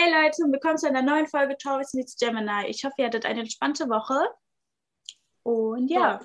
Hey 0.00 0.12
Leute 0.12 0.44
und 0.44 0.52
willkommen 0.52 0.78
zu 0.78 0.86
einer 0.86 1.02
neuen 1.02 1.26
Folge 1.26 1.56
Taurus 1.56 1.92
Meets 1.92 2.16
Gemini. 2.16 2.68
Ich 2.68 2.84
hoffe, 2.84 2.94
ihr 2.98 3.06
hattet 3.06 3.26
eine 3.26 3.40
entspannte 3.40 3.88
Woche. 3.88 4.14
Und 5.42 5.88
ja. 5.88 6.20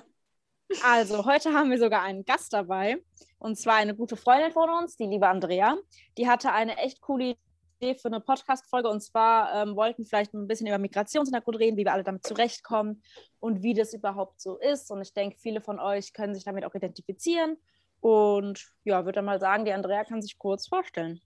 Also, 0.84 1.24
heute 1.24 1.52
haben 1.52 1.72
wir 1.72 1.78
sogar 1.80 2.02
einen 2.02 2.24
Gast 2.24 2.52
dabei. 2.52 3.02
Und 3.38 3.58
zwar 3.58 3.74
eine 3.74 3.96
gute 3.96 4.16
Freundin 4.16 4.52
von 4.52 4.70
uns, 4.70 4.96
die 4.96 5.06
liebe 5.06 5.26
Andrea. 5.26 5.76
Die 6.16 6.28
hatte 6.28 6.52
eine 6.52 6.76
echt 6.76 7.00
coole 7.00 7.34
Idee 7.80 7.98
für 7.98 8.06
eine 8.06 8.20
Podcast-Folge. 8.20 8.88
Und 8.88 9.00
zwar 9.00 9.52
ähm, 9.52 9.74
wollten 9.74 10.06
vielleicht 10.06 10.34
ein 10.34 10.46
bisschen 10.46 10.68
über 10.68 10.78
Migrationshintergrund 10.78 11.58
reden, 11.58 11.76
wie 11.76 11.84
wir 11.84 11.94
alle 11.94 12.04
damit 12.04 12.24
zurechtkommen 12.24 13.02
und 13.40 13.64
wie 13.64 13.74
das 13.74 13.92
überhaupt 13.92 14.40
so 14.40 14.56
ist. 14.56 14.88
Und 14.92 15.02
ich 15.02 15.12
denke, 15.14 15.36
viele 15.40 15.60
von 15.60 15.80
euch 15.80 16.12
können 16.12 16.36
sich 16.36 16.44
damit 16.44 16.64
auch 16.64 16.76
identifizieren. 16.76 17.56
Und 17.98 18.70
ja, 18.84 19.04
würde 19.04 19.16
dann 19.16 19.24
mal 19.24 19.40
sagen, 19.40 19.64
die 19.64 19.72
Andrea 19.72 20.04
kann 20.04 20.22
sich 20.22 20.38
kurz 20.38 20.68
vorstellen. 20.68 21.20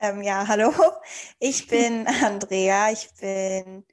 Ähm, 0.00 0.22
ja, 0.22 0.44
hallo. 0.48 0.72
Ich 1.38 1.66
bin 1.66 2.06
Andrea. 2.06 2.90
Ich 2.90 3.08
bin 3.20 3.84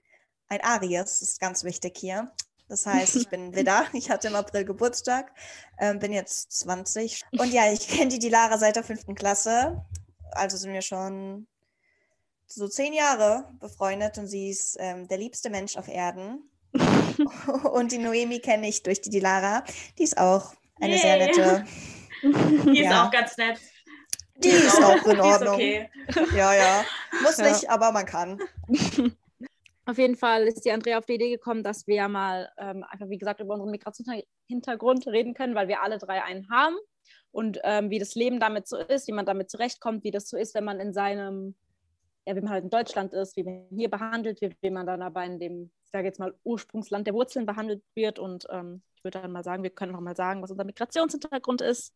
ein 0.48 0.62
Aries, 0.62 1.00
das 1.00 1.22
ist 1.22 1.40
ganz 1.40 1.64
wichtig 1.64 1.98
hier. 1.98 2.32
Das 2.70 2.86
heißt, 2.86 3.16
ich 3.16 3.30
bin 3.30 3.56
Widder. 3.56 3.86
Ich 3.94 4.10
hatte 4.10 4.28
im 4.28 4.36
April 4.36 4.66
Geburtstag, 4.66 5.32
ähm, 5.80 6.00
bin 6.00 6.14
jetzt 6.14 6.52
20. 6.60 7.24
Und 7.38 7.52
ja, 7.52 7.72
ich 7.72 7.88
kenne 7.88 8.10
die 8.10 8.20
Dilara 8.20 8.58
seit 8.58 8.76
der 8.76 8.84
fünften 8.84 9.16
Klasse. 9.16 9.86
Also 10.32 10.58
sind 10.58 10.74
wir 10.74 10.82
schon 10.82 11.48
so 12.46 12.68
zehn 12.68 12.94
Jahre 12.94 13.50
befreundet 13.60 14.18
und 14.18 14.28
sie 14.28 14.50
ist 14.50 14.78
ähm, 14.80 15.08
der 15.10 15.18
liebste 15.18 15.50
Mensch 15.50 15.76
auf 15.76 15.90
Erden. 15.90 16.50
und 17.74 17.92
die 17.92 17.98
Noemi 17.98 18.40
kenne 18.40 18.70
ich 18.70 18.84
durch 18.84 19.02
die 19.02 19.10
Dilara. 19.10 19.64
Die 19.98 20.04
ist 20.04 20.18
auch 20.18 20.54
eine 20.80 20.94
Yay. 20.94 21.02
sehr 21.02 21.18
nette. 21.18 21.66
Die 22.24 22.80
ist 22.80 22.90
ja. 22.90 23.06
auch 23.06 23.12
ganz 23.12 23.36
nett. 23.36 23.60
Die 24.44 24.50
ist 24.50 24.82
auch 24.82 25.06
in 25.06 25.20
Ordnung. 25.20 25.56
Okay. 25.56 25.90
Ja, 26.36 26.54
ja. 26.54 26.86
Muss 27.22 27.38
ja. 27.38 27.50
nicht, 27.50 27.70
aber 27.70 27.92
man 27.92 28.06
kann. 28.06 28.40
Auf 29.88 29.98
jeden 29.98 30.18
Fall 30.18 30.44
ist 30.48 30.66
die 30.66 30.72
Andrea 30.72 30.98
auf 30.98 31.06
die 31.06 31.14
Idee 31.14 31.30
gekommen, 31.30 31.64
dass 31.64 31.88
wir 31.88 31.96
ja 31.96 32.10
mal 32.10 32.52
ähm, 32.58 32.84
einfach, 32.90 33.08
wie 33.08 33.18
gesagt, 33.18 33.40
über 33.40 33.54
unseren 33.54 33.72
Migrationshintergrund 33.72 35.08
reden 35.08 35.34
können, 35.34 35.56
weil 35.56 35.70
wir 35.70 35.82
alle 35.82 35.98
drei 35.98 36.22
einen 36.24 36.50
haben 36.50 36.76
und 37.32 37.60
ähm, 37.64 37.90
wie 37.90 37.98
das 37.98 38.14
Leben 38.16 38.42
damit 38.42 38.68
so 38.68 38.76
ist, 38.76 39.08
wie 39.08 39.14
man 39.14 39.26
damit 39.26 39.50
zurechtkommt, 39.50 40.04
wie 40.04 40.12
das 40.12 40.28
so 40.28 40.36
ist, 40.36 40.56
wenn 40.56 40.66
man 40.66 40.82
in 40.82 40.92
seinem, 40.92 41.56
ja, 42.26 42.36
wie 42.36 42.42
man 42.42 42.50
halt 42.50 42.66
in 42.66 42.70
Deutschland 42.70 43.14
ist, 43.14 43.38
wie 43.38 43.44
man 43.44 43.68
hier 43.74 43.90
behandelt 43.90 44.42
wird, 44.42 44.58
wie 44.62 44.72
man 44.72 44.86
dann 44.86 45.02
aber 45.02 45.24
in 45.24 45.40
dem, 45.40 45.72
ich 45.86 45.92
sage 45.92 46.08
jetzt 46.08 46.20
mal, 46.20 46.34
Ursprungsland 46.44 47.08
der 47.08 47.14
Wurzeln 47.14 47.46
behandelt 47.46 47.82
wird. 47.96 48.20
Und 48.20 48.46
ähm, 48.50 48.82
ich 48.96 49.06
würde 49.06 49.22
dann 49.22 49.32
mal 49.32 49.46
sagen, 49.46 49.64
wir 49.64 49.70
können 49.70 49.94
noch 49.94 50.02
mal 50.02 50.18
sagen, 50.18 50.42
was 50.42 50.52
unser 50.52 50.66
Migrationshintergrund 50.66 51.62
ist. 51.62 51.94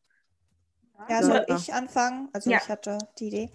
Ja, 1.09 1.23
soll 1.23 1.45
ich 1.47 1.73
anfangen? 1.73 2.29
Also 2.33 2.49
ja. 2.49 2.59
ich 2.61 2.69
hatte 2.69 2.97
die 3.19 3.27
Idee. 3.27 3.49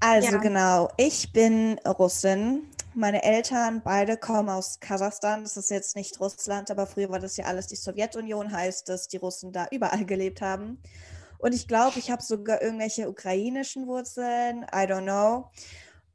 Also 0.00 0.32
ja. 0.32 0.38
genau, 0.38 0.88
ich 0.96 1.32
bin 1.32 1.78
Russin. 1.86 2.68
Meine 2.94 3.22
Eltern 3.22 3.80
beide 3.84 4.16
kommen 4.16 4.48
aus 4.48 4.80
Kasachstan. 4.80 5.44
Das 5.44 5.56
ist 5.56 5.70
jetzt 5.70 5.96
nicht 5.96 6.20
Russland, 6.20 6.70
aber 6.70 6.86
früher 6.86 7.08
war 7.08 7.20
das 7.20 7.36
ja 7.36 7.46
alles 7.46 7.68
die 7.68 7.76
Sowjetunion, 7.76 8.52
heißt 8.52 8.88
dass 8.88 9.08
die 9.08 9.16
Russen 9.16 9.52
da 9.52 9.66
überall 9.70 10.04
gelebt 10.06 10.42
haben. 10.42 10.78
Und 11.38 11.54
ich 11.54 11.66
glaube, 11.66 11.98
ich 11.98 12.10
habe 12.10 12.22
sogar 12.22 12.62
irgendwelche 12.62 13.08
ukrainischen 13.08 13.86
Wurzeln. 13.86 14.64
I 14.64 14.86
don't 14.86 15.02
know. 15.02 15.50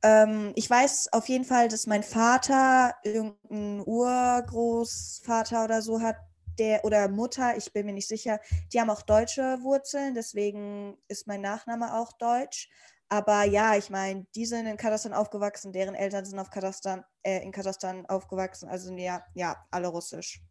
Ähm, 0.04 0.54
ich 0.56 0.70
weiß 0.70 1.12
auf 1.12 1.28
jeden 1.28 1.44
Fall, 1.44 1.68
dass 1.68 1.88
mein 1.88 2.04
Vater 2.04 2.94
irgendeinen 3.04 3.82
Urgroßvater 3.86 5.64
oder 5.64 5.82
so 5.82 6.02
hat, 6.02 6.18
der 6.60 6.84
oder 6.86 7.08
Mutter, 7.08 7.58
ich 7.58 7.72
bin 7.74 7.86
mir 7.86 7.94
nicht 7.94 8.08
sicher, 8.08 8.40
die 8.74 8.80
haben 8.80 8.90
auch 8.90 9.02
deutsche 9.02 9.60
Wurzeln, 9.62 10.16
deswegen 10.16 10.98
ist 11.08 11.28
mein 11.28 11.42
Nachname 11.42 11.94
auch 11.96 12.14
deutsch. 12.14 12.70
Aber 13.10 13.44
ja, 13.44 13.76
ich 13.76 13.90
meine, 13.90 14.28
die 14.36 14.46
sind 14.46 14.66
in 14.66 14.76
Kasachstan 14.76 15.14
aufgewachsen, 15.14 15.72
deren 15.72 15.96
Eltern 15.96 16.26
sind 16.26 16.40
auf 16.40 16.50
Kasachstan, 16.50 17.06
äh, 17.24 17.42
in 17.42 17.52
Kasachstan 17.52 18.06
aufgewachsen, 18.06 18.68
also 18.68 18.94
ja, 18.96 19.24
ja, 19.34 19.66
alle 19.72 19.88
russisch. 19.88 20.42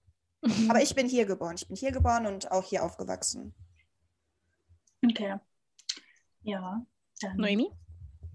Aber 0.69 0.81
ich 0.81 0.95
bin 0.95 1.09
hier 1.09 1.27
geboren. 1.27 1.57
Ich 1.57 1.67
bin 1.67 1.77
hier 1.77 1.93
geboren 1.93 2.27
und 2.27 2.50
auch 2.50 2.65
hier 2.65 2.83
aufgewachsen. 2.83 3.55
Okay. 5.05 5.37
Ja. 6.43 6.87
Dann. 7.21 7.37
Noemi? 7.37 7.71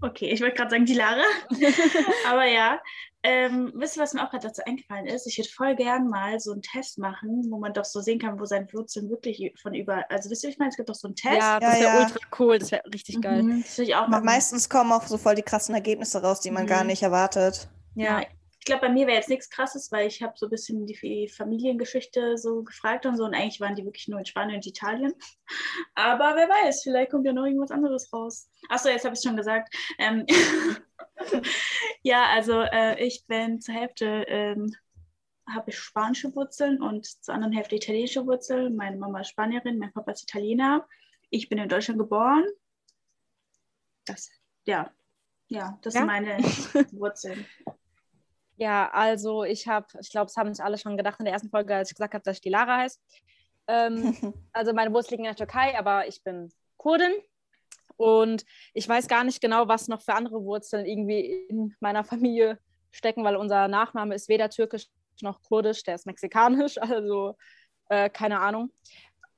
Okay, 0.01 0.31
ich 0.31 0.41
wollte 0.41 0.55
gerade 0.55 0.71
sagen 0.71 0.85
die 0.85 0.95
Lara. 0.95 1.23
Aber 2.27 2.45
ja, 2.45 2.79
ähm, 3.23 3.71
wisst 3.75 3.97
ihr, 3.97 4.01
was 4.01 4.13
mir 4.13 4.25
auch 4.25 4.31
gerade 4.31 4.47
dazu 4.47 4.63
eingefallen 4.65 5.05
ist? 5.05 5.27
Ich 5.27 5.37
würde 5.37 5.49
voll 5.49 5.75
gern 5.75 6.07
mal 6.07 6.39
so 6.39 6.51
einen 6.51 6.63
Test 6.63 6.97
machen, 6.97 7.45
wo 7.51 7.59
man 7.59 7.71
doch 7.71 7.85
so 7.85 8.01
sehen 8.01 8.17
kann, 8.17 8.39
wo 8.39 8.45
seine 8.45 8.71
Wurzeln 8.73 9.11
wirklich 9.11 9.53
von 9.61 9.75
über. 9.75 10.03
Also 10.09 10.31
wisst 10.31 10.43
ihr, 10.43 10.49
ich 10.49 10.57
meine, 10.57 10.69
es 10.69 10.77
gibt 10.77 10.89
doch 10.89 10.95
so 10.95 11.07
einen 11.07 11.15
Test. 11.15 11.37
Ja, 11.37 11.59
das 11.59 11.79
wäre 11.79 11.83
ja. 11.83 11.99
ultra 11.99 12.19
cool, 12.39 12.57
das 12.57 12.71
wäre 12.71 12.81
richtig 12.91 13.21
geil. 13.21 13.43
Mhm, 13.43 13.61
das 13.61 13.77
würde 13.77 13.91
ich 13.91 13.95
auch 13.95 14.07
machen. 14.07 14.25
Meistens 14.25 14.69
kommen 14.69 14.91
auch 14.91 15.05
so 15.05 15.19
voll 15.19 15.35
die 15.35 15.43
krassen 15.43 15.75
Ergebnisse 15.75 16.21
raus, 16.21 16.39
die 16.39 16.49
man 16.49 16.63
mhm. 16.63 16.69
gar 16.69 16.83
nicht 16.83 17.03
erwartet. 17.03 17.69
Ja, 17.93 18.21
ich 18.61 18.65
glaube, 18.65 18.81
bei 18.81 18.93
mir 18.93 19.07
wäre 19.07 19.17
jetzt 19.17 19.29
nichts 19.29 19.49
krasses, 19.49 19.91
weil 19.91 20.05
ich 20.05 20.21
habe 20.21 20.33
so 20.35 20.45
ein 20.45 20.51
bisschen 20.51 20.85
die 20.85 21.27
Familiengeschichte 21.27 22.37
so 22.37 22.61
gefragt 22.61 23.07
und 23.07 23.17
so 23.17 23.23
und 23.25 23.33
eigentlich 23.33 23.59
waren 23.59 23.73
die 23.73 23.83
wirklich 23.83 24.07
nur 24.07 24.19
in 24.19 24.25
Spanien 24.27 24.57
und 24.57 24.67
Italien. 24.67 25.15
Aber 25.95 26.35
wer 26.35 26.47
weiß, 26.47 26.83
vielleicht 26.83 27.09
kommt 27.09 27.25
ja 27.25 27.33
noch 27.33 27.45
irgendwas 27.45 27.71
anderes 27.71 28.13
raus. 28.13 28.51
Achso, 28.69 28.89
jetzt 28.89 29.03
habe 29.03 29.15
ich 29.15 29.17
es 29.17 29.23
schon 29.23 29.35
gesagt. 29.35 29.75
Ähm 29.97 30.27
ja, 32.03 32.27
also 32.27 32.61
äh, 32.61 33.03
ich 33.03 33.25
bin 33.25 33.59
zur 33.61 33.73
Hälfte 33.73 34.25
ähm, 34.27 34.75
habe 35.49 35.71
ich 35.71 35.79
spanische 35.79 36.35
Wurzeln 36.35 36.83
und 36.83 37.07
zur 37.07 37.33
anderen 37.33 37.53
Hälfte 37.53 37.77
italienische 37.77 38.27
Wurzeln. 38.27 38.75
Meine 38.75 38.97
Mama 38.97 39.21
ist 39.21 39.29
Spanierin, 39.29 39.79
mein 39.79 39.91
Papa 39.91 40.11
ist 40.11 40.21
Italiener. 40.21 40.87
Ich 41.31 41.49
bin 41.49 41.57
in 41.57 41.67
Deutschland 41.67 41.99
geboren. 41.99 42.45
Das, 44.05 44.29
ja, 44.65 44.91
ja, 45.47 45.79
das 45.81 45.95
ja? 45.95 46.01
sind 46.01 46.07
meine 46.07 46.37
Wurzeln. 46.91 47.43
Ja, 48.61 48.91
also 48.91 49.43
ich 49.43 49.67
habe, 49.67 49.87
ich 49.99 50.11
glaube, 50.11 50.27
es 50.27 50.37
haben 50.37 50.53
sich 50.53 50.63
alle 50.63 50.77
schon 50.77 50.95
gedacht 50.95 51.17
in 51.17 51.25
der 51.25 51.33
ersten 51.33 51.49
Folge, 51.49 51.73
als 51.73 51.89
ich 51.89 51.95
gesagt 51.95 52.13
habe, 52.13 52.23
dass 52.23 52.35
ich 52.35 52.41
die 52.41 52.51
Lara 52.51 52.77
heiße. 52.77 52.99
Ähm, 53.65 54.15
also 54.53 54.71
meine 54.71 54.93
Wurzeln 54.93 55.13
liegen 55.13 55.25
in 55.25 55.35
der 55.35 55.47
Türkei, 55.47 55.75
aber 55.75 56.07
ich 56.07 56.21
bin 56.21 56.53
Kurdin 56.77 57.11
und 57.97 58.45
ich 58.75 58.87
weiß 58.87 59.07
gar 59.07 59.23
nicht 59.23 59.41
genau, 59.41 59.67
was 59.67 59.87
noch 59.87 60.03
für 60.03 60.13
andere 60.13 60.43
Wurzeln 60.43 60.85
irgendwie 60.85 61.21
in 61.49 61.75
meiner 61.79 62.03
Familie 62.03 62.59
stecken, 62.91 63.23
weil 63.23 63.35
unser 63.35 63.67
Nachname 63.67 64.13
ist 64.13 64.29
weder 64.29 64.51
türkisch 64.51 64.85
noch 65.21 65.41
kurdisch, 65.41 65.81
der 65.81 65.95
ist 65.95 66.05
mexikanisch, 66.05 66.77
also 66.79 67.35
äh, 67.89 68.11
keine 68.11 68.41
Ahnung. 68.41 68.71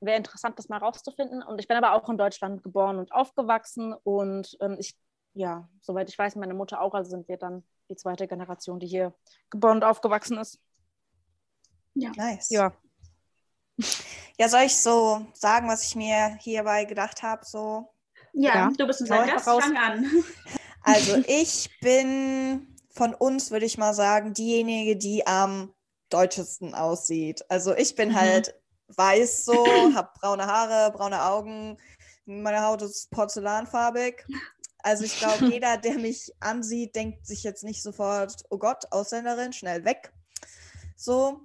Wäre 0.01 0.17
interessant, 0.17 0.59
das 0.59 0.67
mal 0.67 0.79
rauszufinden. 0.79 1.41
Und 1.43 1.61
ich 1.61 1.69
bin 1.69 1.77
aber 1.77 1.93
auch 1.93 2.09
in 2.09 2.17
Deutschland 2.17 2.61
geboren 2.61 2.99
und 2.99 3.13
aufgewachsen 3.13 3.93
und 4.03 4.57
ähm, 4.59 4.75
ich, 4.77 4.97
ja, 5.33 5.67
soweit 5.81 6.09
ich 6.09 6.17
weiß, 6.17 6.35
meine 6.35 6.53
Mutter 6.53 6.81
auch, 6.81 6.93
also 6.93 7.09
sind 7.09 7.27
wir 7.27 7.37
dann 7.37 7.63
die 7.89 7.95
zweite 7.95 8.27
Generation, 8.27 8.79
die 8.79 8.87
hier 8.87 9.13
geboren 9.49 9.77
und 9.77 9.83
aufgewachsen 9.83 10.37
ist. 10.37 10.59
Ja. 11.95 12.11
Nice. 12.15 12.49
Ja. 12.49 12.73
Ja, 14.39 14.49
soll 14.49 14.61
ich 14.61 14.75
so 14.75 15.27
sagen, 15.33 15.67
was 15.67 15.83
ich 15.83 15.95
mir 15.95 16.35
hierbei 16.39 16.85
gedacht 16.85 17.21
habe? 17.21 17.45
So? 17.45 17.93
Ja, 18.33 18.55
ja, 18.55 18.71
du 18.75 18.87
bist 18.87 19.01
unser 19.01 19.27
Gast, 19.27 19.45
fang 19.45 19.77
an. 19.77 20.05
Also 20.85 21.23
ich 21.27 21.69
bin 21.81 22.75
von 22.89 23.13
uns, 23.13 23.51
würde 23.51 23.65
ich 23.67 23.77
mal 23.77 23.93
sagen, 23.93 24.33
diejenige, 24.33 24.97
die 24.97 25.25
am 25.25 25.71
deutschesten 26.09 26.73
aussieht. 26.73 27.45
Also 27.47 27.75
ich 27.75 27.95
bin 27.95 28.09
mhm. 28.09 28.15
halt 28.15 28.55
weiß 28.87 29.45
so, 29.45 29.65
habe 29.95 30.09
braune 30.19 30.45
Haare, 30.45 30.91
braune 30.91 31.23
Augen, 31.23 31.77
meine 32.25 32.63
Haut 32.65 32.81
ist 32.81 33.09
porzellanfarbig 33.11 34.25
also 34.83 35.05
ich 35.05 35.17
glaube, 35.17 35.45
jeder, 35.51 35.77
der 35.77 35.97
mich 35.97 36.31
ansieht, 36.39 36.95
denkt 36.95 37.25
sich 37.25 37.43
jetzt 37.43 37.63
nicht 37.63 37.81
sofort, 37.81 38.43
oh 38.49 38.57
Gott, 38.57 38.91
Ausländerin, 38.91 39.53
schnell 39.53 39.83
weg. 39.85 40.13
So. 40.95 41.39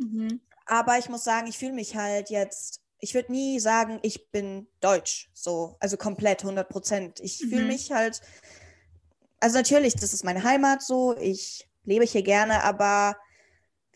Mhm. 0.00 0.40
Aber 0.64 0.98
ich 0.98 1.08
muss 1.08 1.24
sagen, 1.24 1.46
ich 1.46 1.58
fühle 1.58 1.72
mich 1.72 1.96
halt 1.96 2.30
jetzt, 2.30 2.80
ich 2.98 3.14
würde 3.14 3.32
nie 3.32 3.60
sagen, 3.60 3.98
ich 4.02 4.30
bin 4.30 4.66
deutsch, 4.80 5.30
so, 5.34 5.76
also 5.80 5.96
komplett, 5.96 6.42
100 6.42 6.68
Prozent. 6.68 7.20
Ich 7.20 7.42
mhm. 7.42 7.48
fühle 7.50 7.64
mich 7.66 7.92
halt, 7.92 8.20
also 9.40 9.58
natürlich, 9.58 9.94
das 9.94 10.12
ist 10.12 10.24
meine 10.24 10.42
Heimat 10.44 10.82
so, 10.82 11.16
ich 11.16 11.68
lebe 11.84 12.04
hier 12.04 12.22
gerne, 12.22 12.62
aber 12.64 13.16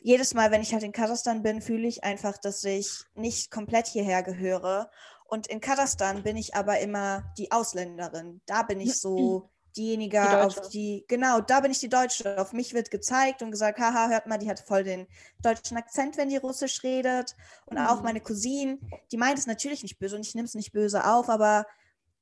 jedes 0.03 0.35
Mal, 0.35 0.51
wenn 0.51 0.63
ich 0.63 0.73
halt 0.73 0.83
in 0.83 0.93
Kasachstan 0.93 1.43
bin, 1.43 1.61
fühle 1.61 1.87
ich 1.87 2.05
einfach, 2.05 2.39
dass 2.39 2.65
ich 2.65 3.05
nicht 3.15 3.51
komplett 3.51 3.87
hierher 3.87 4.23
gehöre 4.23 4.91
und 5.31 5.47
in 5.47 5.61
Kasachstan 5.61 6.23
bin 6.23 6.37
ich 6.37 6.55
aber 6.55 6.81
immer 6.81 7.33
die 7.39 7.53
Ausländerin. 7.53 8.41
Da 8.47 8.63
bin 8.63 8.81
ich 8.81 8.99
so 8.99 9.49
diejenige, 9.77 10.21
die 10.21 10.37
auf 10.37 10.69
die, 10.71 11.05
genau, 11.07 11.41
da 11.41 11.61
bin 11.61 11.71
ich 11.71 11.79
die 11.79 11.89
Deutsche. 11.89 12.41
Auf 12.41 12.53
mich 12.53 12.75
wird 12.75 12.91
gezeigt 12.91 13.41
und 13.41 13.53
gesagt, 13.53 13.79
haha, 13.79 14.09
hört 14.09 14.27
mal, 14.27 14.39
die 14.39 14.51
hat 14.51 14.61
voll 14.61 14.83
den 14.83 15.07
deutschen 15.43 15.77
Akzent, 15.77 16.17
wenn 16.17 16.29
die 16.29 16.37
Russisch 16.37 16.83
redet. 16.83 17.37
Und 17.67 17.79
mhm. 17.79 17.87
auch 17.87 18.03
meine 18.03 18.21
Cousine, 18.21 18.79
die 19.13 19.17
meint 19.17 19.39
es 19.39 19.47
natürlich 19.47 19.83
nicht 19.83 19.99
böse 19.99 20.17
und 20.17 20.27
ich 20.27 20.35
nehme 20.35 20.47
es 20.47 20.55
nicht 20.55 20.73
böse 20.73 21.07
auf, 21.07 21.29
aber 21.29 21.67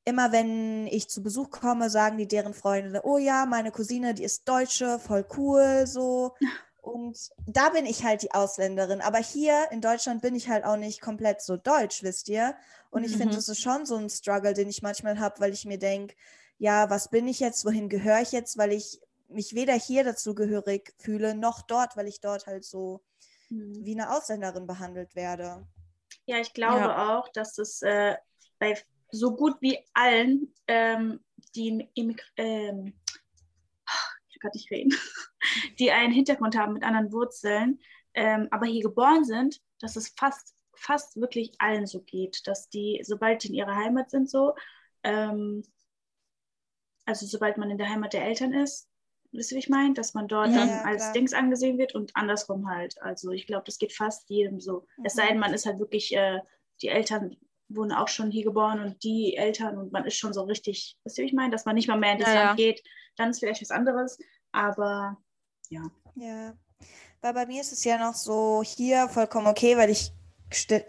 immer 0.05 0.33
wenn 0.33 0.87
ich 0.87 1.09
zu 1.09 1.23
Besuch 1.23 1.51
komme, 1.51 1.91
sagen 1.91 2.19
die 2.19 2.29
deren 2.29 2.55
Freunde, 2.55 3.01
oh 3.05 3.19
ja, 3.19 3.47
meine 3.47 3.71
Cousine, 3.71 4.15
die 4.15 4.25
ist 4.25 4.49
Deutsche, 4.49 4.99
voll 4.99 5.27
cool, 5.37 5.87
so. 5.87 6.35
Und 6.81 7.31
da 7.47 7.71
bin 7.71 7.87
ich 7.87 8.05
halt 8.05 8.23
die 8.23 8.33
Ausländerin. 8.33 9.01
Aber 9.01 9.19
hier 9.19 9.69
in 9.71 9.81
Deutschland 9.81 10.23
bin 10.23 10.35
ich 10.35 10.49
halt 10.49 10.65
auch 10.65 10.77
nicht 10.77 11.01
komplett 11.01 11.43
so 11.43 11.57
deutsch, 11.57 12.03
wisst 12.03 12.29
ihr? 12.29 12.57
Und 12.91 13.05
ich 13.05 13.15
mhm. 13.15 13.19
finde, 13.19 13.37
das 13.37 13.49
ist 13.49 13.61
schon 13.61 13.85
so 13.85 13.97
ein 13.97 14.09
Struggle, 14.09 14.55
den 14.55 14.69
ich 14.69 14.83
manchmal 14.83 15.19
habe, 15.19 15.41
weil 15.41 15.53
ich 15.53 15.65
mir 15.65 15.79
denke, 15.79 16.15
ja, 16.59 16.91
was 16.91 17.11
bin 17.11 17.29
ich 17.29 17.41
jetzt, 17.41 17.65
wohin 17.65 17.89
gehöre 17.89 18.21
ich 18.21 18.33
jetzt, 18.33 18.59
weil 18.59 18.73
ich 18.73 19.01
mich 19.29 19.55
weder 19.55 19.75
hier 19.75 20.05
dazu 20.05 20.35
gehörig 20.35 20.95
fühle, 20.99 21.35
noch 21.35 21.63
dort, 21.63 21.97
weil 21.97 22.09
ich 22.09 22.21
dort 22.21 22.47
halt 22.47 22.65
so 22.65 23.03
mhm. 23.51 23.85
wie 23.85 23.93
eine 23.93 24.11
Ausländerin 24.11 24.67
behandelt 24.67 25.15
werde. 25.15 25.67
Ja, 26.27 26.39
ich 26.39 26.53
glaube 26.53 26.81
ja. 26.81 27.19
auch, 27.19 27.29
dass 27.29 27.59
es 27.59 27.83
äh, 27.83 28.17
bei 28.59 28.77
so 29.11 29.35
gut 29.35 29.57
wie 29.61 29.79
allen, 29.95 30.53
ähm, 30.67 31.21
die 31.55 31.89
ähm, 32.37 32.95
ich 34.29 34.41
kann 34.41 34.51
nicht 34.55 34.71
reden, 34.71 34.95
die 35.79 35.91
einen 35.91 36.13
Hintergrund 36.13 36.57
haben 36.57 36.75
mit 36.75 36.83
anderen 36.83 37.13
Wurzeln, 37.13 37.81
ähm, 38.15 38.49
aber 38.51 38.67
hier 38.67 38.83
geboren 38.83 39.25
sind, 39.25 39.61
dass 39.81 39.97
es 39.97 40.09
fast, 40.17 40.55
fast 40.75 41.21
wirklich 41.21 41.53
allen 41.59 41.87
so 41.87 42.01
geht, 42.03 42.47
dass 42.47 42.69
die, 42.69 43.01
sobald 43.05 43.43
die 43.43 43.49
in 43.49 43.55
ihrer 43.55 43.77
Heimat 43.77 44.11
sind, 44.11 44.31
so, 44.31 44.55
ähm, 45.03 45.63
also 47.07 47.27
sobald 47.27 47.57
man 47.57 47.71
in 47.71 47.79
der 47.79 47.89
Heimat 47.89 48.13
der 48.13 48.25
Eltern 48.25 48.53
ist, 48.53 48.89
wisst 49.33 49.53
ihr, 49.53 49.57
wie 49.57 49.61
ich 49.61 49.69
meine? 49.69 49.95
Dass 49.95 50.15
man 50.15 50.29
dort 50.29 50.51
ja, 50.51 50.57
dann 50.57 50.69
ja, 50.69 50.83
als 50.83 51.13
Dings 51.13 51.33
angesehen 51.33 51.79
wird 51.79 51.95
und 51.95 52.15
andersrum 52.15 52.69
halt. 52.69 53.01
Also 53.03 53.31
ich 53.31 53.47
glaube, 53.47 53.65
das 53.65 53.79
geht 53.79 53.93
fast 53.93 54.29
jedem 54.31 54.61
so. 54.61 54.87
Mhm. 54.97 55.05
Es 55.05 55.15
sei 55.15 55.29
denn, 55.29 55.39
man 55.39 55.55
ist 55.55 55.67
halt 55.67 55.79
wirklich, 55.79 56.15
äh, 56.15 56.41
die 56.83 56.89
Eltern 56.89 57.37
wurden 57.69 57.93
auch 57.93 58.09
schon 58.09 58.31
hier 58.31 58.45
geboren 58.45 58.81
und 58.81 59.03
die 59.05 59.37
Eltern 59.37 59.77
und 59.77 59.93
man 59.93 60.07
ist 60.07 60.17
schon 60.17 60.33
so 60.33 60.43
richtig, 60.43 60.97
wisst 61.05 61.19
ihr, 61.19 61.23
wie 61.23 61.29
ich 61.29 61.35
meine? 61.35 61.51
Dass 61.51 61.67
man 61.67 61.75
nicht 61.75 61.89
mal 61.89 61.99
mehr 61.99 62.13
in 62.13 62.19
das 62.19 62.29
ja, 62.29 62.45
Land 62.45 62.59
geht, 62.59 62.83
dann 63.17 63.31
ist 63.31 63.41
vielleicht 63.41 63.61
was 63.61 63.71
anderes. 63.71 64.19
Aber 64.53 65.19
ja. 65.69 65.83
Ja. 66.15 66.55
Weil 67.21 67.35
bei 67.35 67.47
mir 67.47 67.61
ist 67.61 67.73
es 67.73 67.85
ja 67.85 67.99
noch 67.99 68.15
so 68.15 68.63
hier 68.65 69.09
vollkommen 69.09 69.47
okay, 69.47 69.77
weil 69.77 69.91
ich, 69.91 70.13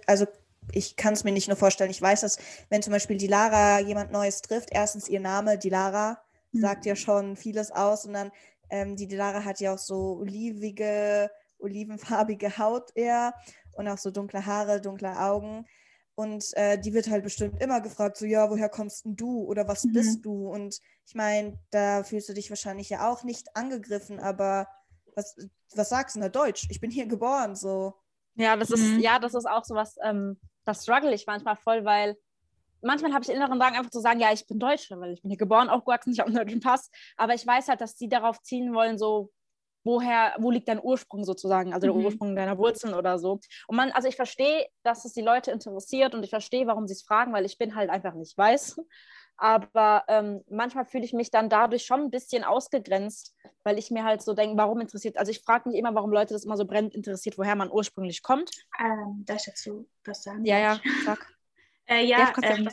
also 0.06 0.26
ich 0.72 0.96
kann 0.96 1.14
es 1.14 1.24
mir 1.24 1.32
nicht 1.32 1.48
nur 1.48 1.58
vorstellen, 1.58 1.90
ich 1.90 2.02
weiß, 2.02 2.22
dass 2.22 2.38
wenn 2.70 2.82
zum 2.82 2.94
Beispiel 2.94 3.18
die 3.18 3.28
Lara 3.28 3.80
jemand 3.80 4.12
Neues 4.12 4.42
trifft, 4.42 4.70
erstens 4.72 5.08
ihr 5.08 5.20
Name, 5.20 5.58
die 5.58 5.70
Lara, 5.70 6.22
mhm. 6.52 6.62
sagt 6.62 6.86
ja 6.86 6.96
schon 6.96 7.36
vieles 7.36 7.72
aus 7.72 8.06
und 8.06 8.14
dann 8.14 8.32
ähm, 8.70 8.96
die 8.96 9.08
Lara 9.08 9.44
hat 9.44 9.60
ja 9.60 9.74
auch 9.74 9.80
so 9.80 10.18
olivige, 10.20 11.32
olivenfarbige 11.58 12.58
Haut 12.58 12.92
eher 12.96 13.34
und 13.74 13.88
auch 13.88 13.98
so 13.98 14.12
dunkle 14.12 14.46
Haare, 14.46 14.82
dunkle 14.82 15.20
Augen. 15.20 15.66
Und 16.20 16.54
äh, 16.58 16.78
die 16.78 16.94
wird 16.94 17.10
halt 17.10 17.24
bestimmt 17.24 17.64
immer 17.64 17.80
gefragt, 17.80 18.18
so, 18.18 18.26
ja, 18.26 18.50
woher 18.50 18.68
kommst 18.68 19.06
denn 19.06 19.16
du 19.16 19.42
oder 19.46 19.70
was 19.70 19.86
mhm. 19.86 19.94
bist 19.94 20.26
du? 20.26 20.50
Und 20.50 20.78
ich 21.08 21.16
meine, 21.16 21.58
da 21.72 22.04
fühlst 22.04 22.28
du 22.28 22.34
dich 22.34 22.50
wahrscheinlich 22.50 22.90
ja 22.90 23.10
auch 23.10 23.24
nicht 23.24 23.56
angegriffen, 23.56 24.20
aber 24.20 24.68
was, 25.16 25.38
was 25.74 25.88
sagst 25.88 26.16
du 26.16 26.20
in 26.20 26.24
der 26.24 26.30
Deutsch? 26.30 26.68
Ich 26.72 26.82
bin 26.82 26.92
hier 26.92 27.06
geboren, 27.06 27.56
so. 27.56 27.94
Ja, 28.36 28.58
das 28.58 28.70
ist, 28.70 28.82
mhm. 28.82 29.00
ja, 29.00 29.18
das 29.20 29.34
ist 29.34 29.46
auch 29.46 29.64
so 29.64 29.76
was, 29.76 29.96
ähm, 30.04 30.38
das 30.66 30.84
struggle 30.84 31.14
ich 31.14 31.26
manchmal 31.26 31.56
voll, 31.56 31.86
weil 31.86 32.18
manchmal 32.82 33.14
habe 33.14 33.24
ich 33.24 33.30
inneren 33.30 33.58
Drang, 33.58 33.78
einfach 33.78 33.92
zu 33.92 34.02
sagen, 34.02 34.20
ja, 34.20 34.34
ich 34.34 34.46
bin 34.46 34.60
Deutsche, 34.60 35.00
weil 35.00 35.14
ich 35.14 35.22
bin 35.22 35.30
hier 35.30 35.38
geboren, 35.38 35.70
aufgewachsen, 35.70 36.12
ich 36.12 36.20
habe 36.20 36.32
einen 36.32 36.38
deutschen 36.38 36.60
Pass. 36.60 36.92
Aber 37.16 37.34
ich 37.34 37.48
weiß 37.48 37.70
halt, 37.70 37.80
dass 37.80 37.96
die 37.96 38.10
darauf 38.10 38.42
zielen 38.42 38.74
wollen, 38.74 38.98
so, 38.98 39.32
woher, 39.84 40.36
wo 40.40 40.52
liegt 40.52 40.68
dein 40.68 40.82
Ursprung 40.82 41.24
sozusagen, 41.24 41.74
also 41.74 41.88
mhm. 41.88 41.94
der 41.94 42.06
Ursprung 42.06 42.36
deiner 42.36 42.58
Wurzeln 42.58 42.94
oder 42.94 43.20
so. 43.20 43.40
Und 43.68 43.76
man, 43.76 43.92
also 43.92 44.08
ich 44.08 44.16
verstehe, 44.16 44.68
dass 44.84 45.06
es 45.06 45.14
die 45.14 45.22
Leute 45.22 45.52
interessiert 45.52 46.14
und 46.14 46.24
ich 46.24 46.30
verstehe, 46.30 46.68
warum 46.68 46.88
sie 46.88 46.94
es 46.94 47.04
fragen, 47.04 47.34
weil 47.34 47.46
ich 47.46 47.58
bin 47.58 47.76
halt 47.76 47.90
einfach 47.90 48.14
nicht 48.14 48.38
weiß. 48.38 48.78
Aber 49.42 50.04
ähm, 50.10 50.42
manchmal 50.50 50.86
fühle 50.86 51.06
ich 51.06 51.14
mich 51.14 51.32
dann 51.32 51.48
dadurch 51.48 51.86
schon 51.86 52.02
ein 52.02 52.12
bisschen 52.12 52.44
ausgegrenzt, 52.44 53.34
weil 53.64 53.78
ich 53.78 53.90
mir 53.90 54.04
halt 54.04 54.22
so 54.22 54.34
denke, 54.34 54.58
warum 54.58 54.82
interessiert, 54.82 55.18
also 55.18 55.32
ich 55.32 55.40
frage 55.40 55.70
mich 55.70 55.78
immer, 55.78 55.96
warum 55.96 56.12
Leute 56.12 56.34
das 56.34 56.44
immer 56.44 56.58
so 56.58 56.66
brennend 56.66 56.94
interessiert, 56.94 57.38
woher 57.38 57.56
man 57.56 57.72
ursprünglich 57.72 58.22
kommt. 58.22 58.52
Ähm, 58.78 59.24
darf 59.26 59.38
ich 59.38 59.46
dazu 59.46 59.88
was 60.04 60.24
sagen? 60.24 60.44
Ja, 60.44 60.60
ja, 60.60 60.82
sag. 61.06 61.26
äh, 61.88 62.06
ja, 62.06 62.20
ja 62.20 62.34
ähm, 62.44 62.70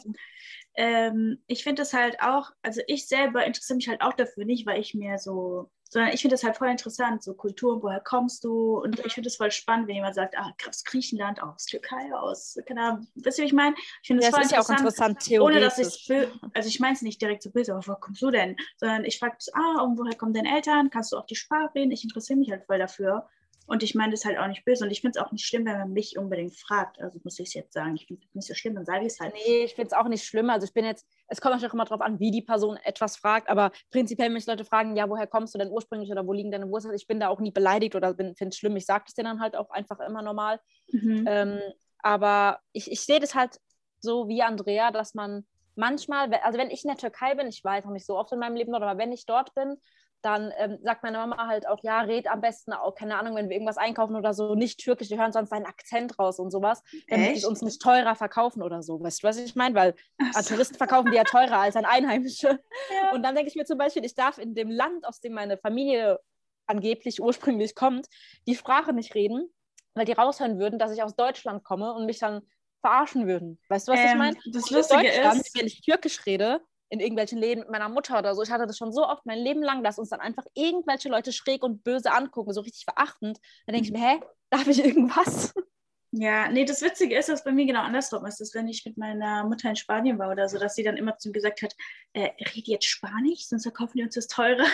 ähm, 0.77 1.43
ich 1.47 1.63
finde 1.65 1.83
das 1.83 1.93
halt 1.93 2.21
auch, 2.21 2.51
also 2.63 2.81
ich 2.87 3.09
selber 3.09 3.45
interessiere 3.45 3.77
mich 3.77 3.89
halt 3.89 4.01
auch 4.03 4.13
dafür 4.13 4.45
nicht, 4.45 4.67
weil 4.67 4.81
ich 4.81 4.95
mir 4.95 5.19
so 5.19 5.71
sondern 5.89 6.13
ich 6.13 6.21
finde 6.21 6.35
das 6.35 6.43
halt 6.43 6.57
voll 6.57 6.69
interessant, 6.69 7.23
so 7.23 7.35
Kulturen, 7.35 7.83
woher 7.83 8.01
kommst 8.01 8.43
du? 8.45 8.79
Und 8.79 8.99
ich 9.07 9.15
finde 9.15 9.29
es 9.29 9.37
voll 9.37 9.53
spannend, 9.53 9.87
wenn 9.87 9.95
jemand 9.95 10.17
sagt, 10.17 10.37
ah, 10.37 10.53
aus 10.69 10.83
Griechenland, 10.85 11.41
aus 11.41 11.67
Türkei, 11.67 12.13
aus, 12.13 12.59
keine 12.67 12.81
Ahnung, 12.83 13.07
wisst 13.15 13.39
ihr, 13.39 13.45
wie 13.45 13.49
ich 13.49 13.53
meine? 13.53 13.77
Ich 14.03 14.09
finde 14.09 14.23
das 14.23 14.31
ja, 14.31 14.37
voll 14.37 14.45
ist 14.45 14.53
interessant, 14.53 15.29
ja 15.29 15.41
auch 15.41 15.49
interessant 15.49 15.57
ohne 15.57 15.61
dass 15.61 15.79
ich, 15.79 16.11
also 16.55 16.69
ich 16.69 16.81
meine 16.81 16.95
es 16.95 17.03
nicht 17.03 17.23
direkt 17.23 17.43
so 17.43 17.51
böse, 17.51 17.73
aber 17.73 17.87
woher 17.87 18.01
kommst 18.01 18.21
du 18.21 18.31
denn? 18.31 18.57
Sondern 18.77 19.05
ich 19.05 19.19
frage, 19.19 19.37
ah, 19.53 19.83
und 19.83 19.97
woher 19.97 20.17
kommen 20.17 20.35
deine 20.35 20.55
Eltern? 20.55 20.91
Kannst 20.91 21.13
du 21.13 21.17
auch 21.17 21.27
die 21.27 21.37
Sprache 21.37 21.73
reden? 21.75 21.93
Ich 21.93 22.03
interessiere 22.03 22.39
mich 22.39 22.51
halt 22.51 22.65
voll 22.65 22.79
dafür. 22.79 23.29
Und 23.67 23.83
ich 23.83 23.95
meine 23.95 24.13
das 24.13 24.25
halt 24.25 24.39
auch 24.39 24.47
nicht 24.47 24.65
böse. 24.65 24.85
Und 24.85 24.91
ich 24.91 25.01
finde 25.01 25.19
es 25.19 25.25
auch 25.25 25.33
nicht 25.33 25.45
schlimm, 25.45 25.67
wenn 25.67 25.79
man 25.79 25.93
mich 25.93 26.17
unbedingt 26.17 26.57
fragt. 26.57 27.01
Also 27.01 27.19
muss 27.25 27.39
ich 27.39 27.49
es 27.49 27.55
jetzt 27.55 27.73
sagen. 27.73 27.97
Ich 27.97 28.07
finde 28.07 28.25
es 28.25 28.35
nicht 28.35 28.47
so 28.47 28.55
schlimm, 28.55 28.75
dann 28.75 28.85
sage 28.87 29.01
ich 29.01 29.13
es 29.13 29.21
halt. 29.21 29.35
Nee, 29.35 29.65
ich 29.65 29.75
finde 29.75 29.89
es 29.89 29.93
auch 29.93 30.09
nicht 30.09 30.25
schlimm. 30.25 30.51
Also 30.51 30.67
ich 30.67 30.73
bin 30.73 30.85
jetzt, 30.85 31.07
es 31.29 31.41
kommt 31.41 31.55
auch 31.55 31.75
immer 31.75 31.85
darauf 31.85 32.01
an, 32.01 32.21
wie 32.21 32.31
die 32.31 32.43
Person 32.43 32.77
etwas 32.85 33.17
fragt. 33.17 33.49
Aber 33.49 33.73
prinzipiell, 33.91 34.29
wenn 34.29 34.35
mich 34.35 34.47
Leute 34.47 34.65
fragen, 34.65 34.97
ja, 34.97 35.09
woher 35.09 35.27
kommst 35.27 35.55
du 35.55 35.59
denn 35.59 35.71
ursprünglich 35.71 36.11
oder 36.11 36.27
wo 36.27 36.33
liegen 36.33 36.51
deine 36.51 36.69
Wurzeln? 36.69 36.95
Ich 36.95 37.07
bin 37.07 37.19
da 37.19 37.29
auch 37.29 37.41
nie 37.41 37.51
beleidigt 37.51 37.97
oder 37.97 38.15
finde 38.15 38.35
es 38.49 38.57
schlimm. 38.57 38.77
Ich 38.77 38.87
sage 38.87 39.05
es 39.09 39.15
denen 39.15 39.27
dann 39.27 39.41
halt 39.41 39.57
auch 39.57 39.71
einfach 39.71 39.99
immer 40.01 40.23
normal. 40.23 40.61
Mhm. 40.93 41.25
Ähm, 41.29 41.61
aber 41.99 42.61
ich, 42.73 42.91
ich 42.91 43.01
sehe 43.01 43.19
das 43.19 43.35
halt 43.35 43.59
so 44.01 44.29
wie 44.29 44.43
Andrea, 44.43 44.93
dass 44.93 45.15
man 45.15 45.45
manchmal, 45.75 46.33
also 46.35 46.59
wenn 46.59 46.71
ich 46.71 46.85
in 46.85 46.89
der 46.89 46.99
Türkei 46.99 47.35
bin, 47.35 47.49
ich 47.49 47.63
weiß 47.63 47.85
noch 47.85 47.93
nicht 47.93 48.07
so 48.07 48.17
oft 48.17 48.33
in 48.33 48.39
meinem 48.39 48.57
Leben, 48.57 48.75
aber 48.75 48.99
wenn 48.99 49.13
ich 49.13 49.27
dort 49.27 49.55
bin 49.55 49.77
dann 50.23 50.53
ähm, 50.59 50.79
sagt 50.83 51.03
meine 51.03 51.19
Mama 51.19 51.47
halt 51.47 51.69
auch, 51.69 51.83
ja, 51.83 52.01
red 52.01 52.27
am 52.27 52.41
besten 52.41 52.73
auch, 52.73 52.95
keine 52.95 53.17
Ahnung, 53.17 53.37
wenn 53.37 53.49
wir 53.49 53.55
irgendwas 53.55 53.77
einkaufen 53.77 54.17
oder 54.17 54.35
so, 54.35 54.55
nicht 54.55 54.81
türkisch, 54.81 55.11
wir 55.11 55.19
hören 55.19 55.33
sonst 55.33 55.51
seinen 55.51 55.67
Akzent 55.67 56.19
raus 56.19 56.39
und 56.39 56.51
sowas, 56.51 56.83
damit 57.09 57.37
die 57.37 57.45
uns 57.45 57.63
nicht 57.63 57.81
teurer 57.81 58.15
verkaufen 58.15 58.63
oder 58.63 58.83
so. 58.83 59.01
Weißt 59.01 59.23
du, 59.23 59.29
was 59.29 59.37
ich 59.37 59.55
meine? 59.55 59.75
Weil 59.75 59.95
so. 60.33 60.43
Touristen 60.43 60.77
verkaufen 60.77 61.11
die 61.11 61.17
ja 61.17 61.25
teurer 61.25 61.59
als 61.59 61.77
ein 61.77 61.85
Einheimische. 61.85 62.59
Ja. 62.93 63.13
Und 63.13 63.23
dann 63.23 63.35
denke 63.35 63.49
ich 63.49 63.57
mir 63.57 63.65
zum 63.65 63.79
Beispiel, 63.79 64.05
ich 64.05 64.15
darf 64.15 64.39
in 64.39 64.55
dem 64.55 64.71
Land, 64.71 65.07
aus 65.07 65.21
dem 65.21 65.33
meine 65.33 65.59
Familie 65.59 66.19
angeblich 66.67 67.21
ursprünglich 67.21 67.75
kommt, 67.75 68.07
die 68.47 68.57
Sprache 68.57 68.93
nicht 68.93 69.15
reden, 69.15 69.49
weil 69.95 70.05
die 70.05 70.13
raushören 70.13 70.59
würden, 70.59 70.79
dass 70.79 70.93
ich 70.93 71.03
aus 71.03 71.15
Deutschland 71.15 71.65
komme 71.65 71.93
und 71.95 72.07
mich 72.07 72.19
dann 72.19 72.43
verarschen 72.81 73.27
würden. 73.27 73.59
Weißt 73.69 73.89
du, 73.89 73.93
was 73.93 74.01
ähm, 74.01 74.07
ich 74.09 74.15
meine? 74.15 74.37
Das 74.53 74.71
Lustige 74.71 75.09
ist, 75.09 75.57
wenn 75.57 75.67
ich 75.67 75.81
Türkisch 75.81 76.27
rede, 76.27 76.61
in 76.89 77.01
irgendwelchen 77.01 77.39
Läden 77.39 77.61
mit 77.61 77.71
meiner 77.71 77.89
Mutter 77.89 78.19
oder 78.19 78.35
so. 78.35 78.43
Ich 78.43 78.51
hatte 78.51 78.67
das 78.67 78.79
schon 78.79 78.93
so 78.93 79.07
oft 79.07 79.27
mein 79.27 79.39
Leben 79.39 79.63
lang, 79.63 79.83
dass 79.83 79.99
uns 79.99 80.11
dann 80.11 80.21
einfach 80.21 80.45
irgendwelche 80.55 81.09
Leute 81.09 81.33
schräg 81.33 81.63
und 81.63 81.83
böse 81.85 82.13
angucken, 82.13 82.53
so 82.53 82.61
richtig 82.61 82.85
verachtend. 82.85 83.39
Dann 83.67 83.75
denke 83.75 83.89
ich 83.89 83.93
mir, 83.93 84.07
hä, 84.07 84.21
darf 84.51 84.67
ich 84.67 84.85
irgendwas? 84.85 85.55
Ja, 86.13 86.49
nee, 86.49 86.65
das 86.65 86.81
Witzige 86.81 87.19
ist, 87.19 87.29
dass 87.29 87.45
bei 87.45 87.53
mir 87.53 87.67
genau 87.67 87.81
andersrum 87.81 88.25
ist, 88.25 88.41
dass 88.41 88.55
wenn 88.55 88.69
ich 88.69 88.87
mit 88.87 88.97
meiner 88.97 89.45
Mutter 89.45 89.69
in 89.69 89.77
Spanien 89.77 90.19
war 90.19 90.31
oder 90.31 90.49
so, 90.49 90.59
dass 90.59 90.75
sie 90.75 90.83
dann 90.83 90.97
immer 90.97 91.19
zu 91.19 91.29
mir 91.29 91.35
gesagt 91.35 91.61
hat, 91.61 91.75
äh, 92.15 92.31
red 92.55 92.69
jetzt 92.69 92.87
Spanisch, 92.87 93.47
sonst 93.47 93.65
verkaufen 93.65 93.99
die 93.99 94.05
uns 94.05 94.15
das 94.15 94.27
teurer. 94.27 94.65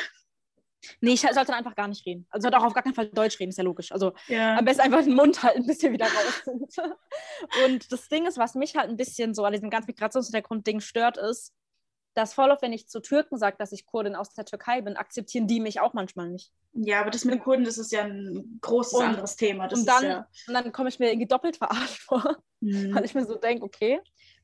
Nee, 1.01 1.13
ich 1.13 1.21
sollte 1.21 1.47
dann 1.47 1.55
einfach 1.55 1.75
gar 1.75 1.89
nicht 1.89 2.05
reden. 2.07 2.27
Also 2.31 2.45
sollte 2.45 2.59
auch 2.59 2.65
auf 2.65 2.75
gar 2.75 2.83
keinen 2.83 2.95
Fall 2.95 3.09
Deutsch 3.09 3.39
reden, 3.39 3.51
ist 3.51 3.59
ja 3.59 3.65
logisch. 3.65 3.93
Also 3.93 4.13
ja. 4.29 4.57
am 4.57 4.65
besten 4.65 4.83
einfach 4.83 5.03
den 5.03 5.15
Mund 5.15 5.43
halten, 5.43 5.67
bis 5.67 5.83
wir 5.83 5.93
wieder 5.93 6.07
raus 6.07 6.43
sind. 6.45 6.75
Und 7.67 7.93
das 7.93 8.09
Ding 8.09 8.27
ist, 8.27 8.39
was 8.39 8.55
mich 8.55 8.77
halt 8.77 8.91
ein 8.91 8.97
bisschen 8.97 9.35
so 9.35 9.45
an 9.45 9.53
diesem 9.53 9.71
ganzen 9.71 9.89
Migrationshintergrund-Ding 9.89 10.81
stört, 10.81 11.19
ist, 11.19 11.53
dass 12.15 12.35
voll 12.35 12.51
oft, 12.51 12.63
wenn 12.63 12.73
ich 12.73 12.89
zu 12.89 13.01
Türken 13.01 13.39
sage, 13.39 13.57
dass 13.59 13.73
ich 13.73 13.87
Kurdin 13.87 14.15
aus 14.15 14.35
der 14.35 14.45
Türkei 14.45 14.81
bin, 14.81 14.97
akzeptieren 14.97 15.47
die 15.47 15.61
mich 15.61 15.81
auch 15.81 15.95
manchmal 15.95 16.29
nicht. 16.29 16.53
Ja, 16.75 17.01
aber 17.01 17.11
das 17.11 17.25
mit 17.25 17.35
den 17.35 17.41
Kurden, 17.41 17.65
das 17.65 17.79
ist 17.79 17.93
ja 17.93 18.05
ein 18.05 18.59
großes 18.61 18.95
und, 18.95 19.05
anderes 19.05 19.37
Thema. 19.37 19.69
Das 19.69 19.81
und, 19.81 19.87
dann, 19.87 20.05
ja 20.05 20.27
dann 20.47 20.73
komme 20.73 20.89
ich 20.89 20.99
mir 20.99 21.11
irgendwie 21.11 21.29
doppelt 21.29 21.57
verarscht 21.57 22.03
vor, 22.07 22.37
mhm. 22.61 22.95
weil 22.95 23.05
ich 23.05 23.15
mir 23.15 23.25
so 23.25 23.37
denke, 23.37 23.65
okay. 23.65 24.01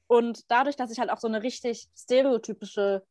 Und 0.07 0.51
dadurch, 0.51 0.77
dass 0.77 0.91
ich 0.91 0.99
halt 0.99 1.11
auch 1.11 1.19
so 1.19 1.29
eine 1.29 1.43
richtig 1.43 1.89
stereotypische 1.97 3.05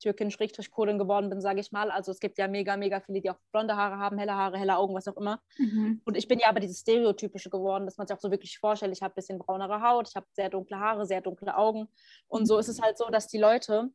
Türkin, 0.00 0.30
Schrägstrich 0.30 0.70
Kurdin 0.70 0.98
geworden 0.98 1.30
bin, 1.30 1.40
sage 1.40 1.60
ich 1.60 1.70
mal. 1.70 1.90
Also 1.90 2.10
es 2.10 2.18
gibt 2.18 2.38
ja 2.38 2.48
mega, 2.48 2.76
mega 2.76 3.00
viele, 3.00 3.20
die 3.20 3.30
auch 3.30 3.38
blonde 3.52 3.76
Haare 3.76 3.98
haben, 3.98 4.18
helle 4.18 4.34
Haare, 4.34 4.58
helle 4.58 4.76
Augen, 4.76 4.94
was 4.94 5.06
auch 5.06 5.16
immer. 5.16 5.40
Mhm. 5.58 6.00
Und 6.04 6.16
ich 6.16 6.26
bin 6.26 6.38
ja 6.38 6.48
aber 6.48 6.60
dieses 6.60 6.80
Stereotypische 6.80 7.50
geworden, 7.50 7.84
dass 7.84 7.96
man 7.98 8.06
sich 8.06 8.16
auch 8.16 8.20
so 8.20 8.30
wirklich 8.30 8.58
vorstellt, 8.58 8.92
ich 8.92 9.02
habe 9.02 9.12
ein 9.12 9.16
bisschen 9.16 9.38
braunere 9.38 9.82
Haut, 9.82 10.08
ich 10.08 10.16
habe 10.16 10.26
sehr 10.32 10.50
dunkle 10.50 10.80
Haare, 10.80 11.06
sehr 11.06 11.20
dunkle 11.20 11.56
Augen. 11.56 11.86
Und 12.26 12.42
mhm. 12.42 12.46
so 12.46 12.58
ist 12.58 12.68
es 12.68 12.80
halt 12.80 12.98
so, 12.98 13.08
dass 13.10 13.28
die 13.28 13.38
Leute 13.38 13.90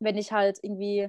wenn 0.00 0.16
ich 0.16 0.32
halt 0.32 0.58
irgendwie, 0.62 1.08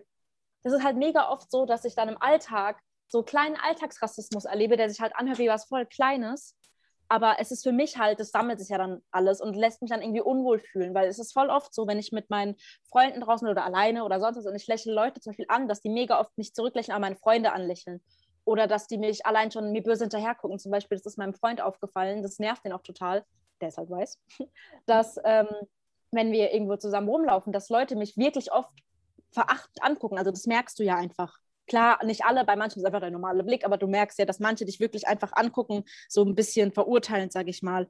das 0.63 0.73
ist 0.73 0.83
halt 0.83 0.97
mega 0.97 1.29
oft 1.29 1.49
so, 1.49 1.65
dass 1.65 1.85
ich 1.85 1.95
dann 1.95 2.09
im 2.09 2.21
Alltag 2.21 2.79
so 3.07 3.23
kleinen 3.23 3.55
Alltagsrassismus 3.55 4.45
erlebe, 4.45 4.77
der 4.77 4.89
sich 4.89 5.01
halt 5.01 5.15
anhört 5.15 5.39
wie 5.39 5.49
was 5.49 5.65
voll 5.65 5.85
Kleines. 5.85 6.55
Aber 7.11 7.35
es 7.39 7.51
ist 7.51 7.63
für 7.63 7.73
mich 7.73 7.97
halt, 7.97 8.21
das 8.21 8.31
sammelt 8.31 8.61
sich 8.61 8.69
ja 8.69 8.77
dann 8.77 9.01
alles 9.11 9.41
und 9.41 9.57
lässt 9.57 9.81
mich 9.81 9.91
dann 9.91 10.01
irgendwie 10.01 10.21
unwohl 10.21 10.59
fühlen, 10.59 10.93
weil 10.93 11.09
es 11.09 11.19
ist 11.19 11.33
voll 11.33 11.49
oft 11.49 11.73
so, 11.73 11.85
wenn 11.85 11.99
ich 11.99 12.13
mit 12.13 12.29
meinen 12.29 12.55
Freunden 12.89 13.19
draußen 13.19 13.49
oder 13.49 13.65
alleine 13.65 14.05
oder 14.05 14.21
sonst 14.21 14.37
was 14.37 14.45
und 14.45 14.55
ich 14.55 14.65
lächle 14.65 14.93
Leute 14.93 15.19
zum 15.19 15.31
Beispiel 15.31 15.47
an, 15.49 15.67
dass 15.67 15.81
die 15.81 15.89
mega 15.89 16.21
oft 16.21 16.37
nicht 16.37 16.55
zurücklächeln, 16.55 16.95
aber 16.95 17.01
meine 17.01 17.17
Freunde 17.17 17.51
anlächeln. 17.51 18.01
Oder 18.45 18.65
dass 18.65 18.87
die 18.87 18.97
mich 18.97 19.25
allein 19.25 19.51
schon 19.51 19.73
mir 19.73 19.83
böse 19.83 20.05
hinterher 20.05 20.35
gucken. 20.35 20.57
Zum 20.57 20.71
Beispiel, 20.71 20.97
das 20.97 21.05
ist 21.05 21.17
meinem 21.17 21.33
Freund 21.33 21.59
aufgefallen, 21.59 22.23
das 22.23 22.39
nervt 22.39 22.63
den 22.63 22.71
auch 22.71 22.81
total, 22.81 23.25
der 23.59 23.67
ist 23.67 23.77
halt 23.77 23.89
weiß, 23.89 24.17
dass 24.85 25.19
ähm, 25.25 25.49
wenn 26.11 26.31
wir 26.31 26.53
irgendwo 26.53 26.77
zusammen 26.77 27.09
rumlaufen, 27.09 27.51
dass 27.51 27.67
Leute 27.67 27.97
mich 27.97 28.15
wirklich 28.15 28.53
oft 28.53 28.71
verachtend 29.31 29.83
angucken. 29.83 30.17
Also 30.17 30.31
das 30.31 30.45
merkst 30.45 30.79
du 30.79 30.83
ja 30.83 30.95
einfach. 30.95 31.39
Klar, 31.67 32.03
nicht 32.03 32.25
alle, 32.25 32.43
bei 32.43 32.55
manchen 32.55 32.79
ist 32.79 32.85
einfach 32.85 32.99
der 32.99 33.11
normale 33.11 33.43
Blick, 33.43 33.65
aber 33.65 33.77
du 33.77 33.87
merkst 33.87 34.19
ja, 34.19 34.25
dass 34.25 34.39
manche 34.39 34.65
dich 34.65 34.79
wirklich 34.79 35.07
einfach 35.07 35.31
angucken, 35.33 35.83
so 36.09 36.23
ein 36.23 36.35
bisschen 36.35 36.71
verurteilend, 36.71 37.31
sage 37.31 37.49
ich 37.49 37.61
mal. 37.61 37.87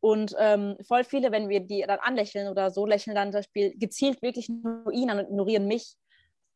Und 0.00 0.34
ähm, 0.38 0.76
voll 0.86 1.04
viele, 1.04 1.32
wenn 1.32 1.48
wir 1.48 1.60
die 1.60 1.84
dann 1.86 1.98
anlächeln 1.98 2.48
oder 2.48 2.70
so, 2.70 2.86
lächeln 2.86 3.16
dann 3.16 3.32
zum 3.32 3.40
Beispiel 3.40 3.76
gezielt 3.76 4.22
wirklich 4.22 4.48
nur 4.48 4.92
ihn 4.92 5.10
an 5.10 5.18
und 5.18 5.26
ignorieren 5.26 5.66
mich. 5.66 5.96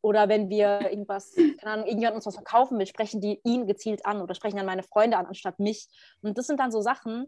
Oder 0.00 0.28
wenn 0.28 0.48
wir 0.48 0.90
irgendwas, 0.90 1.32
keine 1.34 1.72
Ahnung, 1.72 1.86
irgendjemand 1.86 2.16
uns 2.16 2.26
was 2.26 2.34
verkaufen 2.34 2.78
will, 2.78 2.86
sprechen 2.86 3.20
die 3.20 3.40
ihn 3.44 3.66
gezielt 3.66 4.04
an 4.04 4.20
oder 4.20 4.34
sprechen 4.34 4.56
dann 4.56 4.66
meine 4.66 4.82
Freunde 4.82 5.16
an, 5.16 5.26
anstatt 5.26 5.58
mich. 5.58 5.88
Und 6.22 6.38
das 6.38 6.46
sind 6.46 6.58
dann 6.58 6.72
so 6.72 6.80
Sachen, 6.80 7.26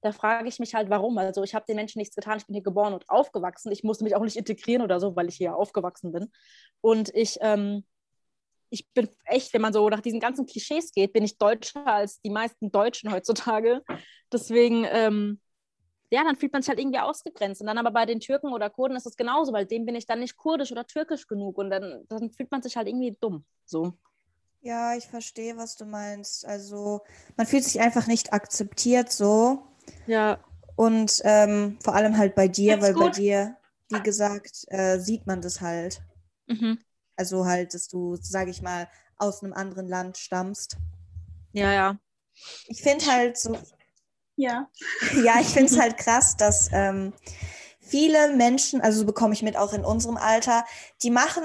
da 0.00 0.12
frage 0.12 0.48
ich 0.48 0.58
mich 0.58 0.74
halt, 0.74 0.90
warum. 0.90 1.16
Also 1.16 1.42
ich 1.42 1.54
habe 1.54 1.64
den 1.66 1.76
Menschen 1.76 1.98
nichts 1.98 2.14
getan, 2.14 2.38
ich 2.38 2.46
bin 2.46 2.54
hier 2.54 2.62
geboren 2.62 2.92
und 2.92 3.08
aufgewachsen. 3.08 3.72
Ich 3.72 3.84
musste 3.84 4.04
mich 4.04 4.14
auch 4.14 4.22
nicht 4.22 4.36
integrieren 4.36 4.82
oder 4.82 5.00
so, 5.00 5.16
weil 5.16 5.28
ich 5.28 5.36
hier 5.36 5.56
aufgewachsen 5.56 6.12
bin. 6.12 6.30
Und 6.82 7.14
ich, 7.14 7.38
ähm, 7.40 7.84
ich 8.74 8.88
bin 8.92 9.08
echt, 9.24 9.54
wenn 9.54 9.62
man 9.62 9.72
so 9.72 9.88
nach 9.88 10.00
diesen 10.00 10.18
ganzen 10.18 10.46
Klischees 10.46 10.92
geht, 10.92 11.12
bin 11.12 11.22
ich 11.22 11.38
deutscher 11.38 11.86
als 11.86 12.20
die 12.20 12.30
meisten 12.30 12.72
Deutschen 12.72 13.12
heutzutage. 13.12 13.82
Deswegen, 14.32 14.84
ähm, 14.90 15.40
ja, 16.10 16.24
dann 16.24 16.34
fühlt 16.36 16.52
man 16.52 16.60
sich 16.60 16.68
halt 16.68 16.80
irgendwie 16.80 16.98
ausgegrenzt. 16.98 17.60
Und 17.60 17.68
dann 17.68 17.78
aber 17.78 17.92
bei 17.92 18.04
den 18.04 18.18
Türken 18.18 18.52
oder 18.52 18.70
Kurden 18.70 18.96
ist 18.96 19.06
es 19.06 19.16
genauso, 19.16 19.52
weil 19.52 19.64
dem 19.64 19.86
bin 19.86 19.94
ich 19.94 20.06
dann 20.06 20.18
nicht 20.18 20.36
kurdisch 20.36 20.72
oder 20.72 20.86
türkisch 20.86 21.28
genug. 21.28 21.56
Und 21.56 21.70
dann, 21.70 22.04
dann 22.08 22.30
fühlt 22.30 22.50
man 22.50 22.62
sich 22.62 22.76
halt 22.76 22.88
irgendwie 22.88 23.16
dumm. 23.20 23.44
So. 23.64 23.92
Ja, 24.60 24.96
ich 24.96 25.06
verstehe, 25.06 25.56
was 25.56 25.76
du 25.76 25.84
meinst. 25.84 26.44
Also 26.44 27.02
man 27.36 27.46
fühlt 27.46 27.62
sich 27.62 27.80
einfach 27.80 28.08
nicht 28.08 28.32
akzeptiert 28.32 29.12
so. 29.12 29.62
Ja. 30.06 30.40
Und 30.74 31.20
ähm, 31.22 31.78
vor 31.84 31.94
allem 31.94 32.18
halt 32.18 32.34
bei 32.34 32.48
dir, 32.48 32.72
Jetzt 32.72 32.82
weil 32.82 32.94
bei 32.94 33.04
gut. 33.04 33.16
dir, 33.18 33.56
wie 33.88 34.02
gesagt, 34.02 34.64
äh, 34.68 34.98
sieht 34.98 35.28
man 35.28 35.40
das 35.40 35.60
halt. 35.60 36.02
Mhm. 36.48 36.78
Also 37.16 37.46
halt, 37.46 37.74
dass 37.74 37.88
du, 37.88 38.16
sage 38.16 38.50
ich 38.50 38.62
mal, 38.62 38.88
aus 39.18 39.42
einem 39.42 39.52
anderen 39.52 39.88
Land 39.88 40.18
stammst. 40.18 40.76
Ja, 41.52 41.72
ja. 41.72 41.98
Ich 42.66 42.82
finde 42.82 43.06
halt 43.06 43.38
so, 43.38 43.56
Ja. 44.36 44.68
ja, 45.24 45.40
ich 45.40 45.48
finde 45.48 45.72
es 45.72 45.78
halt 45.78 45.98
krass, 45.98 46.36
dass 46.36 46.70
ähm, 46.72 47.12
viele 47.80 48.34
Menschen, 48.36 48.80
also 48.80 49.00
so 49.00 49.06
bekomme 49.06 49.34
ich 49.34 49.42
mit 49.42 49.56
auch 49.56 49.72
in 49.72 49.84
unserem 49.84 50.16
Alter, 50.16 50.64
die 51.02 51.10
machen, 51.10 51.44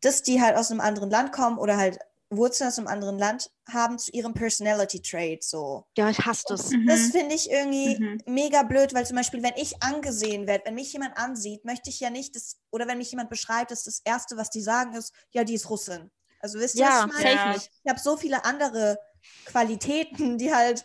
dass 0.00 0.22
die 0.22 0.40
halt 0.40 0.56
aus 0.56 0.70
einem 0.70 0.80
anderen 0.80 1.10
Land 1.10 1.32
kommen 1.32 1.58
oder 1.58 1.76
halt 1.76 1.98
Wurzeln 2.30 2.68
aus 2.68 2.78
einem 2.78 2.88
anderen 2.88 3.18
Land 3.18 3.50
haben 3.68 3.98
zu 3.98 4.10
ihrem 4.12 4.34
Personality 4.34 5.00
Trait 5.00 5.44
so. 5.44 5.84
Ja, 5.96 6.10
ich 6.10 6.24
hasse 6.26 6.44
das. 6.48 6.70
Das 6.86 7.00
Mhm. 7.00 7.10
finde 7.12 7.34
ich 7.34 7.50
irgendwie 7.50 7.98
Mhm. 8.00 8.18
mega 8.26 8.62
blöd, 8.64 8.94
weil 8.94 9.06
zum 9.06 9.16
Beispiel, 9.16 9.42
wenn 9.42 9.54
ich 9.56 9.82
angesehen 9.82 10.46
werde, 10.46 10.64
wenn 10.66 10.74
mich 10.74 10.92
jemand 10.92 11.16
ansieht, 11.16 11.64
möchte 11.64 11.90
ich 11.90 12.00
ja 12.00 12.10
nicht, 12.10 12.34
das, 12.36 12.56
oder 12.70 12.86
wenn 12.88 12.98
mich 12.98 13.10
jemand 13.10 13.30
beschreibt, 13.30 13.70
dass 13.70 13.84
das 13.84 14.00
Erste, 14.04 14.36
was 14.36 14.50
die 14.50 14.60
sagen, 14.60 14.94
ist, 14.94 15.12
ja, 15.32 15.44
die 15.44 15.54
ist 15.54 15.70
Russin. 15.70 16.10
Also 16.40 16.58
wisst 16.58 16.76
ihr, 16.76 16.82
Ja, 16.82 17.06
was 17.06 17.16
ich 17.18 17.24
meine? 17.24 17.36
Ja. 17.36 17.52
nicht. 17.52 17.70
Ich 17.84 17.90
habe 17.90 18.00
so 18.00 18.16
viele 18.16 18.44
andere 18.44 18.98
Qualitäten, 19.44 20.36
die 20.38 20.52
halt 20.52 20.84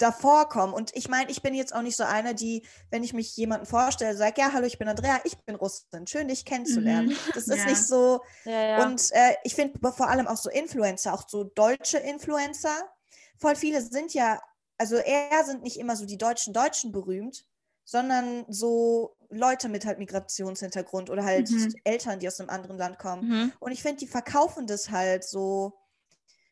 davor 0.00 0.48
kommen. 0.48 0.72
Und 0.72 0.94
ich 0.96 1.08
meine, 1.08 1.30
ich 1.30 1.42
bin 1.42 1.54
jetzt 1.54 1.74
auch 1.74 1.82
nicht 1.82 1.96
so 1.96 2.04
eine, 2.04 2.34
die, 2.34 2.66
wenn 2.90 3.02
ich 3.02 3.12
mich 3.12 3.36
jemandem 3.36 3.66
vorstelle, 3.66 4.16
sagt, 4.16 4.38
ja, 4.38 4.52
hallo, 4.52 4.66
ich 4.66 4.78
bin 4.78 4.88
Andrea, 4.88 5.20
ich 5.24 5.36
bin 5.38 5.54
Russin. 5.56 6.06
Schön, 6.06 6.28
dich 6.28 6.44
kennenzulernen. 6.44 7.08
Mhm. 7.08 7.16
Das 7.34 7.48
ist 7.48 7.58
Ja. 7.58 7.66
nicht 7.66 7.84
so, 7.86 8.20
Ja, 8.44 8.62
ja. 8.78 8.86
und 8.86 9.10
äh, 9.12 9.34
ich 9.44 9.54
finde 9.54 9.78
vor 9.92 10.08
allem 10.08 10.26
auch 10.26 10.36
so 10.36 10.50
Influencer, 10.50 11.12
auch 11.14 11.28
so 11.28 11.44
deutsche 11.44 11.98
Influencer, 11.98 12.74
voll 13.38 13.56
viele 13.56 13.82
sind 13.82 14.14
ja, 14.14 14.40
also 14.78 14.96
eher 14.96 15.44
sind 15.44 15.62
nicht 15.62 15.78
immer 15.78 15.96
so 15.96 16.06
die 16.06 16.18
deutschen 16.18 16.52
Deutschen 16.54 16.92
berühmt, 16.92 17.44
sondern 17.84 18.44
so 18.48 19.16
Leute 19.30 19.68
mit 19.68 19.84
halt 19.84 19.98
Migrationshintergrund 19.98 21.10
oder 21.10 21.24
halt 21.24 21.50
Mhm. 21.50 21.74
Eltern, 21.84 22.18
die 22.20 22.28
aus 22.28 22.40
einem 22.40 22.50
anderen 22.50 22.78
Land 22.78 22.98
kommen. 22.98 23.28
mhm. 23.28 23.52
Und 23.58 23.72
ich 23.72 23.82
finde, 23.82 23.98
die 23.98 24.06
verkaufen 24.06 24.66
das 24.66 24.90
halt 24.90 25.24
so 25.24 25.79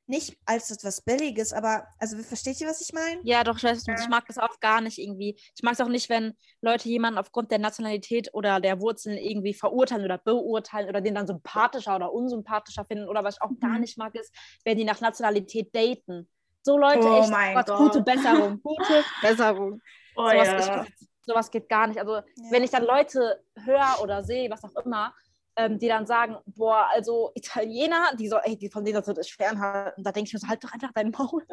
nicht 0.08 0.36
als 0.46 0.70
etwas 0.70 1.02
Billiges, 1.02 1.52
aber, 1.52 1.86
also 1.98 2.16
versteht 2.18 2.60
ihr, 2.60 2.66
was 2.66 2.80
ich 2.80 2.92
meine? 2.94 3.20
Ja, 3.24 3.44
doch, 3.44 3.58
ich 3.58 3.64
weiß, 3.64 3.84
Ja. 3.86 3.94
ich 4.00 4.08
mag 4.08 4.26
das 4.26 4.38
auch 4.38 4.58
gar 4.60 4.80
nicht 4.80 4.98
irgendwie. 4.98 5.38
Ich 5.54 5.62
mag 5.62 5.74
es 5.74 5.80
auch 5.80 5.88
nicht, 5.88 6.08
wenn 6.08 6.34
Leute 6.62 6.88
jemanden 6.88 7.18
aufgrund 7.18 7.50
der 7.50 7.58
Nationalität 7.58 8.30
oder 8.32 8.58
der 8.58 8.80
Wurzeln 8.80 9.18
irgendwie 9.18 9.52
verurteilen 9.54 10.04
oder 10.04 10.16
beurteilen 10.18 10.88
oder 10.88 11.00
den 11.02 11.14
dann 11.14 11.26
sympathischer 11.26 11.94
oder 11.96 12.12
unsympathischer 12.12 12.84
finden. 12.86 13.08
Oder 13.08 13.22
was 13.22 13.34
ich 13.36 13.42
auch 13.42 13.50
gar 13.60 13.74
Mhm. 13.74 13.80
nicht 13.80 13.98
mag, 13.98 14.14
ist, 14.14 14.34
wenn 14.64 14.78
die 14.78 14.84
nach 14.84 15.00
Nationalität 15.00 15.74
daten. 15.74 16.28
So 16.62 16.78
Leute, 16.78 17.06
Oh 17.06 17.20
echt, 17.20 17.30
mein 17.30 17.54
Gott, 17.54 17.66
Gott. 17.66 17.78
gute 17.92 18.02
Besserung. 18.02 18.60
Gute 18.62 19.04
Besserung. 19.22 19.80
Oh 20.16 20.28
sowas, 20.30 20.48
ja. 20.66 20.84
ich, 20.84 21.08
sowas 21.26 21.50
geht 21.50 21.68
gar 21.68 21.86
nicht. 21.86 22.00
Also, 22.00 22.20
wenn 22.50 22.62
ich 22.64 22.70
dann 22.70 22.84
Leute 22.84 23.44
höre 23.64 24.00
oder 24.02 24.22
sehe, 24.24 24.50
was 24.50 24.64
auch 24.64 24.74
immer, 24.84 25.14
ähm, 25.58 25.78
die 25.78 25.88
dann 25.88 26.06
sagen, 26.06 26.36
boah, 26.46 26.88
also 26.92 27.32
Italiener, 27.34 28.14
die 28.16 28.28
so, 28.28 28.36
ey, 28.36 28.56
die 28.56 28.70
von 28.70 28.84
denen 28.84 29.02
sollte 29.02 29.20
ich 29.20 29.34
fernhalten. 29.34 30.04
Da 30.04 30.12
denke 30.12 30.28
ich 30.28 30.32
mir 30.32 30.38
so, 30.38 30.46
halt 30.46 30.62
doch 30.62 30.72
einfach 30.72 30.92
dein 30.94 31.10
Maul. 31.10 31.44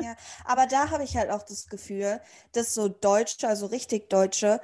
Aber 0.45 0.67
da 0.67 0.91
habe 0.91 1.03
ich 1.03 1.17
halt 1.17 1.31
auch 1.31 1.41
das 1.41 1.67
Gefühl, 1.67 2.21
dass 2.51 2.75
so 2.75 2.87
Deutsche, 2.87 3.47
also 3.47 3.65
richtig 3.65 4.09
Deutsche, 4.09 4.61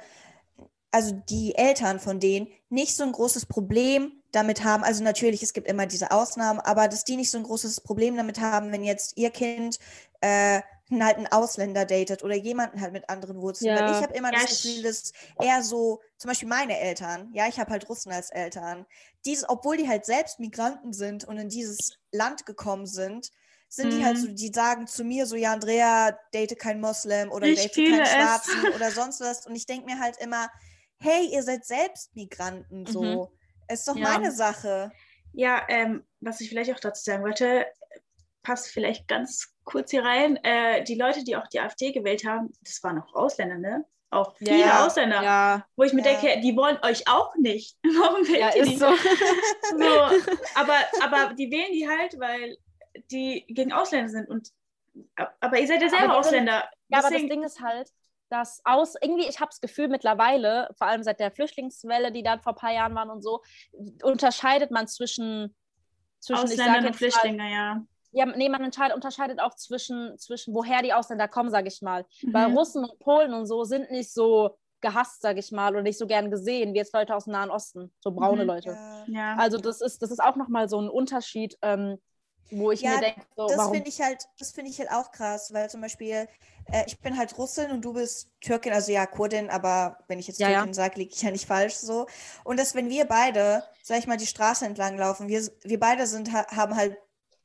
also 0.92 1.20
die 1.28 1.56
Eltern 1.56 1.98
von 1.98 2.20
denen 2.20 2.46
nicht 2.68 2.94
so 2.96 3.02
ein 3.02 3.12
großes 3.12 3.46
Problem 3.46 4.12
damit 4.30 4.62
haben. 4.62 4.84
Also 4.84 5.02
natürlich, 5.02 5.42
es 5.42 5.54
gibt 5.54 5.66
immer 5.66 5.86
diese 5.86 6.12
Ausnahmen, 6.12 6.60
aber 6.60 6.86
dass 6.86 7.04
die 7.04 7.16
nicht 7.16 7.30
so 7.30 7.38
ein 7.38 7.44
großes 7.44 7.80
Problem 7.80 8.16
damit 8.16 8.40
haben, 8.40 8.70
wenn 8.70 8.84
jetzt 8.84 9.16
ihr 9.16 9.30
Kind 9.30 9.78
äh, 10.20 10.60
halt 11.04 11.16
einen 11.16 11.26
Ausländer 11.28 11.84
datet 11.84 12.22
oder 12.24 12.34
jemanden 12.34 12.80
halt 12.80 12.92
mit 12.92 13.08
anderen 13.08 13.40
Wurzeln. 13.40 13.74
Weil 13.74 13.88
Ja. 13.88 13.88
ich 13.88 14.02
habe 14.02 14.14
immer 14.14 14.32
Ja, 14.32 14.38
das 14.38 14.48
Gefühl, 14.48 14.82
dass 14.82 15.12
eher 15.38 15.62
so, 15.62 16.00
zum 16.18 16.28
Beispiel 16.28 16.48
meine 16.48 16.78
Eltern, 16.78 17.30
ja, 17.34 17.46
ich 17.48 17.58
habe 17.60 17.70
halt 17.70 17.88
Russen 17.88 18.12
als 18.12 18.30
Eltern, 18.30 18.86
diese, 19.24 19.48
obwohl 19.48 19.76
die 19.76 19.88
halt 19.88 20.04
selbst 20.04 20.40
Migranten 20.40 20.92
sind 20.92 21.24
und 21.24 21.38
in 21.38 21.48
dieses 21.48 21.98
Land 22.10 22.46
gekommen 22.46 22.86
sind, 22.86 23.30
sind 23.68 23.92
die 23.92 24.04
halt 24.04 24.18
Mhm. 24.18 24.18
so, 24.18 24.28
die 24.28 24.50
sagen 24.54 24.86
zu 24.86 25.04
mir 25.04 25.26
so, 25.26 25.36
ja, 25.36 25.52
Andrea, 25.52 26.18
date 26.34 26.58
kein 26.58 26.80
Moslem 26.80 27.30
oder 27.32 27.48
Ich 27.48 27.70
date 27.70 27.84
keinen 27.84 28.04
es. 28.04 28.04
Schwarzen 28.04 28.66
oder 28.68 28.92
sonst 28.92 29.20
was. 29.20 29.46
Und 29.46 29.54
ich 29.56 29.66
denke 29.66 29.86
mir 29.86 29.98
halt 30.00 30.18
immer, 30.18 30.50
hey, 30.98 31.26
ihr 31.32 31.42
seid 31.42 31.64
selbst 31.64 32.14
Migranten, 32.14 32.86
so. 32.86 33.32
Ist 33.68 33.88
doch 33.88 33.96
Ja. 33.96 33.98
meine 33.98 34.32
Sache. 34.32 34.92
Ja, 35.32 35.64
ähm, 35.68 36.04
was 36.20 36.40
ich 36.40 36.48
vielleicht 36.48 36.72
auch 36.72 36.80
dazu 36.80 37.02
sagen 37.04 37.22
wollte, 37.22 37.66
passt 38.42 38.68
vielleicht 38.68 39.08
ganz 39.08 39.54
kurz 39.64 39.90
hier 39.90 40.04
rein. 40.04 40.36
Äh, 40.44 40.84
die 40.84 40.94
Leute, 40.96 41.24
die 41.24 41.36
auch 41.36 41.46
die 41.48 41.60
AfD 41.60 41.92
gewählt 41.92 42.24
haben, 42.26 42.52
das 42.62 42.82
waren 42.82 43.00
auch 43.00 43.14
Ausländer, 43.14 43.58
ne? 43.58 43.84
Auch 44.10 44.36
viele 44.36 44.58
Ja, 44.60 44.84
Ausländer. 44.84 45.22
Ja, 45.22 45.66
Wo 45.76 45.84
ich 45.84 45.92
mir 45.94 46.04
Ja. 46.04 46.20
denke, 46.20 46.40
die 46.42 46.54
wollen 46.56 46.78
euch 46.82 47.08
auch 47.08 47.34
nicht. 47.36 47.76
Warum 47.82 48.26
wählt 48.28 48.38
ja 48.40 48.54
ihr 48.54 48.64
die? 48.64 48.76
so. 48.76 48.86
So, 49.78 49.86
aber, 50.54 50.74
aber 51.02 51.34
die 51.34 51.50
wählen 51.50 51.72
die 51.72 51.88
halt, 51.88 52.18
weil 52.20 52.58
die 53.10 53.44
gegen 53.48 53.72
Ausländer 53.72 54.10
sind. 54.10 54.28
Und, 54.28 54.50
aber 55.40 55.58
ihr 55.58 55.66
seid 55.66 55.80
ja 55.80 55.88
selber 55.88 55.96
die 56.08 56.10
sind- 56.10 56.18
Ausländer. 56.18 56.70
Ja, 56.88 56.98
aber 56.98 57.10
das 57.10 57.20
Ding 57.22 57.42
ist 57.42 57.60
halt, 57.62 57.88
dass 58.28 58.60
aus, 58.64 58.96
irgendwie, 59.00 59.26
ich 59.28 59.40
habe 59.40 59.48
das 59.50 59.60
Gefühl 59.62 59.88
mittlerweile, 59.88 60.68
vor 60.76 60.86
allem 60.88 61.02
seit 61.02 61.18
der 61.20 61.30
Flüchtlingswelle, 61.30 62.12
die 62.12 62.22
dann 62.22 62.40
vor 62.40 62.52
ein 62.52 62.58
paar 62.58 62.72
Jahren 62.72 62.94
waren 62.94 63.08
und 63.08 63.22
so, 63.22 63.42
unterscheidet 64.02 64.70
man 64.70 64.88
zwischen, 64.88 65.54
zwischen 66.20 66.44
Ausländer 66.44 66.78
und 66.78 66.84
jetzt 66.84 66.92
mal, 66.92 66.98
Flüchtlinge, 66.98 67.50
ja. 67.50 67.82
Ja, 68.12 68.26
nee, 68.26 68.48
man 68.48 68.62
entscheidet, 68.62 68.94
unterscheidet 68.94 69.40
auch 69.40 69.54
zwischen, 69.56 70.18
zwischen, 70.18 70.54
woher 70.54 70.82
die 70.82 70.92
Ausländer 70.92 71.28
kommen, 71.28 71.50
sage 71.50 71.68
ich 71.68 71.82
mal. 71.82 72.06
Weil 72.32 72.46
Mhm. 72.46 72.48
Russen 72.48 72.84
und 72.84 72.98
Polen 73.00 73.34
und 73.34 73.46
so 73.46 73.64
sind 73.64 73.90
nicht 73.90 74.12
so 74.12 74.58
gehasst, 74.80 75.22
sage 75.22 75.40
ich 75.40 75.52
mal, 75.52 75.72
oder 75.72 75.82
nicht 75.82 75.98
so 75.98 76.06
gern 76.06 76.30
gesehen 76.30 76.74
wie 76.74 76.78
jetzt 76.78 76.92
Leute 76.94 77.14
aus 77.14 77.24
dem 77.24 77.32
Nahen 77.32 77.50
Osten, 77.50 77.92
so 78.00 78.10
braune 78.12 78.44
Mhm. 78.44 78.44
Leute. 78.44 78.78
Ja, 79.06 79.06
Ja. 79.06 79.36
Also 79.36 79.58
das 79.58 79.80
ist, 79.80 80.02
das 80.02 80.10
ist 80.10 80.22
auch 80.22 80.36
nochmal 80.36 80.68
so 80.68 80.80
ein 80.80 80.88
Unterschied, 80.90 81.56
ähm, 81.62 81.98
wo 82.50 82.70
ich 82.72 82.84
Ja, 82.84 82.90
mir 82.90 82.98
denke, 82.98 83.22
so, 83.36 83.44
das 83.46 83.56
warum 83.56 83.68
finde 83.68 83.88
ich 83.88 84.00
halt, 84.00 84.24
das 84.38 84.52
finde 84.52 84.70
ich 84.70 84.78
halt 84.78 84.90
auch 84.90 85.10
krass, 85.12 85.52
weil 85.52 85.68
zum 85.70 85.80
Beispiel, 85.80 86.28
äh, 86.66 86.84
ich 86.86 87.00
bin 87.00 87.16
halt 87.18 87.36
Russin 87.38 87.70
und 87.70 87.84
du 87.84 87.92
bist 87.92 88.30
Türkin, 88.40 88.72
also 88.72 88.92
ja, 88.92 89.06
Kurdin, 89.06 89.50
aber 89.50 89.98
wenn 90.08 90.18
ich 90.18 90.26
jetzt 90.26 90.38
Ja, 90.38 90.48
ja. 90.50 90.66
Türkin 90.66 90.72
sage, 90.74 90.98
liege 90.98 91.12
ich 91.14 91.22
ja 91.22 91.30
nicht 91.30 91.46
falsch 91.46 91.74
so. 91.74 92.06
Und 92.44 92.58
dass 92.58 92.74
wenn 92.74 92.88
wir 92.88 93.04
beide, 93.04 93.62
sag 93.82 93.98
ich 93.98 94.06
mal, 94.06 94.16
die 94.16 94.26
Straße 94.26 94.64
entlang 94.66 94.96
laufen, 94.96 95.28
wir, 95.28 95.42
wir 95.64 95.78
beide 95.80 96.06
sind, 96.06 96.32
ha- 96.32 96.46
haben 96.54 96.76
halt 96.76 96.96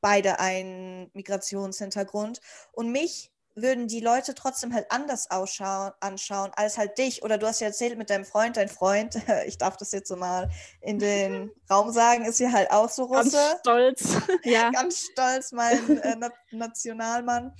beide 0.07 0.39
einen 0.39 1.11
Migrationshintergrund 1.13 2.39
und 2.71 2.93
mich 2.93 3.29
würden 3.55 3.89
die 3.89 3.99
Leute 3.99 4.35
trotzdem 4.35 4.73
halt 4.73 4.89
anders 4.89 5.29
ausschauen, 5.29 5.91
anschauen 5.99 6.51
als 6.55 6.77
halt 6.77 6.97
dich. 6.97 7.23
Oder 7.23 7.37
du 7.37 7.45
hast 7.45 7.59
ja 7.59 7.67
erzählt 7.67 7.97
mit 7.97 8.09
deinem 8.09 8.23
Freund, 8.23 8.55
dein 8.55 8.69
Freund, 8.69 9.19
ich 9.47 9.57
darf 9.57 9.75
das 9.75 9.91
jetzt 9.91 10.07
so 10.07 10.15
mal 10.15 10.49
in 10.79 10.97
den 10.97 11.51
Raum 11.69 11.91
sagen, 11.91 12.23
ist 12.23 12.39
ja 12.39 12.53
halt 12.53 12.71
auch 12.71 12.89
so 12.89 13.09
ganz 13.09 13.33
Russe 13.33 13.57
stolz. 13.59 14.17
ja. 14.43 14.69
ganz 14.69 15.07
stolz, 15.11 15.51
mein 15.51 15.97
äh, 15.97 16.15
Na 16.17 16.29
Nationalmann. 16.51 17.53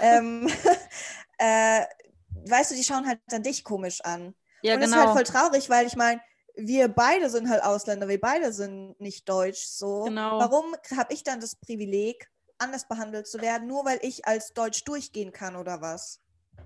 ähm, 0.00 0.48
äh, 1.38 1.82
weißt 2.48 2.72
du, 2.72 2.74
die 2.74 2.82
schauen 2.82 3.06
halt 3.06 3.20
dann 3.28 3.44
dich 3.44 3.62
komisch 3.62 4.00
an. 4.00 4.34
ja, 4.62 4.74
und 4.74 4.82
es 4.82 4.90
genau. 4.90 5.02
ist 5.02 5.14
halt 5.14 5.28
voll 5.28 5.36
traurig, 5.40 5.70
weil 5.70 5.86
ich 5.86 5.94
meine, 5.94 6.20
wir 6.56 6.88
beide 6.88 7.30
sind 7.30 7.48
halt 7.48 7.62
Ausländer, 7.62 8.08
wir 8.08 8.20
beide 8.20 8.52
sind 8.52 8.98
nicht 9.00 9.28
deutsch. 9.28 9.66
So, 9.66 10.04
Genau. 10.04 10.38
warum 10.38 10.74
habe 10.96 11.12
ich 11.12 11.22
dann 11.22 11.40
das 11.40 11.56
Privileg, 11.56 12.28
anders 12.58 12.88
behandelt 12.88 13.26
zu 13.26 13.40
werden, 13.40 13.68
nur 13.68 13.84
weil 13.84 13.98
ich 14.02 14.26
als 14.26 14.52
Deutsch 14.54 14.82
durchgehen 14.84 15.32
kann 15.32 15.56
oder 15.56 15.80
was? 15.82 16.20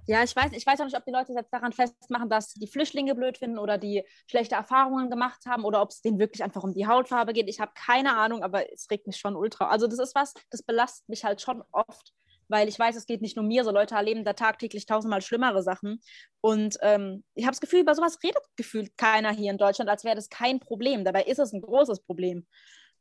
Ja, 0.06 0.22
ich 0.22 0.34
weiß, 0.34 0.52
ich 0.52 0.66
weiß 0.66 0.80
auch 0.80 0.84
nicht, 0.84 0.96
ob 0.96 1.04
die 1.04 1.12
Leute 1.12 1.32
jetzt 1.32 1.52
daran 1.52 1.72
festmachen, 1.72 2.28
dass 2.28 2.54
die 2.54 2.66
Flüchtlinge 2.66 3.14
blöd 3.14 3.38
finden 3.38 3.58
oder 3.58 3.78
die 3.78 4.04
schlechte 4.28 4.54
Erfahrungen 4.54 5.10
gemacht 5.10 5.44
haben 5.46 5.64
oder 5.64 5.82
ob 5.82 5.90
es 5.90 6.00
denen 6.00 6.18
wirklich 6.18 6.42
einfach 6.42 6.62
um 6.64 6.72
die 6.74 6.86
Hautfarbe 6.86 7.32
geht. 7.32 7.48
Ich 7.48 7.60
habe 7.60 7.72
keine 7.74 8.16
Ahnung, 8.16 8.42
aber 8.42 8.72
es 8.72 8.90
regt 8.90 9.06
mich 9.06 9.18
schon 9.18 9.36
ultra. 9.36 9.68
Also 9.68 9.86
das 9.86 9.98
ist 9.98 10.14
was, 10.14 10.34
das 10.50 10.62
belastet 10.62 11.08
mich 11.08 11.24
halt 11.24 11.40
schon 11.40 11.62
oft, 11.72 12.12
weil 12.50 12.68
ich 12.68 12.78
weiß, 12.78 12.96
es 12.96 13.06
geht 13.06 13.22
nicht 13.22 13.36
nur 13.36 13.44
mir, 13.44 13.64
so 13.64 13.70
Leute 13.70 13.94
erleben 13.94 14.24
da 14.24 14.32
tagtäglich 14.32 14.84
tausendmal 14.86 15.22
schlimmere 15.22 15.62
Sachen. 15.62 16.00
Und 16.40 16.76
ähm, 16.82 17.24
ich 17.34 17.44
habe 17.44 17.52
das 17.52 17.60
Gefühl, 17.60 17.80
über 17.80 17.94
sowas 17.94 18.18
redet 18.22 18.42
gefühlt 18.56 18.96
keiner 18.96 19.30
hier 19.32 19.50
in 19.50 19.58
Deutschland, 19.58 19.88
als 19.88 20.04
wäre 20.04 20.16
das 20.16 20.28
kein 20.28 20.60
Problem. 20.60 21.04
Dabei 21.04 21.22
ist 21.24 21.38
es 21.38 21.52
ein 21.52 21.62
großes 21.62 22.00
Problem. 22.00 22.46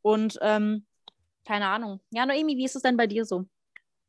Und 0.01 0.37
ähm, 0.41 0.85
keine 1.45 1.67
Ahnung. 1.67 1.99
Ja, 2.11 2.25
Noemi, 2.25 2.55
wie 2.57 2.65
ist 2.65 2.75
es 2.75 2.83
denn 2.83 2.95
bei 2.97 3.07
dir 3.07 3.25
so? 3.25 3.45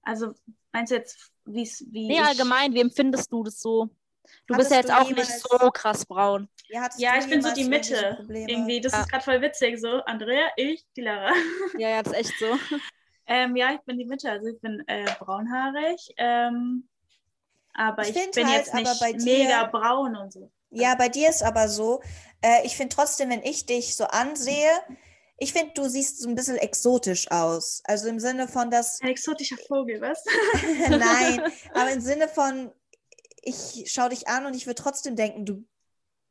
Also 0.02 0.34
meinst 0.72 0.92
du 0.92 0.96
jetzt, 0.96 1.32
wie's, 1.44 1.84
wie 1.90 2.08
Nee, 2.08 2.20
allgemein, 2.20 2.74
wie 2.74 2.80
empfindest 2.80 3.32
du 3.32 3.42
das 3.42 3.60
so? 3.60 3.88
Du 4.46 4.54
bist 4.54 4.70
Hattest 4.70 4.88
ja 4.88 4.96
jetzt 4.98 5.06
auch 5.06 5.10
nicht 5.10 5.30
so 5.30 5.70
krass 5.70 6.06
braun. 6.06 6.48
Ja, 6.68 6.88
Ja, 6.98 7.18
ich 7.18 7.28
bin 7.28 7.42
so 7.42 7.52
die 7.52 7.64
Mitte. 7.64 8.24
Irgendwie, 8.28 8.80
das 8.80 8.92
Ja. 8.92 9.00
ist 9.00 9.10
gerade 9.10 9.24
voll 9.24 9.40
witzig 9.40 9.80
so. 9.80 9.88
Andrea, 10.04 10.48
ich, 10.56 10.84
die 10.96 11.00
Lara. 11.00 11.32
Ja, 11.78 11.88
ja, 11.88 12.02
das 12.02 12.12
ist 12.12 12.18
echt 12.30 12.38
so. 12.38 12.46
Ähm, 13.30 13.54
ja, 13.56 13.72
ich 13.74 13.80
bin 13.82 13.96
die 13.96 14.04
Mitte, 14.04 14.28
also 14.30 14.48
ich 14.48 14.60
bin 14.60 14.82
äh, 14.88 15.06
braunhaarig. 15.20 16.12
Ähm, 16.16 16.88
aber 17.72 18.02
Ich 18.02 18.14
ich, 18.16 18.30
bin 18.32 18.46
halt, 18.46 18.58
jetzt 18.58 18.70
aber 18.70 18.80
nicht 18.82 19.00
bei 19.00 19.12
dir- 19.12 19.24
mega 19.24 19.64
braun 19.66 20.16
und 20.16 20.32
so. 20.32 20.50
Ja, 20.70 20.94
bei 20.96 21.08
dir 21.08 21.28
ist 21.30 21.42
aber 21.42 21.68
so, 21.68 22.00
äh, 22.42 22.64
ich 22.66 22.76
finde 22.76 22.94
trotzdem, 22.94 23.30
wenn 23.30 23.42
ich 23.42 23.66
dich 23.66 23.96
so 23.96 24.04
ansehe, 24.04 24.70
ich 25.38 25.52
finde, 25.52 25.72
du 25.74 25.88
siehst 25.88 26.20
so 26.20 26.28
ein 26.28 26.34
bisschen 26.34 26.56
exotisch 26.58 27.30
aus. 27.30 27.82
Also 27.84 28.08
im 28.08 28.18
Sinne 28.20 28.46
von, 28.48 28.70
dass, 28.70 29.00
Ein 29.00 29.08
exotischer 29.10 29.56
Vogel, 29.68 30.00
was? 30.00 30.24
nein, 30.90 31.42
aber 31.74 31.92
im 31.92 32.00
Sinne 32.00 32.28
von, 32.28 32.70
ich 33.42 33.84
schaue 33.92 34.10
dich 34.10 34.28
an 34.28 34.44
und 34.46 34.54
ich 34.54 34.66
würde 34.66 34.82
trotzdem 34.82 35.16
denken, 35.16 35.46
du, 35.46 35.64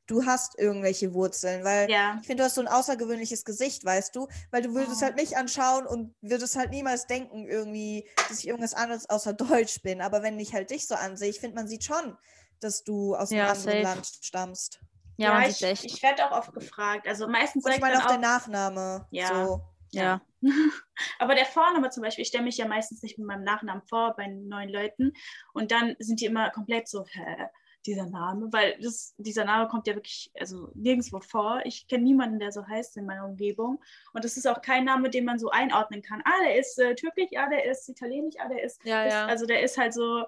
du 0.09 0.25
hast 0.25 0.57
irgendwelche 0.57 1.13
Wurzeln, 1.13 1.63
weil 1.63 1.89
ja. 1.89 2.17
ich 2.19 2.27
finde, 2.27 2.41
du 2.41 2.45
hast 2.45 2.55
so 2.55 2.61
ein 2.61 2.67
außergewöhnliches 2.67 3.45
Gesicht, 3.45 3.85
weißt 3.85 4.15
du, 4.15 4.27
weil 4.51 4.61
du 4.61 4.73
würdest 4.73 5.01
Oh. 5.01 5.05
halt 5.05 5.15
mich 5.15 5.37
anschauen 5.37 5.85
und 5.85 6.15
würdest 6.21 6.55
halt 6.57 6.71
niemals 6.71 7.05
denken, 7.07 7.47
irgendwie, 7.47 8.09
dass 8.27 8.39
ich 8.39 8.47
irgendwas 8.47 8.73
anderes 8.73 9.09
außer 9.09 9.33
Deutsch 9.33 9.81
bin. 9.81 10.01
Aber 10.01 10.23
wenn 10.23 10.39
ich 10.39 10.53
halt 10.53 10.71
dich 10.71 10.87
so 10.87 10.95
ansehe, 10.95 11.29
ich 11.29 11.39
finde, 11.39 11.55
man 11.55 11.67
sieht 11.67 11.83
schon, 11.83 12.17
dass 12.59 12.83
du 12.83 13.15
aus 13.15 13.31
einem 13.31 13.39
Ja, 13.39 13.51
anderen 13.51 13.63
safe. 13.63 13.81
Land 13.81 14.07
stammst. 14.21 14.79
Ja, 15.17 15.33
man 15.33 15.49
ich, 15.49 15.61
echt. 15.61 15.85
ich 15.85 16.01
werde 16.01 16.25
auch 16.25 16.37
oft 16.37 16.53
gefragt. 16.53 17.07
Also 17.07 17.27
meistens 17.27 17.65
Und 17.65 17.71
ich 17.71 17.77
ich 17.77 17.81
meine 17.81 17.95
dann 17.95 18.03
auch 18.03 18.07
der 18.07 18.17
auch, 18.17 18.21
Nachname. 18.21 19.07
Ja. 19.11 19.45
So. 19.45 19.61
ja. 19.91 20.21
aber 21.19 21.35
der 21.35 21.45
Vorname 21.45 21.89
zum 21.89 22.03
Beispiel, 22.03 22.21
ich 22.21 22.29
stelle 22.29 22.45
mich 22.45 22.57
ja 22.57 22.67
meistens 22.67 23.03
nicht 23.03 23.17
mit 23.17 23.27
meinem 23.27 23.43
Nachnamen 23.43 23.83
vor 23.87 24.15
bei 24.15 24.27
neuen 24.27 24.69
Leuten 24.69 25.11
und 25.53 25.71
dann 25.71 25.95
sind 25.99 26.21
die 26.21 26.25
immer 26.25 26.49
komplett 26.51 26.87
so, 26.87 27.05
hä, 27.05 27.47
dieser 27.85 28.05
Name, 28.05 28.51
weil 28.51 28.77
das, 28.81 29.13
dieser 29.17 29.45
Name 29.45 29.67
kommt 29.67 29.87
ja 29.87 29.95
wirklich, 29.95 30.31
also 30.39 30.69
nirgendwo 30.75 31.19
vor. 31.19 31.61
Ich 31.63 31.87
kenne 31.87 32.03
niemanden, 32.03 32.39
der 32.39 32.51
so 32.51 32.65
heißt 32.65 32.97
in 32.97 33.05
meiner 33.05 33.25
Umgebung 33.25 33.81
und 34.13 34.23
das 34.23 34.37
ist 34.37 34.47
auch 34.47 34.61
kein 34.61 34.85
Name, 34.85 35.09
den 35.09 35.25
man 35.25 35.39
so 35.39 35.49
einordnen 35.49 36.01
kann. 36.01 36.21
Ah, 36.25 36.43
der 36.43 36.59
ist 36.59 36.77
äh, 36.79 36.95
türkisch, 36.95 37.29
ah, 37.37 37.49
der 37.49 37.65
ist 37.65 37.87
italienisch, 37.87 38.35
ah, 38.39 38.49
der 38.49 38.63
ist, 38.63 38.83
Ja, 38.83 39.05
ist 39.05 39.13
ja. 39.13 39.25
also 39.27 39.45
der 39.45 39.63
ist 39.63 39.77
halt 39.77 39.93
so, 39.93 40.25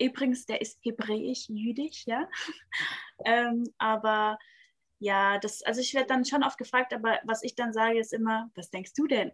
übrigens, 0.00 0.46
der 0.46 0.60
ist 0.60 0.78
hebräisch, 0.82 1.48
jüdisch, 1.48 2.04
ja, 2.06 2.28
ähm, 3.24 3.64
aber 3.78 4.38
ja, 5.00 5.38
das, 5.38 5.62
also 5.62 5.80
ich 5.80 5.94
werde 5.94 6.08
dann 6.08 6.24
schon 6.24 6.42
oft 6.42 6.58
gefragt, 6.58 6.92
aber 6.92 7.20
was 7.24 7.42
ich 7.44 7.54
dann 7.54 7.72
sage, 7.72 8.00
ist 8.00 8.12
immer, 8.12 8.50
was 8.56 8.70
denkst 8.70 8.94
du 8.94 9.06
denn? 9.06 9.30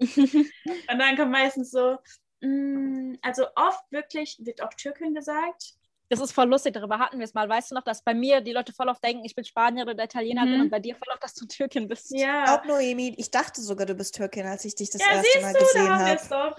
Und 0.00 0.98
dann 0.98 1.16
kommt 1.16 1.30
meistens 1.30 1.70
so, 1.70 1.98
mm, 2.40 3.16
also 3.20 3.44
oft 3.56 3.84
wirklich 3.90 4.38
wird 4.40 4.62
auch 4.62 4.72
Türkin 4.72 5.14
gesagt. 5.14 5.76
Das 6.12 6.20
ist 6.20 6.32
voll 6.32 6.46
lustig, 6.46 6.74
darüber 6.74 6.98
hatten 6.98 7.18
wir 7.18 7.24
es 7.24 7.32
mal. 7.32 7.48
Weißt 7.48 7.70
du 7.70 7.74
noch, 7.74 7.84
dass 7.84 8.02
bei 8.04 8.12
mir 8.12 8.42
die 8.42 8.52
Leute 8.52 8.74
voll 8.74 8.88
oft 8.90 9.02
denken, 9.02 9.24
ich 9.24 9.34
bin 9.34 9.46
Spanierin 9.46 9.94
oder 9.94 10.04
Italienerin 10.04 10.56
Mhm. 10.56 10.60
und 10.60 10.70
bei 10.70 10.78
dir 10.78 10.94
voll 10.94 11.10
oft, 11.10 11.22
dass 11.24 11.32
du 11.34 11.46
Türkin 11.46 11.88
bist. 11.88 12.10
Ja, 12.10 12.54
Auch 12.54 12.66
Noemi, 12.66 13.14
ich 13.16 13.30
dachte 13.30 13.62
sogar, 13.62 13.86
du 13.86 13.94
bist 13.94 14.14
Türkin, 14.14 14.44
als 14.44 14.62
ich 14.66 14.74
dich 14.74 14.90
das 14.90 15.00
ja 15.00 15.06
erste 15.14 15.30
siehst 15.32 15.42
Mal 15.42 15.52
du, 15.54 15.58
da 15.58 15.64
gesehen 15.64 15.88
haben 15.88 16.04
wir 16.04 16.06
habe. 16.10 16.20
es 16.20 16.28
doch. 16.28 16.58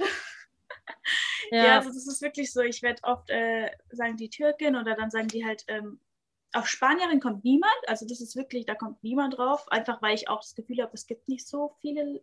Ja, 1.51 1.63
Ja, 1.65 1.75
also 1.77 1.89
das 1.89 2.07
ist 2.07 2.21
wirklich 2.23 2.51
so. 2.51 2.61
Ich 2.61 2.81
werde 2.81 3.03
oft 3.03 3.29
äh, 3.29 3.69
sagen 3.91 4.17
die 4.17 4.29
Türkin 4.29 4.75
oder 4.75 4.95
dann 4.95 5.11
sagen 5.11 5.27
die 5.27 5.45
halt, 5.45 5.63
ähm, 5.67 5.99
auf 6.53 6.67
Spanierin 6.67 7.19
kommt 7.19 7.43
niemand. 7.43 7.71
Also 7.85 8.07
das 8.07 8.21
ist 8.21 8.35
wirklich, 8.35 8.65
da 8.65 8.73
kommt 8.73 9.03
niemand 9.03 9.37
drauf. 9.37 9.71
Einfach 9.71 10.01
weil 10.01 10.15
ich 10.15 10.29
auch 10.29 10.39
das 10.41 10.55
Gefühl 10.55 10.81
habe, 10.81 10.91
es 10.95 11.05
gibt 11.05 11.27
nicht 11.29 11.47
so 11.47 11.75
viele 11.79 12.21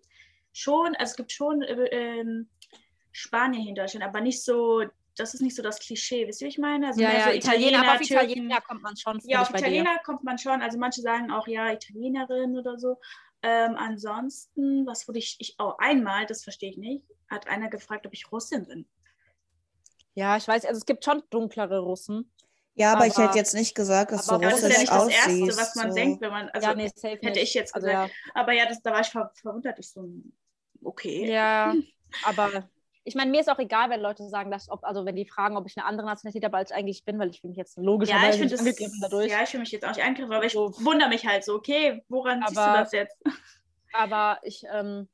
schon, 0.52 0.96
also 0.96 1.10
es 1.12 1.16
gibt 1.16 1.30
schon 1.30 1.62
äh, 1.62 1.84
ähm, 1.92 2.48
Spanier 3.12 3.60
hier 3.60 3.68
in 3.70 3.74
Deutschland, 3.76 4.04
aber 4.04 4.20
nicht 4.20 4.42
so, 4.42 4.82
das 5.16 5.34
ist 5.34 5.40
nicht 5.40 5.56
so 5.56 5.62
das 5.62 5.78
Klischee, 5.80 6.26
wisst 6.26 6.40
ihr, 6.40 6.46
wie 6.46 6.50
ich 6.50 6.58
meine? 6.58 6.88
Also 6.88 7.00
ja, 7.00 7.08
mehr 7.08 7.18
ja 7.18 7.24
so 7.24 7.30
Italiener, 7.30 7.80
aber 7.80 7.94
auf. 7.94 8.00
Italiener 8.00 8.60
kommt 8.60 8.82
man 8.82 8.96
schon. 8.96 9.20
Ja, 9.24 9.42
auf 9.42 9.48
ich, 9.48 9.52
bei 9.52 9.58
dir. 9.58 9.66
Italiener 9.66 9.98
kommt 10.04 10.24
man 10.24 10.38
schon. 10.38 10.62
Also 10.62 10.78
manche 10.78 11.00
sagen 11.00 11.30
auch 11.30 11.46
ja 11.46 11.72
Italienerin 11.72 12.56
oder 12.56 12.78
so. 12.78 12.98
Ähm, 13.42 13.76
ansonsten, 13.76 14.86
was 14.86 15.08
wurde 15.08 15.18
ich, 15.18 15.36
ich 15.38 15.56
oh, 15.58 15.72
einmal, 15.78 16.26
das 16.26 16.44
verstehe 16.44 16.70
ich 16.70 16.76
nicht, 16.76 17.04
hat 17.28 17.48
einer 17.48 17.68
gefragt, 17.68 18.06
ob 18.06 18.12
ich 18.12 18.30
Russin 18.30 18.66
bin. 18.66 18.86
Ja, 20.14 20.36
ich 20.36 20.46
weiß, 20.46 20.66
also 20.66 20.78
es 20.78 20.86
gibt 20.86 21.04
schon 21.04 21.22
dunklere 21.30 21.78
Russen. 21.78 22.30
Ja, 22.74 22.92
aber, 22.94 23.06
ich 23.06 23.14
Aber- 23.14 23.28
hätte 23.28 23.38
jetzt 23.38 23.54
nicht 23.54 23.74
gesagt, 23.74 24.12
dass 24.12 24.28
aber 24.28 24.38
du 24.38 24.44
Ja, 24.44 24.50
das 24.50 24.62
ist 24.62 24.88
ja 24.88 24.98
russisch 24.98 25.26
nicht 25.26 25.48
das. 25.48 25.48
Erste, 25.48 25.62
was 25.62 25.74
man 25.76 25.90
so. 25.90 25.94
denkt, 25.94 26.20
wenn 26.20 26.30
man, 26.30 26.48
also 26.50 26.68
ja, 26.68 26.74
nee, 26.74 26.88
safe 26.88 27.08
hätte 27.14 27.30
nicht. 27.30 27.42
ich 27.42 27.54
jetzt 27.54 27.74
also, 27.74 27.86
gesagt. 27.86 28.10
ja. 28.10 28.32
aber 28.34 28.52
ja, 28.52 28.66
das, 28.66 28.82
da 28.82 28.92
war 28.92 29.00
ich 29.00 29.08
ver 29.08 29.30
verwundert. 29.34 29.78
Ich 29.78 29.90
so, 29.90 30.08
okay. 30.82 31.30
Ja, 31.30 31.74
aber 32.24 32.68
ich 33.10 33.16
meine, 33.16 33.30
mir 33.30 33.40
ist 33.40 33.50
auch 33.50 33.58
egal, 33.58 33.90
wenn 33.90 34.00
Leute 34.00 34.26
sagen, 34.28 34.50
dass, 34.50 34.70
ob, 34.70 34.84
also 34.84 35.04
wenn 35.04 35.16
die 35.16 35.26
fragen, 35.26 35.56
ob 35.56 35.66
ich 35.66 35.76
eine 35.76 35.84
andere 35.86 36.06
Nationalität 36.06 36.44
habe, 36.44 36.56
als 36.56 36.70
ich 36.70 36.76
eigentlich 36.76 37.04
bin, 37.04 37.18
weil 37.18 37.30
ich 37.30 37.40
fühle 37.40 37.50
mich 37.50 37.58
jetzt 37.58 37.76
Ja, 37.76 37.82
logischerweise 37.82 38.28
ich 38.30 38.34
finde 38.38 38.44
nicht 38.44 38.52
das, 38.54 38.60
angegriffen 38.60 38.98
dadurch. 39.02 39.30
ja, 39.32 39.42
ich 39.42 39.48
fühle 39.50 39.60
mich 39.62 39.70
jetzt 39.72 39.84
auch 39.84 39.88
nicht 39.90 40.02
angegriffen, 40.02 40.32
aber 40.32 40.44
ich 40.44 40.52
So. 40.52 40.72
wundere 40.78 41.08
mich 41.08 41.26
halt 41.26 41.44
so, 41.44 41.54
okay, 41.56 42.02
woran 42.08 42.40
siehst 42.46 42.56
du 42.56 42.60
Aber- 42.60 42.78
das 42.78 42.92
jetzt? 42.92 43.16
Aber 43.92 44.38
ich, 44.44 44.62
ähm, 44.72 45.08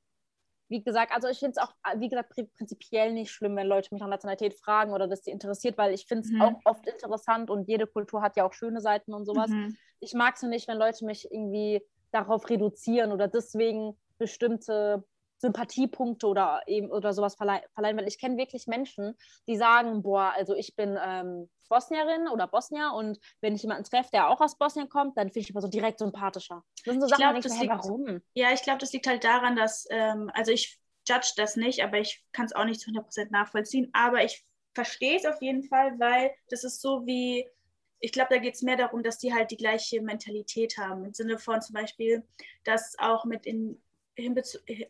wie 0.68 0.82
gesagt, 0.82 1.12
also 1.12 1.28
ich 1.28 1.38
finde 1.38 1.52
es 1.52 1.58
auch, 1.58 1.72
wie 1.98 2.08
gesagt, 2.10 2.32
pri- 2.32 2.48
prinzipiell 2.56 3.12
nicht 3.12 3.30
schlimm, 3.30 3.56
wenn 3.56 3.66
Leute 3.66 3.88
mich 3.92 4.00
nach 4.02 4.08
Nationalität 4.08 4.52
fragen 4.54 4.92
oder 4.92 5.08
dass 5.08 5.22
die 5.22 5.30
interessiert, 5.30 5.78
weil 5.78 5.94
ich 5.94 6.06
finde 6.06 6.24
es 6.24 6.32
Mhm. 6.32 6.42
auch 6.42 6.60
oft 6.64 6.86
interessant 6.86 7.48
und 7.50 7.68
jede 7.68 7.86
Kultur 7.86 8.20
hat 8.20 8.36
ja 8.36 8.44
auch 8.44 8.52
schöne 8.52 8.80
Seiten 8.80 9.14
und 9.14 9.24
sowas. 9.24 9.50
Mhm. 9.50 9.76
Ich 10.00 10.12
mag 10.12 10.34
es 10.36 10.42
nicht, 10.42 10.68
wenn 10.68 10.76
Leute 10.76 11.06
mich 11.06 11.30
irgendwie 11.30 11.80
darauf 12.10 12.48
reduzieren 12.50 13.12
oder 13.12 13.28
deswegen 13.28 13.96
bestimmte 14.18 15.04
Sympathiepunkte 15.38 16.26
oder 16.26 16.62
eben 16.66 16.90
oder 16.90 17.12
sowas 17.12 17.34
verlei 17.34 17.62
verleihen, 17.74 17.96
weil 17.98 18.08
ich 18.08 18.18
kenne 18.18 18.36
wirklich 18.36 18.66
Menschen, 18.66 19.14
die 19.46 19.56
sagen, 19.56 20.02
boah, 20.02 20.32
also 20.34 20.54
ich 20.54 20.74
bin 20.76 20.98
ähm, 21.02 21.48
Bosnierin 21.68 22.28
oder 22.28 22.46
Bosnier 22.46 22.92
und 22.94 23.18
wenn 23.40 23.54
ich 23.54 23.62
jemanden 23.62 23.84
treffe, 23.84 24.10
der 24.12 24.28
auch 24.28 24.40
aus 24.40 24.56
Bosnien 24.56 24.88
kommt, 24.88 25.16
dann 25.16 25.28
finde 25.28 25.40
ich 25.40 25.50
immer 25.50 25.60
so 25.60 25.68
direkt 25.68 25.98
sympathischer. 25.98 26.62
Das 26.84 26.94
sind 26.94 27.00
so 27.00 27.06
Ich 27.06 27.12
Sachen, 27.12 27.22
glaub, 27.22 27.34
das 27.34 27.44
denke, 27.44 27.58
hey, 27.58 27.68
liegt- 27.68 27.84
warum? 27.84 28.22
Ja, 28.34 28.52
ich 28.52 28.62
glaube, 28.62 28.78
das 28.78 28.92
liegt 28.92 29.06
halt 29.06 29.24
daran, 29.24 29.56
dass, 29.56 29.86
ähm, 29.90 30.30
also 30.34 30.52
ich 30.52 30.78
judge 31.08 31.32
das 31.36 31.56
nicht, 31.56 31.82
aber 31.82 31.98
ich 31.98 32.24
kann 32.32 32.46
es 32.46 32.54
auch 32.54 32.64
nicht 32.64 32.80
zu 32.80 32.88
100% 32.88 33.30
nachvollziehen, 33.30 33.90
aber 33.92 34.24
ich 34.24 34.44
verstehe 34.74 35.16
es 35.16 35.24
auf 35.24 35.40
jeden 35.40 35.62
Fall, 35.64 35.98
weil 35.98 36.32
das 36.50 36.64
ist 36.64 36.80
so 36.80 37.06
wie, 37.06 37.48
ich 38.00 38.12
glaube, 38.12 38.28
da 38.34 38.38
geht 38.38 38.54
es 38.54 38.62
mehr 38.62 38.76
darum, 38.76 39.02
dass 39.02 39.18
die 39.18 39.32
halt 39.32 39.50
die 39.50 39.56
gleiche 39.56 40.02
Mentalität 40.02 40.76
haben, 40.78 41.04
im 41.04 41.14
Sinne 41.14 41.38
von 41.38 41.62
zum 41.62 41.74
Beispiel, 41.74 42.26
dass 42.64 42.94
auch 42.98 43.24
mit 43.24 43.46
in, 43.46 43.80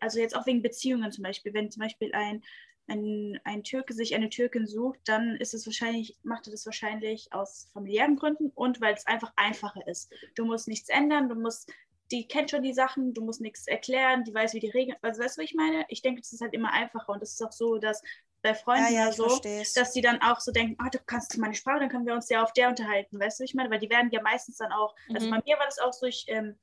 also 0.00 0.18
jetzt 0.20 0.36
auch 0.36 0.46
wegen 0.46 0.62
Beziehungen 0.62 1.10
zum 1.12 1.22
Beispiel, 1.24 1.54
wenn 1.54 1.70
zum 1.70 1.80
Beispiel 1.82 2.12
ein, 2.14 2.42
ein, 2.88 3.40
ein 3.44 3.64
Türke 3.64 3.92
sich 3.94 4.14
eine 4.14 4.30
Türkin 4.30 4.66
sucht, 4.66 5.00
dann 5.06 5.36
ist 5.36 5.54
es 5.54 5.66
wahrscheinlich, 5.66 6.18
macht 6.22 6.46
er 6.46 6.52
das 6.52 6.66
wahrscheinlich 6.66 7.32
aus 7.32 7.68
familiären 7.72 8.16
Gründen 8.16 8.50
und 8.54 8.80
weil 8.80 8.94
es 8.94 9.06
einfach 9.06 9.32
einfacher 9.36 9.86
ist. 9.88 10.12
Du 10.36 10.44
musst 10.44 10.68
nichts 10.68 10.88
ändern, 10.88 11.28
du 11.28 11.34
musst 11.34 11.70
die 12.12 12.28
kennt 12.28 12.50
schon 12.50 12.62
die 12.62 12.72
Sachen, 12.72 13.14
du 13.14 13.24
musst 13.24 13.40
nichts 13.40 13.66
erklären, 13.66 14.22
die 14.22 14.32
weiß, 14.32 14.54
wie 14.54 14.60
die 14.60 14.70
Regeln, 14.70 14.96
also 15.02 15.20
weißt 15.20 15.36
du, 15.38 15.42
was 15.42 15.50
ich 15.50 15.54
meine? 15.56 15.84
Ich 15.88 16.02
denke, 16.02 16.20
das 16.20 16.32
ist 16.32 16.40
halt 16.40 16.54
immer 16.54 16.72
einfacher 16.72 17.08
und 17.12 17.20
es 17.22 17.32
ist 17.32 17.42
auch 17.42 17.50
so, 17.50 17.78
dass 17.78 18.00
bei 18.42 18.54
Ja, 18.74 18.88
Freunden 18.88 18.90
ja, 18.90 19.08
ich 19.08 19.16
so, 19.16 19.20
verstehe 19.20 19.60
es. 19.62 19.74
dass 19.74 19.92
die 19.92 20.02
dann 20.02 20.22
auch 20.22 20.40
so 20.40 20.52
denken, 20.52 20.76
ah, 20.78 20.88
du 20.90 20.98
kannst 21.04 21.36
meine 21.38 21.54
Sprache, 21.54 21.80
dann 21.80 21.88
können 21.88 22.06
wir 22.06 22.14
uns 22.14 22.28
ja 22.28 22.42
auf 22.42 22.52
der 22.52 22.68
unterhalten, 22.68 23.18
weißt 23.18 23.40
du, 23.40 23.42
wie 23.42 23.46
ich 23.46 23.54
meine? 23.54 23.70
Weil 23.70 23.80
die 23.80 23.90
werden 23.90 24.10
ja 24.12 24.22
meistens 24.22 24.56
dann 24.58 24.72
auch, 24.72 24.94
also 25.12 25.26
Mhm. 25.26 25.28
bei 25.28 25.40
mir 25.44 25.58
war 25.58 25.66
das 25.66 25.78
auch 25.80 25.92
so, 25.92 26.06
ich, 26.06 26.26
ähm, 26.28 26.56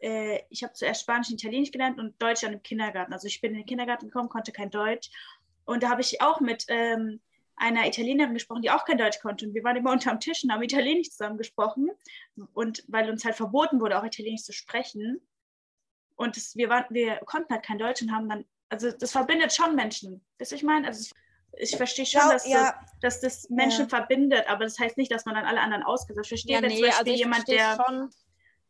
äh, 0.00 0.40
ich 0.50 0.62
habe 0.62 0.72
zuerst 0.74 1.02
Spanisch 1.02 1.28
und 1.30 1.42
Italienisch 1.42 1.70
gelernt 1.70 1.98
und 1.98 2.20
Deutsch 2.20 2.42
dann 2.42 2.52
im 2.52 2.62
Kindergarten. 2.62 3.12
Also 3.12 3.26
ich 3.26 3.40
bin 3.40 3.52
in 3.52 3.58
den 3.58 3.66
Kindergarten 3.66 4.06
gekommen, 4.06 4.28
konnte 4.28 4.52
kein 4.52 4.70
Deutsch 4.70 5.10
und 5.64 5.82
da 5.82 5.90
habe 5.90 6.00
ich 6.00 6.22
auch 6.22 6.40
mit 6.40 6.64
ähm, 6.68 7.20
einer 7.56 7.86
Italienerin 7.86 8.32
gesprochen, 8.32 8.62
die 8.62 8.70
auch 8.70 8.84
kein 8.84 8.96
Deutsch 8.98 9.20
konnte. 9.20 9.46
Und 9.46 9.54
wir 9.54 9.64
waren 9.64 9.76
immer 9.76 9.92
unterm 9.92 10.18
Tisch 10.20 10.44
und 10.44 10.52
haben 10.52 10.62
Italienisch 10.62 11.10
zusammen 11.10 11.36
gesprochen. 11.36 11.90
Und 12.54 12.84
weil 12.88 13.10
uns 13.10 13.24
halt 13.24 13.34
verboten 13.34 13.80
wurde, 13.80 13.98
auch 13.98 14.04
Italienisch 14.04 14.44
zu 14.44 14.52
sprechen. 14.52 15.20
Und 16.16 16.36
das, 16.36 16.56
wir, 16.56 16.68
waren, 16.68 16.86
wir 16.88 17.16
konnten 17.26 17.52
halt 17.52 17.64
kein 17.64 17.78
Deutsch 17.78 18.00
und 18.00 18.12
haben 18.12 18.28
dann, 18.28 18.44
also 18.70 18.90
das 18.92 19.12
verbindet 19.12 19.52
schon 19.52 19.74
Menschen. 19.74 20.24
Wisst 20.38 20.52
ihr, 20.52 20.56
ich 20.56 20.64
meine? 20.64 20.86
Also 20.86 21.10
ich 21.58 21.76
verstehe 21.76 22.06
schon, 22.06 22.20
Ja, 22.20 22.32
dass, 22.32 22.46
ja, 22.48 22.74
das, 23.02 23.20
dass 23.20 23.42
das 23.42 23.50
Menschen 23.50 23.82
Ja. 23.82 23.88
verbindet, 23.88 24.48
aber 24.48 24.64
das 24.64 24.78
heißt 24.78 24.96
nicht, 24.96 25.12
dass 25.12 25.26
man 25.26 25.34
dann 25.34 25.44
alle 25.44 25.60
anderen 25.60 25.82
ausgesetzt. 25.82 26.26
Ich 26.26 26.28
verstehe, 26.28 26.56
Ja, 26.56 26.62
wenn 26.62 26.68
nee, 26.70 26.76
zum 26.76 26.86
Beispiel 26.86 26.98
also 27.00 27.12
ich 27.12 27.18
jemand, 27.18 27.48
der, 27.48 27.84
schon. 27.86 28.10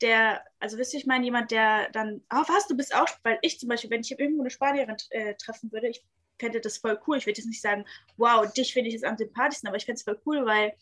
Der, 0.00 0.44
also 0.60 0.78
wisst 0.78 0.94
ihr, 0.94 1.00
ich 1.00 1.06
meine, 1.06 1.24
jemand, 1.24 1.50
der 1.50 1.90
dann, 1.90 2.22
oh 2.32 2.42
was, 2.46 2.66
du 2.68 2.76
bist 2.76 2.94
auch, 2.94 3.08
weil 3.22 3.38
ich 3.42 3.58
zum 3.58 3.68
Beispiel, 3.68 3.90
wenn 3.90 4.00
ich 4.00 4.18
irgendwo 4.18 4.42
eine 4.42 4.50
Spanierin 4.50 4.96
äh, 5.10 5.34
treffen 5.34 5.72
würde, 5.72 5.88
ich 5.88 6.02
fände 6.38 6.60
das 6.60 6.78
voll 6.78 7.00
cool. 7.06 7.18
Ich 7.18 7.26
würde 7.26 7.38
jetzt 7.40 7.48
nicht 7.48 7.60
sagen, 7.60 7.84
wow, 8.16 8.50
dich 8.52 8.72
finde 8.72 8.88
ich 8.88 8.94
jetzt 8.94 9.04
am 9.04 9.16
sympathischsten, 9.16 9.68
aber 9.68 9.76
ich 9.76 9.84
fände 9.84 9.98
es 9.98 10.04
voll 10.04 10.20
cool, 10.26 10.46
weil 10.46 10.72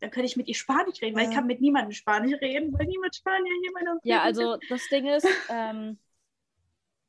dann 0.00 0.10
könnte 0.10 0.26
ich 0.26 0.36
mit 0.36 0.46
ihr 0.48 0.54
Spanisch 0.54 1.00
reden, 1.02 1.16
weil 1.16 1.24
Ja. 1.24 1.30
ich 1.30 1.34
kann 1.34 1.46
mit 1.46 1.60
niemandem 1.60 1.92
Spanisch 1.92 2.40
reden, 2.40 2.72
weil 2.78 2.86
niemand 2.86 3.16
Spanier 3.16 3.52
hier 3.60 3.68
in 3.68 3.72
meiner 3.74 3.98
Ja, 4.04 4.22
also 4.22 4.56
das 4.68 4.88
Ding 4.88 5.06
ist, 5.08 5.26
ähm, 5.50 5.98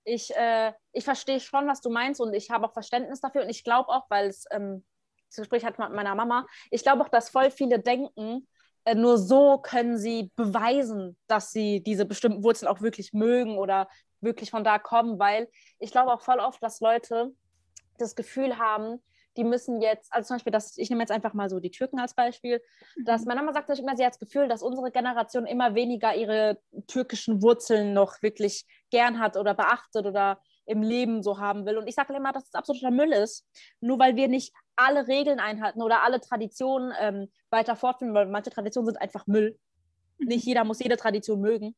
ich, 0.05 0.35
äh, 0.35 0.73
ich 0.93 1.03
verstehe 1.03 1.39
schon, 1.39 1.67
was 1.67 1.81
du 1.81 1.89
meinst 1.89 2.19
und 2.19 2.33
ich 2.33 2.49
habe 2.49 2.65
auch 2.65 2.73
Verständnis 2.73 3.21
dafür 3.21 3.43
und 3.43 3.49
ich 3.49 3.63
glaube 3.63 3.89
auch, 3.89 4.09
weil 4.09 4.27
es, 4.27 4.45
ähm, 4.51 4.83
das 5.27 5.37
Gespräch 5.37 5.63
ich 5.63 5.77
mit 5.77 5.91
meiner 5.91 6.15
Mama, 6.15 6.47
ich 6.71 6.81
glaube 6.81 7.03
auch, 7.03 7.09
dass 7.09 7.29
voll 7.29 7.51
viele 7.51 7.79
denken, 7.79 8.47
nur 8.95 9.17
so 9.17 9.57
können 9.57 9.97
sie 9.97 10.31
beweisen, 10.35 11.17
dass 11.27 11.51
sie 11.51 11.81
diese 11.83 12.05
bestimmten 12.05 12.43
Wurzeln 12.43 12.69
auch 12.69 12.81
wirklich 12.81 13.13
mögen 13.13 13.57
oder 13.57 13.87
wirklich 14.21 14.51
von 14.51 14.63
da 14.63 14.79
kommen, 14.79 15.19
weil 15.19 15.47
ich 15.79 15.91
glaube 15.91 16.13
auch 16.13 16.21
voll 16.21 16.39
oft, 16.39 16.61
dass 16.61 16.79
Leute 16.79 17.31
das 17.97 18.15
Gefühl 18.15 18.57
haben, 18.57 19.01
die 19.37 19.43
müssen 19.43 19.81
jetzt, 19.81 20.11
also 20.13 20.27
zum 20.27 20.35
Beispiel, 20.35 20.51
dass, 20.51 20.77
ich 20.77 20.89
nehme 20.89 21.01
jetzt 21.01 21.11
einfach 21.11 21.33
mal 21.33 21.49
so 21.49 21.59
die 21.59 21.71
Türken 21.71 21.99
als 21.99 22.13
Beispiel, 22.13 22.61
dass 23.05 23.21
mhm. 23.21 23.27
meine 23.29 23.41
Mama 23.41 23.53
sagt 23.53 23.69
immer, 23.79 23.95
sie 23.95 24.03
hat 24.03 24.13
das 24.13 24.19
Gefühl, 24.19 24.47
dass 24.47 24.63
unsere 24.63 24.91
Generation 24.91 25.45
immer 25.45 25.75
weniger 25.75 26.15
ihre 26.15 26.59
türkischen 26.87 27.41
Wurzeln 27.41 27.93
noch 27.93 28.21
wirklich 28.21 28.65
gern 28.89 29.19
hat 29.19 29.37
oder 29.37 29.53
beachtet 29.53 30.05
oder 30.05 30.41
im 30.65 30.81
Leben 30.81 31.23
so 31.23 31.39
haben 31.39 31.65
will. 31.65 31.77
Und 31.77 31.87
ich 31.87 31.95
sage 31.95 32.13
immer, 32.13 32.33
dass 32.33 32.47
es 32.47 32.53
absoluter 32.53 32.91
Müll 32.91 33.11
ist, 33.11 33.47
nur 33.79 33.97
weil 33.97 34.15
wir 34.15 34.27
nicht 34.27 34.53
alle 34.79 35.07
Regeln 35.07 35.39
einhalten 35.39 35.81
oder 35.81 36.03
alle 36.03 36.21
Traditionen 36.21 36.93
ähm, 36.99 37.31
weiter 37.49 37.75
fortführen, 37.75 38.13
weil 38.13 38.27
manche 38.27 38.49
Traditionen 38.49 38.87
sind 38.87 39.01
einfach 39.01 39.27
Müll. 39.27 39.57
Nicht 40.17 40.45
jeder 40.45 40.63
muss 40.63 40.79
jede 40.79 40.97
Tradition 40.97 41.41
mögen. 41.41 41.75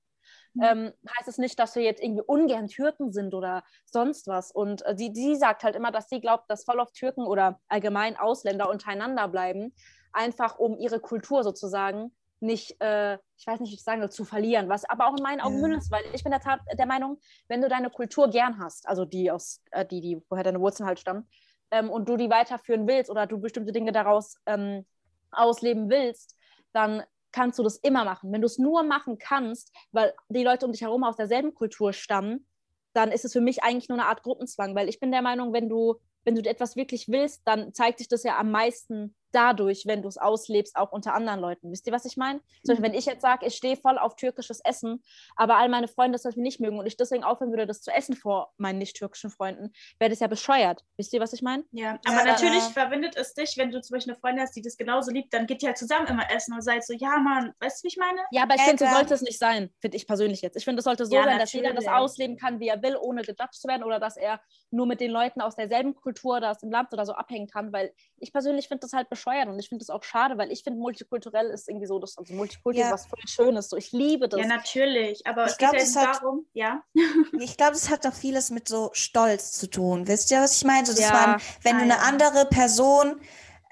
Mhm. 0.53 0.63
Ähm, 0.63 0.93
heißt 1.17 1.27
es 1.27 1.37
nicht, 1.37 1.57
dass 1.59 1.75
wir 1.75 1.83
jetzt 1.83 2.01
irgendwie 2.01 2.23
ungern 2.25 2.67
Türken 2.67 3.11
sind 3.11 3.33
oder 3.33 3.63
sonst 3.85 4.27
was. 4.27 4.51
Und 4.51 4.83
äh, 4.83 4.95
die, 4.95 5.11
die 5.11 5.35
sagt 5.35 5.63
halt 5.63 5.75
immer, 5.75 5.91
dass 5.91 6.09
sie 6.09 6.21
glaubt, 6.21 6.49
dass 6.49 6.63
voll 6.63 6.79
oft 6.79 6.93
Türken 6.93 7.25
oder 7.25 7.59
allgemein 7.67 8.17
Ausländer 8.17 8.69
untereinander 8.69 9.27
bleiben, 9.27 9.73
einfach 10.13 10.59
um 10.59 10.77
ihre 10.77 10.99
Kultur 10.99 11.43
sozusagen 11.43 12.11
nicht, 12.41 12.81
äh, 12.81 13.15
ich 13.37 13.45
weiß 13.45 13.59
nicht, 13.59 13.71
wie 13.71 13.75
ich 13.75 13.83
sagen 13.83 14.01
soll, 14.01 14.11
zu 14.11 14.25
verlieren, 14.25 14.67
was 14.67 14.83
aber 14.85 15.07
auch 15.07 15.15
in 15.15 15.23
meinen 15.23 15.41
Augen 15.41 15.61
ja. 15.61 15.67
Müll 15.67 15.77
ist, 15.77 15.91
weil 15.91 16.03
ich 16.13 16.23
bin 16.23 16.31
der, 16.31 16.41
Tat, 16.41 16.59
der 16.77 16.87
Meinung, 16.87 17.19
wenn 17.47 17.61
du 17.61 17.69
deine 17.69 17.91
Kultur 17.91 18.29
gern 18.29 18.59
hast, 18.59 18.87
also 18.87 19.05
die 19.05 19.29
aus, 19.29 19.61
äh, 19.71 19.85
die, 19.85 20.01
die, 20.01 20.21
woher 20.27 20.43
deine 20.43 20.59
Wurzeln 20.59 20.87
halt 20.87 20.99
stammen, 20.99 21.27
ähm, 21.71 21.89
und 21.89 22.07
du 22.07 22.17
die 22.17 22.29
weiterführen 22.29 22.88
willst 22.88 23.10
oder 23.10 23.27
du 23.27 23.39
bestimmte 23.39 23.71
Dinge 23.71 23.91
daraus 23.91 24.36
ähm, 24.45 24.86
ausleben 25.31 25.89
willst, 25.89 26.36
dann 26.73 27.03
kannst 27.31 27.57
du 27.60 27.63
das 27.63 27.77
immer 27.77 28.03
machen. 28.03 28.31
Wenn 28.31 28.41
du 28.41 28.45
es 28.45 28.57
nur 28.57 28.84
machen 28.84 29.17
kannst, 29.17 29.71
weil 29.91 30.13
die 30.29 30.43
Leute 30.43 30.65
um 30.65 30.71
dich 30.71 30.81
herum 30.81 31.03
aus 31.03 31.15
derselben 31.15 31.53
Kultur 31.53 31.93
stammen, 31.93 32.45
dann 32.93 33.12
ist 33.12 33.23
es 33.23 33.34
für 33.34 33.41
mich 33.41 33.63
eigentlich 33.63 33.89
nur 33.89 33.97
eine 33.97 34.07
Art 34.07 34.23
Gruppenzwang, 34.23 34.75
weil 34.75 34.89
ich 34.89 34.99
bin 34.99 35.12
der 35.12 35.21
Meinung, 35.21 35.53
wenn 35.53 35.69
du, 35.69 35.95
wenn 36.25 36.36
du 36.36 36.41
etwas 36.49 36.75
wirklich 36.75 37.07
willst, 37.07 37.41
dann 37.45 37.73
zeigt 37.73 37.99
sich 37.99 38.10
das 38.10 38.23
ja 38.23 38.38
am 38.38 38.51
meisten 38.51 39.15
dadurch, 39.32 39.84
wenn 39.86 40.02
du 40.02 40.08
es 40.08 40.17
auslebst, 40.17 40.76
auch 40.76 40.91
unter 40.91 41.13
anderen 41.13 41.39
Leuten. 41.39 41.72
Wisst 41.72 41.88
ihr, 41.88 41.94
was 41.94 42.06
ich 42.06 42.17
meine? 42.17 42.39
Zum 42.63 42.76
Beispiel, 42.76 42.84
wenn 42.84 42.94
ich 42.94 43.06
jetzt 43.06 43.22
sage, 43.22 43.46
ich 43.46 43.56
stehe 43.56 43.76
voll 43.76 43.98
auf 43.98 44.15
türkisches 44.15 44.60
Essen, 44.63 45.04
aber 45.36 45.58
all 45.58 45.70
meine 45.70 45.88
Freunde 45.88 46.20
das 46.22 46.36
nicht 46.36 46.60
mögen 46.60 46.80
und 46.80 46.86
ich 46.86 46.98
deswegen 46.98 47.24
aufhören 47.24 47.52
würde, 47.52 47.65
das 47.65 47.82
zu 47.82 47.91
essen 47.91 48.15
vor 48.15 48.54
meinen 48.58 48.80
nicht-türkischen 48.80 49.30
Freunden, 49.30 49.72
wäre 50.00 50.10
das 50.10 50.20
ja 50.20 50.28
bescheuert. 50.28 50.84
Wisst 50.98 51.13
ihr, 51.13 51.20
was 51.20 51.34
ich 51.34 51.41
meine? 51.41 51.63
Ja, 51.72 52.00
aber 52.06 52.17
ja, 52.17 52.26
natürlich 52.26 52.63
äh, 52.63 52.72
verbindet 52.72 53.15
es 53.15 53.34
dich, 53.34 53.58
wenn 53.58 53.72
du 53.72 53.82
zum 53.82 53.96
Beispiel 53.96 54.13
eine 54.13 54.20
Freundin 54.20 54.44
hast, 54.44 54.56
die 54.56 54.62
das 54.62 54.78
genauso 54.78 55.12
liebt, 55.12 55.34
dann 55.34 55.48
geht 55.48 55.63
ihr 55.63 55.70
halt 55.70 55.78
zusammen 55.78 56.08
immer 56.08 56.30
essen 56.32 56.54
und 56.54 56.62
seid 56.62 56.86
so, 56.86 56.94
ja, 56.94 57.17
Mann, 57.20 57.54
weißt 57.60 57.82
du, 57.82 57.84
wie 57.86 57.88
ich 57.89 57.98
meine? 57.98 58.20
Ja, 58.32 58.44
aber 58.44 58.56
ich 58.56 58.62
finde, 58.62 58.86
so 58.86 58.91
sollte 58.91 59.13
es 59.13 59.22
nicht 59.22 59.39
sein, 59.39 59.70
finde 59.80 59.98
ich 59.98 60.08
persönlich 60.08 60.41
jetzt. 60.41 60.56
Ich 60.58 60.65
finde, 60.65 60.80
es 60.80 60.86
sollte 60.86 61.06
so 61.06 61.15
ja, 61.15 61.24
sein, 61.24 61.38
natürlich. 61.38 61.52
dass 61.52 61.54
jeder 61.54 61.74
das 61.74 61.88
ausleben 61.88 62.38
kann, 62.38 62.60
wie 62.60 62.67
er 62.67 62.82
will, 62.82 62.98
ohne 63.00 63.22
gejudged 63.22 63.54
zu 63.54 63.67
werden 63.67 63.84
oder 63.84 64.00
dass 64.00 64.17
er 64.17 64.41
nur 64.70 64.86
mit 64.86 65.02
den 65.02 65.12
Leuten 65.12 65.41
aus 65.41 65.56
derselben 65.56 65.96
Kultur 65.96 66.41
aus 66.50 66.60
dem 66.60 66.72
Land 66.72 66.94
oder 66.94 67.06
so 67.06 67.13
abhängen 67.13 67.48
kann, 67.48 67.74
weil 67.74 67.94
ich 68.17 68.32
persönlich 68.32 68.67
finde 68.67 68.82
das 68.82 68.94
halt 68.94 69.10
bescheuert 69.10 69.20
und 69.25 69.60
ich 69.60 69.69
finde 69.69 69.86
das 69.86 69.89
auch 69.89 70.03
schade, 70.03 70.38
weil 70.38 70.51
ich 70.51 70.63
finde, 70.63 70.79
multikulturell 70.79 71.47
ist 71.47 71.69
irgendwie 71.69 71.88
so, 71.88 71.99
das, 71.99 72.17
also 72.17 72.34
Multikultur 72.34 72.81
ja. 72.81 72.88
ist 72.88 72.93
was 72.93 73.05
voll 73.05 73.19
Schönes. 73.27 73.69
So, 73.69 73.77
ich 73.77 73.91
liebe 73.91 74.27
das. 74.27 74.39
Ja, 74.39 74.47
natürlich, 74.47 75.25
aber 75.25 75.47
ich 75.47 75.57
glaube, 75.57 75.77
es 75.77 75.95
hat, 75.95 76.17
darum, 76.17 76.45
ja. 76.53 76.84
ich 77.39 77.57
glaube, 77.57 77.73
es 77.73 77.89
hat 77.89 78.05
doch 78.05 78.13
vieles 78.13 78.49
mit 78.49 78.67
so 78.67 78.89
Stolz 78.93 79.53
zu 79.53 79.69
tun. 79.69 80.07
Wisst 80.07 80.31
ihr, 80.31 80.41
was 80.41 80.57
ich 80.57 80.65
meine? 80.65 80.86
So, 80.86 80.93
dass 80.93 81.01
ja. 81.01 81.13
man, 81.13 81.41
wenn 81.63 81.75
ah, 81.75 81.79
du 81.79 81.84
eine 81.84 81.93
ja. 81.93 81.99
andere 81.99 82.45
Person 82.45 83.21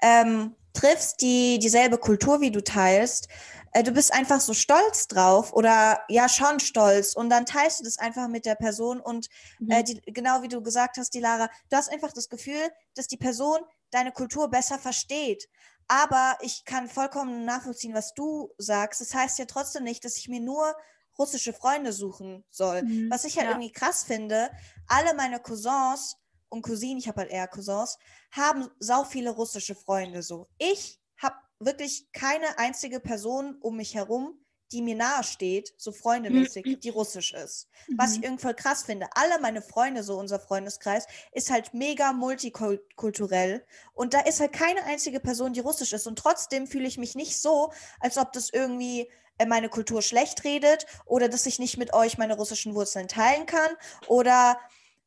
ähm, 0.02 0.54
triffst, 0.72 1.20
die 1.20 1.58
dieselbe 1.58 1.98
Kultur 1.98 2.40
wie 2.40 2.50
du 2.50 2.62
teilst, 2.62 3.28
äh, 3.72 3.82
du 3.82 3.92
bist 3.92 4.12
einfach 4.12 4.40
so 4.40 4.54
stolz 4.54 5.06
drauf 5.06 5.52
oder 5.52 6.00
ja 6.08 6.28
schon 6.28 6.60
stolz 6.60 7.14
und 7.14 7.30
dann 7.30 7.46
teilst 7.46 7.80
du 7.80 7.84
das 7.84 7.98
einfach 7.98 8.28
mit 8.28 8.44
der 8.44 8.56
Person 8.56 9.00
und 9.00 9.26
äh, 9.26 9.64
mhm. 9.64 9.70
äh, 9.70 9.84
die, 9.84 10.00
genau 10.06 10.42
wie 10.42 10.48
du 10.48 10.62
gesagt 10.62 10.96
hast, 10.96 11.14
die 11.14 11.20
Lara, 11.20 11.48
du 11.70 11.76
hast 11.76 11.90
einfach 11.90 12.12
das 12.12 12.28
Gefühl, 12.28 12.70
dass 12.94 13.06
die 13.06 13.16
Person 13.16 13.58
deine 13.90 14.12
Kultur 14.12 14.48
besser 14.48 14.78
versteht. 14.78 15.48
Aber 15.88 16.38
ich 16.40 16.64
kann 16.64 16.88
vollkommen 16.88 17.44
nachvollziehen, 17.44 17.94
was 17.94 18.14
du 18.14 18.52
sagst. 18.58 19.00
Das 19.00 19.14
heißt 19.14 19.38
ja 19.38 19.44
trotzdem 19.44 19.84
nicht, 19.84 20.04
dass 20.04 20.16
ich 20.16 20.28
mir 20.28 20.40
nur 20.40 20.74
russische 21.18 21.52
Freunde 21.52 21.92
suchen 21.92 22.44
soll. 22.50 22.82
Mhm, 22.82 23.10
was 23.10 23.24
ich 23.24 23.36
halt 23.36 23.46
ja. 23.46 23.52
irgendwie 23.52 23.72
krass 23.72 24.04
finde, 24.04 24.50
alle 24.86 25.14
meine 25.14 25.40
Cousins 25.40 26.16
und 26.48 26.62
Cousinen, 26.62 26.98
ich 26.98 27.08
habe 27.08 27.22
halt 27.22 27.30
eher 27.30 27.48
Cousins, 27.48 27.98
haben 28.30 28.68
sau 28.78 29.04
viele 29.04 29.30
russische 29.30 29.74
Freunde 29.74 30.22
so. 30.22 30.48
Ich 30.58 31.00
habe 31.18 31.36
wirklich 31.58 32.10
keine 32.12 32.58
einzige 32.58 33.00
Person 33.00 33.56
um 33.60 33.76
mich 33.76 33.94
herum, 33.94 34.38
die 34.72 34.82
mir 34.82 34.94
nahe 34.94 35.24
steht, 35.24 35.74
so 35.76 35.92
freundemäßig, 35.92 36.64
mhm. 36.64 36.80
die 36.80 36.90
russisch 36.90 37.32
ist. 37.32 37.68
Mhm. 37.88 37.98
Was 37.98 38.12
ich 38.16 38.22
irgendwie 38.22 38.42
voll 38.42 38.54
krass 38.54 38.84
finde. 38.84 39.08
Alle 39.14 39.40
meine 39.40 39.62
Freunde, 39.62 40.02
so 40.02 40.18
unser 40.18 40.38
Freundeskreis, 40.38 41.06
ist 41.32 41.50
halt 41.50 41.74
mega 41.74 42.12
multikulturell. 42.12 43.64
Und 43.94 44.14
da 44.14 44.20
ist 44.20 44.40
halt 44.40 44.52
keine 44.52 44.84
einzige 44.84 45.20
Person, 45.20 45.52
die 45.52 45.60
russisch 45.60 45.92
ist. 45.92 46.06
Und 46.06 46.18
trotzdem 46.18 46.66
fühle 46.66 46.86
ich 46.86 46.98
mich 46.98 47.14
nicht 47.14 47.40
so, 47.40 47.72
als 47.98 48.16
ob 48.18 48.32
das 48.32 48.50
irgendwie 48.50 49.10
äh, 49.38 49.46
meine 49.46 49.68
Kultur 49.68 50.02
schlecht 50.02 50.44
redet 50.44 50.86
oder 51.06 51.28
dass 51.28 51.46
ich 51.46 51.58
nicht 51.58 51.78
mit 51.78 51.92
euch 51.92 52.18
meine 52.18 52.36
russischen 52.36 52.74
Wurzeln 52.74 53.08
teilen 53.08 53.46
kann 53.46 53.70
oder 54.06 54.58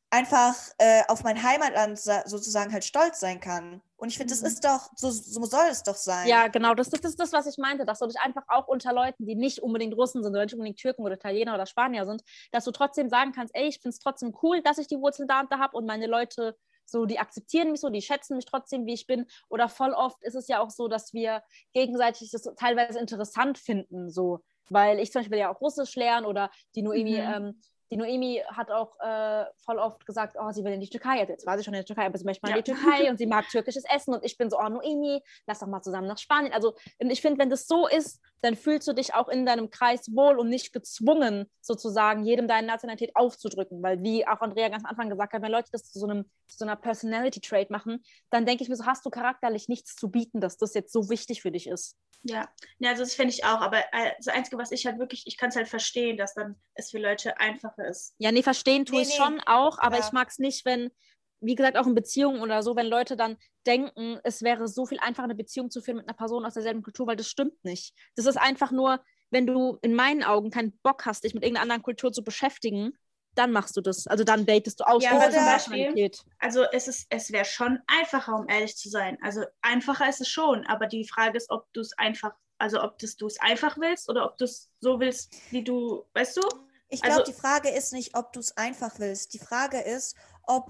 einfach 0.09 0.55
äh, 0.77 1.01
auf 1.07 1.23
mein 1.23 1.41
Heimatland 1.41 1.99
sozusagen 1.99 2.71
halt 2.71 2.85
stolz 2.85 3.19
sein 3.19 3.39
kann. 3.39 3.81
Und 4.03 4.09
ich 4.09 4.17
finde, 4.17 4.33
das 4.33 4.41
mhm. 4.41 4.47
ist 4.47 4.65
doch, 4.65 4.89
so, 4.97 5.09
so, 5.11 5.45
soll 5.45 5.67
es 5.71 5.81
doch 5.81 5.95
sein. 5.95 6.27
Ja, 6.27 6.49
genau, 6.49 6.73
das, 6.73 6.89
das, 6.89 6.99
ist 7.05 7.17
das, 7.21 7.31
was 7.31 7.47
ich 7.47 7.57
meinte, 7.57 7.85
dass 7.85 7.99
du 7.99 8.07
dich 8.07 8.19
einfach 8.19 8.43
auch 8.49 8.67
unter 8.67 8.91
Leuten, 8.91 9.25
die 9.25 9.35
nicht 9.35 9.59
unbedingt 9.59 9.95
Russen 9.95 10.21
sind 10.21 10.33
oder 10.33 10.43
nicht 10.43 10.55
unbedingt 10.55 10.77
Türken 10.77 11.03
oder 11.03 11.15
Italiener 11.15 11.53
oder 11.53 11.65
Spanier 11.65 12.05
sind, 12.05 12.21
dass 12.51 12.65
du 12.65 12.71
trotzdem 12.71 13.07
sagen 13.07 13.31
kannst, 13.31 13.55
ey, 13.55 13.69
ich 13.69 13.79
finde 13.79 13.93
es 13.93 13.99
trotzdem 13.99 14.35
cool, 14.43 14.61
dass 14.61 14.77
ich 14.77 14.87
die 14.87 14.97
Wurzeln 14.97 15.29
da 15.29 15.39
und 15.39 15.49
da 15.53 15.57
habe 15.57 15.77
und 15.77 15.85
meine 15.85 16.07
Leute 16.07 16.57
so, 16.83 17.05
die 17.05 17.17
akzeptieren 17.17 17.71
mich 17.71 17.79
so, 17.79 17.87
die 17.87 18.01
schätzen 18.01 18.35
mich 18.35 18.43
trotzdem, 18.43 18.85
wie 18.85 18.93
ich 18.93 19.07
bin. 19.07 19.25
Oder 19.47 19.69
voll 19.69 19.93
oft 19.93 20.21
ist 20.21 20.35
es 20.35 20.49
ja 20.49 20.59
auch 20.59 20.69
so, 20.69 20.89
dass 20.89 21.13
wir 21.13 21.41
gegenseitig 21.71 22.29
das 22.29 22.43
teilweise 22.57 22.99
interessant 22.99 23.57
finden, 23.57 24.09
so 24.09 24.41
weil 24.69 24.99
ich 24.99 25.11
zum 25.11 25.21
Beispiel 25.21 25.39
ja 25.39 25.53
auch 25.53 25.61
Russisch 25.61 25.95
lernen 25.95 26.25
oder 26.25 26.49
die 26.75 26.81
Noemi 26.81 27.21
mhm. 27.21 27.33
ähm, 27.33 27.61
die 27.93 27.97
Noemi 27.97 28.41
hat 28.47 28.71
auch 28.71 28.99
äh, 29.01 29.45
voll 29.57 29.77
oft 29.77 30.03
gesagt, 30.07 30.35
oh, 30.39 30.51
sie 30.51 30.63
will 30.63 30.73
in 30.73 30.81
die 30.81 30.89
Türkei. 30.89 31.19
Also 31.19 31.33
jetzt 31.33 31.45
war 31.45 31.57
sie 31.59 31.63
schon 31.63 31.75
in 31.75 31.79
der 31.79 31.85
Türkei, 31.85 32.07
aber 32.07 32.17
sie 32.17 32.25
möchte 32.25 32.43
mal 32.43 32.49
ja. 32.49 32.57
in 32.57 32.63
die 32.63 32.71
Türkei 32.71 33.07
und 33.09 33.17
sie 33.17 33.27
mag 33.27 33.47
türkisches 33.49 33.83
Essen. 33.85 34.15
Und 34.15 34.25
ich 34.25 34.35
bin 34.35 34.49
so, 34.49 34.57
oh, 34.57 34.67
Noemi, 34.67 35.21
lass 35.45 35.59
doch 35.59 35.67
mal 35.67 35.83
zusammen 35.83 36.07
nach 36.07 36.17
Spanien. 36.17 36.53
Also 36.53 36.75
ich 36.97 37.21
finde, 37.21 37.37
wenn 37.37 37.51
das 37.51 37.67
so 37.67 37.87
ist, 37.87 38.19
dann 38.41 38.55
fühlst 38.55 38.87
du 38.87 38.93
dich 38.93 39.13
auch 39.13 39.29
in 39.29 39.45
deinem 39.45 39.69
Kreis 39.69 40.13
wohl 40.13 40.39
und 40.39 40.49
nicht 40.49 40.73
gezwungen, 40.73 41.49
sozusagen 41.61 42.25
jedem 42.25 42.47
deine 42.47 42.65
Nationalität 42.65 43.15
aufzudrücken. 43.15 43.83
Weil, 43.83 44.01
wie 44.01 44.27
auch 44.27 44.41
Andrea 44.41 44.69
ganz 44.69 44.83
am 44.83 44.89
Anfang 44.89 45.09
gesagt 45.09 45.33
hat, 45.33 45.41
wenn 45.43 45.51
Leute 45.51 45.69
das 45.71 45.91
zu 45.91 45.99
so, 45.99 46.07
einem, 46.07 46.25
zu 46.47 46.57
so 46.57 46.65
einer 46.65 46.75
Personality-Trait 46.75 47.69
machen, 47.69 48.03
dann 48.31 48.45
denke 48.47 48.63
ich 48.63 48.69
mir 48.69 48.75
so, 48.75 48.85
hast 48.85 49.05
du 49.05 49.11
charakterlich 49.11 49.69
nichts 49.69 49.95
zu 49.95 50.09
bieten, 50.09 50.41
dass 50.41 50.57
das 50.57 50.73
jetzt 50.73 50.91
so 50.91 51.09
wichtig 51.09 51.41
für 51.43 51.51
dich 51.51 51.67
ist. 51.67 51.95
Ja, 52.23 52.49
ja 52.79 52.91
also 52.91 53.03
das 53.03 53.13
finde 53.13 53.33
ich 53.33 53.45
auch. 53.45 53.61
Aber 53.61 53.79
äh, 53.79 54.11
das 54.17 54.27
Einzige, 54.27 54.57
was 54.57 54.71
ich 54.71 54.85
halt 54.85 54.99
wirklich, 54.99 55.27
ich 55.27 55.37
kann 55.37 55.49
es 55.49 55.55
halt 55.55 55.67
verstehen, 55.67 56.17
dass 56.17 56.33
dann 56.33 56.55
es 56.73 56.91
für 56.91 56.99
Leute 56.99 57.39
einfacher 57.39 57.82
ist. 57.83 58.15
Ja, 58.17 58.31
nee, 58.31 58.43
verstehen 58.43 58.85
tue 58.85 58.97
nee, 58.97 59.03
ich 59.03 59.09
nee. 59.09 59.15
schon 59.15 59.39
auch, 59.45 59.79
aber 59.79 59.97
ja. 59.97 60.05
ich 60.05 60.11
mag 60.11 60.29
es 60.29 60.39
nicht, 60.39 60.65
wenn 60.65 60.91
wie 61.43 61.55
gesagt, 61.55 61.77
auch 61.77 61.85
in 61.85 61.93
Beziehungen 61.93 62.41
oder 62.41 62.63
so, 62.63 62.75
wenn 62.75 62.87
Leute 62.87 63.17
dann 63.17 63.37
denken, 63.67 64.19
es 64.23 64.41
wäre 64.41 64.67
so 64.67 64.85
viel 64.85 64.99
einfacher, 64.99 65.25
eine 65.25 65.35
Beziehung 65.35 65.69
zu 65.69 65.81
führen 65.81 65.97
mit 65.97 66.07
einer 66.07 66.17
Person 66.17 66.45
aus 66.45 66.53
derselben 66.53 66.81
Kultur, 66.81 67.05
weil 67.07 67.15
das 67.15 67.27
stimmt 67.27 67.63
nicht. 67.63 67.93
Das 68.15 68.25
ist 68.25 68.37
einfach 68.37 68.71
nur, 68.71 69.03
wenn 69.29 69.45
du 69.45 69.77
in 69.81 69.93
meinen 69.93 70.23
Augen 70.23 70.51
keinen 70.51 70.77
Bock 70.79 71.05
hast, 71.05 71.23
dich 71.23 71.33
mit 71.33 71.43
irgendeiner 71.43 71.63
anderen 71.63 71.83
Kultur 71.83 72.11
zu 72.11 72.23
beschäftigen, 72.23 72.93
dann 73.35 73.51
machst 73.51 73.75
du 73.75 73.81
das. 73.81 74.07
Also 74.07 74.23
dann 74.23 74.45
datest 74.45 74.79
du 74.79 74.83
aus. 74.85 75.03
Ja, 75.03 75.11
aber 75.11 75.31
zum 75.31 75.43
Beispiel, 75.43 76.11
also 76.39 76.63
es, 76.71 76.87
ist, 76.87 77.07
es 77.09 77.31
wäre 77.31 77.45
schon 77.45 77.79
einfacher, 77.87 78.35
um 78.35 78.47
ehrlich 78.47 78.77
zu 78.77 78.89
sein. 78.89 79.17
Also 79.21 79.43
einfacher 79.61 80.07
ist 80.07 80.21
es 80.21 80.29
schon, 80.29 80.65
aber 80.67 80.85
die 80.85 81.07
Frage 81.07 81.37
ist, 81.37 81.49
ob 81.49 81.65
du 81.73 81.81
es 81.81 81.97
einfach, 81.97 82.33
also 82.59 82.81
ob 82.81 82.99
du 82.99 83.25
es 83.25 83.39
einfach 83.41 83.77
willst 83.77 84.07
oder 84.07 84.25
ob 84.25 84.37
du 84.37 84.45
es 84.45 84.69
so 84.79 84.99
willst, 84.99 85.35
wie 85.51 85.63
du, 85.63 86.05
weißt 86.13 86.37
du? 86.37 86.41
Ich 86.93 87.01
glaube, 87.01 87.21
also, 87.21 87.31
die 87.31 87.39
Frage 87.39 87.69
ist 87.69 87.91
nicht, 87.91 88.15
ob 88.15 88.33
du 88.33 88.39
es 88.39 88.55
einfach 88.55 88.99
willst. 88.99 89.33
Die 89.33 89.39
Frage 89.39 89.79
ist, 89.79 90.15
ob 90.43 90.69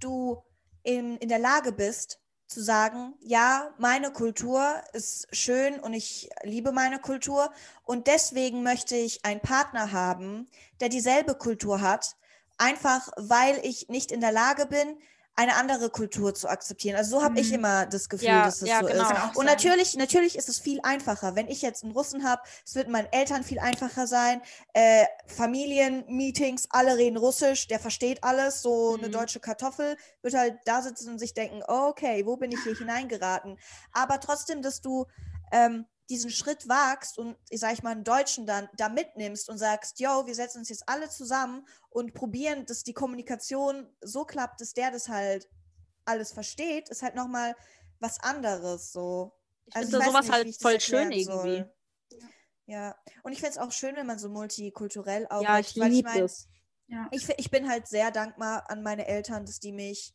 du 0.00 0.42
in, 0.82 1.18
in 1.18 1.28
der 1.28 1.38
Lage 1.38 1.72
bist, 1.72 2.20
zu 2.46 2.62
sagen, 2.62 3.12
ja, 3.20 3.74
meine 3.76 4.10
Kultur 4.10 4.82
ist 4.94 5.28
schön 5.30 5.78
und 5.78 5.92
ich 5.92 6.30
liebe 6.42 6.72
meine 6.72 6.98
Kultur 6.98 7.52
und 7.84 8.06
deswegen 8.06 8.62
möchte 8.62 8.96
ich 8.96 9.26
einen 9.26 9.40
Partner 9.42 9.92
haben, 9.92 10.48
der 10.80 10.88
dieselbe 10.88 11.34
Kultur 11.34 11.82
hat, 11.82 12.16
einfach 12.56 13.10
weil 13.18 13.58
ich 13.62 13.90
nicht 13.90 14.10
in 14.10 14.22
der 14.22 14.32
Lage 14.32 14.64
bin, 14.64 14.96
eine 15.38 15.54
andere 15.54 15.88
Kultur 15.88 16.34
zu 16.34 16.48
akzeptieren. 16.48 16.96
Also 16.96 17.18
so 17.18 17.22
habe 17.22 17.34
mhm. 17.34 17.38
ich 17.38 17.52
immer 17.52 17.86
das 17.86 18.08
Gefühl, 18.08 18.26
ja, 18.26 18.44
dass 18.44 18.60
es 18.60 18.68
ja, 18.68 18.80
so 18.80 18.86
genau. 18.86 19.08
ist. 19.08 19.36
Und 19.36 19.46
natürlich, 19.46 19.94
natürlich 19.94 20.36
ist 20.36 20.48
es 20.48 20.58
viel 20.58 20.80
einfacher. 20.82 21.36
Wenn 21.36 21.46
ich 21.46 21.62
jetzt 21.62 21.84
einen 21.84 21.92
Russen 21.92 22.24
habe, 22.24 22.42
es 22.66 22.74
wird 22.74 22.88
meinen 22.88 23.06
Eltern 23.12 23.44
viel 23.44 23.60
einfacher 23.60 24.08
sein. 24.08 24.42
Äh, 24.72 25.04
Familienmeetings, 25.26 26.66
alle 26.70 26.96
reden 26.96 27.16
Russisch, 27.16 27.68
der 27.68 27.78
versteht 27.78 28.24
alles. 28.24 28.62
So 28.62 28.96
mhm. 28.96 29.04
eine 29.04 29.10
deutsche 29.10 29.38
Kartoffel 29.38 29.96
wird 30.22 30.34
halt 30.34 30.58
da 30.64 30.82
sitzen 30.82 31.12
und 31.12 31.20
sich 31.20 31.34
denken, 31.34 31.62
okay, 31.68 32.26
wo 32.26 32.36
bin 32.36 32.50
ich 32.50 32.58
hier 32.64 32.74
hineingeraten? 32.74 33.58
Aber 33.92 34.18
trotzdem, 34.18 34.60
dass 34.60 34.80
du 34.80 35.06
ähm, 35.52 35.86
diesen 36.08 36.30
Schritt 36.30 36.68
wagst 36.68 37.18
und, 37.18 37.36
ich 37.50 37.60
sag 37.60 37.72
ich 37.72 37.82
mal, 37.82 37.90
einen 37.90 38.04
Deutschen 38.04 38.46
dann 38.46 38.68
da 38.76 38.88
mitnimmst 38.88 39.48
und 39.48 39.58
sagst, 39.58 40.00
yo, 40.00 40.26
wir 40.26 40.34
setzen 40.34 40.58
uns 40.58 40.70
jetzt 40.70 40.88
alle 40.88 41.08
zusammen 41.08 41.66
und 41.90 42.14
probieren, 42.14 42.64
dass 42.66 42.82
die 42.82 42.94
Kommunikation 42.94 43.86
so 44.00 44.24
klappt, 44.24 44.60
dass 44.60 44.72
der 44.72 44.90
das 44.90 45.08
halt 45.08 45.48
alles 46.04 46.32
versteht, 46.32 46.88
ist 46.88 47.02
halt 47.02 47.14
nochmal 47.14 47.54
was 48.00 48.20
anderes 48.20 48.92
so. 48.92 49.32
Ich 49.66 49.76
also 49.76 49.90
finde 49.90 50.06
sowas 50.06 50.24
nicht, 50.24 50.32
halt 50.32 50.62
voll 50.62 50.80
schön 50.80 51.12
irgendwie. 51.12 51.58
Soll. 51.58 51.74
Ja, 52.66 52.94
und 53.22 53.32
ich 53.32 53.40
finde 53.40 53.52
es 53.52 53.58
auch 53.58 53.72
schön, 53.72 53.96
wenn 53.96 54.06
man 54.06 54.18
so 54.18 54.28
multikulturell 54.28 55.26
auch. 55.28 55.42
Ja, 55.42 55.58
ich 55.58 55.74
liebe 55.74 56.08
es. 56.20 56.48
Ja. 56.86 57.06
Ich, 57.10 57.28
ich 57.36 57.50
bin 57.50 57.68
halt 57.68 57.86
sehr 57.86 58.10
dankbar 58.10 58.70
an 58.70 58.82
meine 58.82 59.06
Eltern, 59.06 59.44
dass 59.44 59.58
die 59.58 59.72
mich 59.72 60.14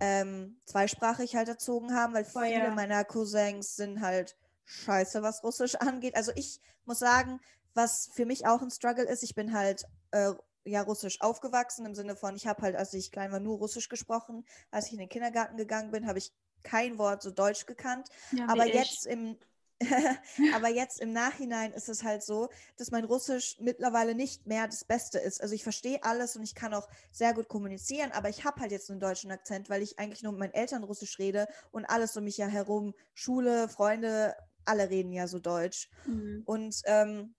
ähm, 0.00 0.60
zweisprachig 0.64 1.34
halt 1.34 1.48
erzogen 1.48 1.94
haben, 1.94 2.14
weil 2.14 2.24
viele 2.24 2.50
ja. 2.50 2.70
meiner 2.70 3.04
Cousins 3.04 3.74
sind 3.76 4.00
halt 4.00 4.36
scheiße, 4.64 5.22
was 5.22 5.42
Russisch 5.42 5.74
angeht. 5.80 6.16
Also 6.16 6.32
ich 6.34 6.60
muss 6.84 6.98
sagen, 6.98 7.40
was 7.74 8.10
für 8.12 8.26
mich 8.26 8.46
auch 8.46 8.62
ein 8.62 8.70
Struggle 8.70 9.04
ist, 9.04 9.22
ich 9.22 9.34
bin 9.34 9.52
halt 9.52 9.84
äh, 10.12 10.32
ja 10.64 10.82
Russisch 10.82 11.20
aufgewachsen 11.20 11.86
im 11.86 11.94
Sinne 11.94 12.16
von, 12.16 12.36
ich 12.36 12.46
habe 12.46 12.62
halt, 12.62 12.76
als 12.76 12.94
ich 12.94 13.10
klein 13.10 13.32
war, 13.32 13.40
nur 13.40 13.58
Russisch 13.58 13.88
gesprochen. 13.88 14.44
Als 14.70 14.86
ich 14.86 14.92
in 14.92 14.98
den 14.98 15.08
Kindergarten 15.08 15.56
gegangen 15.56 15.90
bin, 15.90 16.06
habe 16.06 16.18
ich 16.18 16.32
kein 16.62 16.98
Wort 16.98 17.22
so 17.22 17.30
Deutsch 17.30 17.66
gekannt. 17.66 18.08
Ja, 18.32 18.48
Aber 18.48 18.66
jetzt 18.66 19.06
im 19.06 19.36
Aber 20.54 20.68
jetzt 20.68 21.00
im 21.00 21.12
Nachhinein 21.12 21.72
ist 21.72 21.88
es 21.88 22.04
halt 22.04 22.22
so, 22.22 22.48
dass 22.76 22.90
mein 22.90 23.04
Russisch 23.04 23.56
mittlerweile 23.60 24.14
nicht 24.14 24.46
mehr 24.46 24.66
das 24.66 24.84
Beste 24.84 25.18
ist. 25.18 25.42
Also 25.42 25.54
ich 25.54 25.62
verstehe 25.62 26.02
alles 26.02 26.36
und 26.36 26.42
ich 26.42 26.54
kann 26.54 26.74
auch 26.74 26.88
sehr 27.10 27.34
gut 27.34 27.48
kommunizieren, 27.48 28.12
aber 28.12 28.28
ich 28.28 28.44
habe 28.44 28.60
halt 28.60 28.72
jetzt 28.72 28.90
einen 28.90 29.00
deutschen 29.00 29.30
Akzent, 29.30 29.68
weil 29.70 29.82
ich 29.82 29.98
eigentlich 29.98 30.22
nur 30.22 30.32
mit 30.32 30.40
meinen 30.40 30.54
Eltern 30.54 30.84
Russisch 30.84 31.18
rede 31.18 31.48
und 31.72 31.84
alles 31.86 32.16
um 32.16 32.24
mich 32.24 32.36
ja 32.36 32.46
herum, 32.46 32.94
Schule, 33.14 33.68
Freunde, 33.68 34.34
alle 34.64 34.90
reden 34.90 35.12
ja 35.12 35.26
so 35.26 35.38
Deutsch. 35.38 35.88
Mhm. 36.06 36.42
Und 36.44 36.82
ähm, 36.86 37.34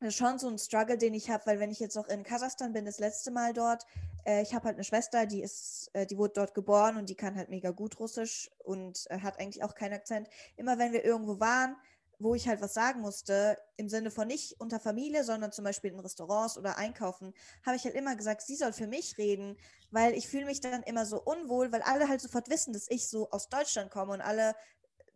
das 0.00 0.10
ist 0.10 0.16
schon 0.16 0.38
so 0.38 0.48
ein 0.48 0.58
Struggle, 0.58 0.98
den 0.98 1.14
ich 1.14 1.30
habe, 1.30 1.46
weil 1.46 1.58
wenn 1.58 1.70
ich 1.70 1.80
jetzt 1.80 1.96
auch 1.96 2.08
in 2.08 2.22
Kasachstan 2.22 2.72
bin, 2.72 2.84
das 2.84 2.98
letzte 2.98 3.30
Mal 3.30 3.54
dort, 3.54 3.84
äh, 4.26 4.42
ich 4.42 4.54
habe 4.54 4.66
halt 4.66 4.76
eine 4.76 4.84
Schwester, 4.84 5.24
die 5.24 5.42
ist, 5.42 5.88
äh, 5.94 6.06
die 6.06 6.18
wurde 6.18 6.34
dort 6.34 6.54
geboren 6.54 6.98
und 6.98 7.08
die 7.08 7.14
kann 7.14 7.34
halt 7.34 7.48
mega 7.48 7.70
gut 7.70 7.98
Russisch 7.98 8.50
und 8.62 9.06
äh, 9.08 9.20
hat 9.20 9.40
eigentlich 9.40 9.64
auch 9.64 9.74
keinen 9.74 9.94
Akzent. 9.94 10.28
Immer 10.56 10.78
wenn 10.78 10.92
wir 10.92 11.04
irgendwo 11.04 11.40
waren, 11.40 11.76
wo 12.18 12.34
ich 12.34 12.48
halt 12.48 12.60
was 12.60 12.74
sagen 12.74 13.00
musste, 13.00 13.58
im 13.76 13.88
Sinne 13.88 14.10
von 14.10 14.26
nicht 14.26 14.58
unter 14.60 14.80
Familie, 14.80 15.24
sondern 15.24 15.52
zum 15.52 15.64
Beispiel 15.64 15.92
in 15.92 16.00
Restaurants 16.00 16.56
oder 16.56 16.78
einkaufen, 16.78 17.32
habe 17.64 17.76
ich 17.76 17.84
halt 17.84 17.94
immer 17.94 18.16
gesagt, 18.16 18.42
sie 18.42 18.56
soll 18.56 18.72
für 18.72 18.86
mich 18.86 19.18
reden, 19.18 19.56
weil 19.90 20.14
ich 20.14 20.28
fühle 20.28 20.46
mich 20.46 20.60
dann 20.60 20.82
immer 20.82 21.04
so 21.04 21.22
unwohl, 21.22 21.72
weil 21.72 21.82
alle 21.82 22.08
halt 22.08 22.20
sofort 22.20 22.48
wissen, 22.48 22.72
dass 22.72 22.86
ich 22.88 23.08
so 23.08 23.30
aus 23.30 23.48
Deutschland 23.48 23.90
komme 23.90 24.14
und 24.14 24.20
alle 24.20 24.54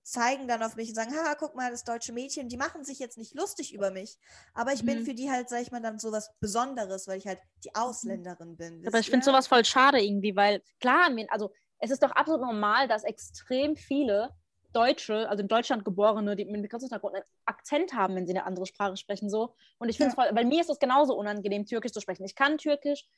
zeigen 0.02 0.48
dann 0.48 0.62
auf 0.62 0.76
mich 0.76 0.88
und 0.88 0.94
sagen, 0.94 1.14
haha, 1.14 1.34
guck 1.34 1.54
mal, 1.54 1.70
das 1.70 1.84
deutsche 1.84 2.12
Mädchen, 2.12 2.48
die 2.48 2.56
machen 2.56 2.84
sich 2.84 2.98
jetzt 2.98 3.18
nicht 3.18 3.34
lustig 3.34 3.74
über 3.74 3.90
mich, 3.90 4.18
aber 4.54 4.72
ich 4.72 4.82
mhm. 4.82 4.86
bin 4.86 5.04
für 5.04 5.14
die 5.14 5.30
halt, 5.30 5.48
sag 5.48 5.62
ich 5.62 5.70
mal, 5.70 5.80
dann 5.80 5.98
so 5.98 6.12
was 6.12 6.32
Besonderes, 6.40 7.06
weil 7.06 7.18
ich 7.18 7.26
halt 7.26 7.38
die 7.64 7.70
mhm. 7.74 7.82
Ausländerin 7.82 8.56
bin. 8.56 8.86
Aber 8.86 8.98
ich 8.98 9.10
finde 9.10 9.24
sowas 9.24 9.46
voll 9.46 9.64
schade 9.64 10.02
irgendwie, 10.02 10.34
weil 10.34 10.62
klar, 10.80 11.10
also 11.28 11.52
es 11.78 11.90
ist 11.90 12.02
doch 12.02 12.12
absolut 12.12 12.42
normal, 12.42 12.88
dass 12.88 13.04
extrem 13.04 13.76
viele 13.76 14.30
Deutsche, 14.72 15.28
also 15.28 15.42
in 15.42 15.48
Deutschland 15.48 15.84
geborene, 15.84 16.36
die 16.36 16.44
mit 16.44 16.60
Migrationshintergrund 16.60 17.16
einen 17.16 17.24
Akzent 17.44 17.92
haben, 17.92 18.14
wenn 18.14 18.26
sie 18.26 18.32
eine 18.32 18.44
andere 18.44 18.66
Sprache 18.66 18.96
sprechen, 18.96 19.28
so. 19.28 19.54
Und 19.78 19.88
ich 19.88 19.96
finde 19.96 20.10
es 20.10 20.16
ja. 20.16 20.24
voll, 20.24 20.36
weil 20.36 20.44
mir 20.44 20.60
ist 20.60 20.70
es 20.70 20.78
genauso 20.78 21.16
unangenehm, 21.16 21.66
Türkisch 21.66 21.92
zu 21.92 22.00
sprechen. 22.00 22.24
Ich 22.24 22.34
kann 22.34 22.58
Türkisch 22.58 23.08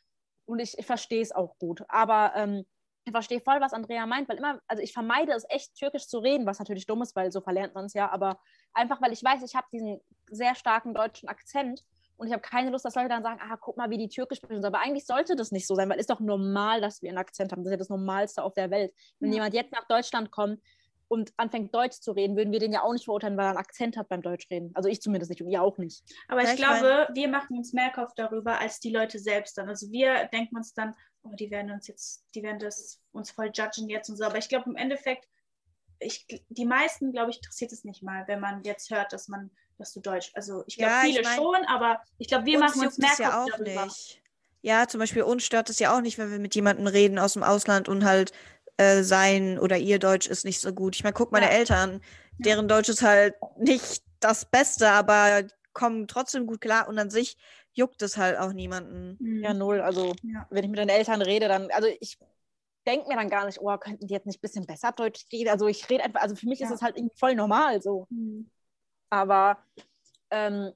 und 0.47 0.61
ich, 0.61 0.79
ich 0.79 0.87
verstehe 0.87 1.21
es 1.21 1.33
auch 1.33 1.59
gut, 1.59 1.85
aber 1.89 2.33
ähm, 2.37 2.65
ich 3.05 3.13
verstehe 3.13 3.41
voll, 3.41 3.61
was 3.61 3.73
Andrea 3.73 4.07
meint, 4.07 4.29
weil 4.29 4.37
immer, 4.37 4.61
also 4.69 4.83
ich 4.83 4.93
vermeide 4.93 5.33
es 5.33 5.45
echt, 5.49 5.75
Türkisch 5.75 6.07
zu 6.07 6.19
reden, 6.19 6.47
was 6.47 6.59
natürlich 6.59 6.87
dumm 6.87 7.03
ist, 7.03 7.17
weil 7.17 7.33
so 7.33 7.41
verlernt 7.41 7.75
man 7.75 7.87
es 7.87 7.95
ja, 7.95 8.11
aber 8.11 8.39
einfach, 8.73 9.03
weil 9.03 9.13
ich 9.13 9.23
weiß, 9.23 9.43
ich 9.43 9.57
habe 9.57 9.67
diesen 9.73 10.01
sehr 10.31 10.55
starken 10.55 10.95
deutschen 10.95 11.29
Akzent 11.29 11.85
und 12.17 12.29
ich 12.29 12.33
habe 12.33 12.43
keine 12.43 12.71
Lust, 12.71 12.85
dass 12.85 12.95
Leute 12.95 13.09
dann 13.09 13.25
sagen, 13.25 13.41
ah, 13.43 13.57
guck 13.61 13.77
mal, 13.77 13.91
wie 13.91 13.99
die 13.99 14.09
Türkisch 14.09 14.39
sprechen. 14.39 14.65
Aber 14.65 14.79
eigentlich 14.79 15.07
sollte 15.07 15.35
das 15.35 15.51
nicht 15.51 15.67
so 15.67 15.75
sein, 15.75 15.89
weil 15.89 15.97
es 15.97 16.03
ist 16.03 16.11
doch 16.11 16.21
normal, 16.21 16.81
dass 16.81 17.03
wir 17.03 17.09
einen 17.09 17.19
Akzent 17.19 17.51
haben. 17.51 17.65
Das 17.65 17.67
ist 17.67 17.73
ja 17.73 17.79
das 17.79 17.89
Normalste 17.89 18.45
auf 18.45 18.55
der 18.55 18.71
Welt. 18.71 18.95
Wenn 19.19 19.31
ja. 19.31 19.37
jemand 19.37 19.55
jetzt 19.55 19.73
nach 19.73 19.89
Deutschland 19.89 20.31
kommt 20.31 20.61
und 21.13 21.31
anfängt 21.37 21.75
Deutsch 21.75 22.01
zu 22.01 22.13
reden, 22.13 22.39
würden 22.39 22.53
wir 22.53 22.59
den 22.59 22.73
ja 22.73 22.83
auch 22.83 22.95
nicht 22.95 23.05
verurteilen, 23.05 23.37
weil 23.37 23.45
er 23.45 23.51
einen 23.51 23.59
Akzent 23.59 23.99
hat 23.99 24.09
beim 24.09 24.23
Deutschreden. 24.23 24.71
Also 24.73 24.89
ich 24.89 25.03
zumindest 25.03 25.29
nicht 25.29 25.43
und 25.43 25.51
ihr 25.51 25.63
auch 25.63 25.77
nicht. 25.77 26.03
Aber 26.27 26.43
ich, 26.43 26.49
ich 26.49 26.57
glaube, 26.57 27.07
wir 27.13 27.29
machen 27.29 27.59
uns 27.59 27.75
mehr 27.75 27.91
Kopf 27.91 28.13
darüber 28.17 28.59
als 28.59 28.81
die 28.81 28.89
Leute 28.89 29.19
selbst 29.19 29.59
dann. 29.59 29.69
Also 29.69 29.91
wir 29.91 30.25
denken 30.33 30.57
uns 30.57 30.73
dann, 30.73 30.95
oh, 31.23 31.35
die 31.35 31.51
werden 31.51 31.71
uns 31.71 31.87
jetzt, 31.87 32.25
die 32.35 32.43
werden 32.43 32.59
das 32.61 32.99
uns 33.13 33.31
voll 33.31 33.53
judgen 33.55 33.91
jetzt 33.91 34.09
und 34.09 34.17
so. 34.17 34.25
Aber 34.25 34.39
ich 34.39 34.49
glaube 34.49 34.71
im 34.71 34.77
Endeffekt, 34.77 35.29
ich, 35.99 36.27
die 36.49 36.65
meisten, 36.65 37.13
glaube 37.13 37.31
ich, 37.31 37.37
interessiert 37.37 37.73
es 37.73 37.85
nicht 37.85 38.03
mal, 38.03 38.27
wenn 38.27 38.41
man 38.41 38.65
jetzt 38.65 38.91
hört, 38.91 39.13
dass 39.13 39.29
man, 39.29 39.51
dass 39.77 39.93
du 39.93 40.01
Deutsch, 40.01 40.31
also 40.33 40.65
ich 40.67 40.79
glaube 40.79 40.93
ja, 40.93 41.01
viele 41.03 41.21
ich 41.21 41.27
mein, 41.27 41.37
schon, 41.37 41.65
aber 41.67 42.01
ich 42.17 42.29
glaube, 42.29 42.47
wir 42.47 42.59
machen 42.59 42.81
uns 42.81 42.97
mehr 42.97 43.11
ja 43.19 43.45
auch 43.45 43.51
darüber. 43.51 43.85
nicht. 43.85 44.23
Ja, 44.63 44.89
zum 44.89 45.01
Beispiel 45.01 45.25
uns 45.25 45.45
stört 45.45 45.69
es 45.69 45.79
ja 45.79 45.95
auch 45.95 46.01
nicht, 46.01 46.17
wenn 46.17 46.31
wir 46.31 46.39
mit 46.39 46.55
jemandem 46.55 46.87
reden 46.87 47.19
aus 47.19 47.35
dem 47.35 47.43
Ausland 47.43 47.89
und 47.91 48.05
halt 48.05 48.33
äh, 48.77 49.03
sein 49.03 49.59
oder 49.59 49.77
ihr 49.77 49.99
Deutsch 49.99 50.27
ist 50.27 50.45
nicht 50.45 50.61
so 50.61 50.73
gut. 50.73 50.97
Ich 50.97 51.05
meine, 51.05 51.15
guck 51.15 51.33
meine 51.33 51.47
ja. 51.47 51.53
Eltern, 51.53 52.01
deren 52.39 52.69
Deutsch 52.69 52.89
ist 52.89 53.03
halt 53.03 53.35
nicht 53.59 54.03
das 54.21 54.45
Beste, 54.45 54.91
aber 54.91 55.45
kommen 55.73 56.07
trotzdem 56.07 56.47
gut 56.47 56.61
klar 56.61 56.89
und 56.89 56.99
an 56.99 57.11
sich 57.11 57.37
juckt 57.75 58.03
es 58.03 58.17
halt 58.17 58.39
auch 58.39 58.53
niemanden. 58.53 59.17
Ja, 59.43 59.55
null. 59.55 59.81
Also, 59.81 60.15
ja. 60.23 60.47
wenn 60.51 60.65
ich 60.65 60.71
mit 60.71 60.79
den 60.79 60.89
Eltern 60.89 61.23
rede, 61.23 61.49
dann, 61.49 61.71
also 61.71 61.89
ich 62.01 62.19
denke 62.87 63.09
mir 63.09 63.17
dann 63.17 63.31
gar 63.31 63.47
nicht, 63.47 63.61
oh, 63.61 63.77
könnten 63.79 64.07
die 64.07 64.13
jetzt 64.13 64.27
nicht 64.27 64.39
ein 64.39 64.43
bisschen 64.43 64.67
besser 64.67 64.93
Deutsch 64.93 65.25
reden? 65.33 65.51
Also 65.51 65.67
ich 65.67 65.89
rede 65.89 66.05
einfach, 66.05 66.21
also 66.21 66.35
für 66.35 66.49
mich 66.49 66.59
ja. 66.59 66.67
ist 66.67 66.75
es 66.75 66.83
halt 66.83 66.97
irgendwie 66.97 67.17
voll 67.17 67.35
normal 67.35 67.81
so. 67.81 68.07
Mhm. 68.11 68.51
Aber 69.11 69.59
ähm, 70.31 70.73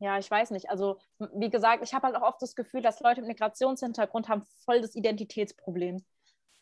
ja, 0.00 0.18
ich 0.18 0.30
weiß 0.30 0.50
nicht. 0.52 0.70
Also, 0.70 0.98
wie 1.34 1.50
gesagt, 1.50 1.82
ich 1.82 1.92
habe 1.92 2.06
halt 2.06 2.16
auch 2.16 2.22
oft 2.22 2.42
das 2.42 2.54
Gefühl, 2.54 2.82
dass 2.82 3.00
Leute 3.00 3.20
mit 3.20 3.28
Migrationshintergrund 3.28 4.28
haben 4.28 4.42
voll 4.64 4.80
das 4.80 4.94
Identitätsproblem 4.94 6.04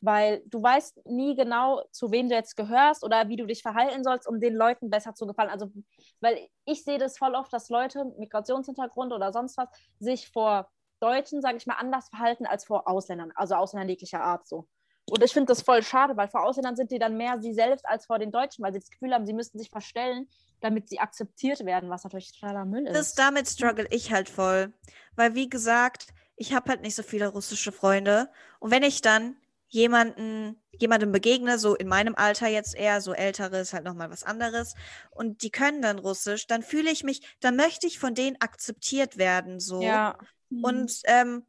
weil 0.07 0.43
du 0.47 0.63
weißt 0.63 1.07
nie 1.07 1.35
genau, 1.35 1.83
zu 1.91 2.13
wem 2.13 2.29
du 2.29 2.37
jetzt 2.37 2.57
gehörst 2.57 3.03
oder 3.05 3.29
wie 3.29 3.37
du 3.37 3.45
dich 3.45 3.61
verhalten 3.61 4.05
sollst, 4.05 4.29
um 4.29 4.41
den 4.41 4.55
Leuten 4.55 4.89
besser 4.89 5.15
zu 5.15 5.27
gefallen. 5.27 5.51
Also, 5.51 5.73
weil 6.21 6.39
ich 6.65 6.85
sehe 6.85 6.99
das 6.99 7.19
voll 7.19 7.35
oft, 7.35 7.53
dass 7.53 7.69
Leute 7.69 8.05
mit 8.05 8.19
Migrationshintergrund 8.21 9.13
oder 9.13 9.33
sonst 9.33 9.57
was 9.59 9.69
sich 9.99 10.31
vor 10.31 10.71
Deutschen, 11.01 11.43
sage 11.43 11.57
ich 11.57 11.67
mal, 11.67 11.75
anders 11.75 12.09
verhalten 12.09 12.47
als 12.47 12.65
vor 12.65 12.89
Ausländern, 12.89 13.33
also 13.35 13.57
Ausländern 13.57 13.89
jeglicher 13.89 14.23
Art 14.23 14.47
so. 14.47 14.69
Und 15.11 15.23
ich 15.23 15.33
finde 15.33 15.47
das 15.47 15.63
voll 15.63 15.83
schade, 15.83 16.17
weil 16.17 16.29
vor 16.29 16.45
Ausländern 16.45 16.77
sind 16.77 16.93
die 16.93 16.99
dann 16.99 17.17
mehr 17.17 17.41
sie 17.41 17.53
selbst 17.53 17.87
als 17.87 18.07
vor 18.07 18.21
den 18.21 18.31
Deutschen, 18.31 18.65
weil 18.65 18.73
sie 18.73 18.81
das 18.81 18.91
Gefühl 18.91 19.13
haben, 19.13 19.27
sie 19.27 19.35
müssten 19.35 19.59
sich 19.59 19.71
verstellen, 19.71 20.29
damit 20.61 20.89
sie 20.89 21.01
akzeptiert 21.01 21.65
werden, 21.65 21.91
was 21.91 22.05
natürlich 22.05 22.33
totaler 22.33 22.65
Müll 22.65 22.87
ist. 22.87 22.97
Das 22.97 23.15
damit 23.15 23.49
struggle 23.49 23.87
ich 23.91 24.13
halt 24.13 24.29
voll. 24.29 24.73
Weil, 25.17 25.35
wie 25.35 25.49
gesagt, 25.49 26.09
ich 26.37 26.55
habe 26.55 26.71
halt 26.71 26.83
nicht 26.83 26.95
so 26.95 27.03
viele 27.03 27.29
russische 27.29 27.73
Freunde. 27.73 28.31
Und 28.61 28.71
wenn 28.71 28.83
ich 28.83 29.01
dann 29.01 29.37
jemanden, 29.69 30.63
jemandem 30.73 31.13
begegne, 31.13 31.59
so 31.59 31.75
in 31.75 31.89
meinem 31.89 32.15
Alter 32.15 32.49
jetzt 32.49 32.75
eher, 32.75 33.01
so 33.01 33.13
älteres, 33.13 33.73
halt 33.73 33.85
nochmal 33.85 34.11
was 34.11 34.23
anderes, 34.23 34.75
und 35.11 35.43
die 35.43 35.51
können 35.51 35.83
dann 35.83 35.99
Russisch, 35.99 36.47
dann 36.47 36.63
fühle 36.63 36.91
ich 36.91 37.05
mich, 37.05 37.23
dann 37.41 37.57
möchte 37.57 37.87
ich 37.87 37.99
von 37.99 38.15
denen 38.15 38.37
akzeptiert 38.41 39.19
werden, 39.19 39.61
so. 39.61 39.83
Ja. 39.83 40.19
Und, 40.63 41.01
ähm, 41.05 41.45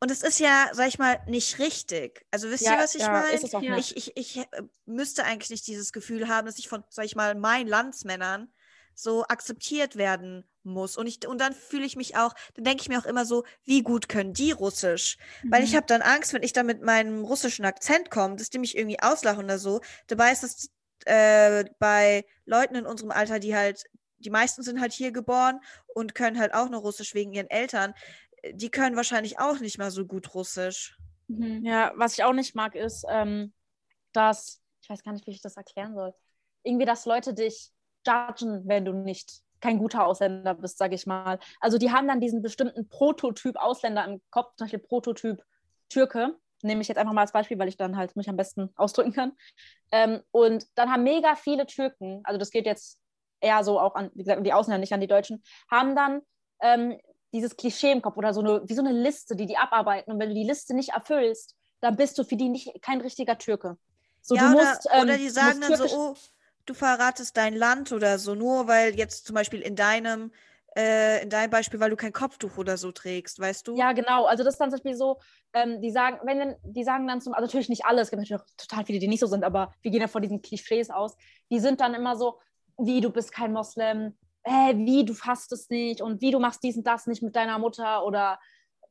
und 0.00 0.10
es 0.10 0.22
ist 0.22 0.40
ja, 0.40 0.70
sag 0.72 0.88
ich 0.88 0.98
mal, 0.98 1.20
nicht 1.26 1.58
richtig. 1.58 2.24
Also 2.30 2.50
wisst 2.50 2.64
ja, 2.64 2.74
ihr, 2.74 2.78
was 2.78 2.94
ich 2.94 3.02
ja, 3.02 3.12
meine? 3.12 3.78
Ich, 3.78 3.96
ich, 3.96 4.16
ich 4.16 4.38
äh, 4.38 4.46
müsste 4.84 5.24
eigentlich 5.24 5.50
nicht 5.50 5.66
dieses 5.66 5.92
Gefühl 5.92 6.28
haben, 6.28 6.46
dass 6.46 6.58
ich 6.58 6.68
von, 6.68 6.82
sag 6.88 7.04
ich 7.04 7.16
mal, 7.16 7.34
meinen 7.34 7.68
Landsmännern 7.68 8.52
so 8.94 9.24
akzeptiert 9.24 9.96
werden 9.96 10.44
muss. 10.64 10.96
Und, 10.96 11.06
ich, 11.06 11.26
und 11.26 11.40
dann 11.40 11.52
fühle 11.52 11.84
ich 11.84 11.96
mich 11.96 12.16
auch, 12.16 12.34
dann 12.54 12.64
denke 12.64 12.82
ich 12.82 12.88
mir 12.88 12.98
auch 12.98 13.06
immer 13.06 13.24
so, 13.24 13.44
wie 13.64 13.82
gut 13.82 14.08
können 14.08 14.32
die 14.32 14.52
Russisch? 14.52 15.18
Mhm. 15.42 15.52
Weil 15.52 15.64
ich 15.64 15.72
mhm. 15.72 15.76
habe 15.76 15.86
dann 15.86 16.02
Angst, 16.02 16.32
wenn 16.32 16.42
ich 16.42 16.52
da 16.52 16.62
mit 16.62 16.82
meinem 16.82 17.24
russischen 17.24 17.64
Akzent 17.64 18.10
komme, 18.10 18.36
dass 18.36 18.50
die 18.50 18.58
mich 18.58 18.76
irgendwie 18.76 19.00
auslachen 19.00 19.44
oder 19.44 19.58
so. 19.58 19.80
Dabei 20.06 20.32
ist 20.32 20.42
das 20.42 20.70
äh, 21.04 21.64
bei 21.78 22.24
Leuten 22.44 22.74
in 22.74 22.86
unserem 22.86 23.10
Alter, 23.10 23.38
die 23.38 23.56
halt, 23.56 23.84
die 24.18 24.30
meisten 24.30 24.62
sind 24.62 24.80
halt 24.80 24.92
hier 24.92 25.12
geboren 25.12 25.60
und 25.94 26.14
können 26.14 26.38
halt 26.38 26.54
auch 26.54 26.68
nur 26.68 26.80
Russisch 26.80 27.14
wegen 27.14 27.32
ihren 27.32 27.50
Eltern. 27.50 27.94
Die 28.52 28.70
können 28.70 28.96
wahrscheinlich 28.96 29.38
auch 29.38 29.58
nicht 29.60 29.78
mal 29.78 29.90
so 29.90 30.04
gut 30.06 30.34
Russisch. 30.34 30.96
Mhm. 31.28 31.64
Ja, 31.64 31.92
was 31.96 32.14
ich 32.14 32.24
auch 32.24 32.32
nicht 32.32 32.54
mag, 32.54 32.74
ist, 32.74 33.04
ähm, 33.08 33.52
dass, 34.12 34.60
ich 34.82 34.90
weiß 34.90 35.02
gar 35.02 35.12
nicht, 35.12 35.26
wie 35.26 35.32
ich 35.32 35.40
das 35.40 35.56
erklären 35.56 35.94
soll, 35.94 36.14
irgendwie, 36.62 36.86
dass 36.86 37.06
Leute 37.06 37.34
dich 37.34 37.72
judgen, 38.06 38.66
wenn 38.66 38.84
du 38.84 38.92
nicht 38.92 39.42
kein 39.62 39.78
guter 39.78 40.06
Ausländer 40.06 40.54
bist, 40.54 40.76
sage 40.76 40.94
ich 40.94 41.06
mal. 41.06 41.38
Also 41.60 41.78
die 41.78 41.90
haben 41.90 42.08
dann 42.08 42.20
diesen 42.20 42.42
bestimmten 42.42 42.88
Prototyp 42.88 43.56
Ausländer 43.56 44.04
im 44.04 44.20
Kopf, 44.30 44.54
zum 44.56 44.66
Beispiel 44.66 44.80
Prototyp 44.80 45.42
Türke, 45.88 46.36
nehme 46.62 46.82
ich 46.82 46.88
jetzt 46.88 46.98
einfach 46.98 47.12
mal 47.12 47.22
als 47.22 47.32
Beispiel, 47.32 47.58
weil 47.58 47.68
ich 47.68 47.76
dann 47.76 47.96
halt 47.96 48.14
mich 48.16 48.28
am 48.28 48.36
besten 48.36 48.70
ausdrücken 48.76 49.12
kann. 49.12 49.32
Ähm, 49.90 50.20
und 50.30 50.66
dann 50.74 50.90
haben 50.90 51.04
mega 51.04 51.36
viele 51.36 51.66
Türken, 51.66 52.20
also 52.24 52.38
das 52.38 52.50
geht 52.50 52.66
jetzt 52.66 52.98
eher 53.40 53.64
so 53.64 53.80
auch 53.80 53.94
an, 53.94 54.10
wie 54.14 54.24
gesagt, 54.24 54.44
die 54.44 54.52
Ausländer, 54.52 54.78
nicht 54.78 54.92
an 54.92 55.00
die 55.00 55.06
Deutschen, 55.06 55.42
haben 55.70 55.96
dann 55.96 56.22
ähm, 56.60 56.98
dieses 57.32 57.56
Klischee 57.56 57.92
im 57.92 58.02
Kopf 58.02 58.16
oder 58.16 58.34
so 58.34 58.40
eine, 58.40 58.62
wie 58.68 58.74
so 58.74 58.82
eine 58.82 58.92
Liste, 58.92 59.36
die 59.36 59.46
die 59.46 59.56
abarbeiten. 59.56 60.12
Und 60.12 60.20
wenn 60.20 60.28
du 60.28 60.34
die 60.34 60.44
Liste 60.44 60.74
nicht 60.74 60.90
erfüllst, 60.90 61.56
dann 61.80 61.96
bist 61.96 62.18
du 62.18 62.24
für 62.24 62.36
die 62.36 62.48
nicht 62.48 62.82
kein 62.82 63.00
richtiger 63.00 63.38
Türke. 63.38 63.76
So, 64.20 64.36
ja, 64.36 64.52
oder, 64.52 64.52
musst, 64.52 64.88
ähm, 64.92 65.02
oder 65.02 65.18
die 65.18 65.30
sagen 65.30 65.60
dann 65.60 65.76
so, 65.76 65.86
oh, 65.96 66.14
du 66.66 66.74
verratest 66.74 67.36
dein 67.36 67.54
Land 67.54 67.92
oder 67.92 68.18
so, 68.18 68.34
nur 68.34 68.68
weil 68.68 68.94
jetzt 68.94 69.26
zum 69.26 69.34
Beispiel 69.34 69.60
in 69.60 69.76
deinem, 69.76 70.32
äh, 70.76 71.22
in 71.22 71.30
deinem 71.30 71.50
Beispiel, 71.50 71.80
weil 71.80 71.90
du 71.90 71.96
kein 71.96 72.12
Kopftuch 72.12 72.56
oder 72.56 72.76
so 72.76 72.92
trägst, 72.92 73.38
weißt 73.38 73.68
du? 73.68 73.76
Ja, 73.76 73.92
genau. 73.92 74.24
Also 74.26 74.44
das 74.44 74.54
ist 74.54 74.58
dann 74.58 74.70
zum 74.70 74.78
Beispiel 74.78 74.94
so, 74.94 75.18
ähm, 75.52 75.80
die 75.80 75.90
sagen, 75.90 76.18
wenn 76.24 76.56
die 76.62 76.84
sagen 76.84 77.06
dann 77.06 77.20
zum, 77.20 77.34
also 77.34 77.46
natürlich 77.46 77.68
nicht 77.68 77.84
alle, 77.84 78.00
es 78.00 78.10
gibt 78.10 78.20
natürlich 78.20 78.40
auch 78.40 78.46
total 78.56 78.84
viele, 78.84 78.98
die 78.98 79.08
nicht 79.08 79.20
so 79.20 79.26
sind, 79.26 79.44
aber 79.44 79.72
wir 79.82 79.90
gehen 79.90 80.00
ja 80.00 80.08
von 80.08 80.22
diesen 80.22 80.40
Klischees 80.42 80.90
aus. 80.90 81.16
Die 81.50 81.60
sind 81.60 81.80
dann 81.80 81.94
immer 81.94 82.16
so, 82.16 82.38
wie 82.78 83.00
du 83.00 83.10
bist 83.10 83.32
kein 83.32 83.52
Moslem, 83.52 84.16
äh, 84.44 84.74
wie 84.76 85.04
du 85.04 85.14
fastest 85.14 85.70
nicht 85.70 86.00
und 86.00 86.20
wie 86.20 86.30
du 86.30 86.38
machst 86.38 86.62
dies 86.62 86.76
und 86.76 86.86
das 86.86 87.06
nicht 87.06 87.22
mit 87.22 87.36
deiner 87.36 87.58
Mutter 87.58 88.04
oder 88.04 88.38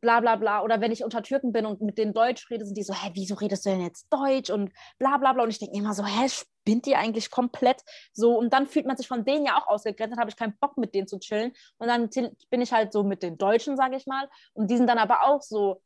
bla 0.02 0.20
bla 0.20 0.36
bla. 0.36 0.62
Oder 0.64 0.82
wenn 0.82 0.92
ich 0.92 1.04
unter 1.04 1.24
Türken 1.24 1.52
bin 1.52 1.66
und 1.66 1.82
mit 1.82 1.98
denen 1.98 2.14
Deutsch 2.14 2.50
rede, 2.50 2.66
sind 2.66 2.78
die 2.78 2.84
so, 2.84 2.94
hä, 2.94 3.12
wieso 3.14 3.36
redest 3.36 3.66
du 3.66 3.70
denn 3.70 3.82
jetzt 3.82 4.08
Deutsch 4.12 4.50
und 4.50 4.72
bla 4.98 5.18
bla 5.18 5.34
bla. 5.34 5.44
Und 5.44 5.50
ich 5.50 5.60
denke 5.60 5.78
immer 5.78 5.94
so, 5.94 6.06
hä, 6.06 6.26
spinnt 6.62 6.88
ihr 6.88 7.00
eigentlich 7.00 7.32
komplett? 7.32 7.84
So, 8.14 8.38
und 8.38 8.54
dann 8.54 8.68
fühlt 8.68 8.86
man 8.86 8.98
sich 8.98 9.08
von 9.08 9.26
denen 9.26 9.46
ja 9.46 9.58
auch 9.58 9.68
ausgegrenzt, 9.68 10.18
habe 10.18 10.30
ich 10.30 10.36
keinen 10.36 10.58
Bock 10.60 10.78
mit 10.78 10.94
denen 10.94 11.08
zu 11.08 11.20
chillen. 11.20 11.54
Und 11.78 11.88
dann 11.88 12.10
bin 12.50 12.62
ich 12.62 12.72
halt 12.72 12.94
so 12.94 13.04
mit 13.04 13.24
den 13.24 13.38
Deutschen, 13.38 13.78
sage 13.78 13.96
ich 13.96 14.06
mal. 14.06 14.30
Und 14.54 14.70
die 14.70 14.78
sind 14.78 14.88
dann 14.88 14.98
aber 14.98 15.24
auch 15.28 15.42
so, 15.42 15.82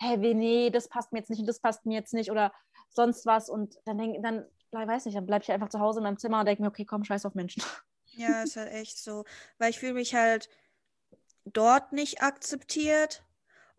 wie, 0.00 0.34
nee, 0.34 0.70
das 0.70 0.88
passt 0.88 1.12
mir 1.12 1.18
jetzt 1.18 1.30
nicht 1.30 1.40
und 1.40 1.46
das 1.46 1.60
passt 1.60 1.84
mir 1.86 1.94
jetzt 1.94 2.14
nicht 2.14 2.30
oder 2.30 2.52
sonst 2.90 3.26
was. 3.26 3.48
Und 3.48 3.76
dann 3.84 3.98
denke 3.98 4.20
dann, 4.22 4.46
weiß 4.72 5.04
nicht, 5.06 5.16
dann 5.16 5.26
bleibe 5.26 5.42
ich 5.42 5.52
einfach 5.52 5.68
zu 5.68 5.80
Hause 5.80 6.00
in 6.00 6.04
meinem 6.04 6.18
Zimmer 6.18 6.40
und 6.40 6.46
denke 6.46 6.62
mir, 6.62 6.68
okay, 6.68 6.84
komm, 6.84 7.04
scheiß 7.04 7.26
auf 7.26 7.34
Menschen. 7.34 7.62
Ja, 8.14 8.42
ist 8.42 8.56
halt 8.56 8.72
echt 8.72 8.98
so. 8.98 9.24
Weil 9.58 9.70
ich 9.70 9.78
fühle 9.78 9.94
mich 9.94 10.16
halt 10.16 10.48
dort 11.44 11.92
nicht 11.92 12.22
akzeptiert. 12.22 13.22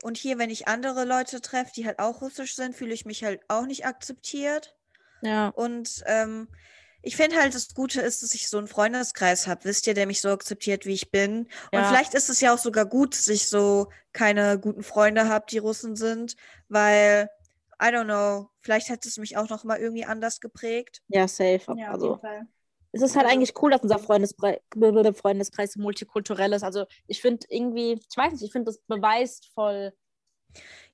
Und 0.04 0.18
hier, 0.18 0.38
wenn 0.38 0.50
ich 0.50 0.70
andere 0.70 1.04
Leute 1.04 1.42
treffe, 1.42 1.74
die 1.76 1.86
halt 1.86 2.00
auch 2.00 2.22
russisch 2.22 2.56
sind, 2.56 2.74
fühle 2.74 2.94
ich 2.94 3.06
mich 3.06 3.26
halt 3.26 3.42
auch 3.50 3.66
nicht 3.66 3.86
akzeptiert. 3.86 4.76
Ja. 5.22 5.50
Und 5.50 6.04
ähm, 6.06 6.48
ich 7.04 7.16
finde 7.16 7.38
halt, 7.38 7.56
das 7.56 7.74
Gute 7.74 8.02
ist, 8.02 8.22
dass 8.22 8.34
ich 8.36 8.48
so 8.48 8.58
einen 8.60 8.68
Freundeskreis 8.68 9.48
habe, 9.48 9.64
wisst 9.66 9.88
ihr, 9.88 9.94
der 9.96 10.06
mich 10.06 10.22
so 10.22 10.30
akzeptiert, 10.30 10.86
wie 10.86 10.94
ich 10.94 11.10
bin. 11.12 11.44
Und 11.72 11.80
Ja. 11.80 11.86
vielleicht 11.88 12.14
ist 12.14 12.30
es 12.30 12.42
ja 12.42 12.54
auch 12.54 12.60
sogar 12.60 12.86
gut, 12.86 13.14
dass 13.16 13.28
ich 13.28 13.48
so 13.50 13.88
keine 14.14 14.60
guten 14.60 14.84
Freunde 14.84 15.28
habe, 15.28 15.46
die 15.50 15.58
Russen 15.58 15.96
sind, 15.96 16.36
weil, 16.70 17.30
I 17.82 17.86
don't 17.86 18.04
know, 18.06 18.50
vielleicht 18.62 18.90
hätte 18.90 19.08
es 19.10 19.18
mich 19.18 19.36
auch 19.38 19.50
noch 19.50 19.64
mal 19.64 19.80
irgendwie 19.80 20.06
anders 20.06 20.40
geprägt. 20.42 21.02
Ja, 21.08 21.28
safe. 21.28 21.62
Ja, 21.76 21.88
auf 21.88 21.94
also, 21.96 22.08
jeden 22.10 22.22
Fall. 22.22 22.42
es 22.92 23.02
ist 23.02 23.16
halt 23.16 23.26
Also- 23.26 23.36
eigentlich 23.36 23.54
cool, 23.62 23.72
dass 23.72 23.82
unser 23.82 23.98
Freundesbre 23.98 24.62
Freundeskreis 25.16 25.76
multikulturell 25.78 26.54
ist. 26.54 26.64
Also, 26.64 26.86
ich 27.08 27.20
finde 27.22 27.48
irgendwie, 27.50 27.94
ich 27.94 28.18
weiß 28.18 28.34
nicht, 28.34 28.44
ich 28.44 28.52
finde, 28.52 28.66
das 28.66 28.78
beweist 28.88 29.50
voll, 29.56 29.92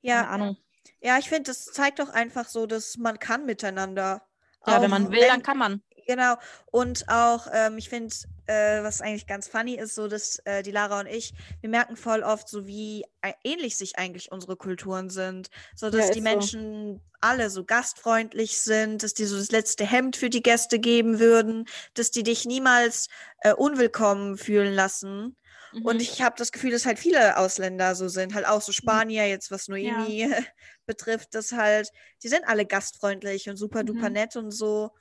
Ja, 0.02 0.22
keine 0.24 0.30
Ahnung. 0.30 0.58
Ja, 1.02 1.18
ich 1.18 1.30
finde, 1.30 1.44
das 1.44 1.66
zeigt 1.66 2.00
doch 2.00 2.10
einfach 2.10 2.48
so, 2.48 2.66
dass 2.66 2.98
man 2.98 3.20
kann 3.20 3.46
miteinander. 3.46 4.22
Ja, 4.66 4.78
Auch 4.78 4.82
wenn 4.82 4.90
man 4.90 5.12
will, 5.12 5.28
dann 5.28 5.44
kann 5.44 5.58
man. 5.58 5.82
Genau. 6.08 6.36
Und 6.68 7.08
auch, 7.10 7.48
ähm, 7.52 7.78
ich 7.78 7.90
finde, 7.90 8.14
äh, 8.46 8.82
was 8.82 9.02
eigentlich 9.02 9.28
ganz 9.28 9.48
funny 9.48 9.76
ist, 9.76 9.94
so 9.94 10.08
dass 10.08 10.40
äh, 10.46 10.64
die 10.64 10.72
Lara 10.72 11.02
und 11.02 11.08
ich, 11.08 11.34
wir 11.60 11.70
merken 11.70 11.98
voll 11.98 12.24
oft, 12.24 12.48
so 12.48 12.66
wie 12.66 13.04
äh, 13.22 13.34
ähnlich 13.44 13.76
sich 13.78 13.98
eigentlich 13.98 14.32
unsere 14.32 14.56
Kulturen 14.56 15.10
sind. 15.10 15.50
So 15.76 15.90
dass 15.90 16.08
Ja, 16.08 16.10
die 16.10 16.20
ist 16.20 16.30
so. 16.30 16.38
Menschen 16.38 17.02
alle 17.20 17.50
so 17.50 17.66
gastfreundlich 17.66 18.60
sind, 18.62 19.04
dass 19.04 19.14
die 19.14 19.26
so 19.26 19.38
das 19.38 19.52
letzte 19.52 19.86
Hemd 19.86 20.16
für 20.16 20.30
die 20.30 20.44
Gäste 20.44 20.80
geben 20.80 21.20
würden, 21.20 21.66
dass 21.94 22.12
die 22.12 22.24
dich 22.24 22.46
niemals 22.46 23.08
äh, 23.42 23.54
unwillkommen 23.54 24.38
fühlen 24.38 24.74
lassen. 24.74 25.36
Und 25.74 25.96
Mhm. 25.96 26.00
ich 26.02 26.22
habe 26.22 26.36
das 26.38 26.52
Gefühl, 26.52 26.72
dass 26.72 26.86
halt 26.86 27.00
viele 27.00 27.38
Ausländer 27.38 27.94
so 27.96 28.08
sind, 28.08 28.34
halt 28.34 28.48
auch 28.48 28.62
so 28.62 28.72
Spanier, 28.72 29.28
jetzt 29.28 29.52
was 29.52 29.68
Noemi 29.68 30.28
betrifft, 30.86 31.36
dass 31.36 31.52
halt, 31.52 31.90
die 32.24 32.28
sind 32.30 32.48
alle 32.48 32.66
gastfreundlich 32.66 33.50
und 33.50 33.58
super 33.58 33.84
duper 33.84 34.08
Mhm. 34.10 34.14
nett 34.14 34.36
und 34.36 34.52
so. 34.52 34.92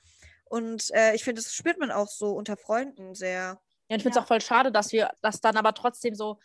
Und 0.45 0.91
äh, 0.93 1.13
ich 1.15 1.23
finde, 1.23 1.41
das 1.41 1.53
spürt 1.53 1.79
man 1.79 1.91
auch 1.91 2.07
so 2.07 2.31
unter 2.31 2.57
Freunden 2.57 3.15
sehr. 3.15 3.59
Ja, 3.89 3.95
ich 3.95 4.03
finde 4.03 4.09
es 4.09 4.15
Ja. 4.15 4.21
auch 4.23 4.27
voll 4.27 4.41
schade, 4.41 4.71
dass 4.71 4.91
wir, 4.91 5.11
dass 5.21 5.41
dann 5.41 5.57
aber 5.57 5.73
trotzdem 5.73 6.15
so 6.15 6.39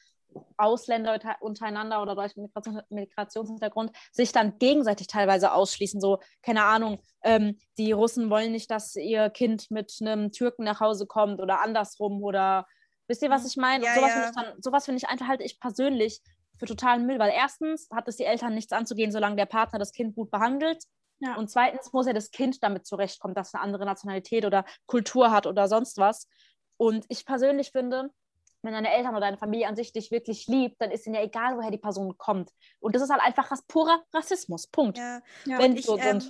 Ausländer 0.57 1.13
unter- 1.15 1.37
untereinander 1.41 2.01
oder 2.01 2.15
Leute 2.15 2.41
mit 2.41 2.51
Migration, 2.55 2.83
Migrationshintergrund 2.89 3.95
sich 4.13 4.33
dann 4.33 4.59
gegenseitig 4.59 5.07
teilweise 5.07 5.53
ausschließen. 5.53 6.01
So, 6.01 6.21
keine 6.43 6.65
Ahnung, 6.65 7.01
ähm, 7.23 7.59
die 7.79 7.93
Russen 7.93 8.31
wollen 8.31 8.53
nicht, 8.53 8.71
dass 8.71 8.97
ihr 8.97 9.29
Kind 9.31 9.71
mit 9.71 9.95
einem 10.01 10.33
Türken 10.33 10.65
nach 10.65 10.81
Hause 10.81 11.07
kommt 11.07 11.41
oder 11.41 11.61
andersrum 11.61 12.23
oder 12.23 12.67
wisst 13.13 13.23
ihr, 13.23 13.29
was 13.29 13.47
ich 13.47 13.59
meine? 13.59 13.85
Ja, 13.85 13.91
Und 13.91 13.97
sowas 13.97 14.09
ja. 14.09 14.15
finde 14.15 14.29
ich 14.29 14.35
dann, 14.35 14.63
sowas 14.63 14.85
finde 14.87 14.97
ich 14.97 15.09
einfach 15.09 15.29
halt 15.29 15.43
ich 15.43 15.61
persönlich 15.61 16.23
für 16.59 16.65
totalen 16.65 17.05
Müll, 17.05 17.19
weil 17.19 17.31
erstens 17.31 17.91
hat 17.91 18.09
es 18.09 18.17
die 18.17 18.25
Eltern 18.25 18.55
nichts 18.55 18.73
anzugehen, 18.73 19.13
solange 19.13 19.37
der 19.37 19.47
Partner 19.47 19.79
das 19.79 19.93
Kind 19.93 20.15
gut 20.15 20.31
behandelt. 20.31 20.83
Ja. 21.19 21.37
Und 21.37 21.51
zweitens 21.51 21.93
muss 21.93 22.07
ja 22.07 22.15
das 22.15 22.31
Kind 22.31 22.63
damit 22.63 22.87
zurechtkommen, 22.87 23.35
dass 23.35 23.49
es 23.49 23.55
eine 23.55 23.63
andere 23.63 23.85
Nationalität 23.85 24.47
oder 24.47 24.65
Kultur 24.87 25.31
hat 25.31 25.47
oder 25.47 25.69
sonst 25.69 25.99
was. 25.99 26.27
Und 26.79 27.05
ich 27.11 27.27
persönlich 27.27 27.71
finde, 27.71 28.11
wenn 28.63 28.73
deine 28.73 28.93
Eltern 28.93 29.13
oder 29.13 29.27
deine 29.27 29.37
Familie 29.37 29.69
an 29.69 29.77
sich 29.77 29.93
dich 29.93 30.11
wirklich 30.11 30.47
liebt, 30.47 30.81
dann 30.81 30.91
ist 30.91 31.07
ihnen 31.07 31.17
ja 31.17 31.23
egal, 31.23 31.59
woher 31.59 31.71
die 31.71 31.79
Person 31.79 32.17
kommt. 32.17 32.51
Und 32.81 32.95
das 32.95 33.03
ist 33.03 33.11
halt 33.11 33.23
einfach 33.23 33.51
purer 33.69 34.03
Rassismus. 34.15 34.69
Punkt. 34.69 34.97
Ja, 34.97 35.21
Ja. 35.45 35.59
Wenn 35.59 35.73
und 35.73 35.79
ich, 35.79 35.85
so 35.85 35.99
ähm, 35.99 36.23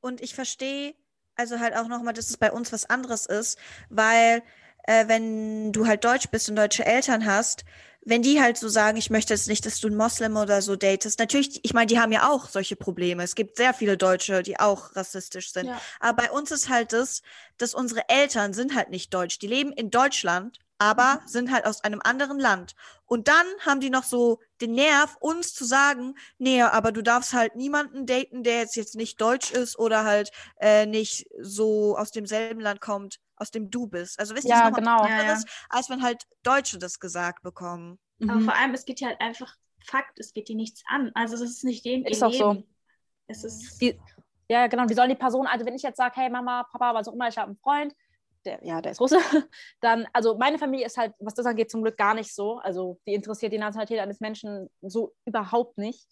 und 0.00 0.20
ich 0.20 0.34
verstehe 0.34 0.94
also 1.36 1.58
halt 1.58 1.74
auch 1.74 1.88
nochmal, 1.88 2.12
dass 2.12 2.28
es 2.28 2.36
bei 2.36 2.52
uns 2.52 2.72
was 2.72 2.90
anderes 2.90 3.24
ist, 3.24 3.58
weil 3.88 4.42
äh, 4.84 5.08
wenn 5.08 5.72
du 5.72 5.86
halt 5.86 6.04
Deutsch 6.04 6.28
bist 6.30 6.48
und 6.48 6.56
deutsche 6.56 6.84
Eltern 6.84 7.26
hast, 7.26 7.64
wenn 8.02 8.22
die 8.22 8.40
halt 8.40 8.56
so 8.56 8.68
sagen, 8.68 8.96
ich 8.96 9.10
möchte 9.10 9.34
jetzt 9.34 9.48
nicht, 9.48 9.66
dass 9.66 9.78
du 9.80 9.88
einen 9.88 9.96
Moslem 9.96 10.36
oder 10.36 10.62
so 10.62 10.74
datest, 10.74 11.18
natürlich, 11.18 11.60
ich 11.62 11.74
meine, 11.74 11.86
die 11.86 12.00
haben 12.00 12.12
ja 12.12 12.30
auch 12.30 12.48
solche 12.48 12.76
Probleme. 12.76 13.22
Es 13.22 13.34
gibt 13.34 13.56
sehr 13.56 13.74
viele 13.74 13.98
Deutsche, 13.98 14.42
die 14.42 14.58
auch 14.58 14.96
rassistisch 14.96 15.52
sind. 15.52 15.66
Ja. 15.66 15.80
Aber 16.00 16.22
bei 16.22 16.30
uns 16.30 16.50
ist 16.50 16.70
halt 16.70 16.92
das, 16.92 17.22
dass 17.58 17.74
unsere 17.74 18.08
Eltern 18.08 18.54
sind 18.54 18.74
halt 18.74 18.90
nicht 18.90 19.12
deutsch. 19.12 19.38
Die 19.38 19.46
leben 19.46 19.72
in 19.72 19.90
Deutschland, 19.90 20.58
aber 20.78 21.20
sind 21.26 21.52
halt 21.52 21.66
aus 21.66 21.84
einem 21.84 22.00
anderen 22.02 22.38
Land. 22.38 22.74
Und 23.04 23.28
dann 23.28 23.46
haben 23.66 23.80
die 23.80 23.90
noch 23.90 24.04
so 24.04 24.40
den 24.62 24.72
Nerv, 24.72 25.16
uns 25.20 25.52
zu 25.52 25.66
sagen, 25.66 26.14
nee, 26.38 26.62
aber 26.62 26.92
du 26.92 27.02
darfst 27.02 27.34
halt 27.34 27.54
niemanden 27.54 28.06
daten, 28.06 28.42
der 28.42 28.60
jetzt, 28.60 28.76
jetzt 28.76 28.96
nicht 28.96 29.20
deutsch 29.20 29.50
ist 29.50 29.78
oder 29.78 30.04
halt 30.04 30.30
äh, 30.58 30.86
nicht 30.86 31.26
so 31.38 31.98
aus 31.98 32.12
demselben 32.12 32.60
Land 32.60 32.80
kommt, 32.80 33.20
aus 33.40 33.50
dem 33.50 33.70
du 33.70 33.86
bist. 33.86 34.18
Also 34.20 34.34
wisst 34.34 34.44
ihr, 34.46 34.50
Ja, 34.50 34.70
das 34.70 34.78
ist 34.78 34.84
nochmal 34.84 35.06
genau. 35.08 35.18
Ja, 35.18 35.24
ja. 35.32 35.42
als 35.68 35.88
wenn 35.90 36.02
halt 36.02 36.24
Deutsche 36.42 36.78
das 36.78 36.98
gesagt 37.00 37.42
bekommen. 37.42 37.98
Aber 38.22 38.34
Mhm. 38.34 38.44
vor 38.44 38.54
allem, 38.54 38.74
es 38.74 38.84
geht 38.84 39.00
ja 39.00 39.08
halt 39.08 39.20
einfach 39.20 39.54
Fakt, 39.86 40.18
es 40.20 40.32
geht 40.34 40.48
dir 40.48 40.56
nichts 40.56 40.82
an. 40.88 41.10
Also 41.14 41.34
es 41.36 41.40
ist 41.40 41.64
nicht 41.64 41.84
denen 41.86 42.04
ihr 42.04 42.10
Ist 42.10 42.22
auch 42.22 42.32
so. 42.32 42.52
Leben. 42.52 42.74
Es 43.26 43.44
ist 43.44 43.80
Die, 43.80 43.98
ja, 44.48 44.66
genau. 44.66 44.88
Wie 44.88 44.94
sollen 44.94 45.08
die 45.08 45.16
Person, 45.16 45.46
also 45.46 45.64
wenn 45.64 45.74
ich 45.74 45.82
jetzt 45.82 45.96
sage, 45.96 46.14
hey 46.20 46.28
Mama, 46.28 46.64
Papa, 46.64 46.92
was 46.94 47.08
auch 47.08 47.14
immer, 47.14 47.28
ich 47.28 47.38
habe 47.38 47.48
einen 47.48 47.56
Freund, 47.58 47.94
der, 48.44 48.58
ja, 48.64 48.80
der 48.82 48.92
ist 48.92 49.00
Russe, 49.00 49.18
dann, 49.80 50.06
also 50.12 50.36
meine 50.36 50.58
Familie 50.58 50.86
ist 50.86 50.98
halt, 50.98 51.14
was 51.18 51.34
das 51.34 51.46
angeht, 51.46 51.70
zum 51.70 51.82
Glück 51.82 51.96
gar 51.96 52.14
nicht 52.14 52.34
so. 52.34 52.58
Also 52.58 53.00
die 53.06 53.14
interessiert 53.14 53.52
die 53.52 53.58
Nationalität 53.58 54.00
eines 54.00 54.20
Menschen 54.20 54.68
so 54.82 55.14
überhaupt 55.24 55.78
nicht. 55.78 56.06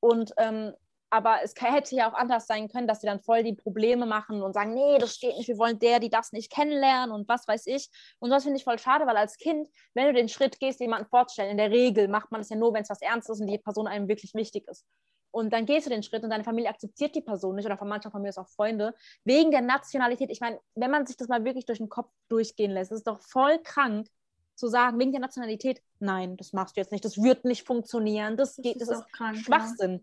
Und 0.00 0.32
ähm, 0.38 0.72
aber 1.12 1.40
es 1.42 1.52
hätte 1.60 1.94
ja 1.94 2.10
auch 2.10 2.14
anders 2.14 2.46
sein 2.46 2.68
können, 2.68 2.88
dass 2.88 3.02
sie 3.02 3.06
dann 3.06 3.20
voll 3.20 3.42
die 3.42 3.52
Probleme 3.52 4.06
machen 4.06 4.42
und 4.42 4.54
sagen, 4.54 4.72
nee, 4.72 4.96
das 4.98 5.14
steht 5.14 5.36
nicht, 5.36 5.46
wir 5.46 5.58
wollen 5.58 5.78
der, 5.78 6.00
die 6.00 6.08
das 6.08 6.32
nicht 6.32 6.50
kennenlernen 6.50 7.14
und 7.14 7.28
was 7.28 7.46
weiß 7.46 7.66
ich. 7.66 7.90
Und 8.18 8.30
das 8.30 8.44
finde 8.44 8.56
ich 8.56 8.64
voll 8.64 8.78
schade, 8.78 9.06
weil 9.06 9.18
als 9.18 9.36
Kind, 9.36 9.68
wenn 9.92 10.06
du 10.06 10.14
den 10.14 10.30
Schritt 10.30 10.58
gehst, 10.58 10.80
jemanden 10.80 11.06
vorzustellen, 11.10 11.50
in 11.50 11.58
der 11.58 11.70
Regel 11.70 12.08
macht 12.08 12.32
man 12.32 12.40
es 12.40 12.48
ja 12.48 12.56
nur, 12.56 12.72
wenn 12.72 12.80
es 12.80 12.88
was 12.88 13.02
Ernstes 13.02 13.36
ist 13.36 13.40
und 13.42 13.46
die 13.48 13.58
Person 13.58 13.86
einem 13.86 14.08
wirklich 14.08 14.32
wichtig 14.32 14.66
ist. 14.68 14.86
Und 15.30 15.52
dann 15.52 15.66
gehst 15.66 15.84
du 15.84 15.90
den 15.90 16.02
Schritt 16.02 16.24
und 16.24 16.30
deine 16.30 16.44
Familie 16.44 16.70
akzeptiert 16.70 17.14
die 17.14 17.20
Person 17.20 17.56
nicht 17.56 17.66
oder 17.66 17.76
von 17.76 17.88
mancher 17.88 18.10
Familie 18.10 18.30
ist 18.30 18.38
auch 18.38 18.48
Freunde, 18.48 18.94
wegen 19.24 19.50
der 19.50 19.60
Nationalität. 19.60 20.30
Ich 20.30 20.40
meine, 20.40 20.60
wenn 20.76 20.90
man 20.90 21.04
sich 21.04 21.18
das 21.18 21.28
mal 21.28 21.44
wirklich 21.44 21.66
durch 21.66 21.78
den 21.78 21.90
Kopf 21.90 22.10
durchgehen 22.30 22.70
lässt, 22.70 22.90
ist 22.90 23.00
es 23.00 23.04
doch 23.04 23.20
voll 23.20 23.58
krank 23.62 24.08
zu 24.54 24.68
sagen, 24.68 24.98
wegen 24.98 25.12
der 25.12 25.20
Nationalität, 25.20 25.82
nein, 25.98 26.38
das 26.38 26.54
machst 26.54 26.76
du 26.76 26.80
jetzt 26.80 26.90
nicht, 26.90 27.04
das 27.04 27.22
wird 27.22 27.44
nicht 27.44 27.66
funktionieren, 27.66 28.38
das, 28.38 28.56
geht, 28.56 28.80
das 28.80 28.88
ist 28.88 29.04
ja. 29.20 29.34
Schwachsinn. 29.34 30.02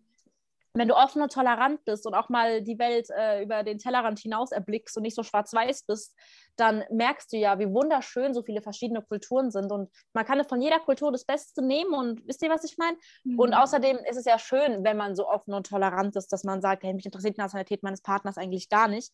Wenn 0.73 0.87
du 0.87 0.95
offen 0.95 1.21
und 1.21 1.33
tolerant 1.33 1.83
bist 1.85 2.05
und 2.05 2.13
auch 2.13 2.29
mal 2.29 2.61
die 2.61 2.77
Welt 2.77 3.09
äh, 3.09 3.43
über 3.43 3.63
den 3.63 3.79
Tellerrand 3.79 4.19
hinaus 4.19 4.51
erblickst 4.51 4.95
und 4.97 5.03
nicht 5.03 5.15
so 5.15 5.23
schwarz-weiß 5.23 5.83
bist, 5.83 6.15
dann 6.55 6.83
merkst 6.91 7.31
du 7.31 7.37
ja, 7.37 7.57
wie 7.59 7.71
wunderschön 7.73 8.33
so 8.33 8.43
viele 8.43 8.61
verschiedene 8.61 9.01
Kulturen 9.01 9.49
sind. 9.49 9.71
Und 9.71 9.89
man 10.13 10.25
kann 10.25 10.43
von 10.45 10.61
jeder 10.61 10.79
Kultur 10.79 11.11
das 11.11 11.25
Beste 11.25 11.63
nehmen 11.63 11.93
und 11.93 12.27
wisst 12.27 12.43
ihr, 12.43 12.49
was 12.49 12.63
ich 12.63 12.77
meine? 12.77 12.97
Mhm. 13.23 13.39
Und 13.39 13.53
außerdem 13.53 13.97
ist 14.09 14.17
es 14.17 14.25
ja 14.25 14.37
schön, 14.37 14.83
wenn 14.83 14.97
man 14.97 15.15
so 15.15 15.27
offen 15.27 15.53
und 15.53 15.67
tolerant 15.67 16.15
ist, 16.15 16.31
dass 16.31 16.43
man 16.43 16.61
sagt, 16.61 16.83
hey, 16.83 16.93
mich 16.93 17.05
interessiert 17.05 17.37
die 17.37 17.41
Nationalität 17.41 17.83
meines 17.83 18.01
Partners 18.01 18.37
eigentlich 18.37 18.69
gar 18.69 18.87
nicht. 18.87 19.13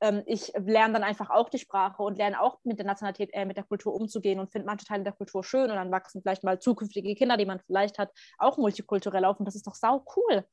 Ähm, 0.00 0.22
ich 0.26 0.52
lerne 0.56 0.94
dann 0.94 1.04
einfach 1.04 1.30
auch 1.30 1.48
die 1.48 1.58
Sprache 1.58 2.02
und 2.02 2.18
lerne 2.18 2.40
auch 2.40 2.58
mit 2.64 2.78
der 2.78 2.86
Nationalität, 2.86 3.30
äh, 3.32 3.44
mit 3.44 3.56
der 3.56 3.64
Kultur 3.64 3.94
umzugehen 3.94 4.40
und 4.40 4.50
finde 4.50 4.66
manche 4.66 4.86
Teile 4.86 5.04
der 5.04 5.12
Kultur 5.12 5.42
schön 5.42 5.70
und 5.70 5.76
dann 5.76 5.90
wachsen 5.90 6.22
vielleicht 6.22 6.44
mal 6.44 6.58
zukünftige 6.58 7.14
Kinder, 7.14 7.36
die 7.36 7.46
man 7.46 7.60
vielleicht 7.60 7.98
hat, 7.98 8.10
auch 8.38 8.58
multikulturell 8.58 9.24
auf 9.24 9.38
und 9.38 9.46
das 9.46 9.54
ist 9.54 9.66
doch 9.66 9.74
sau 9.74 10.04
cool. 10.16 10.44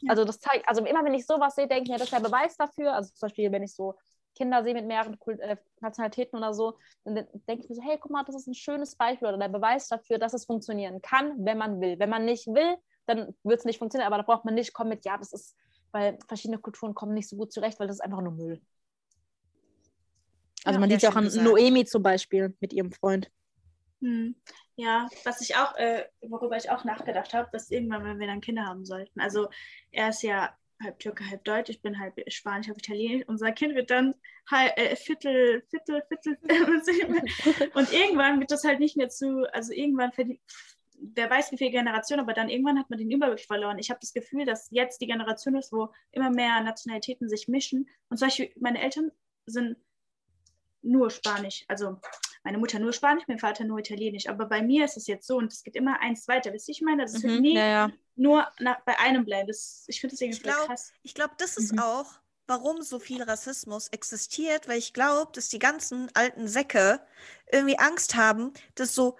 Ja. 0.00 0.10
Also 0.10 0.24
das 0.24 0.38
zeigt, 0.38 0.68
also 0.68 0.84
immer 0.84 1.04
wenn 1.04 1.14
ich 1.14 1.26
sowas 1.26 1.54
sehe, 1.54 1.66
denke 1.66 1.84
ich 1.84 1.88
mir, 1.90 1.98
das 1.98 2.08
ist 2.08 2.12
der 2.12 2.20
Beweis 2.20 2.56
dafür. 2.56 2.94
Also 2.94 3.12
zum 3.14 3.28
Beispiel, 3.28 3.50
wenn 3.52 3.62
ich 3.62 3.74
so 3.74 3.94
Kinder 4.34 4.62
sehe 4.62 4.74
mit 4.74 4.86
mehreren 4.86 5.18
Kult 5.18 5.40
äh, 5.40 5.56
Nationalitäten 5.80 6.38
oder 6.38 6.54
so, 6.54 6.78
dann 7.04 7.26
denke 7.48 7.64
ich 7.64 7.68
mir 7.68 7.74
so, 7.74 7.82
hey, 7.82 7.98
guck 8.00 8.12
mal, 8.12 8.24
das 8.24 8.36
ist 8.36 8.46
ein 8.46 8.54
schönes 8.54 8.94
Beispiel 8.94 9.28
oder 9.28 9.38
der 9.38 9.48
Beweis 9.48 9.88
dafür, 9.88 10.18
dass 10.18 10.32
es 10.32 10.44
funktionieren 10.44 11.02
kann, 11.02 11.44
wenn 11.44 11.58
man 11.58 11.80
will. 11.80 11.98
Wenn 11.98 12.10
man 12.10 12.24
nicht 12.24 12.46
will, 12.46 12.76
dann 13.06 13.34
wird 13.42 13.58
es 13.58 13.64
nicht 13.64 13.78
funktionieren, 13.78 14.12
aber 14.12 14.22
da 14.22 14.26
braucht 14.26 14.44
man 14.44 14.54
nicht 14.54 14.72
kommen 14.72 14.90
mit, 14.90 15.04
ja, 15.04 15.16
das 15.18 15.32
ist, 15.32 15.56
weil 15.90 16.18
verschiedene 16.28 16.58
Kulturen 16.60 16.94
kommen 16.94 17.14
nicht 17.14 17.28
so 17.28 17.36
gut 17.36 17.52
zurecht, 17.52 17.80
weil 17.80 17.88
das 17.88 17.96
ist 17.96 18.00
einfach 18.02 18.20
nur 18.20 18.32
Müll. 18.32 18.60
Also 20.64 20.78
man 20.78 20.90
Ja, 20.90 20.96
sieht 20.96 21.02
ja 21.04 21.10
auch 21.10 21.16
an 21.16 21.24
gesagt. 21.24 21.44
Noemi 21.44 21.84
zum 21.84 22.02
Beispiel 22.02 22.54
mit 22.60 22.72
ihrem 22.72 22.92
Freund. 22.92 23.30
Hm. 24.00 24.36
Ja, 24.80 25.08
was 25.24 25.40
ich 25.40 25.56
auch, 25.56 25.74
äh, 25.74 26.04
worüber 26.20 26.56
ich 26.56 26.70
auch 26.70 26.84
nachgedacht 26.84 27.34
habe, 27.34 27.48
dass 27.50 27.68
irgendwann, 27.68 28.04
wenn 28.04 28.20
wir 28.20 28.28
dann 28.28 28.40
Kinder 28.40 28.64
haben 28.64 28.84
sollten. 28.84 29.20
Also 29.20 29.48
er 29.90 30.10
ist 30.10 30.22
ja 30.22 30.56
halb 30.80 31.00
Türke, 31.00 31.28
halb 31.28 31.42
Deutsch, 31.42 31.68
ich 31.68 31.82
bin 31.82 31.98
halb 31.98 32.14
Spanisch, 32.28 32.68
halb 32.68 32.78
Italienisch. 32.78 33.26
Unser 33.26 33.50
Kind 33.50 33.74
wird 33.74 33.90
dann 33.90 34.14
halb, 34.48 34.78
äh, 34.78 34.94
Viertel, 34.94 35.64
Viertel, 35.68 36.04
Viertel. 36.06 36.38
und 37.74 37.92
irgendwann 37.92 38.38
wird 38.38 38.52
das 38.52 38.62
halt 38.62 38.78
nicht 38.78 38.96
mehr 38.96 39.08
zu, 39.08 39.52
also 39.52 39.72
irgendwann 39.72 40.12
verdient, 40.12 40.40
wer 41.00 41.28
weiß 41.28 41.50
wie 41.50 41.58
viele 41.58 41.72
Generationen, 41.72 42.20
aber 42.20 42.32
dann 42.32 42.48
irgendwann 42.48 42.78
hat 42.78 42.88
man 42.88 43.00
den 43.00 43.10
Überblick 43.10 43.46
verloren. 43.46 43.80
Ich 43.80 43.90
habe 43.90 43.98
das 44.00 44.12
Gefühl, 44.12 44.44
dass 44.44 44.68
jetzt 44.70 45.00
die 45.00 45.08
Generation 45.08 45.56
ist, 45.56 45.72
wo 45.72 45.92
immer 46.12 46.30
mehr 46.30 46.60
Nationalitäten 46.60 47.28
sich 47.28 47.48
mischen. 47.48 47.88
Und 48.10 48.18
zum 48.18 48.28
Beispiel 48.28 48.52
meine 48.60 48.80
Eltern 48.80 49.10
sind 49.46 49.76
nur 50.82 51.10
Spanisch. 51.10 51.64
Also 51.66 51.98
meine 52.44 52.58
Mutter 52.58 52.78
nur 52.78 52.92
Spanisch, 52.92 53.24
mein 53.28 53.38
Vater 53.38 53.64
nur 53.64 53.78
Italienisch. 53.78 54.28
Aber 54.28 54.46
bei 54.46 54.62
mir 54.62 54.84
ist 54.84 54.96
es 54.96 55.06
jetzt 55.06 55.26
so 55.26 55.36
und 55.36 55.52
es 55.52 55.62
geht 55.62 55.76
immer 55.76 56.00
eins 56.00 56.26
weiter. 56.28 56.52
Wisst 56.52 56.68
ihr, 56.68 56.72
ich 56.72 56.82
meine, 56.82 57.02
das 57.02 57.14
ist 57.14 57.24
Mhm, 57.24 57.40
nie 57.40 57.54
ja, 57.54 57.66
ja. 57.66 57.90
nur 58.16 58.46
nach, 58.58 58.80
bei 58.84 58.98
einem 58.98 59.24
bleiben. 59.24 59.48
Das, 59.48 59.84
ich 59.88 60.00
finde 60.00 60.14
das 60.14 60.20
irgendwie 60.20 60.38
Ich 60.38 60.42
glaub- 60.42 60.66
krass. 60.66 60.92
Ich 61.02 61.14
glaube, 61.14 61.34
das 61.38 61.56
ist 61.56 61.72
Mhm. 61.72 61.80
auch, 61.80 62.06
warum 62.46 62.80
so 62.82 62.98
viel 62.98 63.22
Rassismus 63.22 63.88
existiert, 63.88 64.68
weil 64.68 64.78
ich 64.78 64.92
glaube, 64.94 65.30
dass 65.32 65.48
die 65.48 65.58
ganzen 65.58 66.10
alten 66.14 66.48
Säcke 66.48 67.00
irgendwie 67.52 67.78
Angst 67.78 68.14
haben, 68.14 68.52
dass 68.74 68.94
so 68.94 69.16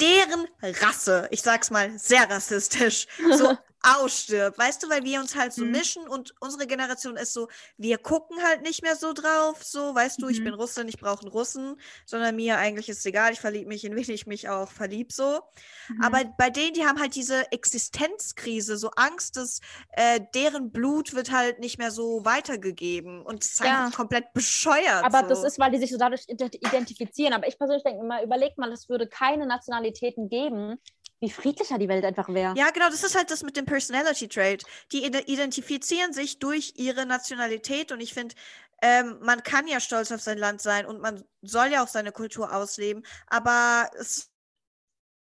deren 0.00 0.48
Rasse, 0.60 1.28
ich 1.30 1.42
sag's 1.42 1.70
mal 1.70 1.96
sehr 1.98 2.28
rassistisch, 2.28 3.06
so 3.36 3.56
ausstirbt. 3.82 4.58
Weißt 4.58 4.82
du, 4.82 4.88
weil 4.88 5.04
wir 5.04 5.20
uns 5.20 5.34
halt 5.34 5.52
so 5.52 5.64
Mhm. 5.64 5.70
mischen 5.72 6.08
und 6.08 6.34
unsere 6.40 6.66
Generation 6.66 7.16
ist 7.16 7.32
so, 7.32 7.48
wir 7.76 7.98
gucken 7.98 8.42
halt 8.42 8.62
nicht 8.62 8.82
mehr 8.82 8.96
so 8.96 9.12
drauf, 9.12 9.62
so, 9.62 9.94
weißt 9.94 10.22
du, 10.22 10.28
ich 10.28 10.40
Mhm. 10.40 10.44
bin 10.44 10.54
Russin, 10.54 10.88
ich 10.88 10.98
brauche 10.98 11.22
einen 11.22 11.30
Russen, 11.30 11.80
sondern 12.06 12.36
mir 12.36 12.58
eigentlich 12.58 12.88
ist 12.88 13.04
egal, 13.06 13.32
ich 13.32 13.40
verliebe 13.40 13.68
mich, 13.68 13.84
in 13.84 13.94
wen 13.96 14.10
ich 14.10 14.26
mich 14.26 14.48
auch 14.48 14.70
verlieb, 14.70 15.12
so. 15.12 15.40
Mhm. 15.88 16.02
Aber 16.02 16.24
bei 16.38 16.50
denen, 16.50 16.74
die 16.74 16.84
haben 16.86 17.00
halt 17.00 17.14
diese 17.14 17.50
Existenzkrise, 17.52 18.76
so 18.76 18.90
Angst, 18.96 19.36
dass 19.36 19.60
äh, 19.92 20.20
deren 20.34 20.70
Blut 20.70 21.14
wird 21.14 21.30
halt 21.32 21.58
nicht 21.58 21.78
mehr 21.78 21.90
so 21.90 22.24
weitergegeben. 22.24 23.22
Und 23.22 23.42
es 23.44 23.52
ist 23.54 23.60
Ja. 23.64 23.84
einfach 23.86 23.96
komplett 23.96 24.32
bescheuert. 24.32 25.04
Aber 25.04 25.20
so. 25.22 25.28
das 25.28 25.44
ist, 25.44 25.58
weil 25.58 25.70
die 25.70 25.78
sich 25.78 25.90
so 25.90 25.98
dadurch 25.98 26.22
ident- 26.28 26.54
identifizieren. 26.56 27.32
Aber 27.32 27.46
ich 27.48 27.58
persönlich 27.58 27.82
denke 27.82 28.02
immer, 28.04 28.22
überleg 28.22 28.56
mal, 28.58 28.72
es 28.72 28.88
würde 28.88 29.06
keine 29.08 29.46
Nationalitäten 29.46 30.28
geben, 30.28 30.78
wie 31.22 31.30
friedlicher 31.30 31.78
die 31.78 31.88
Welt 31.88 32.04
einfach 32.04 32.28
wäre. 32.28 32.52
Ja, 32.56 32.70
genau, 32.70 32.90
das 32.90 33.04
ist 33.04 33.14
halt 33.16 33.30
das 33.30 33.42
mit 33.44 33.56
dem 33.56 33.64
Personality 33.64 34.28
Trait. 34.28 34.64
Die 34.90 35.04
ide- 35.06 35.22
identifizieren 35.26 36.12
sich 36.12 36.40
durch 36.40 36.74
ihre 36.76 37.06
Nationalität 37.06 37.92
und 37.92 38.00
ich 38.00 38.12
finde, 38.12 38.34
ähm, 38.82 39.18
man 39.22 39.44
kann 39.44 39.68
ja 39.68 39.78
stolz 39.78 40.10
auf 40.10 40.20
sein 40.20 40.36
Land 40.36 40.60
sein 40.60 40.84
und 40.84 41.00
man 41.00 41.24
soll 41.40 41.68
ja 41.68 41.84
auch 41.84 41.88
seine 41.88 42.10
Kultur 42.10 42.52
ausleben, 42.52 43.04
aber 43.28 43.88
es 44.00 44.32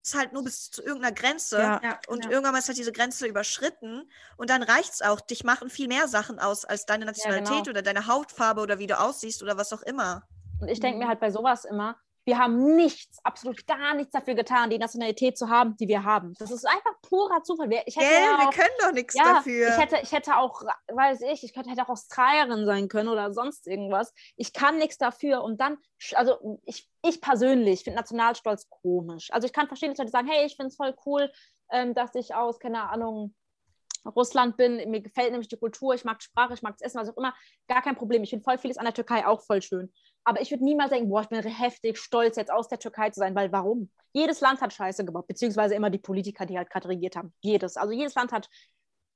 ist 0.04 0.16
halt 0.16 0.34
nur 0.34 0.44
bis 0.44 0.72
zu 0.72 0.82
irgendeiner 0.84 1.14
Grenze. 1.14 1.60
Ja. 1.60 1.80
ja, 1.84 2.00
Und 2.08 2.26
ja. 2.26 2.32
irgendwann 2.32 2.54
mal 2.54 2.60
ist 2.60 2.68
halt 2.68 2.78
diese 2.80 2.92
Grenze 2.92 3.28
überschritten 3.28 4.12
und 4.36 4.50
dann 4.50 4.64
reicht's 4.64 5.02
auch. 5.04 5.22
Dich 5.22 5.44
machen 5.44 5.70
viel 5.70 5.88
mehr 5.88 6.08
Sachen 6.08 6.40
aus 6.40 6.66
als 6.66 6.86
deine 6.88 7.06
Nationalität 7.06 7.66
genau. 7.66 7.70
oder 7.70 7.82
deine 7.84 8.08
Hautfarbe 8.08 8.62
oder 8.62 8.80
wie 8.80 8.88
du 8.88 9.00
aussiehst 9.00 9.44
oder 9.44 9.56
was 9.58 9.72
auch 9.72 9.84
immer. 9.84 10.24
Und 10.60 10.68
ich 10.70 10.80
denke 10.80 10.98
mir 10.98 11.06
Mhm. 11.06 11.10
halt 11.10 11.20
bei 11.20 11.30
sowas 11.32 11.64
immer, 11.66 11.98
wir 12.26 12.38
haben 12.38 12.76
nichts, 12.76 13.20
absolut 13.24 13.68
gar 13.68 13.94
nichts 13.96 14.12
dafür 14.12 14.34
getan, 14.36 14.70
die 14.70 14.78
Nationalität 14.78 15.38
zu 15.38 15.50
haben, 15.50 15.76
die 15.78 15.88
wir 15.88 16.04
haben. 16.04 16.34
Das 16.40 16.52
ist 16.52 16.66
einfach 16.66 16.94
purer 17.02 17.44
Zufall. 17.44 17.70
Wir- 17.70 17.84
Ich 17.86 17.96
hätte 17.98 18.08
Gell, 18.08 18.24
ja 18.24 18.38
wir 18.40 18.48
auch, 18.48 18.54
können 18.54 18.76
doch 18.80 18.92
nichts 18.94 19.14
ja, 19.16 19.24
dafür. 19.36 19.68
Ich 19.70 19.78
hätte, 19.78 19.98
ich 20.02 20.12
hätte 20.12 20.38
auch, 20.38 20.62
weiß 20.88 21.22
ich, 21.22 21.44
ich 21.44 21.54
könnte, 21.54 21.70
hätte 21.70 21.84
auch 21.84 21.90
Australierin 21.90 22.66
sein 22.66 22.88
können 22.88 23.10
oder 23.10 23.34
sonst 23.34 23.68
irgendwas. 23.68 24.14
Ich 24.38 24.54
kann 24.54 24.78
nichts 24.78 24.98
dafür. 24.98 25.44
Und 25.44 25.60
dann, 25.60 25.78
also 26.14 26.60
ich, 26.66 26.90
ich 27.04 27.20
persönlich 27.20 27.84
finde 27.84 27.98
Nationalstolz 27.98 28.70
komisch. 28.70 29.30
Also 29.32 29.46
ich 29.46 29.54
kann 29.54 29.68
verstehen, 29.68 29.90
dass 29.90 29.98
Leute 29.98 30.12
sagen, 30.12 30.28
hey, 30.30 30.46
ich 30.46 30.56
finde 30.56 30.68
es 30.70 30.76
voll 30.78 30.96
cool, 31.06 31.32
ähm, 31.72 31.94
dass 31.94 32.16
ich 32.16 32.34
aus, 32.36 32.60
keine 32.60 32.90
Ahnung, 32.90 33.36
Russland 34.06 34.58
bin, 34.58 34.90
mir 34.90 35.02
gefällt 35.02 35.32
nämlich 35.32 35.48
die 35.48 35.58
Kultur, 35.58 35.94
ich 35.94 36.06
mag 36.06 36.20
die 36.20 36.26
Sprache, 36.26 36.54
ich 36.54 36.62
mag 36.62 36.78
das 36.78 36.82
Essen, 36.82 37.00
was 37.00 37.10
auch 37.10 37.18
immer, 37.18 37.34
gar 37.68 37.82
kein 37.82 37.96
Problem. 37.96 38.24
Ich 38.24 38.30
finde 38.30 38.44
voll 38.44 38.58
vieles 38.58 38.78
an 38.78 38.86
der 38.86 38.94
Türkei 38.94 39.26
auch 39.26 39.42
voll 39.42 39.62
schön. 39.62 39.92
Aber 40.24 40.42
ich 40.42 40.52
würde 40.52 40.64
niemals 40.64 40.92
denken, 40.92 41.10
boah, 41.10 41.22
ich 41.22 41.30
bin 41.30 41.42
heftig 41.42 41.98
stolz, 41.98 42.38
jetzt 42.38 42.52
aus 42.52 42.68
der 42.68 42.80
Türkei 42.80 43.10
zu 43.10 43.20
sein, 43.20 43.36
weil 43.36 43.52
warum? 43.52 43.90
Jedes 44.14 44.42
Land 44.42 44.62
hat 44.62 44.74
Scheiße 44.74 45.06
gebaut, 45.06 45.28
beziehungsweise 45.28 45.76
immer 45.76 45.90
die 45.90 45.98
Politiker, 45.98 46.46
die 46.46 46.58
halt 46.58 46.70
gerade 46.70 46.90
regiert 46.90 47.16
haben. 47.16 47.34
Jedes. 47.42 47.78
Also 47.78 47.94
jedes 47.94 48.16
Land 48.16 48.32
hat 48.32 48.50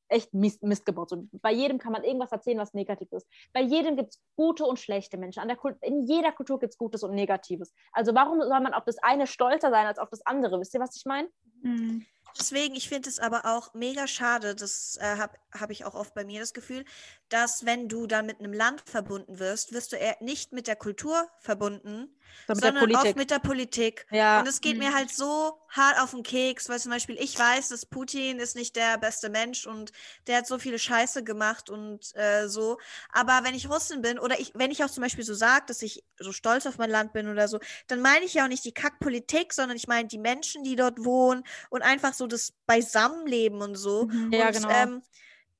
echt 0.09 0.33
Mist, 0.33 0.63
Mist 0.63 0.85
gebaut. 0.85 1.09
So, 1.09 1.27
bei 1.31 1.51
jedem 1.51 1.77
kann 1.77 1.91
man 1.91 2.03
irgendwas 2.03 2.31
erzählen, 2.31 2.57
was 2.57 2.73
negativ 2.73 3.11
ist. 3.11 3.27
Bei 3.53 3.61
jedem 3.61 3.95
gibt 3.95 4.13
es 4.13 4.21
gute 4.35 4.65
und 4.65 4.79
schlechte 4.79 5.17
Menschen. 5.17 5.39
An 5.41 5.47
der 5.47 5.57
in 5.81 6.05
jeder 6.05 6.31
Kultur 6.31 6.59
gibt 6.59 6.73
es 6.73 6.77
Gutes 6.77 7.03
und 7.03 7.13
Negatives. 7.13 7.73
Also 7.91 8.15
warum 8.15 8.41
soll 8.41 8.59
man 8.61 8.73
auf 8.73 8.85
das 8.85 8.97
eine 8.99 9.27
stolzer 9.27 9.69
sein 9.69 9.85
als 9.85 9.99
auf 9.99 10.09
das 10.09 10.25
andere? 10.25 10.59
Wisst 10.59 10.73
ihr, 10.73 10.79
was 10.79 10.95
ich 10.95 11.05
meine? 11.05 11.29
Mhm. 11.61 12.05
Deswegen, 12.39 12.75
ich 12.75 12.87
finde 12.87 13.09
es 13.09 13.19
aber 13.19 13.45
auch 13.45 13.73
mega 13.73 14.07
schade, 14.07 14.55
das 14.55 14.97
äh, 14.97 15.17
habe 15.17 15.37
hab 15.51 15.69
ich 15.71 15.85
auch 15.85 15.95
oft 15.95 16.13
bei 16.13 16.23
mir 16.23 16.39
das 16.39 16.53
Gefühl, 16.53 16.85
dass 17.29 17.65
wenn 17.65 17.87
du 17.89 18.07
dann 18.07 18.25
mit 18.25 18.39
einem 18.39 18.53
Land 18.53 18.83
verbunden 18.89 19.39
wirst, 19.39 19.73
wirst 19.73 19.91
du 19.91 19.95
eher 19.97 20.17
nicht 20.21 20.53
mit 20.53 20.67
der 20.67 20.75
Kultur 20.75 21.29
verbunden, 21.39 22.15
sondern 22.51 22.87
Politik. 22.87 22.93
oft 22.93 23.15
mit 23.15 23.31
der 23.31 23.39
Politik. 23.39 24.05
ja, 24.11 24.33
Und 24.33 24.47
es 24.47 24.61
geht 24.61 24.77
mir 24.77 24.89
Mhm. 24.89 24.95
halt 24.95 25.09
so 25.11 25.59
hart 25.69 25.99
auf 25.99 26.11
den 26.11 26.23
Keks, 26.23 26.69
weil 26.69 26.79
zum 26.79 26.91
Beispiel 26.91 27.17
ich 27.19 27.37
weiß, 27.37 27.69
dass 27.69 27.85
Putin 27.85 28.39
ist 28.39 28.55
nicht 28.55 28.75
der 28.75 28.97
beste 28.97 29.29
Mensch 29.29 29.65
und 29.65 29.91
der 30.27 30.37
hat 30.37 30.47
so 30.47 30.59
viele 30.59 30.79
Scheiße 30.79 31.23
gemacht 31.23 31.69
und 31.69 32.15
äh, 32.15 32.47
so. 32.47 32.77
Aber 33.11 33.41
wenn 33.43 33.55
ich 33.55 33.69
Russin 33.69 34.01
bin 34.01 34.19
oder 34.19 34.39
ich, 34.39 34.51
wenn 34.55 34.71
ich 34.71 34.83
auch 34.83 34.89
zum 34.89 35.03
Beispiel 35.03 35.23
so 35.23 35.33
sage, 35.33 35.65
dass 35.67 35.81
ich 35.81 36.03
so 36.19 36.31
stolz 36.31 36.65
auf 36.65 36.77
mein 36.77 36.89
Land 36.89 37.13
bin 37.13 37.27
oder 37.29 37.47
so, 37.47 37.59
dann 37.87 38.01
meine 38.01 38.25
ich 38.25 38.33
ja 38.35 38.43
auch 38.45 38.49
nicht 38.49 38.65
die 38.65 38.73
Kackpolitik, 38.73 39.53
sondern 39.53 39.77
ich 39.77 39.87
meine 39.87 40.07
die 40.07 40.17
Menschen, 40.19 40.63
die 40.63 40.75
dort 40.75 41.03
wohnen 41.03 41.43
und 41.69 41.81
einfach 41.81 42.13
so 42.13 42.27
das 42.27 42.53
Beisammenleben 42.65 43.61
und 43.61 43.75
so. 43.75 44.07
Mhm. 44.11 44.33
Ja, 44.33 44.51
und, 44.51 44.51
genau. 44.51 44.69
Ähm, 44.69 45.01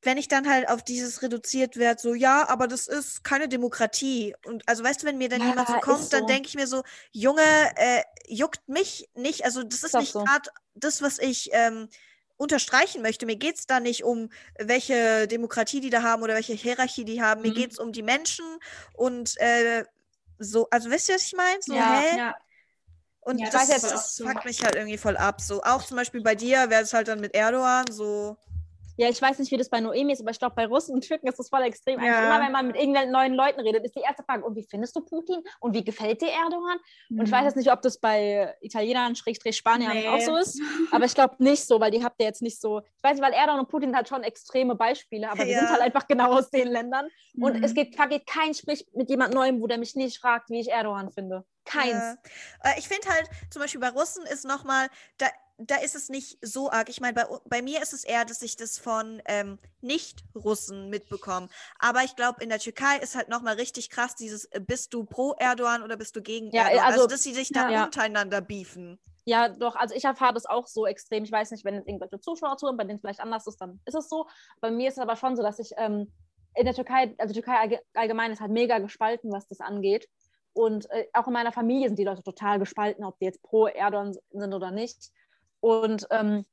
wenn 0.04 0.18
ich 0.18 0.28
dann 0.28 0.48
halt 0.50 0.70
auf 0.70 0.84
dieses 0.84 1.22
reduziert 1.22 1.76
werde, 1.78 2.00
so, 2.02 2.14
ja, 2.14 2.48
aber 2.50 2.68
das 2.68 2.88
ist 2.88 3.24
keine 3.24 3.50
Demokratie. 3.50 4.36
Und 4.46 4.68
also, 4.68 4.84
weißt 4.84 5.02
du, 5.04 5.08
wenn 5.08 5.18
mir 5.18 5.30
dann 5.30 5.42
Ja, 5.42 5.48
jemand 5.48 5.68
so 5.68 5.74
ist 5.76 5.82
kommt, 5.82 6.14
dann 6.14 6.22
so. 6.22 6.28
denke 6.28 6.48
ich 6.48 6.56
mir 6.56 6.68
so, 6.68 6.84
Junge, 7.12 7.42
äh, 7.76 8.04
juckt 8.28 8.68
mich 8.70 9.10
nicht. 9.16 9.44
Also, 9.46 9.64
das 9.64 9.84
ist 9.84 9.94
doch 9.96 10.00
nicht 10.00 10.14
so. 10.14 10.20
gerade 10.24 10.50
das, 10.76 11.02
was 11.02 11.20
ich 11.20 11.50
ähm, 11.54 11.90
unterstreichen 12.38 13.02
möchte. 13.02 13.26
Mir 13.26 13.36
geht 13.38 13.58
es 13.58 13.66
da 13.66 13.80
nicht 13.80 14.04
um, 14.04 14.30
welche 14.60 15.28
Demokratie 15.28 15.82
die 15.82 15.90
da 15.90 16.04
haben 16.04 16.22
oder 16.24 16.36
welche 16.36 16.54
Hierarchie 16.54 17.06
die 17.06 17.22
haben. 17.22 17.42
Mir 17.42 17.52
Mhm. 17.52 17.56
geht 17.56 17.72
es 17.72 17.80
um 17.80 17.92
die 17.92 18.04
Menschen 18.04 18.46
und 18.94 19.36
äh, 19.40 19.84
so, 20.40 20.68
also 20.70 20.92
wisst 20.92 21.10
ihr, 21.10 21.16
was 21.16 21.24
ich 21.24 21.34
meine? 21.34 21.62
So, 21.62 21.74
Ja, 21.74 21.84
hä? 21.84 22.18
ja. 22.18 22.36
Und 23.22 23.40
Ja, 23.40 23.50
das, 23.54 23.68
das, 23.68 23.82
das 23.82 23.94
ist 23.94 24.16
so. 24.18 24.26
mich 24.46 24.64
halt 24.64 24.76
irgendwie 24.76 24.98
voll 24.98 25.18
ab. 25.18 25.42
So, 25.42 25.62
auch 25.64 25.84
zum 25.84 25.98
Beispiel 25.98 26.22
bei 26.22 26.36
dir 26.36 26.70
wäre 26.70 26.84
es 26.84 26.94
halt 26.94 27.08
dann 27.10 27.20
mit 27.20 27.36
Erdogan 27.36 27.86
so. 27.92 28.38
Ja, 28.98 29.10
ich 29.10 29.22
weiß 29.22 29.38
nicht, 29.40 29.52
wie 29.52 29.58
das 29.58 29.70
bei 29.70 29.80
Noemi 29.80 30.12
ist, 30.14 30.22
aber 30.22 30.32
ich 30.32 30.40
glaube, 30.40 30.56
bei 30.56 30.66
Russen 30.66 30.94
und 30.96 31.02
Türken 31.08 31.28
ist 31.28 31.38
das 31.38 31.50
voll 31.50 31.62
extrem. 31.62 32.02
Ja. 32.02 32.26
immer, 32.26 32.44
wenn 32.44 32.52
man 32.52 32.68
mit 32.68 32.76
irgendwelchen 32.76 33.12
neuen 33.12 33.34
Leuten 33.36 33.60
redet, 33.60 33.86
ist 33.86 33.96
die 33.96 34.00
erste 34.02 34.24
Frage, 34.24 34.44
und 34.44 34.56
wie 34.56 34.64
findest 34.68 34.96
du 34.96 35.02
Putin? 35.02 35.44
Und 35.60 35.76
wie 35.76 35.84
gefällt 35.84 36.22
dir 36.22 36.30
Erdogan? 36.30 36.78
Und 37.10 37.26
ich 37.26 37.32
weiß 37.32 37.44
jetzt 37.46 37.56
nicht, 37.58 37.72
ob 37.72 37.82
das 37.84 38.00
bei 38.00 38.56
Italienern, 38.62 39.16
Schrägstrich 39.16 39.56
Spaniern 39.56 39.98
Nee. 39.98 40.08
auch 40.08 40.20
so 40.20 40.36
ist, 40.36 40.60
aber 40.92 41.06
ich 41.06 41.14
glaube 41.14 41.36
nicht 41.44 41.64
so, 41.66 41.80
weil 41.80 41.92
die 41.92 42.04
habt 42.04 42.20
ihr 42.20 42.26
jetzt 42.26 42.42
nicht 42.42 42.60
so. 42.60 42.80
Ich 42.80 43.04
weiß 43.04 43.14
nicht, 43.14 43.24
weil 43.24 43.34
Erdogan 43.34 43.60
und 43.62 43.70
Putin 43.70 43.96
halt 43.96 44.08
schon 44.10 44.24
extreme 44.24 44.76
Beispiele, 44.76 45.30
aber 45.30 45.46
Ja. 45.46 45.60
sind 45.60 45.70
halt 45.70 45.82
einfach 45.82 46.08
genau 46.08 46.34
aus 46.34 46.50
den 46.50 46.68
Ländern. 46.68 47.08
Und 47.40 47.58
Mhm. 47.58 47.64
es 47.64 47.74
geht, 47.76 47.96
vergeht 47.96 48.26
kein 48.26 48.54
Sprich 48.56 48.88
mit 48.96 49.10
jemand 49.10 49.34
Neuem, 49.34 49.62
wo 49.62 49.68
der 49.68 49.78
mich 49.78 49.96
nicht 49.96 50.18
fragt, 50.20 50.50
wie 50.50 50.60
ich 50.60 50.72
Erdogan 50.72 51.12
finde. 51.12 51.46
Keins. 51.66 52.18
Ja. 52.64 52.72
Äh, 52.72 52.80
Ich 52.80 52.88
finde 52.88 53.08
halt, 53.10 53.30
zum 53.52 53.62
Beispiel 53.62 53.80
bei 53.82 53.90
Russen 53.90 54.26
ist 54.26 54.46
nochmal, 54.46 54.88
da, 55.20 55.28
da 55.58 55.76
ist 55.78 55.96
es 55.96 56.10
nicht 56.10 56.38
so 56.46 56.70
arg. 56.72 56.90
Ich 56.90 57.02
meine, 57.02 57.14
bei, 57.14 57.26
bei 57.46 57.62
mir 57.62 57.82
ist 57.82 57.94
es 57.94 58.04
eher, 58.04 58.26
dass 58.26 58.42
ich 58.42 58.56
das 58.58 58.78
von 58.78 59.22
ähm, 59.26 59.58
Nicht-Russen 59.82 60.90
mitbekomme. 60.90 61.50
Aber 61.80 62.04
ich 62.04 62.16
glaube, 62.16 62.44
in 62.44 62.50
der 62.50 62.60
Türkei 62.60 62.98
ist 63.00 63.16
halt 63.16 63.30
nochmal 63.30 63.56
richtig 63.56 63.90
krass 63.90 64.16
dieses, 64.16 64.46
äh, 64.46 64.60
bist 64.60 64.94
du 64.94 65.04
pro 65.04 65.34
Erdogan 65.34 65.82
oder 65.84 65.98
bist 65.98 66.16
du 66.16 66.22
gegen 66.22 66.52
Ja, 66.52 66.64
Erdogan? 66.64 66.86
Also, 66.86 67.02
also- 67.02 67.08
dass 67.08 67.24
sie 67.24 67.34
sich 67.34 67.50
da 67.52 67.70
Ja. 67.70 67.86
untereinander 67.86 68.42
beefen. 68.42 69.00
Ja, 69.26 69.50
doch, 69.50 69.76
also 69.76 69.94
ich 69.94 70.06
erfahre 70.06 70.34
das 70.34 70.46
auch 70.46 70.68
so 70.68 70.86
extrem. 70.86 71.26
Ich 71.26 71.32
weiß 71.32 71.52
nicht, 71.52 71.66
wenn 71.66 71.76
jetzt 71.76 71.88
irgendwelche 71.88 72.22
Zuschauer 72.22 72.56
zuhören, 72.58 72.78
bei 72.78 72.86
denen 72.86 72.96
es 72.96 73.02
vielleicht 73.02 73.20
anders 73.20 73.46
ist, 73.46 73.60
dann 73.60 73.82
ist 73.86 73.96
es 73.96 74.08
so. 74.08 74.26
Bei 74.62 74.72
mir 74.72 74.88
ist 74.88 74.94
es 74.94 75.00
aber 75.02 75.18
schon 75.18 75.36
so, 75.36 75.44
dass 75.44 75.60
ich 75.60 75.72
ähm, 75.76 76.12
in 76.56 76.64
der 76.66 76.74
Türkei, 76.74 77.14
also 77.18 77.34
Türkei 77.34 77.56
allge- 77.60 77.82
allgemein 77.94 78.32
ist 78.32 78.40
halt 78.40 78.52
mega 78.52 78.80
gespalten, 78.80 79.32
was 79.32 79.46
das 79.48 79.60
angeht. 79.60 80.08
Und 80.54 80.90
äh, 80.92 81.08
auch 81.14 81.28
in 81.28 81.34
meiner 81.34 81.52
Familie 81.52 81.90
sind 81.90 82.00
die 82.00 82.06
Leute 82.06 82.24
total 82.24 82.58
gespalten, 82.58 83.04
ob 83.04 83.20
die 83.20 83.26
jetzt 83.26 83.44
pro 83.44 83.68
Erdogan 83.68 84.14
sind 84.32 84.54
oder 84.54 84.72
nicht. 84.72 85.12
Und 85.60 86.08
ähm, 86.12 86.46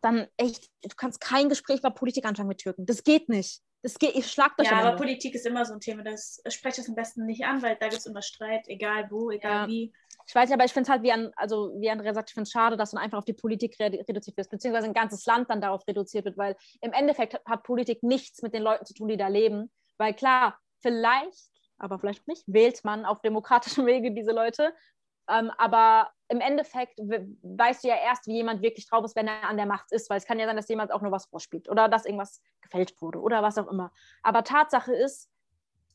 dann 0.00 0.26
echt, 0.36 0.70
du 0.82 0.94
kannst 0.96 1.20
kein 1.20 1.48
Gespräch 1.48 1.78
über 1.78 1.90
Politik 1.90 2.26
anfangen 2.26 2.48
mit 2.48 2.58
Türken. 2.58 2.86
Das 2.86 3.04
geht 3.04 3.28
nicht. 3.28 3.62
Das 3.82 3.98
geht, 3.98 4.14
ich 4.14 4.30
schlag 4.30 4.58
euch 4.58 4.70
Ja, 4.70 4.80
aber. 4.80 4.96
Politik 4.96 5.34
ist 5.34 5.46
immer 5.46 5.64
so 5.64 5.74
ein 5.74 5.80
Thema. 5.80 6.02
Das 6.02 6.42
spreche 6.48 6.80
es 6.80 6.88
am 6.88 6.94
besten 6.94 7.26
nicht 7.26 7.44
an, 7.44 7.62
weil 7.62 7.76
da 7.76 7.88
gibt 7.88 8.00
es 8.00 8.06
immer 8.06 8.22
Streit, 8.22 8.66
egal 8.68 9.10
wo, 9.10 9.30
egal 9.30 9.62
Ja. 9.62 9.68
wie. 9.68 9.92
Ich 10.26 10.34
weiß 10.34 10.48
nicht, 10.48 10.54
aber 10.54 10.64
ich 10.64 10.72
finde 10.72 10.84
es 10.84 10.88
halt, 10.90 11.02
wie, 11.02 11.12
an, 11.12 11.32
also, 11.36 11.74
wie 11.78 11.90
Andrea 11.90 12.14
sagt, 12.14 12.30
ich 12.30 12.34
finde 12.34 12.44
es 12.44 12.50
schade, 12.50 12.78
dass 12.78 12.94
man 12.94 13.02
einfach 13.02 13.18
auf 13.18 13.26
die 13.26 13.34
Politik 13.34 13.78
redu 13.78 13.98
reduziert 14.08 14.38
wird, 14.38 14.48
beziehungsweise 14.48 14.86
ein 14.86 14.94
ganzes 14.94 15.26
Land 15.26 15.50
dann 15.50 15.60
darauf 15.60 15.86
reduziert 15.86 16.24
wird, 16.24 16.38
weil 16.38 16.56
im 16.80 16.92
Endeffekt 16.92 17.34
hat, 17.34 17.44
hat 17.44 17.62
Politik 17.62 18.02
nichts 18.02 18.40
mit 18.40 18.54
den 18.54 18.62
Leuten 18.62 18.86
zu 18.86 18.94
tun, 18.94 19.08
die 19.08 19.18
da 19.18 19.28
leben. 19.28 19.70
Weil 19.98 20.14
klar, 20.14 20.58
vielleicht 20.80 21.50
aber 21.78 21.98
vielleicht 21.98 22.26
nicht, 22.28 22.44
wählt 22.46 22.84
man 22.84 23.04
auf 23.04 23.20
demokratischem 23.20 23.86
Wege 23.86 24.12
diese 24.12 24.32
Leute. 24.32 24.72
Ähm, 25.28 25.50
aber 25.56 26.10
im 26.28 26.40
Endeffekt 26.40 26.98
weißt 26.98 27.84
du 27.84 27.88
ja 27.88 27.96
erst, 27.96 28.26
wie 28.26 28.34
jemand 28.34 28.62
wirklich 28.62 28.88
drauf 28.88 29.04
ist, 29.04 29.16
wenn 29.16 29.28
er 29.28 29.48
an 29.48 29.56
der 29.56 29.66
Macht 29.66 29.92
ist, 29.92 30.10
weil 30.10 30.18
es 30.18 30.26
kann 30.26 30.38
ja 30.38 30.46
sein, 30.46 30.56
dass 30.56 30.68
jemand 30.68 30.92
auch 30.92 31.02
nur 31.02 31.12
was 31.12 31.26
vorspielt 31.26 31.68
oder 31.68 31.88
dass 31.88 32.06
irgendwas 32.06 32.42
gefällt 32.60 33.00
wurde 33.00 33.20
oder 33.20 33.42
was 33.42 33.58
auch 33.58 33.68
immer. 33.68 33.92
Aber 34.22 34.44
Tatsache 34.44 34.94
ist, 34.94 35.30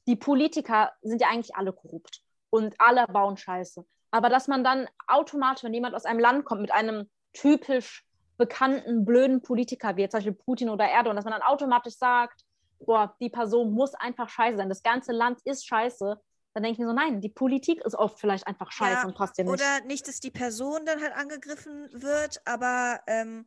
die 0.08 0.16
Politiker 0.16 0.92
sind 1.02 1.22
ja 1.22 1.30
eigentlich 1.30 1.56
alle 1.56 1.74
korrupt 1.74 2.22
und 2.50 2.76
alle 2.80 3.06
bauen 3.08 3.38
Scheiße. 3.38 3.86
Aber 4.12 4.30
dass 4.30 4.48
man 4.48 4.64
dann 4.64 4.88
automatisch, 5.08 5.64
wenn 5.64 5.74
jemand 5.74 5.96
aus 5.96 6.06
einem 6.06 6.20
Land 6.20 6.46
kommt 6.46 6.62
mit 6.62 6.72
einem 6.72 7.10
typisch 7.34 8.06
bekannten, 8.38 9.06
blöden 9.06 9.42
Politiker, 9.42 9.96
wie 9.98 10.02
jetzt 10.02 10.12
zum 10.12 10.20
Beispiel 10.20 10.34
Putin 10.34 10.70
oder 10.70 10.86
Erdogan, 10.86 11.16
dass 11.16 11.26
man 11.26 11.34
dann 11.34 11.44
automatisch 11.44 11.96
sagt, 11.96 12.46
boah, 12.80 13.16
die 13.20 13.30
Person 13.30 13.72
muss 13.72 13.94
einfach 13.96 14.30
scheiße 14.30 14.58
sein, 14.58 14.70
das 14.70 14.82
ganze 14.82 15.12
Land 15.12 15.42
ist 15.44 15.68
scheiße, 15.68 16.20
dann 16.54 16.64
denke 16.64 16.74
ich 16.74 16.80
mir 16.80 16.88
so, 16.88 16.94
nein, 16.94 17.22
die 17.22 17.30
Politik 17.30 17.82
ist 17.86 17.96
oft 17.96 18.20
vielleicht 18.20 18.48
einfach 18.48 18.72
scheiße 18.72 19.02
ja, 19.02 19.06
und 19.06 19.16
passt 19.16 19.38
dir 19.38 19.44
nicht. 19.44 19.54
Oder 19.54 19.82
nicht, 19.86 20.08
dass 20.08 20.20
die 20.20 20.32
Person 20.32 20.86
dann 20.86 21.02
halt 21.02 21.14
angegriffen 21.14 21.90
wird, 21.92 22.42
aber 22.46 23.02
ähm, 23.08 23.46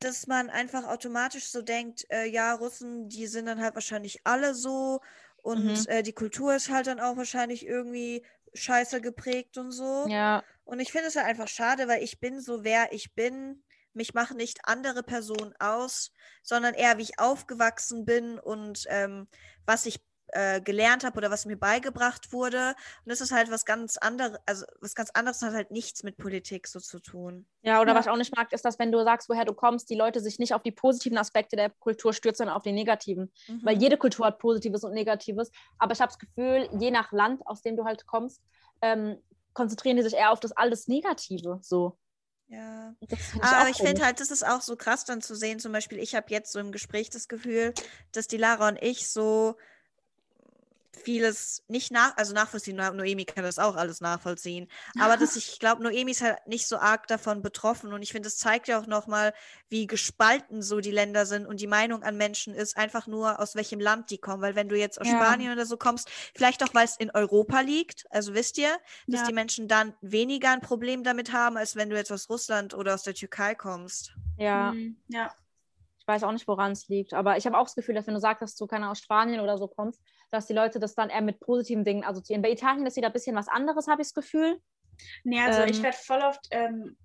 dass 0.00 0.26
man 0.26 0.50
einfach 0.50 0.84
automatisch 0.84 1.50
so 1.50 1.62
denkt, 1.62 2.06
äh, 2.10 2.26
ja, 2.26 2.54
Russen, 2.54 3.08
die 3.08 3.26
sind 3.26 3.46
dann 3.46 3.60
halt 3.60 3.74
wahrscheinlich 3.74 4.20
alle 4.24 4.54
so 4.54 5.00
und 5.42 5.64
mhm. 5.64 5.84
äh, 5.88 6.02
die 6.02 6.12
Kultur 6.12 6.54
ist 6.54 6.70
halt 6.70 6.86
dann 6.86 7.00
auch 7.00 7.16
wahrscheinlich 7.16 7.66
irgendwie 7.66 8.24
scheiße 8.54 9.00
geprägt 9.00 9.58
und 9.58 9.72
so. 9.72 10.06
Ja. 10.08 10.42
Und 10.64 10.80
ich 10.80 10.92
finde 10.92 11.08
es 11.08 11.16
halt 11.16 11.26
einfach 11.26 11.48
schade, 11.48 11.88
weil 11.88 12.02
ich 12.02 12.20
bin 12.20 12.40
so, 12.40 12.64
wer 12.64 12.92
ich 12.92 13.14
bin. 13.14 13.62
Mich 13.94 14.14
machen 14.14 14.38
nicht 14.38 14.60
andere 14.64 15.02
Personen 15.02 15.52
aus, 15.58 16.12
sondern 16.42 16.72
eher, 16.72 16.96
wie 16.96 17.02
ich 17.02 17.18
aufgewachsen 17.18 18.06
bin 18.06 18.38
und 18.38 18.86
ähm, 18.88 19.28
was 19.66 19.84
ich 19.84 20.00
äh, 20.32 20.60
gelernt 20.60 21.04
habe 21.04 21.16
oder 21.18 21.30
was 21.30 21.46
mir 21.46 21.56
beigebracht 21.56 22.32
wurde. 22.32 22.74
Und 23.04 23.10
das 23.10 23.20
ist 23.20 23.32
halt 23.32 23.50
was 23.50 23.64
ganz 23.64 23.96
anderes, 23.96 24.38
also 24.46 24.64
was 24.80 24.94
ganz 24.94 25.10
anderes 25.10 25.42
hat 25.42 25.52
halt 25.52 25.70
nichts 25.70 26.02
mit 26.02 26.16
Politik 26.16 26.66
so 26.66 26.80
zu 26.80 27.00
tun. 27.00 27.46
Ja, 27.62 27.80
oder 27.80 27.92
ja. 27.92 27.98
was 27.98 28.06
ich 28.06 28.10
auch 28.10 28.16
nicht 28.16 28.34
mag, 28.34 28.52
ist, 28.52 28.64
dass 28.64 28.78
wenn 28.78 28.92
du 28.92 29.02
sagst, 29.04 29.28
woher 29.28 29.44
du 29.44 29.54
kommst, 29.54 29.90
die 29.90 29.94
Leute 29.94 30.20
sich 30.20 30.38
nicht 30.38 30.54
auf 30.54 30.62
die 30.62 30.72
positiven 30.72 31.18
Aspekte 31.18 31.56
der 31.56 31.70
Kultur 31.70 32.12
stürzen, 32.12 32.38
sondern 32.38 32.56
auf 32.56 32.62
die 32.62 32.72
negativen. 32.72 33.30
Mhm. 33.46 33.60
Weil 33.62 33.76
jede 33.78 33.96
Kultur 33.96 34.26
hat 34.26 34.38
Positives 34.38 34.84
und 34.84 34.92
Negatives. 34.92 35.50
Aber 35.78 35.92
ich 35.92 36.00
habe 36.00 36.10
das 36.10 36.18
Gefühl, 36.18 36.68
je 36.78 36.90
nach 36.90 37.12
Land, 37.12 37.46
aus 37.46 37.62
dem 37.62 37.76
du 37.76 37.84
halt 37.84 38.06
kommst, 38.06 38.42
ähm, 38.80 39.18
konzentrieren 39.52 39.96
die 39.96 40.02
sich 40.02 40.14
eher 40.14 40.30
auf 40.30 40.40
das 40.40 40.52
alles 40.52 40.88
Negative. 40.88 41.58
So. 41.62 41.98
Ja, 42.48 42.94
aber 43.40 43.70
ich 43.70 43.78
finde 43.78 44.04
halt, 44.04 44.20
das 44.20 44.30
ist 44.30 44.46
auch 44.46 44.60
so 44.60 44.76
krass 44.76 45.06
dann 45.06 45.22
zu 45.22 45.34
sehen. 45.34 45.58
Zum 45.58 45.72
Beispiel, 45.72 45.98
ich 45.98 46.14
habe 46.14 46.26
jetzt 46.28 46.52
so 46.52 46.58
im 46.58 46.70
Gespräch 46.70 47.08
das 47.08 47.26
Gefühl, 47.26 47.72
dass 48.12 48.28
die 48.28 48.36
Lara 48.36 48.68
und 48.68 48.82
ich 48.82 49.08
so 49.08 49.56
vieles 50.96 51.64
nicht 51.68 51.90
nach, 51.90 52.16
also 52.16 52.34
nachvollziehen. 52.34 52.76
Noemi 52.76 53.24
kann 53.24 53.44
das 53.44 53.58
auch 53.58 53.76
alles 53.76 54.00
nachvollziehen. 54.00 54.68
Aber 55.00 55.16
dass 55.18 55.36
ich 55.36 55.58
glaube, 55.58 55.82
Noemi 55.82 56.10
ist 56.10 56.22
halt 56.22 56.46
nicht 56.46 56.66
so 56.66 56.76
arg 56.76 57.06
davon 57.06 57.42
betroffen. 57.42 57.92
Und 57.92 58.02
ich 58.02 58.12
finde, 58.12 58.26
das 58.26 58.36
zeigt 58.36 58.68
ja 58.68 58.78
auch 58.78 58.86
nochmal, 58.86 59.32
wie 59.68 59.86
gespalten 59.86 60.62
so 60.62 60.80
die 60.80 60.90
Länder 60.90 61.26
sind 61.26 61.46
und 61.46 61.60
die 61.60 61.66
Meinung 61.66 62.02
an 62.02 62.16
Menschen 62.16 62.54
ist, 62.54 62.76
einfach 62.76 63.06
nur 63.06 63.40
aus 63.40 63.54
welchem 63.54 63.80
Land 63.80 64.10
die 64.10 64.18
kommen. 64.18 64.42
Weil 64.42 64.54
wenn 64.54 64.68
du 64.68 64.76
jetzt 64.76 65.00
aus 65.00 65.08
ja. 65.08 65.16
Spanien 65.16 65.52
oder 65.52 65.66
so 65.66 65.76
kommst, 65.76 66.10
vielleicht 66.34 66.62
auch, 66.62 66.74
weil 66.74 66.84
es 66.84 66.96
in 66.96 67.10
Europa 67.10 67.60
liegt, 67.60 68.04
also 68.10 68.34
wisst 68.34 68.58
ihr, 68.58 68.70
dass 69.06 69.20
ja. 69.20 69.26
die 69.26 69.34
Menschen 69.34 69.68
dann 69.68 69.94
weniger 70.00 70.50
ein 70.50 70.60
Problem 70.60 71.04
damit 71.04 71.32
haben, 71.32 71.56
als 71.56 71.76
wenn 71.76 71.90
du 71.90 71.96
jetzt 71.96 72.12
aus 72.12 72.28
Russland 72.28 72.74
oder 72.74 72.94
aus 72.94 73.02
der 73.02 73.14
Türkei 73.14 73.54
kommst. 73.54 74.14
Ja. 74.36 74.72
Mhm. 74.72 74.96
Ja. 75.08 75.32
Ich 75.98 76.08
weiß 76.08 76.24
auch 76.24 76.32
nicht, 76.32 76.48
woran 76.48 76.72
es 76.72 76.88
liegt. 76.88 77.14
Aber 77.14 77.36
ich 77.36 77.46
habe 77.46 77.56
auch 77.56 77.66
das 77.66 77.76
Gefühl, 77.76 77.94
dass 77.94 78.08
wenn 78.08 78.14
du 78.14 78.20
sagst, 78.20 78.42
dass 78.42 78.56
du 78.56 78.66
keine 78.66 78.90
aus 78.90 78.98
Spanien 78.98 79.40
oder 79.40 79.56
so 79.56 79.68
kommst, 79.68 80.00
dass 80.32 80.46
die 80.46 80.54
Leute 80.54 80.78
das 80.78 80.94
dann 80.94 81.10
eher 81.10 81.20
mit 81.20 81.40
positiven 81.40 81.84
Dingen 81.84 82.04
assoziieren. 82.04 82.42
Bei 82.42 82.50
Italien 82.50 82.86
ist 82.86 82.96
wieder 82.96 83.08
ein 83.08 83.12
bisschen 83.12 83.36
was 83.36 83.48
anderes, 83.48 83.86
habe 83.86 84.02
ich 84.02 84.08
das 84.08 84.14
Gefühl. 84.14 84.60
Nee, 85.24 85.40
also 85.40 85.62
ähm, 85.62 85.68
ich 85.68 85.82
werde 85.82 85.96
voll 85.96 86.20
oft, 86.20 86.48
ähm, 86.50 86.96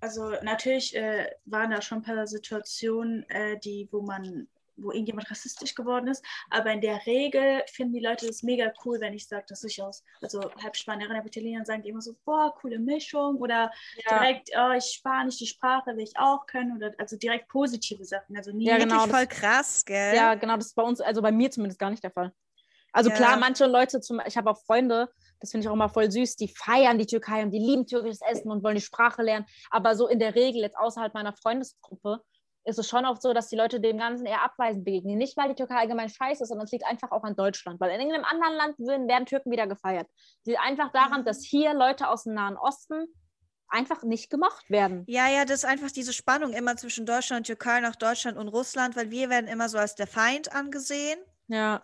also 0.00 0.30
natürlich 0.42 0.96
äh, 0.96 1.30
waren 1.44 1.70
da 1.70 1.80
schon 1.80 1.98
ein 1.98 2.02
paar 2.02 2.26
Situationen, 2.26 3.28
äh, 3.30 3.58
die, 3.58 3.88
wo 3.92 4.02
man 4.02 4.48
wo 4.76 4.90
irgendjemand 4.90 5.30
rassistisch 5.30 5.74
geworden 5.74 6.08
ist. 6.08 6.24
Aber 6.50 6.72
in 6.72 6.80
der 6.80 7.04
Regel 7.06 7.62
finden 7.70 7.94
die 7.94 8.00
Leute 8.00 8.26
das 8.26 8.42
mega 8.42 8.72
cool, 8.84 9.00
wenn 9.00 9.14
ich 9.14 9.26
sage, 9.26 9.44
dass 9.48 9.64
ich 9.64 9.82
aus, 9.82 10.02
also 10.20 10.40
halb 10.62 10.76
Spanierin, 10.76 11.14
halb 11.14 11.26
Italiener, 11.26 11.64
sagen 11.64 11.82
die 11.82 11.90
immer 11.90 12.00
so, 12.00 12.14
boah, 12.24 12.54
coole 12.60 12.78
Mischung 12.78 13.36
oder 13.36 13.70
ja. 14.04 14.18
direkt, 14.18 14.50
oh, 14.56 14.72
ich 14.76 14.84
Spanisch, 14.84 15.38
die 15.38 15.46
Sprache 15.46 15.96
will 15.96 16.04
ich 16.04 16.16
auch 16.16 16.46
können 16.46 16.76
oder 16.76 16.92
also 16.98 17.16
direkt 17.16 17.48
positive 17.48 18.04
Sachen. 18.04 18.36
Also 18.36 18.52
nie 18.52 18.66
ja, 18.66 18.78
genau, 18.78 19.06
voll 19.06 19.26
krass, 19.26 19.84
gell? 19.84 20.14
Ja, 20.14 20.34
genau, 20.34 20.56
das 20.56 20.66
ist 20.66 20.74
bei 20.74 20.82
uns, 20.82 21.00
also 21.00 21.22
bei 21.22 21.32
mir 21.32 21.50
zumindest 21.50 21.78
gar 21.78 21.90
nicht 21.90 22.02
der 22.02 22.10
Fall. 22.10 22.32
Also 22.92 23.10
ja. 23.10 23.16
klar, 23.16 23.36
manche 23.38 23.66
Leute, 23.66 24.00
zum, 24.00 24.20
ich 24.26 24.36
habe 24.36 24.50
auch 24.50 24.58
Freunde, 24.64 25.08
das 25.40 25.50
finde 25.50 25.64
ich 25.64 25.68
auch 25.68 25.74
immer 25.74 25.88
voll 25.88 26.10
süß, 26.10 26.36
die 26.36 26.48
feiern 26.48 26.98
die 26.98 27.06
Türkei 27.06 27.42
und 27.42 27.50
die 27.50 27.58
lieben 27.58 27.86
türkisches 27.86 28.20
Essen 28.20 28.50
und 28.50 28.62
wollen 28.62 28.76
die 28.76 28.82
Sprache 28.82 29.22
lernen. 29.22 29.46
Aber 29.70 29.96
so 29.96 30.06
in 30.06 30.18
der 30.18 30.34
Regel, 30.34 30.62
jetzt 30.62 30.78
außerhalb 30.78 31.14
meiner 31.14 31.32
Freundesgruppe, 31.32 32.20
ist 32.64 32.78
es 32.78 32.88
schon 32.88 33.04
oft 33.06 33.22
so, 33.22 33.32
dass 33.32 33.48
die 33.48 33.56
Leute 33.56 33.80
dem 33.80 33.98
Ganzen 33.98 34.24
eher 34.24 34.42
abweisend 34.42 34.84
begegnen. 34.84 35.18
Nicht, 35.18 35.36
weil 35.36 35.48
die 35.48 35.54
Türkei 35.56 35.76
allgemein 35.76 36.08
scheiße 36.08 36.44
ist, 36.44 36.48
sondern 36.48 36.66
es 36.66 36.72
liegt 36.72 36.86
einfach 36.86 37.10
auch 37.10 37.24
an 37.24 37.34
Deutschland. 37.34 37.80
Weil 37.80 37.90
in 37.90 38.00
irgendeinem 38.00 38.24
anderen 38.24 38.54
Land 38.54 38.78
werden, 38.78 39.08
werden 39.08 39.26
Türken 39.26 39.50
wieder 39.50 39.66
gefeiert. 39.66 40.06
Es 40.14 40.46
liegt 40.46 40.60
einfach 40.60 40.92
daran, 40.92 41.24
dass 41.24 41.42
hier 41.42 41.74
Leute 41.74 42.08
aus 42.08 42.24
dem 42.24 42.34
Nahen 42.34 42.56
Osten 42.56 43.06
einfach 43.68 44.02
nicht 44.04 44.30
gemocht 44.30 44.70
werden. 44.70 45.04
Ja, 45.08 45.28
ja, 45.28 45.44
das 45.44 45.60
ist 45.60 45.64
einfach 45.64 45.90
diese 45.90 46.12
Spannung 46.12 46.52
immer 46.52 46.76
zwischen 46.76 47.06
Deutschland 47.06 47.40
und 47.40 47.46
Türkei, 47.46 47.80
nach 47.80 47.96
Deutschland 47.96 48.36
und 48.36 48.48
Russland, 48.48 48.96
weil 48.96 49.10
wir 49.10 49.30
werden 49.30 49.48
immer 49.48 49.68
so 49.68 49.78
als 49.78 49.94
der 49.94 50.06
Feind 50.06 50.52
angesehen. 50.54 51.18
Ja. 51.48 51.82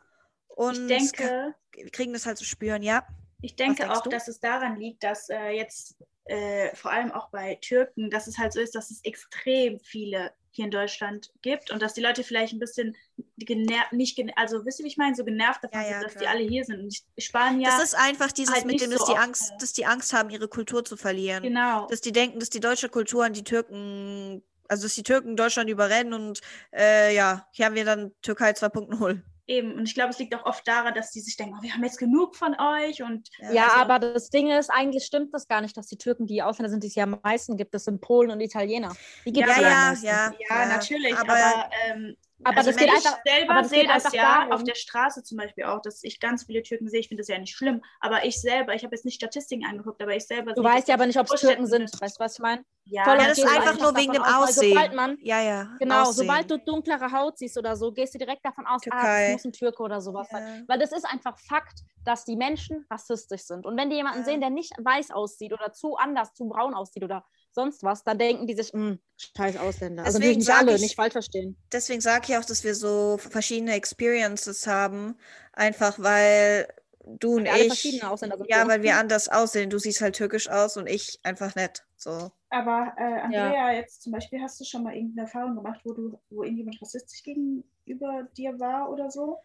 Und 0.59 0.91
ich 0.91 1.13
denke, 1.13 1.55
wir 1.73 1.91
kriegen 1.91 2.13
das 2.13 2.27
halt 2.27 2.37
zu 2.37 2.45
spüren, 2.45 2.83
ja. 2.83 3.07
Ich 3.41 3.55
denke 3.55 3.93
auch, 3.93 4.03
du? 4.03 4.11
dass 4.11 4.27
es 4.27 4.41
daran 4.41 4.77
liegt, 4.77 5.05
dass 5.05 5.29
äh, 5.29 5.51
jetzt 5.51 5.97
äh, 6.25 6.75
vor 6.75 6.91
allem 6.91 7.13
auch 7.13 7.31
bei 7.31 7.55
Türken, 7.61 8.11
dass 8.11 8.27
es 8.27 8.39
halt 8.39 8.53
so 8.53 8.61
ist, 8.61 8.75
dass 8.75 8.91
es 8.91 9.05
extrem 9.05 9.79
viele 9.79 10.33
hier 10.51 10.65
in 10.65 10.73
Deutschland 10.73 11.31
gibt 11.43 11.71
und 11.71 11.81
dass 11.81 11.95
die 11.95 12.01
Leute 12.01 12.25
vielleicht 12.25 12.55
ein 12.55 12.59
bisschen 12.59 12.97
genervt, 13.37 13.93
nicht 13.93 14.17
genervt, 14.17 14.37
also 14.37 14.67
wisst 14.67 14.81
ihr, 14.81 14.87
wie 14.87 14.89
ich 14.89 14.97
meine, 14.97 15.15
so 15.15 15.25
genervt 15.25 15.63
davon 15.63 15.81
ja, 15.81 15.87
ja, 15.87 15.93
sind, 15.93 16.05
dass 16.07 16.13
klar. 16.15 16.23
die 16.25 16.29
alle 16.29 16.49
hier 16.49 16.65
sind. 16.65 16.81
Und 16.81 16.97
Spanien 17.19 17.63
Das 17.63 17.81
ist 17.81 17.95
einfach 17.95 18.33
dieses 18.33 18.53
halt 18.53 18.65
mit 18.65 18.81
dem, 18.81 18.91
dass 18.91 19.07
so 19.07 19.13
die 19.13 19.19
Angst, 19.19 19.53
dass 19.61 19.73
die 19.73 19.87
Angst 19.87 20.13
haben, 20.13 20.29
ihre 20.29 20.49
Kultur 20.49 20.85
zu 20.85 20.97
verlieren. 20.97 21.45
Genau. 21.45 21.87
Dass 21.87 22.01
die 22.01 22.11
denken, 22.11 22.41
dass 22.41 22.51
die 22.51 22.59
deutsche 22.59 22.89
Kultur 22.89 23.25
an 23.25 23.33
die 23.33 23.45
Türken, 23.45 24.43
also 24.67 24.83
dass 24.83 24.95
die 24.97 25.05
Türken 25.05 25.37
Deutschland 25.37 25.71
überrennen 25.71 26.15
und 26.15 26.41
äh, 26.75 27.15
ja, 27.15 27.47
hier 27.53 27.67
haben 27.67 27.77
wir 27.77 27.85
dann 27.85 28.11
Türkei 28.23 28.51
2.0. 28.51 29.23
Eben, 29.51 29.73
und 29.73 29.89
ich 29.89 29.95
glaube, 29.95 30.11
es 30.11 30.19
liegt 30.19 30.35
auch 30.35 30.45
oft 30.45 30.69
daran, 30.69 30.93
dass 30.93 31.11
die 31.11 31.21
sich 31.21 31.39
denken, 31.39 31.55
oh, 31.59 31.63
wir 31.63 31.73
haben 31.73 31.83
jetzt 31.83 31.99
genug 31.99 32.37
von 32.37 32.55
euch. 32.61 33.03
Und, 33.03 33.31
ja, 33.51 33.65
also, 33.65 33.77
aber 33.77 33.99
das 33.99 34.29
Ding 34.29 34.51
ist, 34.51 34.71
eigentlich 34.71 35.07
stimmt 35.07 35.33
das 35.33 35.49
gar 35.49 35.63
nicht, 35.63 35.75
dass 35.75 35.87
die 35.87 35.97
Türken 35.97 36.27
die 36.27 36.43
Ausländer 36.43 36.69
sind, 36.69 36.83
die 36.83 36.89
es 36.89 36.95
ja 36.95 37.05
am 37.05 37.19
meisten 37.23 37.57
gibt. 37.57 37.73
Das 37.73 37.85
sind 37.85 38.03
Polen 38.03 38.31
und 38.31 38.43
Italiener. 38.43 38.95
Die 39.25 39.33
gibt 39.33 39.49
ja, 39.49 39.59
ja, 39.59 39.95
ja, 40.03 40.33
ja, 40.51 40.67
natürlich. 40.67 41.17
Aber, 41.17 41.33
aber 41.33 41.71
ähm, 41.87 42.15
aber 42.45 42.59
also 42.59 42.71
das 42.71 42.77
geht 42.79 42.89
einfach, 42.89 43.19
selber 43.25 43.53
aber 43.53 43.63
das 43.63 43.71
sehe 43.71 43.87
das 43.87 44.13
ja 44.13 44.39
darum. 44.39 44.53
auf 44.53 44.65
der 44.65 44.75
Straße 44.75 45.23
zum 45.23 45.39
Beispiel 45.39 45.65
auch, 45.65 45.83
dass 45.83 46.03
ich 46.05 46.21
ganz 46.21 46.45
viele 46.45 46.63
Türken 46.63 46.89
sehe. 46.89 47.01
Ich 47.01 47.09
finde 47.09 47.23
das 47.23 47.29
ja 47.29 47.39
nicht 47.39 47.55
schlimm, 47.55 47.83
aber 48.01 48.25
ich 48.25 48.41
selber, 48.41 48.75
ich 48.75 48.85
habe 48.85 48.95
jetzt 48.95 49.05
nicht 49.05 49.17
Statistiken 49.17 49.65
angeguckt, 49.65 50.01
aber 50.03 50.15
ich 50.15 50.27
selber. 50.27 50.53
Du 50.53 50.63
weißt 50.63 50.89
ja 50.89 50.95
aber 50.95 51.07
nicht, 51.07 51.19
ob 51.19 51.33
es 51.33 51.41
Türken 51.41 51.67
sind. 51.67 51.91
Weißt 52.01 52.19
du, 52.19 52.25
was 52.25 52.35
ich 52.35 52.39
meine? 52.41 52.65
Ja, 52.85 53.07
ja 53.07 53.29
das 53.29 53.39
ist 53.39 53.47
einfach 53.47 53.79
nur 53.81 53.95
wegen 53.97 54.13
dem 54.13 54.23
Aussehen. 54.23 54.73
Sobald 54.73 54.95
man, 54.95 55.19
ja, 55.21 55.43
ja. 55.43 55.69
Genau, 55.79 56.03
Aussehen. 56.03 56.27
sobald 56.27 56.51
du 56.51 56.59
dunklere 56.59 57.13
Haut 57.13 57.39
siehst 57.39 57.59
oder 57.59 57.77
so, 57.77 57.93
gehst 57.93 58.15
du 58.15 58.19
direkt 58.19 58.45
davon 58.45 58.67
aus, 58.67 58.83
Türkei. 58.83 58.99
ah, 58.99 59.21
das 59.23 59.33
muss 59.33 59.45
ein 59.45 59.53
Türke 59.53 59.83
oder 59.83 60.01
sowas 60.01 60.29
ja. 60.31 60.39
sein. 60.39 60.65
Weil 60.67 60.79
das 60.79 60.93
ist 60.93 61.05
einfach 61.05 61.39
Fakt, 61.39 61.81
dass 62.05 62.25
die 62.25 62.37
Menschen 62.37 62.87
rassistisch 62.91 63.43
sind. 63.43 63.67
Und 63.67 63.77
wenn 63.77 63.91
die 63.91 63.97
jemanden 63.97 64.21
ja. 64.21 64.25
sehen, 64.25 64.41
der 64.41 64.51
nicht 64.51 64.73
weiß 64.79 65.11
aussieht 65.11 65.53
oder 65.53 65.73
zu 65.73 65.97
anders, 65.97 66.33
zu 66.33 66.49
braun 66.49 66.75
aussieht 66.75 67.05
oder 67.05 67.25
sonst 67.59 67.83
was, 67.83 68.05
dann 68.05 68.19
denken 68.19 68.47
die 68.47 68.55
sich, 68.55 68.73
hm, 68.73 69.01
scheiß 69.37 69.57
Ausländer. 69.57 70.05
Also 70.05 70.19
deswegen 70.19 70.39
nicht 70.39 70.51
alle, 70.51 70.75
ich, 70.77 70.81
nicht 70.81 70.97
falsch 70.97 71.13
verstehen. 71.13 71.57
Deswegen 71.73 72.01
sage 72.01 72.27
ich 72.29 72.37
auch, 72.37 72.45
dass 72.45 72.63
wir 72.63 72.75
so 72.77 73.19
verschiedene 73.19 73.75
Experiences 73.75 74.67
haben, 74.69 75.17
einfach 75.53 75.99
weil 75.99 76.69
du 77.05 77.37
und 77.37 77.47
ich, 77.47 77.67
verschiedene 77.67 78.09
Ausländer 78.09 78.37
sind 78.37 78.49
ja, 78.49 78.69
weil 78.69 78.83
wir 78.83 78.97
anders 78.97 79.29
aussehen. 79.29 79.71
Du 79.71 79.79
siehst 79.79 80.01
halt 80.01 80.15
türkisch 80.15 80.49
aus 80.49 80.77
und 80.77 80.87
ich 80.87 81.19
einfach 81.25 81.57
nett. 81.57 81.85
So. 81.97 82.31
Aber 82.51 82.93
äh, 82.97 83.21
Andrea, 83.23 83.53
ja. 83.53 83.73
jetzt 83.73 84.03
zum 84.03 84.13
Beispiel, 84.13 84.41
hast 84.41 84.61
du 84.61 84.65
schon 84.65 84.85
mal 84.85 84.95
irgendeine 84.95 85.27
Erfahrung 85.27 85.57
gemacht, 85.57 85.81
wo 85.85 85.93
du, 85.93 86.21
wo 86.31 86.45
irgendjemand 86.45 86.81
rassistisch 86.81 87.23
gegenüber 87.25 88.29
dir 88.37 88.59
war 88.61 88.89
oder 88.91 89.11
so? 89.11 89.39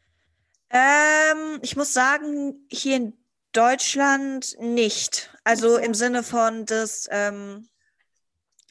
Ähm, 0.69 1.59
ich 1.61 1.75
muss 1.75 1.93
sagen, 1.93 2.67
hier 2.69 2.97
in 2.97 3.17
Deutschland 3.53 4.55
nicht. 4.59 5.31
Also 5.43 5.77
im 5.77 5.93
Sinne 5.93 6.23
von, 6.23 6.65
dass 6.65 7.07
ähm, 7.11 7.69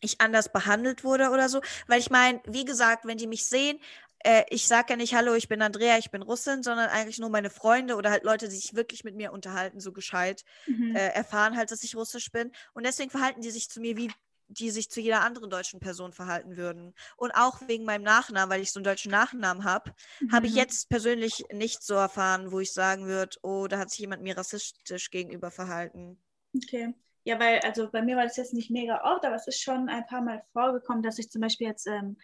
ich 0.03 0.21
anders 0.21 0.53
behandelt 0.53 1.05
wurde 1.05 1.31
oder 1.31 1.49
so. 1.49 1.63
Weil 1.87 2.01
ich 2.01 2.11
meine, 2.11 2.41
wie 2.47 2.65
gesagt, 2.65 3.07
wenn 3.07 3.17
die 3.17 3.27
mich 3.27 3.47
sehen, 3.47 3.79
äh, 4.25 4.45
ich 4.51 4.67
sage 4.67 4.91
ja 4.91 4.97
nicht, 4.97 5.15
hallo, 5.15 5.35
ich 5.35 5.49
bin 5.49 5.63
Andrea, 5.63 5.99
ich 5.99 6.11
bin 6.11 6.23
Russin, 6.23 6.63
sondern 6.63 6.91
eigentlich 6.91 7.19
nur 7.19 7.31
meine 7.31 7.51
Freunde 7.51 7.97
oder 7.97 8.11
halt 8.11 8.25
Leute, 8.25 8.49
die 8.49 8.57
sich 8.57 8.75
wirklich 8.75 9.05
mit 9.05 9.17
mir 9.17 9.33
unterhalten, 9.33 9.81
so 9.81 9.93
gescheit, 9.93 10.45
mhm. 10.67 10.95
äh, 10.95 11.09
erfahren 11.09 11.57
halt, 11.57 11.71
dass 11.71 11.83
ich 11.83 11.97
russisch 11.97 12.31
bin. 12.31 12.53
Und 12.75 12.85
deswegen 12.85 13.11
verhalten 13.11 13.41
die 13.41 13.51
sich 13.51 13.69
zu 13.69 13.81
mir 13.81 13.97
wie 13.97 14.11
die 14.49 14.71
sich 14.71 14.91
zu 14.91 15.01
jeder 15.01 15.23
anderen 15.23 15.49
deutschen 15.49 15.81
Person 15.81 16.13
verhalten 16.13 16.57
würden. 16.57 16.95
Und 17.17 17.33
auch 17.33 17.67
wegen 17.69 17.85
meinem 17.85 18.03
Nachnamen, 18.03 18.51
weil 18.51 18.61
ich 18.61 18.71
so 18.71 18.81
einen 18.81 18.85
deutschen 18.85 19.11
Nachnamen 19.11 19.65
habe, 19.65 19.95
mhm. 20.21 20.33
habe 20.33 20.47
ich 20.47 20.55
jetzt 20.55 20.89
persönlich 20.91 21.45
nicht 21.53 21.83
so 21.83 21.95
erfahren, 21.95 22.53
wo 22.53 22.61
ich 22.61 22.73
sagen 22.73 23.07
würde, 23.07 23.37
oh, 23.43 23.67
da 23.67 23.79
hat 23.79 23.91
sich 23.91 24.01
jemand 24.01 24.23
mir 24.23 24.37
rassistisch 24.37 25.11
gegenüber 25.11 25.51
verhalten. 25.51 26.19
Okay. 26.55 26.95
Ja, 27.25 27.39
weil, 27.39 27.61
also 27.61 27.89
bei 27.91 28.03
mir 28.03 28.17
war 28.17 28.25
das 28.25 28.37
jetzt 28.37 28.55
nicht 28.55 28.71
mega 28.71 29.01
oft, 29.05 29.25
aber 29.25 29.37
es 29.37 29.47
ist 29.47 29.63
schon 29.63 29.89
ein 29.89 30.07
paar 30.07 30.23
Mal 30.23 30.43
vorgekommen, 30.53 31.03
dass 31.03 31.19
ich 31.19 31.31
zum 31.31 31.41
Beispiel 31.41 31.69
jetzt 31.69 31.87
ähm, 31.87 32.17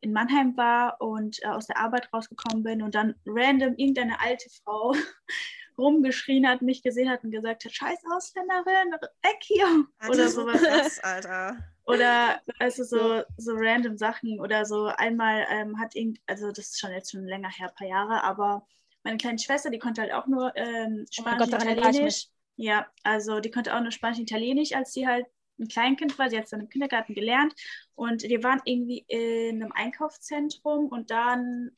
in 0.00 0.12
Mannheim 0.12 0.56
war 0.56 1.00
und 1.00 1.42
äh, 1.42 1.48
aus 1.48 1.66
der 1.66 1.78
Arbeit 1.78 2.12
rausgekommen 2.12 2.62
bin 2.62 2.82
und 2.82 2.94
dann 2.94 3.14
random 3.26 3.74
irgendeine 3.76 4.20
alte 4.20 4.48
Frau 4.62 4.94
rumgeschrien 5.78 6.48
hat, 6.48 6.62
mich 6.62 6.82
gesehen 6.82 7.10
hat 7.10 7.24
und 7.24 7.32
gesagt 7.32 7.64
hat, 7.64 7.72
scheiß 7.72 7.98
Ausländerin, 8.14 8.92
weg 9.22 9.38
hier. 9.42 9.84
Alter, 9.98 10.14
oder 10.14 10.28
sowas. 10.28 10.62
Krass, 10.62 11.00
Alter. 11.00 11.56
Oder 11.84 12.40
also 12.58 12.82
so, 12.84 13.22
so 13.36 13.52
random 13.54 13.96
Sachen 13.96 14.40
oder 14.40 14.64
so 14.64 14.86
einmal 14.86 15.46
ähm, 15.50 15.78
hat 15.78 15.94
irgend, 15.94 16.18
also 16.26 16.48
das 16.48 16.70
ist 16.70 16.80
schon 16.80 16.92
jetzt 16.92 17.12
schon 17.12 17.26
länger 17.26 17.50
her, 17.50 17.68
ein 17.68 17.74
paar 17.74 17.88
Jahre, 17.88 18.24
aber 18.24 18.66
meine 19.04 19.18
kleine 19.18 19.38
Schwester, 19.38 19.70
die 19.70 19.78
konnte 19.78 20.00
halt 20.00 20.12
auch 20.12 20.26
nur 20.26 20.52
ähm, 20.56 21.06
Spanisch 21.10 21.48
oh 21.48 21.50
Gott, 21.50 21.62
Italienisch. 21.62 22.26
Ja, 22.56 22.86
also 23.02 23.40
die 23.40 23.50
konnte 23.50 23.74
auch 23.74 23.80
nur 23.80 23.92
Spanisch 23.92 24.18
Italienisch, 24.18 24.72
als 24.74 24.92
sie 24.92 25.06
halt 25.06 25.26
ein 25.58 25.68
Kleinkind 25.68 26.18
war, 26.18 26.28
sie 26.28 26.38
hat 26.38 26.50
dann 26.52 26.60
im 26.60 26.68
Kindergarten 26.68 27.14
gelernt 27.14 27.54
und 27.94 28.22
wir 28.24 28.42
waren 28.42 28.60
irgendwie 28.64 29.04
in 29.08 29.62
einem 29.62 29.72
Einkaufszentrum 29.72 30.88
und 30.88 31.10
dann 31.10 31.70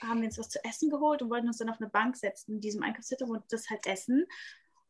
haben 0.00 0.20
wir 0.20 0.26
uns 0.26 0.38
was 0.38 0.48
zu 0.48 0.64
essen 0.64 0.90
geholt 0.90 1.22
und 1.22 1.30
wollten 1.30 1.48
uns 1.48 1.58
dann 1.58 1.70
auf 1.70 1.80
eine 1.80 1.90
Bank 1.90 2.16
setzen 2.16 2.54
in 2.54 2.60
diesem 2.60 2.82
Einkaufszentrum 2.82 3.30
und 3.30 3.44
das 3.50 3.68
halt 3.70 3.86
essen. 3.86 4.26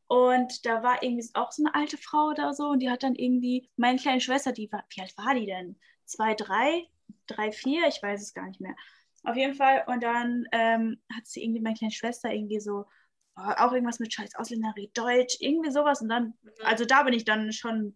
Und 0.07 0.67
da 0.67 0.83
war 0.83 1.03
irgendwie 1.03 1.27
auch 1.35 1.51
so 1.53 1.65
eine 1.65 1.75
alte 1.75 1.97
Frau 1.97 2.29
oder 2.29 2.53
so 2.53 2.69
und 2.69 2.81
die 2.81 2.91
hat 2.91 3.03
dann 3.03 3.15
irgendwie, 3.15 3.71
meine 3.77 3.99
kleine 3.99 4.21
Schwester, 4.21 4.53
die 4.53 4.71
war, 4.71 4.85
wie 4.91 5.01
alt 5.01 5.17
war 5.17 5.35
die 5.35 5.47
denn? 5.47 5.79
Zwei, 6.05 6.35
drei, 6.35 6.87
drei, 7.27 7.51
vier, 7.51 7.89
ich 7.89 8.03
weiß 8.03 8.21
es 8.21 8.35
gar 8.35 8.47
nicht 8.47 8.61
mehr. 8.61 8.77
Auf 9.23 9.37
jeden 9.37 9.55
Fall. 9.55 9.85
Und 9.87 10.03
dann 10.03 10.47
ähm, 10.53 11.01
hat 11.15 11.27
sie 11.27 11.43
irgendwie, 11.43 11.63
meine 11.63 11.77
kleine 11.77 11.93
Schwester, 11.93 12.31
irgendwie 12.31 12.61
so, 12.61 12.85
auch 13.37 13.72
irgendwas 13.72 13.99
mit 13.99 14.12
Scheiß 14.12 14.35
Ausländerie, 14.37 14.91
Deutsch, 14.95 15.37
irgendwie 15.41 15.70
sowas. 15.70 16.01
Und 16.01 16.09
dann, 16.09 16.35
mhm. 16.43 16.51
also 16.64 16.85
da 16.85 17.03
bin 17.03 17.14
ich 17.14 17.24
dann 17.24 17.53
schon 17.53 17.95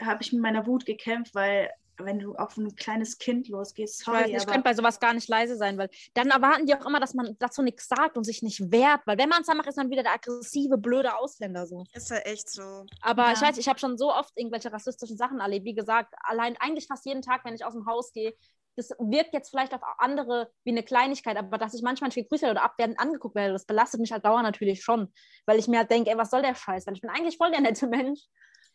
habe 0.00 0.22
ich 0.22 0.32
mit 0.32 0.42
meiner 0.42 0.66
Wut 0.66 0.86
gekämpft, 0.86 1.34
weil 1.34 1.70
wenn 2.00 2.20
du 2.20 2.36
auf 2.36 2.56
ein 2.56 2.76
kleines 2.76 3.18
Kind 3.18 3.48
losgehst, 3.48 4.04
sorry, 4.04 4.26
ich, 4.26 4.34
weiß, 4.34 4.42
ich 4.42 4.46
könnte 4.46 4.62
bei 4.62 4.74
sowas 4.74 5.00
gar 5.00 5.14
nicht 5.14 5.28
leise 5.28 5.56
sein, 5.56 5.76
weil 5.78 5.90
dann 6.14 6.30
erwarten 6.30 6.64
die 6.64 6.74
auch 6.74 6.86
immer, 6.86 7.00
dass 7.00 7.12
man 7.12 7.34
dazu 7.40 7.60
nichts 7.60 7.88
sagt 7.88 8.16
und 8.16 8.22
sich 8.22 8.40
nicht 8.40 8.70
wehrt, 8.70 9.00
weil 9.04 9.18
wenn 9.18 9.28
man 9.28 9.40
es 9.40 9.48
dann 9.48 9.56
macht, 9.56 9.68
ist 9.68 9.76
man 9.76 9.90
wieder 9.90 10.04
der 10.04 10.12
aggressive, 10.12 10.78
blöde 10.78 11.16
Ausländer 11.16 11.66
so. 11.66 11.84
Ist 11.92 12.10
ja 12.10 12.18
echt 12.18 12.48
so. 12.50 12.86
Aber 13.00 13.24
ja. 13.24 13.32
ich 13.32 13.40
weiß, 13.40 13.58
ich 13.58 13.68
habe 13.68 13.80
schon 13.80 13.98
so 13.98 14.14
oft 14.14 14.32
irgendwelche 14.36 14.72
rassistischen 14.72 15.16
Sachen 15.16 15.40
erlebt. 15.40 15.64
Wie 15.64 15.74
gesagt, 15.74 16.14
allein 16.22 16.56
eigentlich 16.60 16.86
fast 16.86 17.04
jeden 17.04 17.22
Tag, 17.22 17.44
wenn 17.44 17.54
ich 17.54 17.64
aus 17.64 17.72
dem 17.74 17.86
Haus 17.86 18.12
gehe, 18.12 18.32
das 18.78 18.90
wirkt 18.98 19.34
jetzt 19.34 19.50
vielleicht 19.50 19.74
auf 19.74 19.82
andere 19.98 20.50
wie 20.64 20.70
eine 20.70 20.84
Kleinigkeit, 20.84 21.36
aber 21.36 21.58
dass 21.58 21.74
ich 21.74 21.82
manchmal 21.82 22.08
nicht 22.08 22.14
gegrüßt 22.14 22.42
werde 22.42 22.52
oder 22.52 22.64
abwertend 22.64 23.00
angeguckt 23.00 23.34
werde, 23.34 23.52
das 23.52 23.66
belastet 23.66 24.00
mich 24.00 24.12
halt 24.12 24.24
dauernd 24.24 24.44
natürlich 24.44 24.82
schon, 24.82 25.12
weil 25.46 25.58
ich 25.58 25.66
mir 25.66 25.78
halt 25.78 25.90
denke, 25.90 26.10
ey, 26.10 26.16
was 26.16 26.30
soll 26.30 26.42
der 26.42 26.54
Scheiß? 26.54 26.86
Weil 26.86 26.94
ich 26.94 27.00
bin 27.00 27.10
eigentlich 27.10 27.36
voll 27.36 27.50
der 27.50 27.60
nette 27.60 27.88
Mensch. 27.88 28.20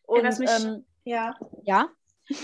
Und, 0.04 0.26
ja, 0.26 0.38
mich, 0.38 0.50
ähm, 0.50 0.86
ja. 1.06 1.34
Ja? 1.64 1.90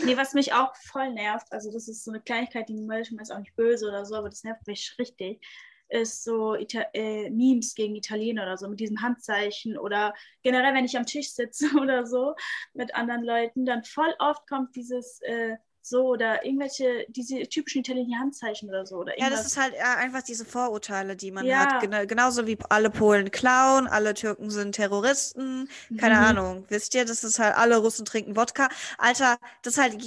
Nee, 0.05 0.15
was 0.15 0.33
mich 0.33 0.53
auch 0.53 0.73
voll 0.75 1.11
nervt, 1.13 1.51
also 1.51 1.71
das 1.71 1.87
ist 1.89 2.03
so 2.03 2.11
eine 2.11 2.21
Kleinigkeit, 2.21 2.69
die 2.69 2.75
manchmal 2.75 3.23
ist 3.23 3.31
auch 3.31 3.39
nicht 3.39 3.55
böse 3.55 3.87
oder 3.87 4.05
so, 4.05 4.15
aber 4.15 4.29
das 4.29 4.43
nervt 4.43 4.65
mich 4.65 4.95
richtig, 4.97 5.45
ist 5.89 6.23
so 6.23 6.55
Ita 6.55 6.85
äh, 6.93 7.29
Memes 7.29 7.75
gegen 7.75 7.95
Italiener 7.95 8.43
oder 8.43 8.57
so 8.57 8.69
mit 8.69 8.79
diesem 8.79 9.01
Handzeichen 9.01 9.77
oder 9.77 10.13
generell, 10.43 10.73
wenn 10.73 10.85
ich 10.85 10.97
am 10.97 11.05
Tisch 11.05 11.33
sitze 11.33 11.67
oder 11.81 12.05
so 12.05 12.35
mit 12.73 12.95
anderen 12.95 13.23
Leuten, 13.23 13.65
dann 13.65 13.83
voll 13.83 14.13
oft 14.19 14.47
kommt 14.47 14.75
dieses 14.75 15.19
äh, 15.21 15.57
so 15.81 16.07
oder 16.07 16.45
irgendwelche, 16.45 17.05
diese 17.09 17.41
typischen 17.47 17.81
italienischen 17.81 18.19
Handzeichen 18.19 18.69
oder 18.69 18.85
so. 18.85 18.97
Oder 18.97 19.17
ja, 19.19 19.29
das 19.29 19.45
ist 19.45 19.57
halt 19.57 19.73
ja, 19.75 19.95
einfach 19.95 20.21
diese 20.21 20.45
Vorurteile, 20.45 21.15
die 21.15 21.31
man 21.31 21.45
ja. 21.45 21.73
hat. 21.73 21.81
Gen 21.81 22.07
genauso 22.07 22.47
wie 22.47 22.57
alle 22.69 22.89
Polen 22.89 23.31
klauen, 23.31 23.87
alle 23.87 24.13
Türken 24.13 24.49
sind 24.49 24.73
Terroristen, 24.75 25.69
keine 25.97 26.15
mhm. 26.15 26.23
Ahnung. 26.23 26.65
Wisst 26.69 26.93
ihr, 26.95 27.05
das 27.05 27.23
ist 27.23 27.39
halt, 27.39 27.55
alle 27.55 27.77
Russen 27.77 28.05
trinken 28.05 28.35
Wodka. 28.35 28.69
Alter, 28.97 29.37
das 29.61 29.73
ist 29.73 29.81
halt 29.81 29.97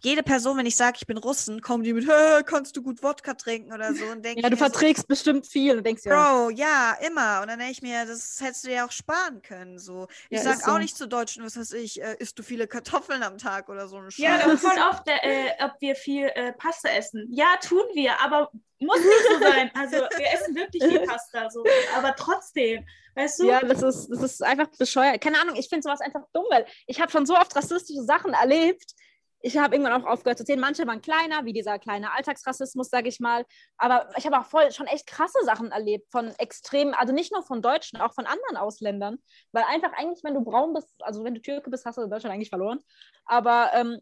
jede 0.00 0.22
Person, 0.22 0.56
wenn 0.58 0.66
ich 0.66 0.76
sage, 0.76 0.98
ich 1.00 1.06
bin 1.06 1.18
Russen, 1.18 1.60
kommen 1.60 1.82
die 1.82 1.92
mit, 1.92 2.08
kannst 2.46 2.76
du 2.76 2.82
gut 2.82 3.02
Wodka 3.02 3.34
trinken 3.34 3.72
oder 3.72 3.94
so. 3.94 4.04
Und 4.04 4.24
denk 4.24 4.40
ja, 4.40 4.48
du 4.48 4.56
verträgst 4.56 5.02
so, 5.02 5.08
bestimmt 5.08 5.46
viel 5.46 5.78
und 5.78 5.86
denkst 5.86 6.02
ja. 6.04 6.14
Bro, 6.14 6.50
ja, 6.50 6.96
immer. 7.06 7.42
Und 7.42 7.48
dann 7.48 7.58
denke 7.58 7.72
ich 7.72 7.82
mir, 7.82 8.06
das 8.06 8.40
hättest 8.40 8.64
du 8.64 8.72
ja 8.72 8.86
auch 8.86 8.92
sparen 8.92 9.42
können. 9.42 9.78
So. 9.78 10.06
Ich 10.30 10.38
ja, 10.38 10.44
sag 10.44 10.62
so. 10.62 10.70
auch 10.70 10.78
nicht 10.78 10.96
zu 10.96 11.08
Deutschen, 11.08 11.44
was 11.44 11.56
weiß 11.56 11.72
ich, 11.72 12.02
äh, 12.02 12.16
isst 12.18 12.38
du 12.38 12.42
viele 12.42 12.66
Kartoffeln 12.66 13.22
am 13.22 13.38
Tag 13.38 13.68
oder 13.68 13.88
so. 13.88 14.00
Ja, 14.16 14.38
das 14.38 14.54
ist 14.54 14.60
voll 14.60 14.78
oft 14.90 15.06
der 15.06 15.15
äh, 15.22 15.64
ob 15.64 15.72
wir 15.80 15.94
viel 15.94 16.26
äh, 16.34 16.52
Pasta 16.52 16.88
essen. 16.90 17.26
Ja, 17.30 17.56
tun 17.62 17.84
wir, 17.94 18.20
aber 18.20 18.50
muss 18.78 18.98
nicht 18.98 19.26
so 19.30 19.38
sein. 19.38 19.70
Also 19.74 19.96
wir 19.96 20.32
essen 20.32 20.54
wirklich 20.54 20.84
viel 20.84 21.00
Pasta, 21.06 21.50
so. 21.50 21.64
aber 21.96 22.14
trotzdem, 22.14 22.86
weißt 23.14 23.40
du? 23.40 23.46
Ja, 23.46 23.60
das 23.60 23.82
ist, 23.82 24.08
das 24.08 24.22
ist 24.22 24.42
einfach 24.42 24.68
bescheuert. 24.78 25.20
Keine 25.20 25.40
Ahnung, 25.40 25.56
ich 25.56 25.68
finde 25.68 25.82
sowas 25.82 26.00
einfach 26.00 26.22
dumm, 26.32 26.44
weil 26.50 26.66
ich 26.86 27.00
habe 27.00 27.10
schon 27.10 27.26
so 27.26 27.36
oft 27.36 27.54
rassistische 27.56 28.02
Sachen 28.02 28.32
erlebt. 28.34 28.92
Ich 29.40 29.56
habe 29.56 29.76
irgendwann 29.76 30.02
auch 30.02 30.06
aufgehört 30.06 30.38
zu 30.38 30.44
zählen. 30.44 30.58
Manche 30.58 30.86
waren 30.86 31.00
kleiner, 31.00 31.44
wie 31.44 31.52
dieser 31.52 31.78
kleine 31.78 32.12
Alltagsrassismus, 32.12 32.88
sage 32.88 33.08
ich 33.08 33.20
mal. 33.20 33.44
Aber 33.76 34.08
ich 34.16 34.26
habe 34.26 34.38
auch 34.38 34.46
voll 34.46 34.72
schon 34.72 34.86
echt 34.86 35.06
krasse 35.06 35.38
Sachen 35.44 35.70
erlebt 35.70 36.10
von 36.10 36.30
extremen, 36.38 36.94
also 36.94 37.12
nicht 37.12 37.32
nur 37.32 37.42
von 37.42 37.62
Deutschen, 37.62 38.00
auch 38.00 38.14
von 38.14 38.26
anderen 38.26 38.56
Ausländern. 38.56 39.18
Weil 39.52 39.64
einfach 39.64 39.92
eigentlich, 39.92 40.24
wenn 40.24 40.34
du 40.34 40.42
braun 40.42 40.72
bist, 40.72 40.88
also 41.00 41.22
wenn 41.22 41.34
du 41.34 41.42
Türke 41.42 41.70
bist, 41.70 41.84
hast 41.84 41.96
du 41.96 42.08
Deutschland 42.08 42.34
eigentlich 42.34 42.48
verloren. 42.48 42.80
Aber 43.24 43.70
ähm, 43.74 44.00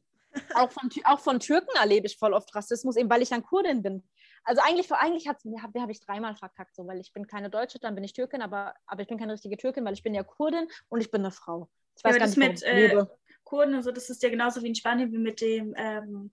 auch 0.55 0.71
von, 0.71 0.91
auch 1.05 1.21
von 1.21 1.41
Türken 1.41 1.77
erlebe 1.77 2.07
ich 2.07 2.19
voll 2.19 2.33
oft 2.33 2.55
Rassismus, 2.55 2.97
eben 2.97 3.11
weil 3.11 3.23
ich 3.23 3.31
dann 3.31 3.43
Kurdin 3.43 3.83
bin. 3.83 4.03
Also 4.45 4.61
eigentlich, 4.63 4.93
eigentlich 4.93 5.29
habe 5.29 5.41
hab 5.81 5.91
ich 5.91 6.01
dreimal 6.01 6.37
verkackt, 6.37 6.75
so, 6.75 6.87
weil 6.87 7.01
ich 7.01 7.13
bin 7.13 7.27
keine 7.27 7.51
Deutsche, 7.51 7.79
dann 7.79 7.95
bin 7.95 8.05
ich 8.05 8.13
Türkin, 8.13 8.43
aber, 8.43 8.75
aber 8.87 9.03
ich 9.03 9.09
bin 9.09 9.19
keine 9.19 9.33
richtige 9.33 9.57
Türkin, 9.57 9.85
weil 9.85 9.95
ich 9.95 10.03
bin 10.03 10.15
ja 10.15 10.23
Kurdin 10.23 10.69
und 10.89 11.01
ich 11.01 11.11
bin 11.11 11.23
eine 11.23 11.31
Frau. 11.31 11.71
Ich 11.97 12.05
weiß 12.05 12.15
ja, 12.15 12.19
gar 12.19 12.27
nicht, 12.27 12.37
mit 12.37 12.63
äh, 12.63 13.07
Kurden 13.45 13.75
und 13.75 13.83
so, 13.83 13.93
das 13.93 14.11
ist 14.11 14.23
ja 14.23 14.31
genauso 14.31 14.63
wie 14.63 14.69
in 14.69 14.75
Spanien, 14.75 15.13
wie 15.13 15.19
mit 15.19 15.41
dem 15.41 15.75
ähm, 15.77 16.31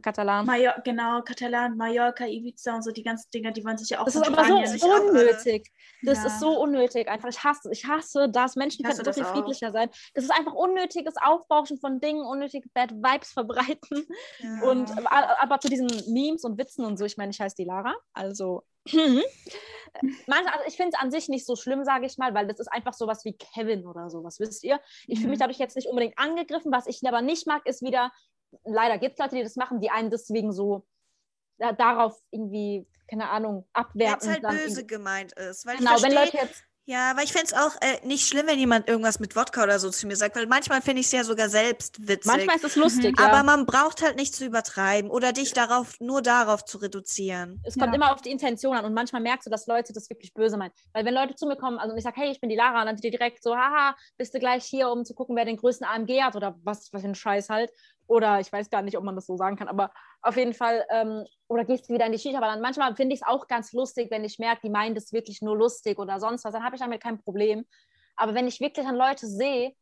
Katalan. 0.00 0.46
Major 0.46 0.74
genau, 0.84 1.22
Katalan, 1.22 1.76
Mallorca, 1.76 2.24
Ibiza 2.26 2.76
und 2.76 2.82
so 2.82 2.90
die 2.90 3.02
ganzen 3.02 3.30
Dinger, 3.30 3.50
die 3.50 3.64
wollen 3.64 3.78
sich 3.78 3.90
ja 3.90 4.00
auch 4.00 4.04
Das 4.04 4.14
ist 4.14 4.26
aber 4.26 4.44
so 4.44 4.86
unnötig. 4.86 5.72
Das 6.02 6.18
ja. 6.18 6.26
ist 6.26 6.40
so 6.40 6.60
unnötig. 6.60 7.08
Einfach, 7.08 7.28
ich 7.28 7.42
hasse, 7.42 7.70
ich 7.72 7.86
hasse 7.86 8.28
das. 8.28 8.56
Menschen 8.56 8.84
können 8.84 9.04
so 9.04 9.12
viel 9.12 9.24
friedlicher 9.24 9.72
sein. 9.72 9.88
Das 10.14 10.24
ist 10.24 10.30
einfach 10.30 10.52
unnötiges 10.52 11.14
Aufbauschen 11.20 11.78
von 11.78 12.00
Dingen, 12.00 12.24
unnötige 12.24 12.68
Bad 12.74 12.92
Vibes 12.92 13.32
verbreiten. 13.32 14.06
Ja. 14.38 14.70
Und 14.70 14.90
aber 15.08 15.60
zu 15.60 15.68
diesen 15.68 15.88
Memes 16.12 16.44
und 16.44 16.58
Witzen 16.58 16.84
und 16.84 16.98
so, 16.98 17.04
ich 17.04 17.16
meine, 17.16 17.30
ich 17.30 17.40
heiße 17.40 17.56
die 17.56 17.64
Lara, 17.64 17.94
also 18.12 18.62
Manchmal, 20.26 20.54
also 20.54 20.64
ich 20.66 20.76
finde 20.76 20.92
es 20.94 21.00
an 21.00 21.10
sich 21.10 21.28
nicht 21.28 21.46
so 21.46 21.54
schlimm, 21.54 21.84
sage 21.84 22.06
ich 22.06 22.18
mal, 22.18 22.34
weil 22.34 22.46
das 22.46 22.58
ist 22.58 22.68
einfach 22.68 22.94
sowas 22.94 23.24
wie 23.24 23.36
Kevin 23.36 23.86
oder 23.86 24.10
sowas, 24.10 24.40
wisst 24.40 24.64
ihr? 24.64 24.80
Ich 25.06 25.18
fühle 25.18 25.30
mich 25.30 25.38
mhm. 25.38 25.42
dadurch 25.42 25.58
jetzt 25.58 25.76
nicht 25.76 25.88
unbedingt 25.88 26.18
angegriffen. 26.18 26.72
Was 26.72 26.86
ich 26.86 27.06
aber 27.06 27.22
nicht 27.22 27.46
mag, 27.46 27.66
ist 27.66 27.82
wieder, 27.82 28.10
leider 28.64 28.98
gibt 28.98 29.14
es 29.14 29.18
Leute, 29.18 29.36
die 29.36 29.42
das 29.42 29.56
machen, 29.56 29.80
die 29.80 29.90
einen 29.90 30.10
deswegen 30.10 30.52
so 30.52 30.86
äh, 31.58 31.74
darauf 31.74 32.20
irgendwie, 32.30 32.86
keine 33.08 33.30
Ahnung, 33.30 33.66
abwerten. 33.72 34.28
Wenn 34.28 34.44
es 34.44 34.48
halt 34.48 34.64
böse 34.64 34.86
gemeint 34.86 35.32
ist. 35.32 35.66
Weil 35.66 35.78
genau, 35.78 36.02
wenn 36.02 36.12
Leute 36.12 36.36
jetzt 36.36 36.64
ja, 36.84 37.12
aber 37.12 37.22
ich 37.22 37.32
fände 37.32 37.46
es 37.46 37.54
auch 37.54 37.76
äh, 37.80 38.04
nicht 38.04 38.26
schlimm, 38.26 38.48
wenn 38.48 38.58
jemand 38.58 38.88
irgendwas 38.88 39.20
mit 39.20 39.36
Wodka 39.36 39.62
oder 39.62 39.78
so 39.78 39.90
zu 39.90 40.08
mir 40.08 40.16
sagt, 40.16 40.34
weil 40.34 40.48
manchmal 40.48 40.82
finde 40.82 40.98
ich 41.00 41.06
es 41.06 41.12
ja 41.12 41.22
sogar 41.22 41.48
selbst 41.48 42.08
witzig. 42.08 42.26
Manchmal 42.26 42.56
ist 42.56 42.64
es 42.64 42.74
lustig. 42.74 43.16
Mhm. 43.16 43.22
Ja. 43.22 43.30
Aber 43.30 43.44
man 43.44 43.66
braucht 43.66 44.02
halt 44.02 44.16
nicht 44.16 44.34
zu 44.34 44.44
übertreiben 44.44 45.08
oder 45.08 45.32
dich 45.32 45.52
darauf, 45.52 46.00
nur 46.00 46.22
darauf 46.22 46.64
zu 46.64 46.78
reduzieren. 46.78 47.62
Es 47.64 47.78
kommt 47.78 47.92
ja. 47.92 47.94
immer 47.94 48.12
auf 48.12 48.20
die 48.20 48.32
Intention 48.32 48.76
an 48.76 48.84
und 48.84 48.94
manchmal 48.94 49.22
merkst 49.22 49.46
du, 49.46 49.50
dass 49.50 49.68
Leute 49.68 49.92
das 49.92 50.10
wirklich 50.10 50.34
böse 50.34 50.56
meinen. 50.56 50.72
Weil 50.92 51.04
wenn 51.04 51.14
Leute 51.14 51.36
zu 51.36 51.46
mir 51.46 51.56
kommen, 51.56 51.78
also 51.78 51.94
ich 51.94 52.02
sage, 52.02 52.20
hey, 52.20 52.32
ich 52.32 52.40
bin 52.40 52.50
die 52.50 52.56
Lara, 52.56 52.80
und 52.80 52.86
dann 52.86 52.96
sind 52.96 53.04
die 53.04 53.16
direkt 53.16 53.44
so, 53.44 53.56
haha, 53.56 53.94
bist 54.18 54.34
du 54.34 54.40
gleich 54.40 54.64
hier, 54.64 54.90
um 54.90 55.04
zu 55.04 55.14
gucken, 55.14 55.36
wer 55.36 55.44
den 55.44 55.58
größten 55.58 55.86
AMG 55.86 56.20
hat 56.20 56.34
oder 56.34 56.58
was, 56.64 56.92
was 56.92 57.02
für 57.02 57.08
ein 57.08 57.14
Scheiß 57.14 57.48
halt. 57.48 57.70
Oder 58.12 58.40
ich 58.40 58.52
weiß 58.52 58.68
gar 58.68 58.82
nicht, 58.82 58.98
ob 58.98 59.04
man 59.04 59.14
das 59.14 59.24
so 59.24 59.38
sagen 59.38 59.56
kann, 59.56 59.68
aber 59.68 59.90
auf 60.20 60.36
jeden 60.36 60.52
Fall, 60.52 60.84
ähm, 60.90 61.24
oder 61.48 61.64
gehst 61.64 61.88
du 61.88 61.94
wieder 61.94 62.04
in 62.04 62.12
die 62.12 62.18
Shisha, 62.18 62.36
aber 62.36 62.48
dann 62.48 62.60
manchmal 62.60 62.94
finde 62.94 63.14
ich 63.14 63.22
es 63.22 63.26
auch 63.26 63.48
ganz 63.48 63.72
lustig, 63.72 64.10
wenn 64.10 64.22
ich 64.22 64.38
merke, 64.38 64.60
die 64.64 64.68
meinen 64.68 64.94
das 64.94 65.14
wirklich 65.14 65.40
nur 65.40 65.56
lustig 65.56 65.98
oder 65.98 66.20
sonst 66.20 66.44
was, 66.44 66.52
dann 66.52 66.62
habe 66.62 66.76
ich 66.76 66.82
damit 66.82 67.02
kein 67.02 67.22
Problem. 67.22 67.64
Aber 68.14 68.34
wenn 68.34 68.46
ich 68.46 68.60
wirklich 68.60 68.86
an 68.86 68.96
Leute 68.96 69.26
sehe, 69.26 69.74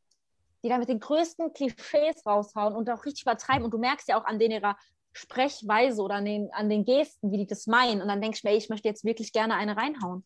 die 0.62 0.68
da 0.68 0.78
mit 0.78 0.88
den 0.88 1.00
größten 1.00 1.52
Klischees 1.54 2.24
raushauen 2.24 2.76
und 2.76 2.88
auch 2.88 3.04
richtig 3.04 3.22
übertreiben 3.22 3.64
und 3.64 3.74
du 3.74 3.78
merkst 3.78 4.06
ja 4.06 4.20
auch 4.20 4.24
an 4.24 4.38
denen 4.38 4.52
ihrer 4.52 4.76
Sprechweise 5.12 6.00
oder 6.00 6.14
an 6.14 6.24
den, 6.24 6.52
an 6.52 6.70
den 6.70 6.84
Gesten, 6.84 7.32
wie 7.32 7.38
die 7.38 7.48
das 7.48 7.66
meinen 7.66 8.00
und 8.00 8.06
dann 8.06 8.20
denkst 8.20 8.42
du 8.42 8.46
mir, 8.46 8.52
ey, 8.52 8.58
ich 8.58 8.68
möchte 8.68 8.86
jetzt 8.86 9.04
wirklich 9.04 9.32
gerne 9.32 9.56
eine 9.56 9.76
reinhauen. 9.76 10.22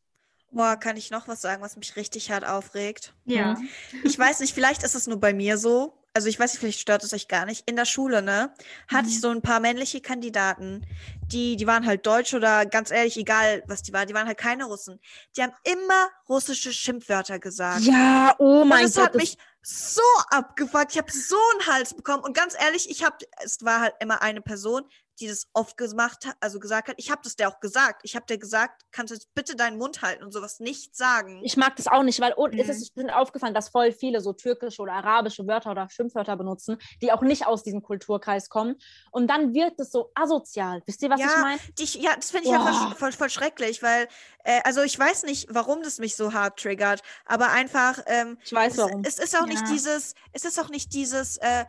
Boah, 0.51 0.77
kann 0.77 0.99
ich 0.99 1.11
noch 1.11 1.27
was 1.27 1.41
sagen, 1.41 1.63
was 1.63 1.79
mich 1.79 1.97
richtig 1.97 2.31
hart 2.31 2.47
aufregt? 2.47 3.15
Ja. 3.25 3.57
Ich 4.05 4.19
weiß 4.19 4.41
nicht, 4.41 4.53
vielleicht 4.53 4.83
ist 4.83 4.95
es 4.95 5.07
nur 5.07 5.19
bei 5.19 5.33
mir 5.33 5.57
so, 5.57 6.04
also 6.15 6.29
ich 6.29 6.39
weiß 6.39 6.53
nicht, 6.53 6.61
vielleicht 6.61 6.81
stört 6.81 7.03
es 7.03 7.13
euch 7.13 7.27
gar 7.27 7.45
nicht. 7.45 7.69
In 7.69 7.75
der 7.75 7.85
Schule, 7.85 8.23
ne, 8.23 8.55
hatte 8.89 9.05
mhm. 9.05 9.09
ich 9.09 9.21
so 9.21 9.31
ein 9.31 9.43
paar 9.43 9.59
männliche 9.59 10.01
Kandidaten, 10.01 10.87
die, 11.27 11.57
die 11.57 11.67
waren 11.67 11.85
halt 11.85 12.07
deutsch 12.07 12.35
oder 12.35 12.67
ganz 12.67 12.93
ehrlich, 12.93 13.17
egal 13.17 13.65
was 13.67 13.83
die 13.83 13.93
waren, 13.93 14.07
die 14.07 14.15
waren 14.15 14.29
halt 14.29 14.39
keine 14.39 14.65
Russen. 14.67 15.01
Die 15.37 15.43
haben 15.43 15.53
immer 15.65 16.09
russische 16.29 16.73
Schimpfwörter 16.73 17.41
gesagt. 17.41 17.81
Ja, 17.81 18.35
oh 18.39 18.65
mein 18.65 18.85
und 18.85 18.85
das 18.85 18.95
Gott. 18.95 19.05
hat 19.07 19.15
mich 19.17 19.37
so 19.63 20.03
abgefuckt. 20.31 20.93
Ich 20.93 20.99
habe 20.99 21.11
so 21.11 21.37
einen 21.53 21.75
Hals 21.75 21.95
bekommen. 21.95 22.23
Und 22.23 22.37
ganz 22.37 22.55
ehrlich, 22.61 22.89
ich 22.89 23.03
habe, 23.03 23.17
es 23.43 23.65
war 23.65 23.81
halt 23.81 23.95
immer 23.99 24.23
eine 24.23 24.41
Person, 24.41 24.83
die 25.21 25.29
das 25.29 25.47
oft 25.53 25.77
gemacht 25.77 26.27
hat, 26.27 26.37
also 26.41 26.59
gesagt 26.59 26.89
hat. 26.89 26.95
Ich 26.99 27.11
habe 27.11 27.21
das 27.25 27.37
der 27.37 27.49
auch 27.49 27.61
gesagt. 27.61 28.01
Ich 28.05 28.17
habe 28.17 28.27
der 28.27 28.39
gesagt, 28.39 28.83
kannst 28.91 29.11
du 29.11 29.15
jetzt 29.15 29.33
bitte 29.35 29.57
deinen 29.57 29.79
Mund 29.79 30.03
halten 30.03 30.25
und 30.25 30.33
sowas 30.33 30.61
nicht 30.61 30.97
sagen. 30.97 31.41
Ich 31.45 31.57
mag 31.57 31.77
das 31.77 31.87
auch 31.87 32.03
nicht, 32.03 32.21
weil 32.21 32.35
oh, 32.37 32.47
es 32.49 32.55
Mhm. 32.67 32.71
ist 32.71 32.97
mir 32.97 33.17
aufgefallen, 33.17 33.55
dass 33.55 33.69
voll 33.69 33.93
viele 33.93 34.21
so 34.21 34.33
türkische 34.33 34.83
oder 34.83 34.93
arabische 34.95 35.47
Wörter 35.47 35.71
oder 35.71 35.89
Schimpfwörter 35.89 36.37
benutzen, 36.37 36.79
die 37.03 37.13
auch 37.13 37.23
nicht 37.23 37.47
aus 37.47 37.63
diesem 37.63 37.83
Kulturkreis 37.83 38.49
kommen. 38.49 38.77
Und 39.13 39.29
dann 39.29 39.55
wird 39.55 39.79
es 39.79 39.91
so 39.93 40.11
asozial. 40.15 40.83
Wisst 40.87 41.03
ihr, 41.03 41.11
was 41.11 41.21
Ja, 41.21 41.27
ich 41.29 41.41
meine? 41.43 41.61
Ja, 42.05 42.17
das 42.17 42.31
finde 42.31 42.47
ich 42.47 42.53
ja 42.53 42.59
Boah. 42.59 42.71
sch- 42.71 42.97
voll, 42.97 43.13
voll 43.13 43.31
schrecklich, 43.31 43.83
weil, 43.83 44.09
äh, 44.45 44.61
also 44.65 44.83
ich 44.83 44.99
weiß 44.99 45.23
nicht, 45.25 45.47
warum 45.51 45.83
das 45.83 45.99
mich 45.99 46.17
so 46.17 46.33
hart 46.33 46.59
triggert, 46.59 47.03
aber 47.25 47.51
einfach, 47.51 48.01
ähm, 48.07 48.39
Ich 48.45 48.53
weiß 48.53 48.73
es, 48.73 48.79
warum. 48.79 49.03
es 49.05 49.19
ist 49.19 49.37
auch 49.37 49.47
nicht 49.47 49.67
Ja. 49.67 49.73
dieses, 49.73 50.15
es 50.33 50.45
ist 50.45 50.59
auch 50.61 50.69
nicht 50.71 50.93
dieses, 50.93 51.37
äh, 51.39 51.65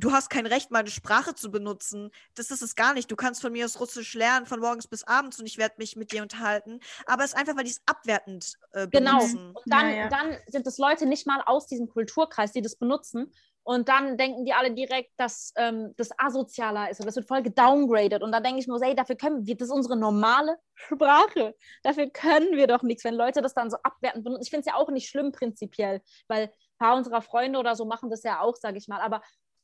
du 0.00 0.12
hast 0.12 0.30
kein 0.30 0.46
Recht, 0.46 0.70
meine 0.70 0.88
Sprache 0.90 1.34
zu 1.34 1.50
benutzen. 1.50 2.10
Das 2.34 2.50
ist 2.50 2.62
es 2.62 2.74
gar 2.74 2.94
nicht. 2.94 3.10
Du 3.10 3.16
kannst 3.16 3.40
von 3.42 3.52
mir 3.52 3.64
aus 3.64 3.80
Russisch 3.80 4.14
lernen, 4.14 4.46
von 4.46 4.60
morgens 4.60 4.86
bis 4.86 5.04
abends 5.04 5.38
und 5.40 5.46
ich 5.46 5.58
werde 5.58 5.74
mich 5.78 5.96
mit 5.96 6.12
dir 6.12 6.22
unterhalten. 6.22 6.80
Aber 7.06 7.24
es 7.24 7.32
ist 7.32 7.36
einfach, 7.36 7.56
weil 7.56 7.64
die 7.64 7.70
es 7.70 7.82
abwertend 7.86 8.54
äh, 8.72 8.86
Genau. 8.88 9.18
benutzen. 9.18 9.50
Und 9.54 9.62
dann, 9.66 9.88
Ja, 9.90 9.96
ja. 9.96 10.08
dann 10.08 10.36
sind 10.46 10.66
es 10.66 10.78
Leute 10.78 11.06
nicht 11.06 11.26
mal 11.26 11.42
aus 11.44 11.66
diesem 11.66 11.88
Kulturkreis, 11.88 12.52
die 12.52 12.62
das 12.62 12.76
benutzen. 12.76 13.32
Und 13.64 13.90
dann 13.90 14.16
denken 14.16 14.46
die 14.46 14.54
alle 14.54 14.72
direkt, 14.72 15.10
dass 15.18 15.52
ähm, 15.56 15.92
das 15.98 16.08
asozialer 16.18 16.90
ist 16.90 17.00
und 17.00 17.06
das 17.06 17.16
wird 17.16 17.28
voll 17.28 17.42
gedowngraded. 17.42 18.22
Und 18.22 18.32
dann 18.32 18.42
denke 18.42 18.60
ich 18.60 18.66
mir, 18.66 18.78
so, 18.78 18.84
ey, 18.84 18.94
dafür 18.94 19.16
können 19.16 19.46
wir, 19.46 19.56
das 19.58 19.68
ist 19.68 19.74
unsere 19.74 19.94
normale 19.94 20.56
Sprache. 20.74 21.54
Dafür 21.82 22.08
können 22.08 22.56
wir 22.56 22.66
doch 22.66 22.82
nichts, 22.82 23.04
wenn 23.04 23.14
Leute 23.14 23.42
das 23.42 23.52
dann 23.52 23.70
so 23.70 23.76
abwertend 23.82 24.24
benutzen. 24.24 24.42
Ich 24.42 24.48
finde 24.50 24.60
es 24.60 24.66
ja 24.66 24.74
auch 24.74 24.88
nicht 24.88 25.10
schlimm 25.10 25.32
prinzipiell, 25.32 26.00
weil 26.28 26.44
ein 26.44 26.50
paar 26.78 26.96
unserer 26.96 27.20
Freunde 27.20 27.58
oder 27.58 27.76
so 27.76 27.84
machen 27.84 28.08
das 28.08 28.22
ja 28.22 28.40
auch, 28.40 28.56
sage 28.56 28.78
ich 28.78 28.88
mal. 28.88 29.02
Aber 29.02 29.20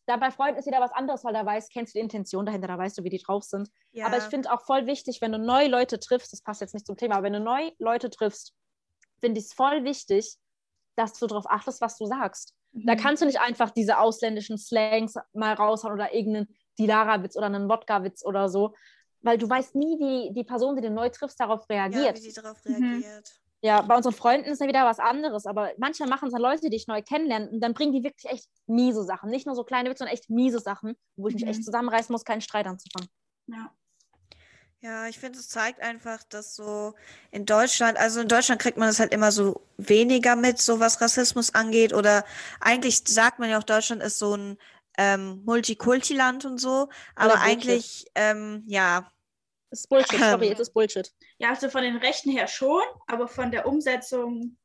da 0.06 0.16
bei 0.16 0.30
Freunden 0.30 0.58
ist 0.58 0.66
wieder 0.66 0.80
was 0.80 0.92
anderes, 0.92 1.24
weil 1.24 1.32
da 1.32 1.44
weißt, 1.44 1.72
kennst 1.72 1.94
du 1.94 1.98
die 1.98 2.02
Intention 2.02 2.44
dahinter, 2.46 2.68
da 2.68 2.76
weißt 2.78 2.98
du, 2.98 3.04
wie 3.04 3.10
die 3.10 3.18
drauf 3.18 3.44
sind. 3.44 3.70
Ja. 3.92 4.06
Aber 4.06 4.18
ich 4.18 4.24
finde 4.24 4.52
auch 4.52 4.60
voll 4.62 4.86
wichtig, 4.86 5.20
wenn 5.20 5.32
du 5.32 5.38
neue 5.38 5.68
Leute 5.68 5.98
triffst, 5.98 6.32
das 6.32 6.42
passt 6.42 6.60
jetzt 6.60 6.74
nicht 6.74 6.86
zum 6.86 6.96
Thema, 6.96 7.16
aber 7.16 7.24
wenn 7.24 7.32
du 7.32 7.40
neue 7.40 7.72
Leute 7.78 8.10
triffst, 8.10 8.52
finde 9.20 9.40
ich 9.40 9.46
es 9.46 9.52
voll 9.54 9.84
wichtig, 9.84 10.36
dass 10.96 11.14
du 11.14 11.26
darauf 11.26 11.50
achtest, 11.50 11.80
was 11.80 11.96
du 11.96 12.06
sagst. 12.06 12.54
Mhm. 12.72 12.86
Da 12.86 12.96
kannst 12.96 13.22
du 13.22 13.26
nicht 13.26 13.40
einfach 13.40 13.70
diese 13.70 13.98
ausländischen 13.98 14.58
Slangs 14.58 15.14
mal 15.32 15.54
raushauen 15.54 15.94
oder 15.94 16.12
irgendeinen 16.14 16.54
Dilara-Witz 16.78 17.36
oder 17.36 17.46
einen 17.46 17.68
Wodka-Witz 17.68 18.24
oder 18.24 18.48
so, 18.48 18.74
weil 19.22 19.38
du 19.38 19.48
weißt 19.48 19.74
nie, 19.74 19.98
wie 19.98 20.34
die 20.34 20.44
Person, 20.44 20.76
die 20.76 20.82
du 20.82 20.90
neu 20.90 21.08
triffst, 21.08 21.40
darauf 21.40 21.64
ja, 21.70 21.86
reagiert. 21.86 22.18
wie 22.18 22.28
die 22.28 22.32
darauf 22.32 22.62
Mhm. 22.64 23.02
Ja, 23.64 23.80
bei 23.80 23.96
unseren 23.96 24.12
Freunden 24.12 24.50
ist 24.50 24.60
ja 24.60 24.68
wieder 24.68 24.84
was 24.84 24.98
anderes, 24.98 25.46
aber 25.46 25.72
manchmal 25.78 26.10
machen 26.10 26.26
es 26.26 26.32
dann 26.34 26.42
Leute, 26.42 26.68
die 26.68 26.76
ich 26.76 26.86
neu 26.86 27.00
kennenlerne 27.02 27.48
und 27.50 27.60
dann 27.62 27.72
bringen 27.72 27.92
die 27.94 28.04
wirklich 28.04 28.30
echt 28.30 28.48
miese 28.66 29.04
Sachen. 29.04 29.30
Nicht 29.30 29.46
nur 29.46 29.54
so 29.54 29.64
kleine 29.64 29.88
Witze, 29.88 30.00
sondern 30.00 30.14
echt 30.14 30.28
miese 30.28 30.60
Sachen, 30.60 30.96
wo 31.16 31.28
ich 31.28 31.34
mich 31.34 31.44
Mhm. 31.44 31.48
echt 31.48 31.64
zusammenreißen 31.64 32.12
muss, 32.12 32.24
keinen 32.26 32.42
Streit 32.42 32.66
anzufangen. 32.66 33.08
Ja. 33.46 33.72
Ja, 34.80 35.06
ich 35.08 35.18
finde, 35.18 35.38
es 35.38 35.48
zeigt 35.48 35.80
einfach, 35.80 36.22
dass 36.24 36.54
so 36.54 36.94
in 37.30 37.46
Deutschland, 37.46 37.96
also 37.98 38.20
in 38.20 38.28
Deutschland 38.28 38.60
kriegt 38.60 38.76
man 38.76 38.88
es 38.90 39.00
halt 39.00 39.14
immer 39.14 39.32
so 39.32 39.62
weniger 39.78 40.36
mit, 40.36 40.60
so 40.60 40.78
was 40.78 41.00
Rassismus 41.00 41.54
angeht. 41.54 41.94
Oder 41.94 42.24
eigentlich 42.60 43.02
sagt 43.06 43.38
man 43.38 43.48
ja 43.48 43.58
auch, 43.58 43.62
Deutschland 43.64 44.02
ist 44.02 44.18
so 44.18 44.36
ein 44.36 44.58
ähm, 44.98 45.42
Multikulti-Land 45.46 46.44
und 46.44 46.58
so. 46.58 46.90
Aber 47.16 47.40
eigentlich, 47.40 48.06
ähm, 48.14 48.64
ja, 48.66 49.10
Das 49.74 49.80
ist 49.80 49.88
Bullshit, 49.88 50.20
sorry, 50.20 50.46
Ähm. 50.46 50.52
es 50.52 50.60
ist 50.60 50.72
Bullshit. 50.72 51.12
ja, 51.38 51.48
also 51.48 51.68
von 51.68 51.82
den 51.82 51.96
Rechten 51.96 52.30
her 52.30 52.46
schon, 52.46 52.80
aber 53.08 53.26
von 53.26 53.50
der 53.50 53.66
Umsetzung. 53.66 54.56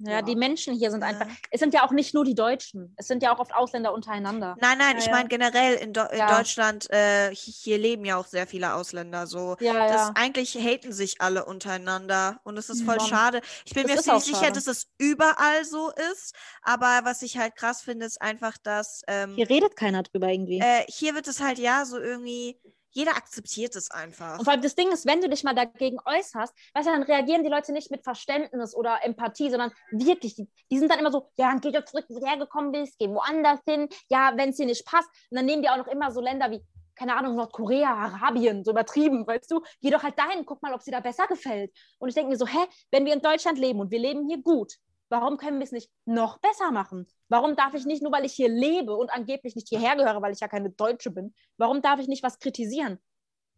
Ja, 0.00 0.10
Ja. 0.14 0.22
die 0.22 0.34
Menschen 0.36 0.74
hier 0.74 0.90
sind 0.90 1.00
Ja. 1.02 1.06
einfach. 1.06 1.26
Es 1.50 1.60
sind 1.60 1.72
ja 1.72 1.86
auch 1.86 1.90
nicht 1.92 2.12
nur 2.12 2.22
die 2.24 2.34
Deutschen. 2.34 2.92
Es 2.98 3.06
sind 3.06 3.22
ja 3.22 3.34
auch 3.34 3.38
oft 3.38 3.54
Ausländer 3.54 3.94
untereinander. 3.94 4.54
Nein, 4.60 4.76
nein, 4.76 4.96
Ja, 4.96 4.98
ich 4.98 5.06
ja. 5.06 5.12
meine 5.12 5.28
generell 5.28 5.74
in, 5.76 5.92
Do 5.94 6.02
in 6.12 6.18
Ja. 6.18 6.36
Deutschland, 6.36 6.90
äh, 6.90 7.28
hi- 7.30 7.34
hier 7.34 7.78
leben 7.78 8.04
ja 8.04 8.16
auch 8.18 8.26
sehr 8.26 8.46
viele 8.46 8.74
Ausländer 8.74 9.26
so. 9.26 9.56
Ja, 9.60 9.72
Das 9.88 10.08
ja. 10.08 10.12
eigentlich 10.16 10.54
haten 10.56 10.92
sich 10.92 11.20
alle 11.22 11.46
untereinander 11.46 12.40
und 12.44 12.58
es 12.58 12.68
ist 12.68 12.82
voll 12.82 12.98
Schon. 13.00 13.08
schade. 13.08 13.40
Ich 13.64 13.72
bin 13.72 13.86
Das 13.86 14.04
mir 14.04 14.14
nicht 14.14 14.26
sicher, 14.26 14.50
dass 14.50 14.66
es 14.66 14.86
überall 14.98 15.64
so 15.64 15.90
ist, 16.12 16.34
aber 16.62 17.00
was 17.04 17.22
ich 17.22 17.38
halt 17.38 17.54
krass 17.56 17.80
finde, 17.80 18.04
ist 18.04 18.20
einfach, 18.20 18.58
dass 18.58 19.00
ähm, 19.06 19.34
Hier 19.36 19.48
redet 19.48 19.76
keiner 19.76 20.02
drüber 20.02 20.28
irgendwie. 20.28 20.58
äh, 20.58 20.84
hier 20.88 21.14
wird 21.14 21.26
es 21.28 21.40
halt 21.40 21.58
ja 21.58 21.86
so 21.86 21.98
irgendwie, 21.98 22.60
jeder 22.96 23.14
akzeptiert 23.14 23.76
es 23.76 23.90
einfach. 23.90 24.38
Und 24.38 24.44
vor 24.44 24.54
allem 24.54 24.62
das 24.62 24.74
Ding 24.74 24.90
ist, 24.90 25.06
wenn 25.06 25.20
du 25.20 25.28
dich 25.28 25.44
mal 25.44 25.54
dagegen 25.54 25.98
äußerst, 26.04 26.54
weißt 26.74 26.88
du, 26.88 26.92
dann 26.92 27.02
reagieren 27.02 27.44
die 27.44 27.50
Leute 27.50 27.72
nicht 27.72 27.90
mit 27.90 28.02
Verständnis 28.02 28.74
oder 28.74 29.04
Empathie, 29.04 29.50
sondern 29.50 29.70
wirklich, 29.92 30.34
die, 30.34 30.48
die 30.70 30.78
sind 30.78 30.90
dann 30.90 30.98
immer 30.98 31.12
so, 31.12 31.28
ja, 31.36 31.50
dann 31.50 31.60
geh 31.60 31.70
doch 31.72 31.84
zurück, 31.84 32.06
wo 32.08 32.18
du 32.18 32.26
hergekommen 32.26 32.72
bist, 32.72 32.98
geh 32.98 33.08
woanders 33.08 33.60
hin, 33.66 33.88
ja, 34.08 34.32
wenn 34.36 34.48
es 34.48 34.56
dir 34.56 34.64
nicht 34.64 34.86
passt. 34.86 35.08
Und 35.30 35.36
dann 35.36 35.44
nehmen 35.44 35.62
die 35.62 35.68
auch 35.68 35.76
noch 35.76 35.88
immer 35.88 36.10
so 36.10 36.22
Länder 36.22 36.50
wie, 36.50 36.62
keine 36.94 37.14
Ahnung, 37.14 37.36
Nordkorea, 37.36 37.90
Arabien, 37.90 38.64
so 38.64 38.70
übertrieben, 38.70 39.26
weißt 39.26 39.50
du? 39.50 39.60
Geh 39.82 39.90
doch 39.90 40.02
halt 40.02 40.18
dahin, 40.18 40.46
guck 40.46 40.62
mal, 40.62 40.72
ob 40.72 40.82
dir 40.82 40.92
da 40.92 41.00
besser 41.00 41.26
gefällt. 41.26 41.70
Und 41.98 42.08
ich 42.08 42.14
denke 42.14 42.30
mir 42.30 42.38
so, 42.38 42.46
hä, 42.46 42.66
wenn 42.90 43.04
wir 43.04 43.12
in 43.12 43.20
Deutschland 43.20 43.58
leben 43.58 43.78
und 43.80 43.90
wir 43.90 43.98
leben 43.98 44.26
hier 44.26 44.40
gut, 44.40 44.72
warum 45.08 45.36
können 45.36 45.58
wir 45.58 45.64
es 45.64 45.72
nicht 45.72 45.90
noch 46.04 46.38
besser 46.38 46.70
machen? 46.70 47.06
Warum 47.28 47.56
darf 47.56 47.74
ich 47.74 47.86
nicht, 47.86 48.02
nur 48.02 48.12
weil 48.12 48.24
ich 48.24 48.32
hier 48.32 48.48
lebe 48.48 48.96
und 48.96 49.10
angeblich 49.10 49.54
nicht 49.54 49.68
hierher 49.68 49.96
gehöre, 49.96 50.22
weil 50.22 50.32
ich 50.32 50.40
ja 50.40 50.48
keine 50.48 50.70
Deutsche 50.70 51.10
bin, 51.10 51.34
warum 51.56 51.82
darf 51.82 52.00
ich 52.00 52.08
nicht 52.08 52.22
was 52.22 52.38
kritisieren? 52.38 52.98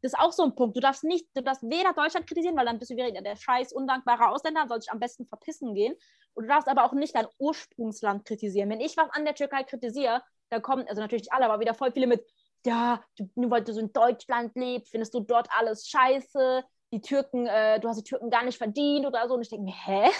Das 0.00 0.12
ist 0.12 0.18
auch 0.18 0.32
so 0.32 0.44
ein 0.44 0.54
Punkt. 0.54 0.76
Du 0.76 0.80
darfst 0.80 1.02
nicht, 1.02 1.26
du 1.34 1.42
darfst 1.42 1.62
weder 1.62 1.92
Deutschland 1.92 2.26
kritisieren, 2.26 2.56
weil 2.56 2.66
dann 2.66 2.78
bist 2.78 2.90
du 2.90 2.96
wieder 2.96 3.10
der 3.10 3.36
scheiß 3.36 3.72
undankbare 3.72 4.28
Ausländer, 4.28 4.66
soll 4.68 4.80
sich 4.80 4.92
am 4.92 5.00
besten 5.00 5.26
verpissen 5.26 5.74
gehen. 5.74 5.94
Und 6.34 6.44
du 6.44 6.48
darfst 6.48 6.68
aber 6.68 6.84
auch 6.84 6.92
nicht 6.92 7.16
dein 7.16 7.26
Ursprungsland 7.38 8.24
kritisieren. 8.24 8.70
Wenn 8.70 8.80
ich 8.80 8.96
was 8.96 9.10
an 9.10 9.24
der 9.24 9.34
Türkei 9.34 9.64
kritisiere, 9.64 10.22
da 10.50 10.60
kommen, 10.60 10.86
also 10.88 11.00
natürlich 11.00 11.22
nicht 11.22 11.32
alle, 11.32 11.46
aber 11.46 11.60
wieder 11.60 11.74
voll 11.74 11.90
viele 11.90 12.06
mit, 12.06 12.24
ja, 12.64 13.02
du, 13.16 13.28
nur 13.34 13.50
weil 13.50 13.64
du 13.64 13.72
so 13.72 13.80
in 13.80 13.92
Deutschland 13.92 14.54
lebst, 14.54 14.90
findest 14.92 15.14
du 15.14 15.20
dort 15.20 15.48
alles 15.50 15.88
scheiße, 15.88 16.64
die 16.92 17.00
Türken, 17.00 17.46
äh, 17.46 17.80
du 17.80 17.88
hast 17.88 17.98
die 17.98 18.08
Türken 18.08 18.30
gar 18.30 18.44
nicht 18.44 18.58
verdient 18.58 19.04
oder 19.04 19.26
so. 19.26 19.34
Und 19.34 19.42
ich 19.42 19.50
denke 19.50 19.64
mir, 19.64 19.74
hä? 19.74 20.10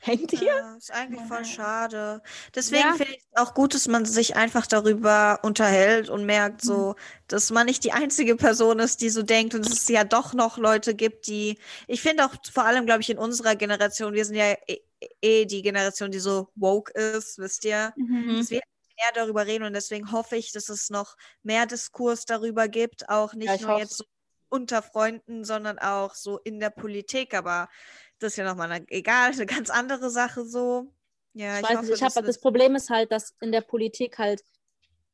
Hängt 0.00 0.32
ihr? 0.32 0.40
Ja, 0.44 0.76
ist 0.76 0.90
eigentlich 0.92 1.22
voll 1.24 1.44
schade. 1.44 2.22
Deswegen 2.54 2.88
Ja. 2.88 2.94
finde 2.94 3.14
ich 3.14 3.24
es 3.32 3.40
auch 3.42 3.54
gut, 3.54 3.74
dass 3.74 3.88
man 3.88 4.04
sich 4.04 4.36
einfach 4.36 4.66
darüber 4.66 5.40
unterhält 5.42 6.08
und 6.10 6.26
merkt 6.26 6.62
so, 6.62 6.94
dass 7.28 7.50
man 7.50 7.66
nicht 7.66 7.84
die 7.84 7.92
einzige 7.92 8.36
Person 8.36 8.78
ist, 8.78 9.00
die 9.00 9.08
so 9.10 9.22
denkt 9.22 9.54
und 9.54 9.64
dass 9.64 9.72
es 9.72 9.88
ja 9.88 10.04
doch 10.04 10.34
noch 10.34 10.58
Leute 10.58 10.94
gibt, 10.94 11.26
die, 11.26 11.58
ich 11.86 12.02
finde 12.02 12.26
auch 12.26 12.34
vor 12.52 12.64
allem, 12.64 12.84
glaube 12.86 13.00
ich, 13.00 13.10
in 13.10 13.18
unserer 13.18 13.56
Generation, 13.56 14.12
wir 14.12 14.24
sind 14.24 14.36
ja 14.36 14.54
eh, 14.68 14.80
eh 15.22 15.44
die 15.46 15.62
Generation, 15.62 16.10
die 16.10 16.18
so 16.20 16.48
woke 16.54 16.92
ist, 16.92 17.38
wisst 17.38 17.64
ihr, 17.64 17.94
Mhm. 17.96 18.36
dass 18.36 18.50
wir 18.50 18.60
mehr 18.98 19.12
darüber 19.14 19.46
reden 19.46 19.64
und 19.64 19.72
deswegen 19.74 20.12
hoffe 20.12 20.36
ich, 20.36 20.52
dass 20.52 20.68
es 20.68 20.90
noch 20.90 21.16
mehr 21.42 21.66
Diskurs 21.66 22.24
darüber 22.26 22.68
gibt, 22.68 23.08
auch 23.08 23.34
nicht 23.34 23.60
Ja, 23.60 23.66
nur 23.68 23.78
jetzt 23.78 23.96
so 23.96 24.04
unter 24.48 24.82
Freunden, 24.82 25.44
sondern 25.44 25.78
auch 25.78 26.14
so 26.14 26.38
in 26.38 26.60
der 26.60 26.70
Politik, 26.70 27.34
aber 27.34 27.68
das 28.18 28.32
ist 28.32 28.36
ja 28.36 28.44
nochmal 28.44 28.70
eine, 28.70 28.88
egal, 28.88 29.30
eine 29.32 29.46
ganz 29.46 29.70
andere 29.70 30.10
Sache 30.10 30.44
so. 30.44 30.92
Ja, 31.32 31.58
ich 31.58 31.64
weiß 31.64 31.70
hoffe, 31.70 31.80
nicht, 31.86 31.94
ich 31.94 32.00
dass 32.00 32.16
habe 32.16 32.26
das- 32.26 32.40
Problem 32.40 32.74
ist 32.76 32.88
halt, 32.90 33.12
dass 33.12 33.34
in 33.40 33.52
der 33.52 33.60
Politik 33.60 34.18
halt 34.18 34.42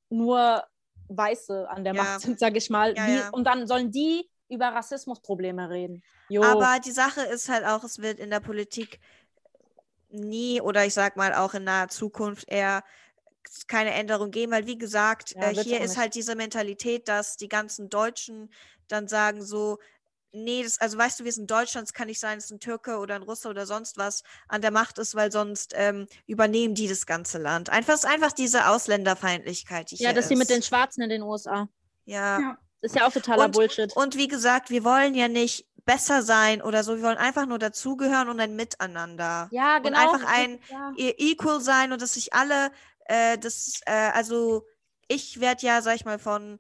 nur 0.09 0.65
Weiße 1.09 1.69
an 1.69 1.85
der 1.85 1.95
Ja. 1.95 2.03
Macht 2.03 2.21
sind, 2.21 2.39
sage 2.39 2.59
ich 2.59 2.71
mal. 2.71 2.95
Ja, 2.97 3.09
ja. 3.09 3.29
Und 3.31 3.45
dann 3.45 3.67
sollen 3.67 3.91
die 3.91 4.29
über 4.49 4.67
Rassismusprobleme 4.69 5.69
reden. 5.71 6.03
Jo. 6.29 6.43
Aber 6.45 6.79
die 6.79 6.91
Sache 6.93 7.23
ist 7.23 7.49
halt 7.49 7.65
auch, 7.67 7.83
es 7.85 7.99
wird 8.01 8.19
in 8.21 8.31
der 8.31 8.41
Politik 8.41 9.01
nie 10.11 10.61
oder 10.61 10.85
ich 10.85 10.95
sag 10.95 11.17
mal 11.17 11.35
auch 11.35 11.55
in 11.55 11.65
naher 11.65 11.89
Zukunft 11.89 12.49
eher 12.49 12.85
keine 13.69 13.93
Änderung 13.93 14.31
geben, 14.31 14.53
weil 14.53 14.67
wie 14.67 14.79
gesagt, 14.79 15.35
Ja, 15.37 15.51
äh, 15.51 15.55
hier 15.55 15.81
ist 15.81 15.97
halt 15.97 16.15
diese 16.15 16.35
Mentalität, 16.37 17.09
dass 17.09 17.37
die 17.37 17.49
ganzen 17.49 17.89
Deutschen 17.89 18.53
dann 18.89 19.09
sagen 19.09 19.43
so, 19.45 19.79
nee, 20.33 20.63
das, 20.63 20.81
also 20.81 20.97
weißt 20.97 21.21
du, 21.21 21.25
wir 21.25 21.33
sind 21.33 21.51
Deutschland, 21.51 21.87
es 21.87 21.93
kann 21.93 22.07
nicht 22.07 22.19
sein, 22.21 22.39
dass 22.39 22.51
ein 22.51 22.59
Türke 22.61 22.97
oder 22.99 23.15
ein 23.15 23.23
Russe 23.23 23.49
oder 23.49 23.67
sonst 23.67 23.99
was 23.99 24.23
an 24.49 24.63
der 24.63 24.71
Macht 24.71 24.99
ist, 24.99 25.15
weil 25.15 25.31
sonst 25.31 25.73
ähm, 25.77 26.07
übernehmen 26.27 26.75
die 26.75 26.89
das 26.89 27.05
ganze 27.05 27.37
Land. 27.39 27.69
Einfach 27.69 27.95
es 27.95 28.05
ist 28.05 28.11
einfach 28.11 28.33
diese 28.33 28.67
Ausländerfeindlichkeit, 28.69 29.91
die 29.91 29.97
ja, 29.97 30.09
hier 30.11 30.15
dass 30.17 30.29
sie 30.29 30.37
mit 30.37 30.49
den. 30.51 30.63
Schwarzen 30.63 31.03
in 31.03 31.11
den 31.11 31.23
USA. 31.23 31.69
ja. 32.07 32.41
Ja. 32.41 32.59
Ist 32.85 32.97
ja 32.97 33.07
auch 33.07 33.13
totaler 33.13 33.45
Und- 33.45 33.53
Bullshit. 33.53 33.95
Und 33.95 34.17
wie 34.17 34.27
gesagt, 34.27 34.69
wir 34.71 34.83
wollen 34.83 35.15
ja 35.15 35.29
nicht 35.29 35.69
besser 35.85 36.23
sein 36.23 36.61
oder 36.61 36.83
so, 36.83 36.97
wir 36.97 37.03
wollen 37.05 37.17
einfach 37.17 37.47
nur 37.47 37.61
dazugehören 37.61 38.29
und 38.29 38.41
ein 38.41 38.57
Miteinander. 38.57 39.49
ja, 39.53 39.77
und 39.77 39.85
genau. 39.85 39.99
einfach 39.99 40.27
ein- 40.27 40.59
Ja. 40.69 40.93
e- 40.97 41.15
equal 41.31 41.61
sein 41.61 41.93
und 41.93 42.03
dass 42.03 42.15
sich 42.15 42.33
alle, 42.35 42.73
äh, 43.07 43.39
das, 43.39 43.81
äh, 43.87 44.11
also 44.13 44.67
ich 45.09 45.41
werde 45.41 45.67
ja, 45.67 45.83
sag 45.83 45.97
ich 45.97 46.05
mal, 46.05 46.19
von 46.19 46.59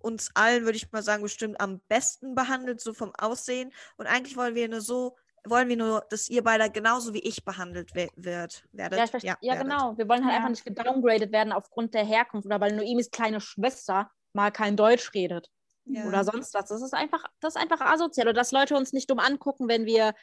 uns 0.00 0.30
allen, 0.34 0.64
würde 0.64 0.76
ich 0.76 0.90
mal 0.92 1.02
sagen, 1.02 1.22
bestimmt 1.22 1.60
am 1.60 1.80
besten 1.88 2.34
behandelt, 2.34 2.80
so 2.80 2.94
vom 2.94 3.12
Aussehen. 3.18 3.72
Und 3.96 4.06
eigentlich 4.06 4.36
wollen 4.36 4.54
wir 4.54 4.68
nur 4.68 4.80
so, 4.80 5.16
wollen 5.44 5.68
wir 5.68 5.76
nur, 5.76 6.04
dass 6.10 6.28
ihr 6.28 6.42
beide 6.42 6.70
genauso 6.70 7.12
wie 7.14 7.20
ich 7.20 7.44
behandelt 7.44 7.94
we 7.94 8.08
wird, 8.16 8.64
werdet. 8.72 8.98
Ja, 8.98 9.06
verstehe. 9.06 9.36
Ja, 9.40 9.52
werdet. 9.54 9.70
genau. 9.70 9.96
Wir 9.98 10.08
wollen 10.08 10.24
halt 10.24 10.32
Ja. 10.32 10.36
einfach 10.38 10.50
nicht 10.50 10.64
gedowngradet 10.64 11.32
werden 11.32 11.52
aufgrund 11.52 11.94
der 11.94 12.04
Herkunft 12.04 12.46
oder 12.46 12.60
weil 12.60 12.74
Noemis 12.74 13.10
kleine 13.10 13.40
Schwester 13.40 14.10
mal 14.32 14.50
kein 14.50 14.76
Deutsch 14.76 15.12
redet. 15.14 15.50
Ja. 15.86 16.04
oder 16.04 16.22
sonst 16.24 16.54
was. 16.54 16.66
Das 16.68 16.82
ist 16.82 16.94
einfach, 16.94 17.24
das 17.40 17.56
ist 17.56 17.60
einfach 17.60 17.80
asozial. 17.80 18.28
Oder 18.28 18.34
dass 18.34 18.52
Leute 18.52 18.76
uns 18.76 18.92
nicht 18.92 19.10
dumm 19.10 19.18
angucken, 19.18 19.66
wenn 19.66 19.86
wir, 19.86 20.14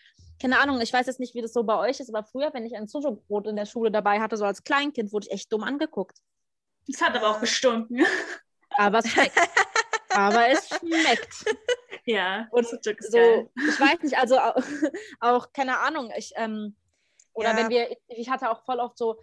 keine 0.41 0.59
Ahnung, 0.59 0.79
ich 0.81 0.93
weiß 0.93 1.05
jetzt 1.07 1.19
nicht, 1.19 1.33
wie 1.35 1.41
das 1.41 1.53
so 1.53 1.63
bei 1.63 1.77
euch 1.77 1.99
ist, 1.99 2.13
aber 2.13 2.23
früher, 2.23 2.53
wenn 2.53 2.65
ich 2.65 2.75
ein 2.75 2.87
Sushi-Brot 2.87 3.47
in 3.47 3.55
der 3.55 3.65
Schule 3.65 3.91
dabei 3.91 4.19
hatte, 4.19 4.37
so 4.37 4.45
als 4.45 4.63
Kleinkind, 4.63 5.11
wurde 5.11 5.27
ich 5.27 5.33
echt 5.33 5.51
dumm 5.51 5.63
angeguckt. 5.63 6.17
Es 6.87 7.01
hat 7.01 7.15
aber 7.15 7.29
auch 7.31 7.39
gestunken. 7.39 8.05
Aber 8.77 8.99
es 8.99 9.09
schmeckt. 9.09 9.37
aber 10.11 10.49
es 10.49 10.67
schmeckt. 10.69 11.45
ja, 12.05 12.47
Und 12.51 12.67
So, 12.67 12.77
geil. 13.17 13.49
ich 13.55 13.79
weiß 13.79 14.01
nicht, 14.03 14.17
also 14.17 14.37
auch, 14.39 14.55
auch 15.19 15.51
keine 15.53 15.79
Ahnung, 15.79 16.11
ich, 16.15 16.31
ähm, 16.35 16.75
oder 17.33 17.51
Ja. 17.51 17.57
wenn 17.57 17.69
wir, 17.69 17.97
ich 18.07 18.29
hatte 18.29 18.49
auch 18.49 18.63
voll 18.65 18.79
oft 18.79 18.97
so, 18.97 19.19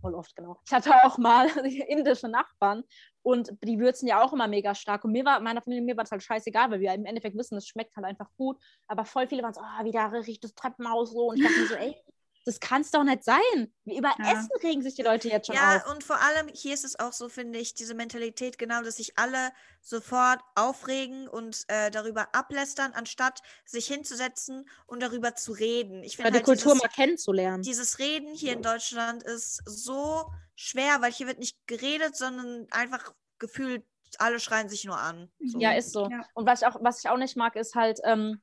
voll 0.00 0.14
oft, 0.14 0.34
genau. 0.34 0.56
Ich 0.66 0.72
hatte 0.72 0.92
auch 1.04 1.18
mal 1.18 1.46
indische 1.88 2.28
Nachbarn 2.28 2.84
und 3.22 3.52
die 3.62 3.78
würzen 3.78 4.08
ja 4.08 4.22
auch 4.22 4.32
immer 4.32 4.48
mega 4.48 4.74
stark. 4.74 5.04
Und 5.04 5.12
mir 5.12 5.24
war, 5.24 5.40
meiner 5.40 5.62
Familie, 5.62 5.84
mir 5.84 5.96
war 5.96 6.04
das 6.04 6.12
halt 6.12 6.22
scheißegal, 6.22 6.70
weil 6.70 6.80
wir 6.80 6.94
im 6.94 7.04
Endeffekt 7.04 7.36
wissen, 7.36 7.56
es 7.56 7.66
schmeckt 7.66 7.96
halt 7.96 8.06
einfach 8.06 8.30
gut. 8.36 8.58
Aber 8.88 9.04
voll 9.04 9.26
viele 9.26 9.42
waren 9.42 9.54
so, 9.54 9.60
ah, 9.60 9.84
wieder 9.84 10.12
riecht 10.26 10.44
das 10.44 10.54
Treppenhaus 10.54 11.12
so. 11.12 11.30
Und 11.30 11.38
ich 11.38 11.44
dachte 11.44 11.60
mir 11.60 11.66
so, 11.66 11.74
ey, 11.74 11.96
das 12.44 12.58
kann 12.58 12.80
es 12.82 12.90
doch 12.90 13.04
nicht 13.04 13.22
sein. 13.22 13.38
Über 13.84 14.12
Ja. 14.18 14.32
Essen 14.32 14.50
regen 14.62 14.82
sich 14.82 14.94
die 14.94 15.02
Leute 15.02 15.28
jetzt 15.28 15.46
schon 15.46 15.56
Ja, 15.56 15.76
auf. 15.76 15.92
und 15.92 16.02
vor 16.02 16.20
allem 16.20 16.48
hier 16.54 16.72
ist 16.74 16.84
es 16.84 16.98
auch 16.98 17.12
so, 17.12 17.28
finde 17.28 17.58
ich, 17.58 17.74
diese 17.74 17.94
Mentalität 17.94 18.56
genau, 18.58 18.82
dass 18.82 18.96
sich 18.96 19.18
alle 19.18 19.50
sofort 19.82 20.40
aufregen 20.54 21.28
und 21.28 21.64
äh, 21.68 21.90
darüber 21.90 22.34
ablästern, 22.34 22.92
anstatt 22.92 23.40
sich 23.64 23.86
hinzusetzen 23.86 24.68
und 24.86 25.02
darüber 25.02 25.34
zu 25.34 25.52
reden. 25.52 26.02
Ich 26.02 26.16
finde 26.16 26.30
die 26.32 26.36
halt 26.38 26.44
Kultur 26.46 26.72
dieses, 26.72 26.82
mal 26.82 26.88
kennenzulernen. 26.94 27.62
dieses 27.62 27.98
Reden 27.98 28.34
hier 28.34 28.52
in 28.54 28.62
Deutschland 28.62 29.22
ist 29.22 29.62
so 29.66 30.24
schwer, 30.56 31.00
weil 31.02 31.12
hier 31.12 31.26
wird 31.26 31.38
nicht 31.38 31.56
geredet, 31.66 32.16
sondern 32.16 32.66
einfach 32.70 33.12
gefühlt, 33.38 33.84
alle 34.18 34.40
schreien 34.40 34.68
sich 34.68 34.84
nur 34.84 34.98
an. 34.98 35.30
So. 35.44 35.58
Ja, 35.60 35.72
ist 35.72 35.92
so. 35.92 36.08
Ja. 36.10 36.24
Und 36.34 36.46
was 36.46 36.62
ich 36.62 36.66
auch, 36.68 36.76
was 36.80 36.98
ich 37.04 37.08
auch 37.08 37.16
nicht 37.16 37.36
mag, 37.36 37.54
ist 37.56 37.74
halt, 37.74 38.00
ähm, 38.04 38.40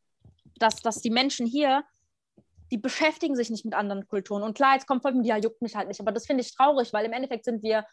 dass, 0.59 0.77
dass 0.77 1.01
die 1.01 1.09
Menschen 1.09 1.45
hier, 1.45 1.83
die 2.71 2.77
beschäftigen 2.77 3.35
sich 3.35 3.49
nicht 3.49 3.65
mit 3.65 3.73
anderen 3.73 4.07
Kulturen. 4.07 4.43
Und 4.43 4.55
klar, 4.55 4.73
jetzt 4.73 4.87
kommt 4.87 5.01
voll, 5.01 5.25
ja, 5.25 5.37
juckt 5.37 5.61
mich 5.61 5.75
halt 5.75 5.87
nicht. 5.87 5.99
Aber 5.99 6.11
das 6.11 6.25
finde 6.25 6.41
ich 6.41 6.55
traurig, 6.55 6.93
weil 6.93 7.05
im 7.05 7.13
Endeffekt 7.13 7.45
sind 7.45 7.63
wir, 7.63 7.85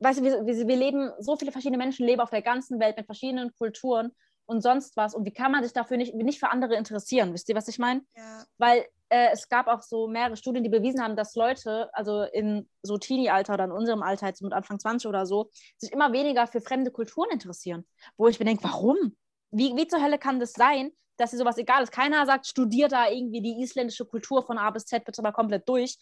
weißt 0.00 0.20
du, 0.20 0.24
wir, 0.24 0.46
wir, 0.46 0.68
wir 0.68 0.76
leben, 0.76 1.10
so 1.18 1.36
viele 1.36 1.52
verschiedene 1.52 1.78
Menschen 1.78 2.06
leben 2.06 2.20
auf 2.20 2.30
der 2.30 2.42
ganzen 2.42 2.80
Welt 2.80 2.96
mit 2.96 3.06
verschiedenen 3.06 3.52
Kulturen 3.54 4.12
und 4.46 4.62
sonst 4.62 4.96
was. 4.96 5.14
Und 5.14 5.24
wie 5.24 5.32
kann 5.32 5.52
man 5.52 5.62
sich 5.62 5.72
dafür 5.72 5.96
nicht, 5.96 6.14
nicht 6.14 6.38
für 6.38 6.50
andere 6.50 6.76
interessieren? 6.76 7.32
Wisst 7.32 7.48
ihr, 7.48 7.54
was 7.54 7.68
ich 7.68 7.78
meine? 7.78 8.02
Ja. 8.16 8.44
Weil 8.58 8.86
äh, 9.08 9.28
es 9.32 9.48
gab 9.48 9.66
auch 9.66 9.82
so 9.82 10.08
mehrere 10.08 10.36
Studien, 10.36 10.62
die 10.62 10.70
bewiesen 10.70 11.02
haben, 11.02 11.16
dass 11.16 11.34
Leute, 11.34 11.88
also 11.92 12.22
in 12.22 12.68
so 12.82 12.98
Teenie-Alter 12.98 13.54
oder 13.54 13.64
in 13.64 13.72
unserem 13.72 14.02
Alter, 14.02 14.26
jetzt 14.26 14.42
mit 14.42 14.52
Anfang 14.52 14.78
20 14.78 15.08
oder 15.08 15.26
so, 15.26 15.50
sich 15.78 15.92
immer 15.92 16.12
weniger 16.12 16.46
für 16.46 16.60
fremde 16.60 16.90
Kulturen 16.90 17.30
interessieren. 17.30 17.86
Wo 18.16 18.28
ich 18.28 18.38
mir 18.38 18.46
denke, 18.46 18.64
warum? 18.64 19.16
Wie, 19.50 19.76
wie 19.76 19.86
zur 19.86 20.02
Hölle 20.02 20.18
kann 20.18 20.40
das 20.40 20.52
sein, 20.52 20.90
dass 21.16 21.30
dir 21.30 21.38
sowas 21.38 21.58
egal 21.58 21.82
ist? 21.82 21.92
Keiner 21.92 22.26
sagt, 22.26 22.46
studier 22.46 22.88
da 22.88 23.08
irgendwie 23.08 23.40
die 23.40 23.60
isländische 23.62 24.04
Kultur 24.04 24.42
von 24.42 24.58
A 24.58 24.70
bis 24.70 24.86
Z 24.86 25.04
bitte 25.04 25.22
mal 25.22 25.32
komplett 25.32 25.68
durch. 25.68 25.96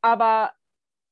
Aber 0.00 0.52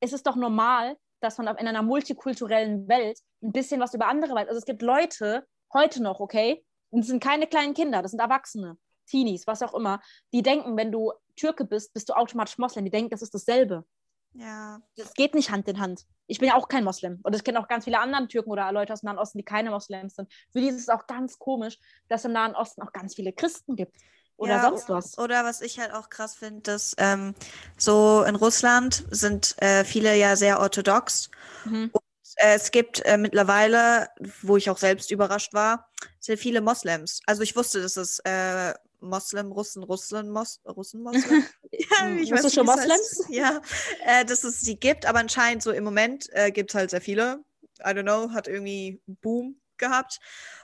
es 0.00 0.12
ist 0.12 0.26
doch 0.26 0.36
normal, 0.36 0.96
dass 1.20 1.38
man 1.38 1.46
in 1.56 1.66
einer 1.66 1.82
multikulturellen 1.82 2.88
Welt 2.88 3.18
ein 3.42 3.52
bisschen 3.52 3.80
was 3.80 3.94
über 3.94 4.08
andere 4.08 4.34
weiß. 4.34 4.48
Also 4.48 4.58
es 4.58 4.66
gibt 4.66 4.82
Leute, 4.82 5.46
heute 5.72 6.02
noch, 6.02 6.20
okay, 6.20 6.64
und 6.90 7.00
das 7.00 7.08
sind 7.08 7.22
keine 7.22 7.46
kleinen 7.46 7.74
Kinder, 7.74 8.02
das 8.02 8.12
sind 8.12 8.20
Erwachsene, 8.20 8.78
Teenies, 9.06 9.46
was 9.46 9.62
auch 9.62 9.74
immer, 9.74 10.00
die 10.32 10.42
denken, 10.42 10.76
wenn 10.76 10.92
du 10.92 11.12
Türke 11.36 11.64
bist, 11.64 11.92
bist 11.94 12.08
du 12.08 12.14
automatisch 12.14 12.58
Moslem. 12.58 12.84
Die 12.84 12.90
denken, 12.90 13.10
das 13.10 13.22
ist 13.22 13.34
dasselbe. 13.34 13.84
Ja. 14.38 14.80
Das 14.96 15.14
geht 15.14 15.34
nicht 15.34 15.50
Hand 15.50 15.68
in 15.68 15.80
Hand. 15.80 16.06
Ich 16.26 16.38
bin 16.38 16.48
ja 16.48 16.56
auch 16.56 16.68
kein 16.68 16.84
Moslem. 16.84 17.20
Und 17.22 17.34
ich 17.34 17.44
kenne 17.44 17.60
auch 17.60 17.68
ganz 17.68 17.84
viele 17.84 17.98
andere 17.98 18.28
Türken 18.28 18.50
oder 18.50 18.70
Leute 18.72 18.92
aus 18.92 19.00
dem 19.00 19.06
Nahen 19.06 19.18
Osten, 19.18 19.38
die 19.38 19.44
keine 19.44 19.70
Moslems 19.70 20.16
sind. 20.16 20.32
Für 20.52 20.60
die 20.60 20.68
ist 20.68 20.78
es 20.78 20.88
auch 20.88 21.06
ganz 21.06 21.38
komisch, 21.38 21.78
dass 22.08 22.24
im 22.24 22.32
Nahen 22.32 22.54
Osten 22.54 22.82
auch 22.82 22.92
ganz 22.92 23.14
viele 23.14 23.32
Christen 23.32 23.76
gibt. 23.76 23.96
Oder 24.36 24.56
Ja, 24.56 24.62
sonst 24.62 24.88
was. 24.88 25.18
Oder 25.18 25.44
was 25.44 25.62
ich 25.62 25.78
halt 25.78 25.94
auch 25.94 26.10
krass 26.10 26.34
finde, 26.34 26.60
dass 26.62 26.94
ähm, 26.98 27.34
so 27.78 28.22
in 28.24 28.36
Russland 28.36 29.06
sind 29.10 29.60
äh, 29.62 29.84
viele 29.84 30.14
ja 30.16 30.36
sehr 30.36 30.60
orthodox. 30.60 31.30
Mhm. 31.64 31.90
Äh, 32.36 32.56
es 32.56 32.70
gibt 32.70 33.04
äh, 33.06 33.16
mittlerweile, 33.16 34.08
wo 34.42 34.56
ich 34.56 34.68
auch 34.68 34.76
selbst 34.76 35.10
überrascht 35.10 35.54
war, 35.54 35.88
sehr 36.20 36.36
viele 36.36 36.60
Moslems. 36.60 37.20
Also 37.26 37.42
ich 37.42 37.56
wusste, 37.56 37.80
dass 37.80 37.96
es 37.96 38.18
äh, 38.20 38.74
Moslem, 39.00 39.52
Russen, 39.52 39.82
Russen, 39.82 40.30
Mos 40.30 40.60
Russen, 40.66 41.02
Moslem. 41.02 41.44
ja, 41.72 41.86
Hm, 42.06 42.18
ich 42.18 42.30
weiß 42.30 42.44
nicht, 42.44 42.56
es 42.56 42.66
heißt. 42.68 42.78
Moslems? 42.88 43.24
Ja, 43.30 43.60
äh, 44.04 44.24
dass 44.24 44.44
es 44.44 44.60
sie 44.60 44.76
gibt, 44.78 45.06
aber 45.06 45.18
anscheinend 45.20 45.62
so 45.62 45.70
im 45.72 45.84
Moment 45.84 46.28
äh, 46.32 46.50
gibt 46.50 46.70
es 46.70 46.74
halt 46.74 46.90
sehr 46.90 47.00
viele. 47.00 47.44
I 47.80 47.88
don't 47.90 48.02
know, 48.02 48.30
hat 48.32 48.48
irgendwie 48.48 49.00
einen 49.06 49.16
Boom 49.18 49.60
gehabt. 49.76 50.18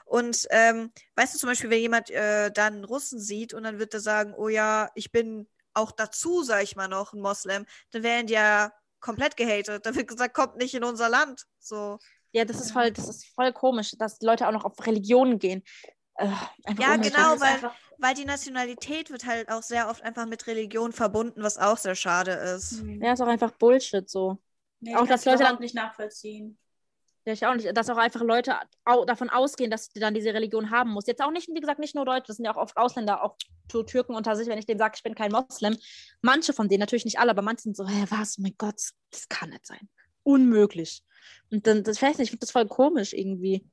Und 0.07 0.47
ähm, 0.51 0.91
weißt 1.16 1.35
du 1.35 1.39
zum 1.39 1.49
Beispiel, 1.51 1.68
wenn 1.70 1.80
jemand 1.80 2.11
äh, 2.11 2.51
dann 2.51 2.85
Russen 2.85 3.20
sieht 3.20 3.53
und 3.55 3.64
dann 3.64 3.78
wird 3.78 3.93
er 3.95 4.01
sagen, 4.01 4.33
oh 4.35 4.49
ja, 4.49 4.91
ich 4.95 5.12
bin 5.12 5.47
auch 5.74 5.93
dazu, 5.93 6.43
sag 6.43 6.62
ich 6.62 6.76
mal 6.76 6.89
noch, 6.89 7.12
ein 7.12 7.20
Moslem, 7.20 7.66
dann 7.91 8.03
werden 8.03 8.26
die 8.26 8.35
ja 8.35 8.72
komplett 9.01 9.37
gehatet. 9.37 9.85
Da 9.85 9.95
wird 9.95 10.09
gesagt, 10.09 10.35
kommt 10.35 10.57
nicht 10.57 10.74
in 10.74 10.85
unser 10.85 11.09
Land. 11.09 11.47
So. 11.59 11.99
Ja, 12.33 12.45
das 12.47 12.61
ist 12.61 12.72
voll, 12.72 12.91
das 12.93 13.09
ist 13.09 13.26
voll 13.35 13.53
komisch, 13.53 13.95
dass 13.99 14.20
Leute 14.22 14.47
auch 14.49 14.53
noch 14.53 14.64
auf 14.64 14.87
Religionen 14.87 15.39
gehen. 15.39 15.62
Äh, 16.16 16.28
Ja, 16.78 16.97
genau, 16.97 17.39
weil- 17.41 17.55
einfach- 17.55 17.74
Weil 18.03 18.14
die 18.14 18.24
Nationalität 18.24 19.11
wird 19.11 19.24
halt 19.26 19.48
auch 19.48 19.62
sehr 19.62 19.88
oft 19.88 20.03
einfach 20.03 20.26
mit 20.26 20.48
Religion 20.48 20.92
verbunden, 20.92 21.40
was 21.40 21.57
auch 21.57 21.76
sehr 21.76 21.94
schade 21.94 22.32
ist. 22.32 22.80
Hm. 22.80 23.00
Ja, 23.00 23.12
ist 23.12 23.20
auch 23.20 23.28
einfach 23.28 23.53
Bullshit 23.53 24.11
so. 24.11 24.38
Nee, 24.80 24.96
auch, 24.96 25.07
dass 25.07 25.22
kann's 25.22 25.24
Leute 25.26 25.44
dann- 25.44 25.61
nicht 25.61 25.76
nachvollziehen. 25.76 26.59
Ja, 27.24 27.32
ich 27.32 27.46
auch 27.46 27.55
nicht. 27.55 27.76
Dass 27.76 27.88
auch 27.88 27.98
einfach 27.98 28.22
Leute 28.22 28.57
au 28.84 29.05
davon 29.05 29.30
ausgehen, 29.30 29.70
dass 29.70 29.88
du 29.90 30.00
dann 30.00 30.14
diese 30.14 30.34
Religion 30.34 30.72
haben 30.72 30.90
musst. 30.90 31.07
Jetzt 31.07 31.22
auch 31.22 31.30
nicht, 31.30 31.46
wie 31.46 31.61
gesagt, 31.61 31.78
nicht 31.78 31.94
nur 31.94 32.05
Deutsche, 32.05 32.26
das 32.26 32.36
sind 32.38 32.44
ja 32.44 32.53
auch 32.53 32.57
oft 32.61 32.76
Ausländer, 32.76 33.22
auch 33.22 33.36
Türken 33.68 34.16
unter 34.16 34.34
sich, 34.34 34.48
wenn 34.48 34.59
ich 34.59 34.66
denen 34.66 34.80
sage, 34.80 34.94
ich 34.96 35.05
bin 35.05 35.14
kein 35.14 35.30
Moslem. 35.30 35.76
Manche 36.22 36.53
von 36.53 36.68
denen, 36.68 36.80
natürlich 36.80 37.05
nicht 37.05 37.20
alle, 37.20 37.30
aber 37.30 37.42
manche 37.42 37.62
sind 37.62 37.76
so, 37.76 37.86
hä, 37.86 38.07
was, 38.11 38.36
oh 38.36 38.42
mein 38.42 38.57
Gott, 38.59 38.82
das 39.12 39.28
kann 39.28 39.50
nicht 39.50 39.64
sein. 39.64 39.88
Unmöglich. 40.24 41.05
Und 41.53 41.68
dann, 41.68 41.84
das 41.84 41.98
ich 41.98 42.03
weiß 42.03 42.18
nicht, 42.18 42.26
ich 42.26 42.30
finde 42.30 42.40
das 42.40 42.50
voll 42.50 42.66
komisch 42.66 43.12
irgendwie. 43.12 43.64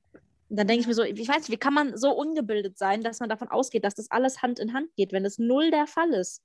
Und 0.50 0.58
dann 0.58 0.68
denke 0.68 0.82
ich 0.82 0.88
mir 0.88 0.96
so, 0.96 1.04
ich 1.04 1.28
weiß 1.28 1.38
nicht, 1.38 1.52
wie 1.52 1.58
kann 1.58 1.74
man 1.74 1.96
so 1.96 2.12
ungebildet 2.12 2.78
sein, 2.78 3.04
dass 3.04 3.20
man 3.20 3.30
davon 3.30 3.50
ausgeht, 3.50 3.84
dass 3.84 3.96
das 3.96 4.10
alles 4.10 4.42
Hand 4.42 4.60
in 4.60 4.74
Hand 4.74 4.96
geht, 4.96 5.12
wenn 5.12 5.24
das 5.24 5.38
null 5.38 5.70
der 5.70 5.86
Fall 5.86 6.12
ist. 6.14 6.42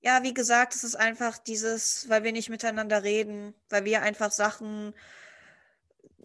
Ja, 0.00 0.22
wie 0.22 0.34
gesagt, 0.34 0.74
es 0.76 0.84
ist 0.84 0.94
einfach 0.94 1.38
dieses, 1.38 2.08
weil 2.08 2.22
wir 2.22 2.30
nicht 2.30 2.50
miteinander 2.50 3.02
reden, 3.02 3.54
weil 3.68 3.84
wir 3.84 4.02
einfach 4.02 4.30
Sachen 4.30 4.94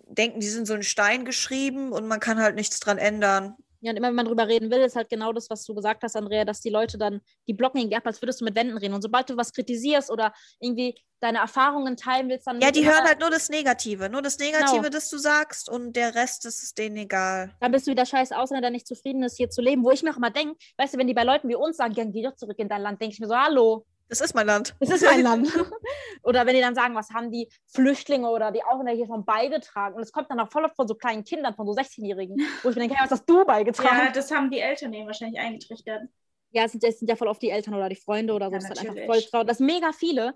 denken, 0.08 0.39
die 0.39 0.50
sind 0.50 0.68
so 0.68 0.76
in 0.76 0.84
Stein 0.84 1.26
geschrieben 1.26 1.91
und 1.91 2.08
man 2.08 2.20
kann 2.20 2.39
halt 2.39 2.56
nichts 2.56 2.80
dran 2.80 3.00
ändern. 3.00 3.56
Ja, 3.84 3.92
und 3.92 3.98
immer 3.98 4.08
wenn 4.08 4.16
man 4.16 4.26
drüber 4.28 4.48
reden 4.48 4.72
will, 4.72 4.80
ist 4.80 4.96
halt 4.96 5.10
genau 5.10 5.34
das, 5.34 5.50
was 5.50 5.66
du 5.66 5.76
gesagt 5.76 6.04
hast, 6.04 6.16
Andrea, 6.16 6.46
dass 6.46 6.62
die 6.62 6.70
Leute 6.70 6.98
dann, 6.98 7.20
die 7.48 7.54
blocken 7.54 7.80
irgendwie 7.82 7.98
ab, 7.98 8.04
als 8.06 8.22
würdest 8.22 8.40
du 8.40 8.46
mit 8.46 8.56
Wänden 8.56 8.78
reden. 8.78 8.94
Und 8.94 9.02
sobald 9.02 9.30
du 9.30 9.36
was 9.36 9.52
kritisierst 9.52 10.10
oder 10.10 10.34
irgendwie 10.62 10.96
deine 11.20 11.40
Erfahrungen 11.40 11.98
teilen 11.98 12.30
willst, 12.30 12.48
dann. 12.48 12.62
Ja, 12.62 12.72
die 12.72 12.86
hören 12.86 13.04
halt 13.04 13.20
nur 13.20 13.30
das 13.30 13.50
Negative, 13.50 14.08
nur 14.10 14.22
das 14.22 14.40
Negative, 14.40 14.78
Genau. 14.78 14.90
das 14.90 15.10
du 15.10 15.18
sagst 15.18 15.70
und 15.70 15.98
der 15.98 16.16
Rest 16.16 16.46
das 16.46 16.64
ist 16.64 16.78
denen 16.78 16.96
egal. 16.96 17.52
Dann 17.60 17.74
bist 17.74 17.86
du 17.86 17.92
wieder 17.92 18.06
scheiß 18.06 18.32
Ausländer, 18.32 18.62
der 18.62 18.72
nicht 18.72 18.88
zufrieden 18.88 19.22
ist, 19.24 19.36
hier 19.36 19.50
zu 19.50 19.62
leben. 19.62 19.84
Wo 19.84 19.92
ich 19.92 20.02
mir 20.02 20.12
auch 20.14 20.18
immer 20.18 20.32
denke, 20.32 20.56
weißt 20.78 20.94
du, 20.94 20.98
wenn 20.98 21.08
die 21.08 21.14
bei 21.14 21.24
Leuten 21.24 21.50
wie 21.50 21.56
uns 21.56 21.76
sagen, 21.76 22.12
geh 22.14 22.24
doch 22.24 22.36
zurück 22.36 22.60
in 22.60 22.70
dein 22.70 22.82
Land, 22.82 23.02
denke 23.02 23.14
ich 23.14 23.20
mir 23.20 23.28
so, 23.28 23.36
hallo, 23.38 23.86
Das 24.08 24.22
ist 24.22 24.34
mein 24.34 24.48
Land. 24.48 24.76
das 24.80 24.92
ist 24.92 25.04
mein 25.04 25.24
Land. 25.24 25.48
oder 26.24 26.45
wenn 26.45 26.55
die 26.55 26.61
dann 26.61 26.76
sagen, 26.76 26.95
was 26.95 27.09
haben 27.11 27.32
die 27.32 27.49
Flüchtlinge 27.67 28.30
oder 28.30 28.51
die 28.51 28.63
Ausländer 28.63 28.93
hier 28.93 29.07
schon 29.07 29.26
beigetragen? 29.26 29.95
Und 29.95 30.01
es 30.01 30.11
kommt 30.11 30.30
dann 30.32 30.39
auch 30.39 30.51
voll 30.51 30.65
oft 30.65 30.76
von 30.76 30.88
so 30.88 30.95
kleinen 30.95 31.24
Kindern, 31.24 31.53
von 31.55 31.67
so 31.67 31.74
16-Jährigen, 31.74 32.38
wo 32.63 32.69
ich 32.69 32.76
mir 32.76 32.82
denke, 32.82 32.95
hey, 32.95 33.03
was 33.05 33.11
hast 33.11 33.30
du 33.30 33.39
Ja, 33.39 33.43
beigetragen? 33.45 34.13
das 34.13 34.32
haben 34.32 34.49
die 34.49 34.59
Eltern 34.59 34.91
denen 34.91 35.07
wahrscheinlich 35.07 35.39
eingetrichtert. 35.39 36.03
Ja, 36.51 36.65
es 36.65 36.71
sind, 36.71 36.84
es 36.84 36.99
sind 36.99 37.07
ja 37.09 37.15
voll 37.15 37.28
oft 37.28 37.41
die 37.41 37.49
Eltern 37.49 37.74
oder 37.74 37.89
die 37.89 37.95
Freunde 37.95 38.34
oder 38.34 38.47
so. 38.47 38.53
Ja, 38.53 38.59
das 38.59 38.69
ist 38.69 38.80
halt 38.80 38.89
einfach 38.89 39.13
voll 39.13 39.21
traurig. 39.24 39.47
Das 39.47 39.57
sind 39.57 39.65
mega 39.67 39.91
viele. 39.91 40.34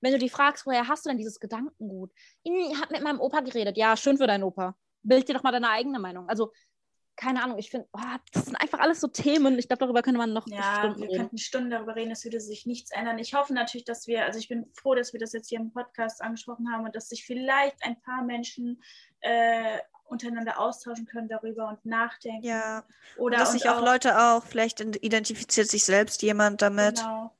Wenn 0.00 0.12
du 0.12 0.18
die 0.18 0.30
fragst, 0.30 0.66
woher 0.66 0.88
hast 0.88 1.04
du 1.04 1.10
denn 1.10 1.18
dieses 1.18 1.38
Gedankengut? 1.38 2.10
Ich 2.42 2.52
habe 2.80 2.92
mit 2.92 3.02
meinem 3.02 3.20
Opa 3.20 3.40
geredet. 3.40 3.76
Ja, 3.76 3.96
schön 3.96 4.16
für 4.16 4.26
deinen 4.26 4.42
Opa. 4.42 4.74
Bild 5.04 5.28
dir 5.28 5.34
doch 5.34 5.42
mal 5.42 5.52
deine 5.52 5.68
eigene 5.70 5.98
Meinung. 5.98 6.28
Also, 6.28 6.52
keine 7.16 7.42
Ahnung, 7.42 7.58
ich 7.58 7.70
finde, 7.70 7.86
oh, 7.92 8.00
das 8.32 8.46
sind 8.46 8.56
einfach 8.56 8.80
alles 8.80 9.00
so 9.00 9.06
Themen. 9.08 9.58
Ich 9.58 9.68
glaube, 9.68 9.80
darüber 9.80 10.02
könnte 10.02 10.18
man 10.18 10.32
noch 10.32 10.46
Ja, 10.46 10.78
Stunden 10.80 11.00
wir 11.02 11.08
reden. 11.08 11.18
könnten 11.18 11.38
Stunden 11.38 11.70
darüber 11.70 11.94
reden, 11.94 12.10
es 12.10 12.24
würde 12.24 12.40
sich 12.40 12.66
nichts 12.66 12.90
ändern. 12.90 13.18
Ich 13.18 13.34
hoffe 13.34 13.52
natürlich, 13.52 13.84
dass 13.84 14.06
wir, 14.06 14.24
also 14.24 14.38
ich 14.38 14.48
bin 14.48 14.66
froh, 14.74 14.94
dass 14.94 15.12
wir 15.12 15.20
das 15.20 15.32
jetzt 15.32 15.48
hier 15.48 15.60
im 15.60 15.72
Podcast 15.72 16.22
angesprochen 16.22 16.72
haben 16.72 16.84
und 16.84 16.96
dass 16.96 17.08
sich 17.08 17.24
vielleicht 17.24 17.76
ein 17.84 18.00
paar 18.00 18.22
Menschen 18.22 18.82
äh, 19.20 19.78
untereinander 20.04 20.58
austauschen 20.58 21.06
können 21.06 21.28
darüber 21.28 21.68
und 21.68 21.84
nachdenken. 21.86 22.44
Ja. 22.46 22.84
Oder 23.16 23.36
Und 23.36 23.40
dass 23.40 23.52
sich 23.52 23.68
auch 23.68 23.80
Leute 23.84 24.18
auch, 24.20 24.44
vielleicht 24.44 24.80
identifiziert 24.80 25.68
sich 25.68 25.84
selbst 25.84 26.22
jemand 26.22 26.60
damit. 26.62 26.96
Genau. 26.96 27.34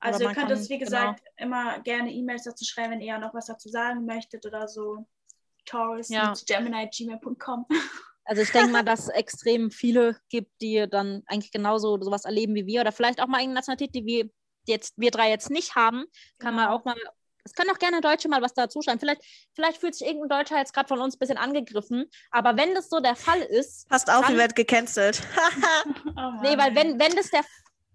Also 0.00 0.20
ihr 0.20 0.26
könnt 0.32 0.48
kann- 0.48 0.56
uns, 0.56 0.68
wie 0.68 0.78
gesagt, 0.78 1.22
immer 1.36 1.78
gerne 1.80 2.10
E-Mails 2.12 2.44
dazu 2.44 2.64
schreiben, 2.64 2.92
wenn 2.92 3.00
ihr 3.00 3.18
noch 3.18 3.34
was 3.34 3.46
dazu 3.46 3.68
sagen 3.68 4.04
möchtet 4.06 4.44
oder 4.46 4.66
so. 4.68 5.04
Taurus 5.64 6.08
Ja. 6.10 6.30
mit 6.30 6.46
gemini.gmail.com. 6.46 7.66
Also 8.26 8.42
ich 8.42 8.50
denke 8.50 8.70
mal, 8.72 8.82
dass 8.84 9.04
es 9.04 9.08
extrem 9.08 9.70
viele 9.70 10.16
gibt, 10.28 10.50
die 10.60 10.86
dann 10.90 11.22
eigentlich 11.26 11.52
genauso 11.52 11.98
sowas 12.02 12.24
erleben 12.24 12.54
wie 12.54 12.66
wir 12.66 12.80
oder 12.82 12.92
vielleicht 12.92 13.20
auch 13.20 13.28
mal 13.28 13.38
eine 13.40 13.54
Nationalität, 13.54 13.94
die 13.94 14.04
wir 14.04 14.30
jetzt 14.66 14.94
wir 14.96 15.10
drei 15.12 15.30
jetzt 15.30 15.48
nicht 15.50 15.76
haben, 15.76 16.04
kann 16.38 16.54
man 16.54 16.66
Genau. 16.66 16.76
auch 16.76 16.84
mal 16.84 16.96
Es 17.44 17.52
können 17.54 17.70
auch 17.70 17.78
gerne 17.78 18.00
Deutsche 18.00 18.28
mal 18.28 18.42
was 18.42 18.54
dazu 18.54 18.82
schreiben. 18.82 18.98
Vielleicht, 18.98 19.22
vielleicht 19.54 19.78
fühlt 19.78 19.94
sich 19.94 20.04
irgendein 20.08 20.40
Deutscher 20.40 20.58
jetzt 20.58 20.74
gerade 20.74 20.88
von 20.88 20.98
uns 20.98 21.14
ein 21.14 21.20
bisschen 21.20 21.38
angegriffen. 21.38 22.10
Aber 22.32 22.56
wenn 22.56 22.74
das 22.74 22.88
so 22.88 22.98
der 22.98 23.14
Fall 23.14 23.40
ist. 23.40 23.88
Passt 23.88 24.10
auf, 24.10 24.28
ihr 24.28 24.36
werdet 24.36 24.56
gecancelt. 24.56 25.22
oh 26.16 26.32
nee, 26.42 26.58
weil 26.58 26.74
wenn, 26.74 26.98
wenn 26.98 27.14
das 27.14 27.30
der 27.30 27.44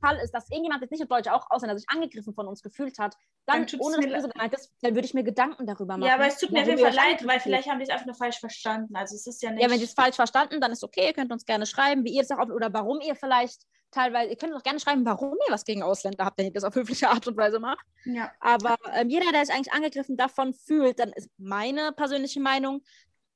Fall 0.02 0.18
ist, 0.18 0.32
dass 0.32 0.50
irgendjemand 0.50 0.82
jetzt 0.82 0.92
nicht 0.92 1.10
Deutsch 1.10 1.30
auch 1.30 1.46
Ausländer 1.50 1.78
sich 1.78 1.88
angegriffen 1.90 2.34
von 2.34 2.48
uns 2.48 2.62
gefühlt 2.62 2.98
hat, 3.00 3.16
dann, 3.46 3.66
dann 3.66 3.80
ohne 3.80 3.98
das 3.98 4.06
böse 4.06 4.30
gemeint 4.30 4.54
ist, 4.54 4.72
dann 4.82 4.96
würde 4.96 5.06
ich 5.06 5.14
mir 5.14 5.24
Gedanken 5.24 5.66
darüber 5.66 5.98
machen. 5.98 6.10
Ja, 6.10 6.16
aber 6.16 6.28
es 6.28 6.38
tut 6.38 6.52
mir 6.52 6.62
auf 6.62 6.68
jeden 6.68 6.80
Fall 6.80 6.94
leid, 6.94 7.26
weil 7.26 7.40
vielleicht 7.40 7.70
haben 7.70 7.80
die 7.80 7.84
es 7.84 7.90
einfach 7.90 8.06
nur 8.06 8.16
falsch 8.16 8.40
verstanden. 8.40 8.96
Also 8.96 9.16
es 9.16 9.28
ist 9.28 9.42
ja 9.42 9.52
nicht. 9.52 9.64
Ja, 9.64 9.70
wenn 9.70 9.80
die 9.80 9.86
es 9.86 9.94
falsch 9.94 10.16
verstanden, 10.16 10.60
dann 10.60 10.72
ist 10.72 10.84
okay. 10.84 11.08
Ihr 11.08 11.14
könnt 11.14 11.32
uns 11.32 11.46
gerne 11.46 11.66
schreiben, 11.66 12.04
wie 12.04 12.14
ihr 12.14 12.22
es 12.22 12.32
auch 12.32 12.40
oder 12.40 12.74
warum 12.74 13.00
ihr 13.02 13.16
vielleicht 13.16 13.62
teilweise, 13.92 14.30
ihr 14.30 14.38
könnt 14.38 14.54
auch 14.56 14.64
gerne 14.64 14.80
schreiben, 14.80 15.06
warum 15.06 15.34
ihr 15.48 15.54
was 15.54 15.66
gegen 15.66 15.84
Ausländer 15.84 16.26
habt, 16.26 16.38
wenn 16.38 16.48
ihr 16.48 16.54
das 16.54 16.64
auf 16.64 16.76
höfliche 16.76 17.10
Art 17.10 17.28
und 17.28 17.38
Weise 17.38 17.60
macht. 17.60 17.86
Ja. 18.06 18.32
Aber 18.40 18.78
ähm, 18.94 19.10
jeder, 19.10 19.32
der 19.32 19.46
sich 19.46 19.54
eigentlich 19.54 19.74
angegriffen 19.74 20.18
davon 20.18 20.54
fühlt, 20.54 21.00
dann 21.00 21.12
ist 21.14 21.30
meine 21.38 21.92
persönliche 21.92 22.40
Meinung, 22.40 22.82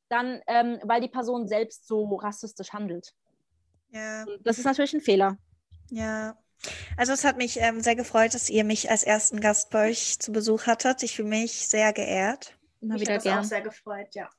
dann, 0.10 0.42
ähm, 0.48 0.80
weil 0.84 1.02
die 1.02 1.10
Person 1.10 1.48
selbst 1.48 1.88
so 1.88 2.16
rassistisch 2.16 2.72
handelt. 2.74 3.14
Ja. 3.90 4.26
das 4.44 4.58
ist 4.58 4.66
natürlich 4.66 4.94
ein 4.94 5.02
Fehler. 5.02 5.38
Ja. 5.90 6.38
Also 6.98 7.14
es 7.14 7.24
hat 7.24 7.38
mich 7.38 7.60
ähm, 7.60 7.82
sehr 7.82 7.96
gefreut, 7.96 8.34
dass 8.34 8.50
ihr 8.50 8.64
mich 8.64 8.90
als 8.90 9.04
ersten 9.04 9.40
Gast 9.40 9.70
bei 9.70 9.90
euch 9.90 10.20
zu 10.20 10.32
Besuch 10.32 10.66
hattet. 10.66 11.04
Ich 11.04 11.16
fühle 11.16 11.30
mich 11.30 11.68
sehr 11.68 11.94
geehrt. 11.94 12.58
Immer 12.82 13.00
wieder 13.00 13.18
gern. 13.20 13.40
auch 13.40 13.44
sehr 13.44 13.62
gefreut, 13.62 14.14
ja. 14.14 14.30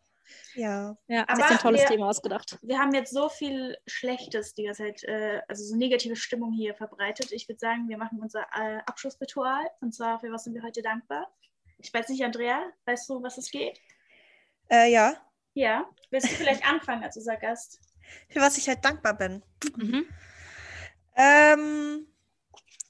Ja, 0.55 0.97
ja 1.07 1.25
aber 1.29 1.51
ein 1.51 1.59
tolles 1.59 1.83
wir, 1.83 1.89
Thema 1.89 2.09
ausgedacht. 2.09 2.59
Wir 2.63 2.79
haben 2.79 2.95
jetzt 2.95 3.13
so 3.13 3.29
viel 3.29 3.77
Schlechtes 3.87 4.55
die 4.55 4.65
ganze 4.65 4.85
Zeit, 4.85 5.05
äh, 5.05 5.41
also 5.49 5.63
so 5.63 5.77
negative 5.77 6.17
Stimmung 6.17 6.53
hier 6.53 6.75
verbreitet. 6.75 7.33
Ich 7.33 7.49
würde 7.49 7.59
sagen, 7.59 7.89
wir 7.89 7.99
machen 7.99 8.19
unser 8.21 8.43
äh, 8.55 8.79
Abschlussritual. 8.87 9.65
Und 9.81 9.95
zwar, 9.95 10.19
für 10.21 10.33
was 10.33 10.45
sind 10.45 10.55
wir 10.55 10.63
heute 10.63 10.83
dankbar? 10.83 11.31
Ich 11.79 11.93
weiß 11.93 12.09
nicht, 12.09 12.25
Andrea, 12.25 12.63
weißt 12.87 13.09
du, 13.09 13.23
was 13.23 13.39
es 13.39 13.51
geht? 13.51 13.79
Äh, 14.71 14.91
ja. 14.91 15.15
Ja, 15.55 15.89
willst 16.11 16.31
du 16.31 16.35
vielleicht 16.35 16.67
anfangen 16.69 17.05
als 17.05 17.17
unser 17.17 17.37
Gast? 17.37 17.81
Für 18.29 18.41
was 18.41 18.57
ich 18.57 18.69
halt 18.69 18.85
dankbar 18.85 19.15
bin. 19.15 19.43
Mhm. 19.77 20.07
Ähm, 21.17 22.07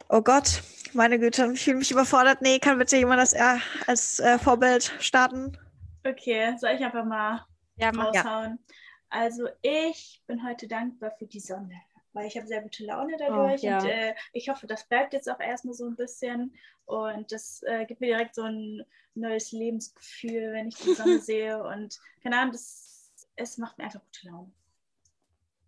oh 0.08 0.20
Gott, 0.20 0.62
meine 0.92 1.18
Güte, 1.18 1.50
ich 1.52 1.62
fühle 1.62 1.78
mich 1.78 1.90
überfordert. 1.92 2.42
Nee, 2.42 2.58
kann 2.58 2.78
bitte 2.78 2.96
jemand 2.96 3.20
das 3.20 3.32
äh, 3.32 3.58
als 3.86 4.18
äh, 4.18 4.38
Vorbild 4.38 4.92
starten? 4.98 5.56
Okay, 6.04 6.56
soll 6.58 6.70
ich 6.70 6.84
einfach 6.84 7.04
mal 7.04 7.46
ja, 7.76 7.90
raushauen? 7.90 8.58
Ja. 8.58 8.74
Also 9.08 9.48
ich 9.62 10.22
bin 10.26 10.44
heute 10.44 10.66
dankbar 10.66 11.12
für 11.12 11.26
die 11.26 11.40
Sonne, 11.40 11.80
weil 12.12 12.26
ich 12.26 12.36
habe 12.36 12.46
sehr 12.46 12.62
gute 12.62 12.84
Laune 12.84 13.16
dadurch 13.16 13.62
oh, 13.62 13.66
ja. 13.66 13.78
und 13.78 13.86
äh, 13.86 14.14
ich 14.32 14.48
hoffe, 14.48 14.66
das 14.66 14.88
bleibt 14.88 15.12
jetzt 15.12 15.30
auch 15.30 15.38
erstmal 15.38 15.74
so 15.74 15.86
ein 15.86 15.94
bisschen 15.94 16.56
und 16.86 17.30
das 17.30 17.62
äh, 17.62 17.86
gibt 17.86 18.00
mir 18.00 18.08
direkt 18.08 18.34
so 18.34 18.42
ein 18.42 18.84
neues 19.14 19.52
Lebensgefühl, 19.52 20.52
wenn 20.52 20.68
ich 20.68 20.76
die 20.76 20.94
Sonne 20.94 21.18
sehe 21.20 21.62
und 21.62 22.00
keine 22.22 22.38
Ahnung, 22.38 22.52
das, 22.52 23.12
es 23.36 23.58
macht 23.58 23.78
mir 23.78 23.84
einfach 23.84 24.00
gute 24.00 24.28
Laune. 24.28 24.52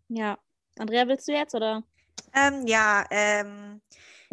Ja, 0.09 0.39
Andrea, 0.79 1.07
willst 1.07 1.29
du 1.29 1.33
jetzt 1.33 1.55
oder? 1.55 1.85
Ähm, 2.35 2.67
ja, 2.67 3.05
ähm, 3.11 3.81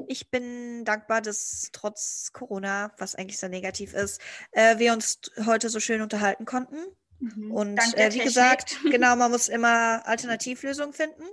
ich 0.08 0.30
bin 0.30 0.84
dankbar, 0.86 1.22
dass 1.22 1.70
trotz 1.72 2.32
Corona, 2.34 2.92
was 2.98 3.16
eigentlich 3.16 3.40
sehr 3.40 3.50
negativ 3.50 3.94
ist, 3.94 4.22
äh, 4.52 4.78
wir 4.78 4.94
uns 4.94 5.20
heute 5.46 5.70
so 5.70 5.80
schön 5.80 6.02
unterhalten 6.02 6.46
konnten. 6.46 6.78
Mhm. 7.20 7.52
Und 7.52 7.80
äh, 7.98 8.14
wie 8.14 8.20
gesagt, 8.20 8.78
genau, 8.92 9.16
man 9.16 9.32
muss 9.32 9.48
immer 9.48 10.06
Alternativlösungen 10.06 10.94
finden. 10.94 11.24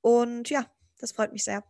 Und 0.00 0.48
ja, 0.50 0.66
das 0.98 1.12
freut 1.12 1.32
mich 1.32 1.44
sehr. 1.44 1.64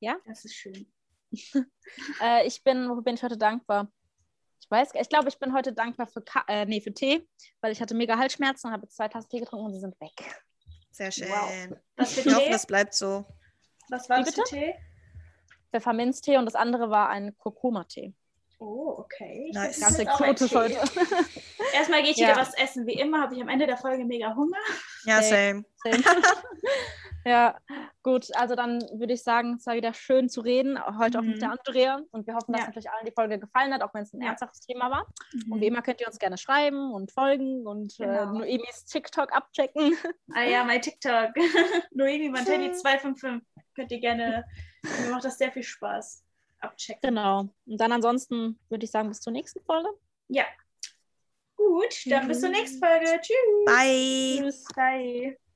Ja? 0.00 0.16
Das 0.26 0.44
ist 0.44 0.54
schön. 0.54 0.90
äh, 2.20 2.46
ich 2.46 2.62
bin, 2.64 2.88
wo 2.88 3.00
bin 3.00 3.14
ich 3.14 3.22
heute 3.22 3.38
dankbar? 3.38 3.90
Ich 4.60 4.70
weiß, 4.70 4.90
ich 4.94 5.08
glaube, 5.08 5.28
ich 5.28 5.38
bin 5.38 5.54
heute 5.54 5.72
dankbar 5.72 6.06
für, 6.06 6.20
Ka 6.20 6.44
äh, 6.48 6.66
nee, 6.66 6.80
für 6.80 6.92
Tee, 6.92 7.26
weil 7.60 7.72
ich 7.72 7.80
hatte 7.80 7.94
mega 7.94 8.18
Halsschmerzen, 8.18 8.70
habe 8.70 8.88
zwei 8.88 9.08
Tassen 9.08 9.28
Tee 9.28 9.40
getrunken 9.40 9.66
und 9.66 9.74
sie 9.74 9.80
sind 9.80 9.98
weg. 10.00 10.44
Sehr 10.90 11.10
schön. 11.10 11.28
Wow. 11.28 11.78
Was 11.96 12.12
für 12.14 12.28
ich 12.28 12.34
hoffe, 12.34 12.50
das 12.50 12.66
bleibt 12.66 12.94
so. 12.94 13.24
Was 13.88 14.08
war 14.08 14.22
das 14.22 14.34
für 14.34 14.44
Tee? 14.44 14.74
Pfefferminztee 15.70 16.38
und 16.38 16.46
das 16.46 16.54
andere 16.54 16.90
war 16.90 17.08
ein 17.08 17.36
Kurkuma-Tee. 17.36 18.14
Oh, 18.58 18.94
okay. 18.98 19.50
Nice. 19.54 19.80
Ganz 19.80 19.98
exotisch 19.98 20.52
heute. 20.52 20.74
Erstmal 21.74 22.02
gehe 22.02 22.10
ich 22.10 22.16
ja. 22.16 22.28
wieder 22.28 22.40
was 22.40 22.54
essen. 22.54 22.86
Wie 22.86 22.94
immer 22.94 23.20
habe 23.22 23.34
ich 23.36 23.40
am 23.40 23.48
Ende 23.48 23.66
der 23.66 23.76
Folge 23.76 24.04
mega 24.04 24.34
Hunger. 24.34 24.58
Ja, 25.04 25.22
same. 25.22 25.64
same. 25.84 26.02
ja, 27.28 27.60
gut. 28.02 28.34
Also 28.34 28.54
dann 28.54 28.80
würde 28.92 29.12
ich 29.12 29.22
sagen, 29.22 29.56
es 29.58 29.66
war 29.66 29.74
wieder 29.74 29.92
schön 29.92 30.28
zu 30.28 30.40
reden, 30.40 30.78
heute 30.98 31.18
mhm. 31.18 31.24
auch 31.24 31.28
mit 31.28 31.42
der 31.42 31.48
mhm. 31.48 31.58
Andrea. 31.58 32.00
Und 32.10 32.26
wir 32.26 32.34
hoffen, 32.34 32.52
dass 32.52 32.62
ja. 32.62 32.66
natürlich 32.66 32.90
allen 32.90 33.06
die 33.06 33.12
Folge 33.12 33.38
gefallen 33.38 33.72
hat, 33.72 33.82
auch 33.82 33.92
wenn 33.94 34.02
es 34.02 34.12
ein 34.12 34.22
ja. 34.22 34.28
ernsthaftes 34.28 34.60
Thema 34.60 34.90
war. 34.90 35.06
Mhm. 35.32 35.52
Und 35.52 35.60
wie 35.60 35.66
immer 35.66 35.82
könnt 35.82 36.00
ihr 36.00 36.06
uns 36.06 36.18
gerne 36.18 36.38
schreiben 36.38 36.92
und 36.92 37.12
folgen 37.12 37.66
und 37.66 38.00
äh, 38.00 38.04
genau. 38.04 38.22
äh, 38.22 38.38
Noemis 38.38 38.84
TikTok 38.86 39.32
abchecken. 39.32 39.96
Ah 40.34 40.42
ja, 40.42 40.62
mein 40.62 40.80
TikTok. 40.80 41.30
Noemi 41.92 42.28
Mantelli 42.28 42.72
255. 42.72 43.46
Könnt 43.74 43.90
ihr 43.90 44.00
gerne, 44.00 44.44
mir 44.82 45.10
macht 45.10 45.24
das 45.24 45.38
sehr 45.38 45.50
viel 45.50 45.62
Spaß 45.62 46.22
abchecken. 46.60 47.00
Genau. 47.02 47.48
Und 47.66 47.80
dann 47.80 47.92
ansonsten 47.92 48.58
würde 48.68 48.84
ich 48.84 48.90
sagen, 48.90 49.08
bis 49.08 49.20
zur 49.20 49.32
nächsten 49.32 49.62
Folge. 49.64 49.88
Ja. 50.28 50.44
Gut, 51.56 51.94
dann 52.06 52.28
bis 52.28 52.40
zur 52.40 52.50
nächsten 52.50 52.78
Folge. 52.78 53.20
Tschüss. 53.20 53.64
Bye. 53.66 54.38
Tschüss. 54.38 54.64
Bye. 54.74 55.38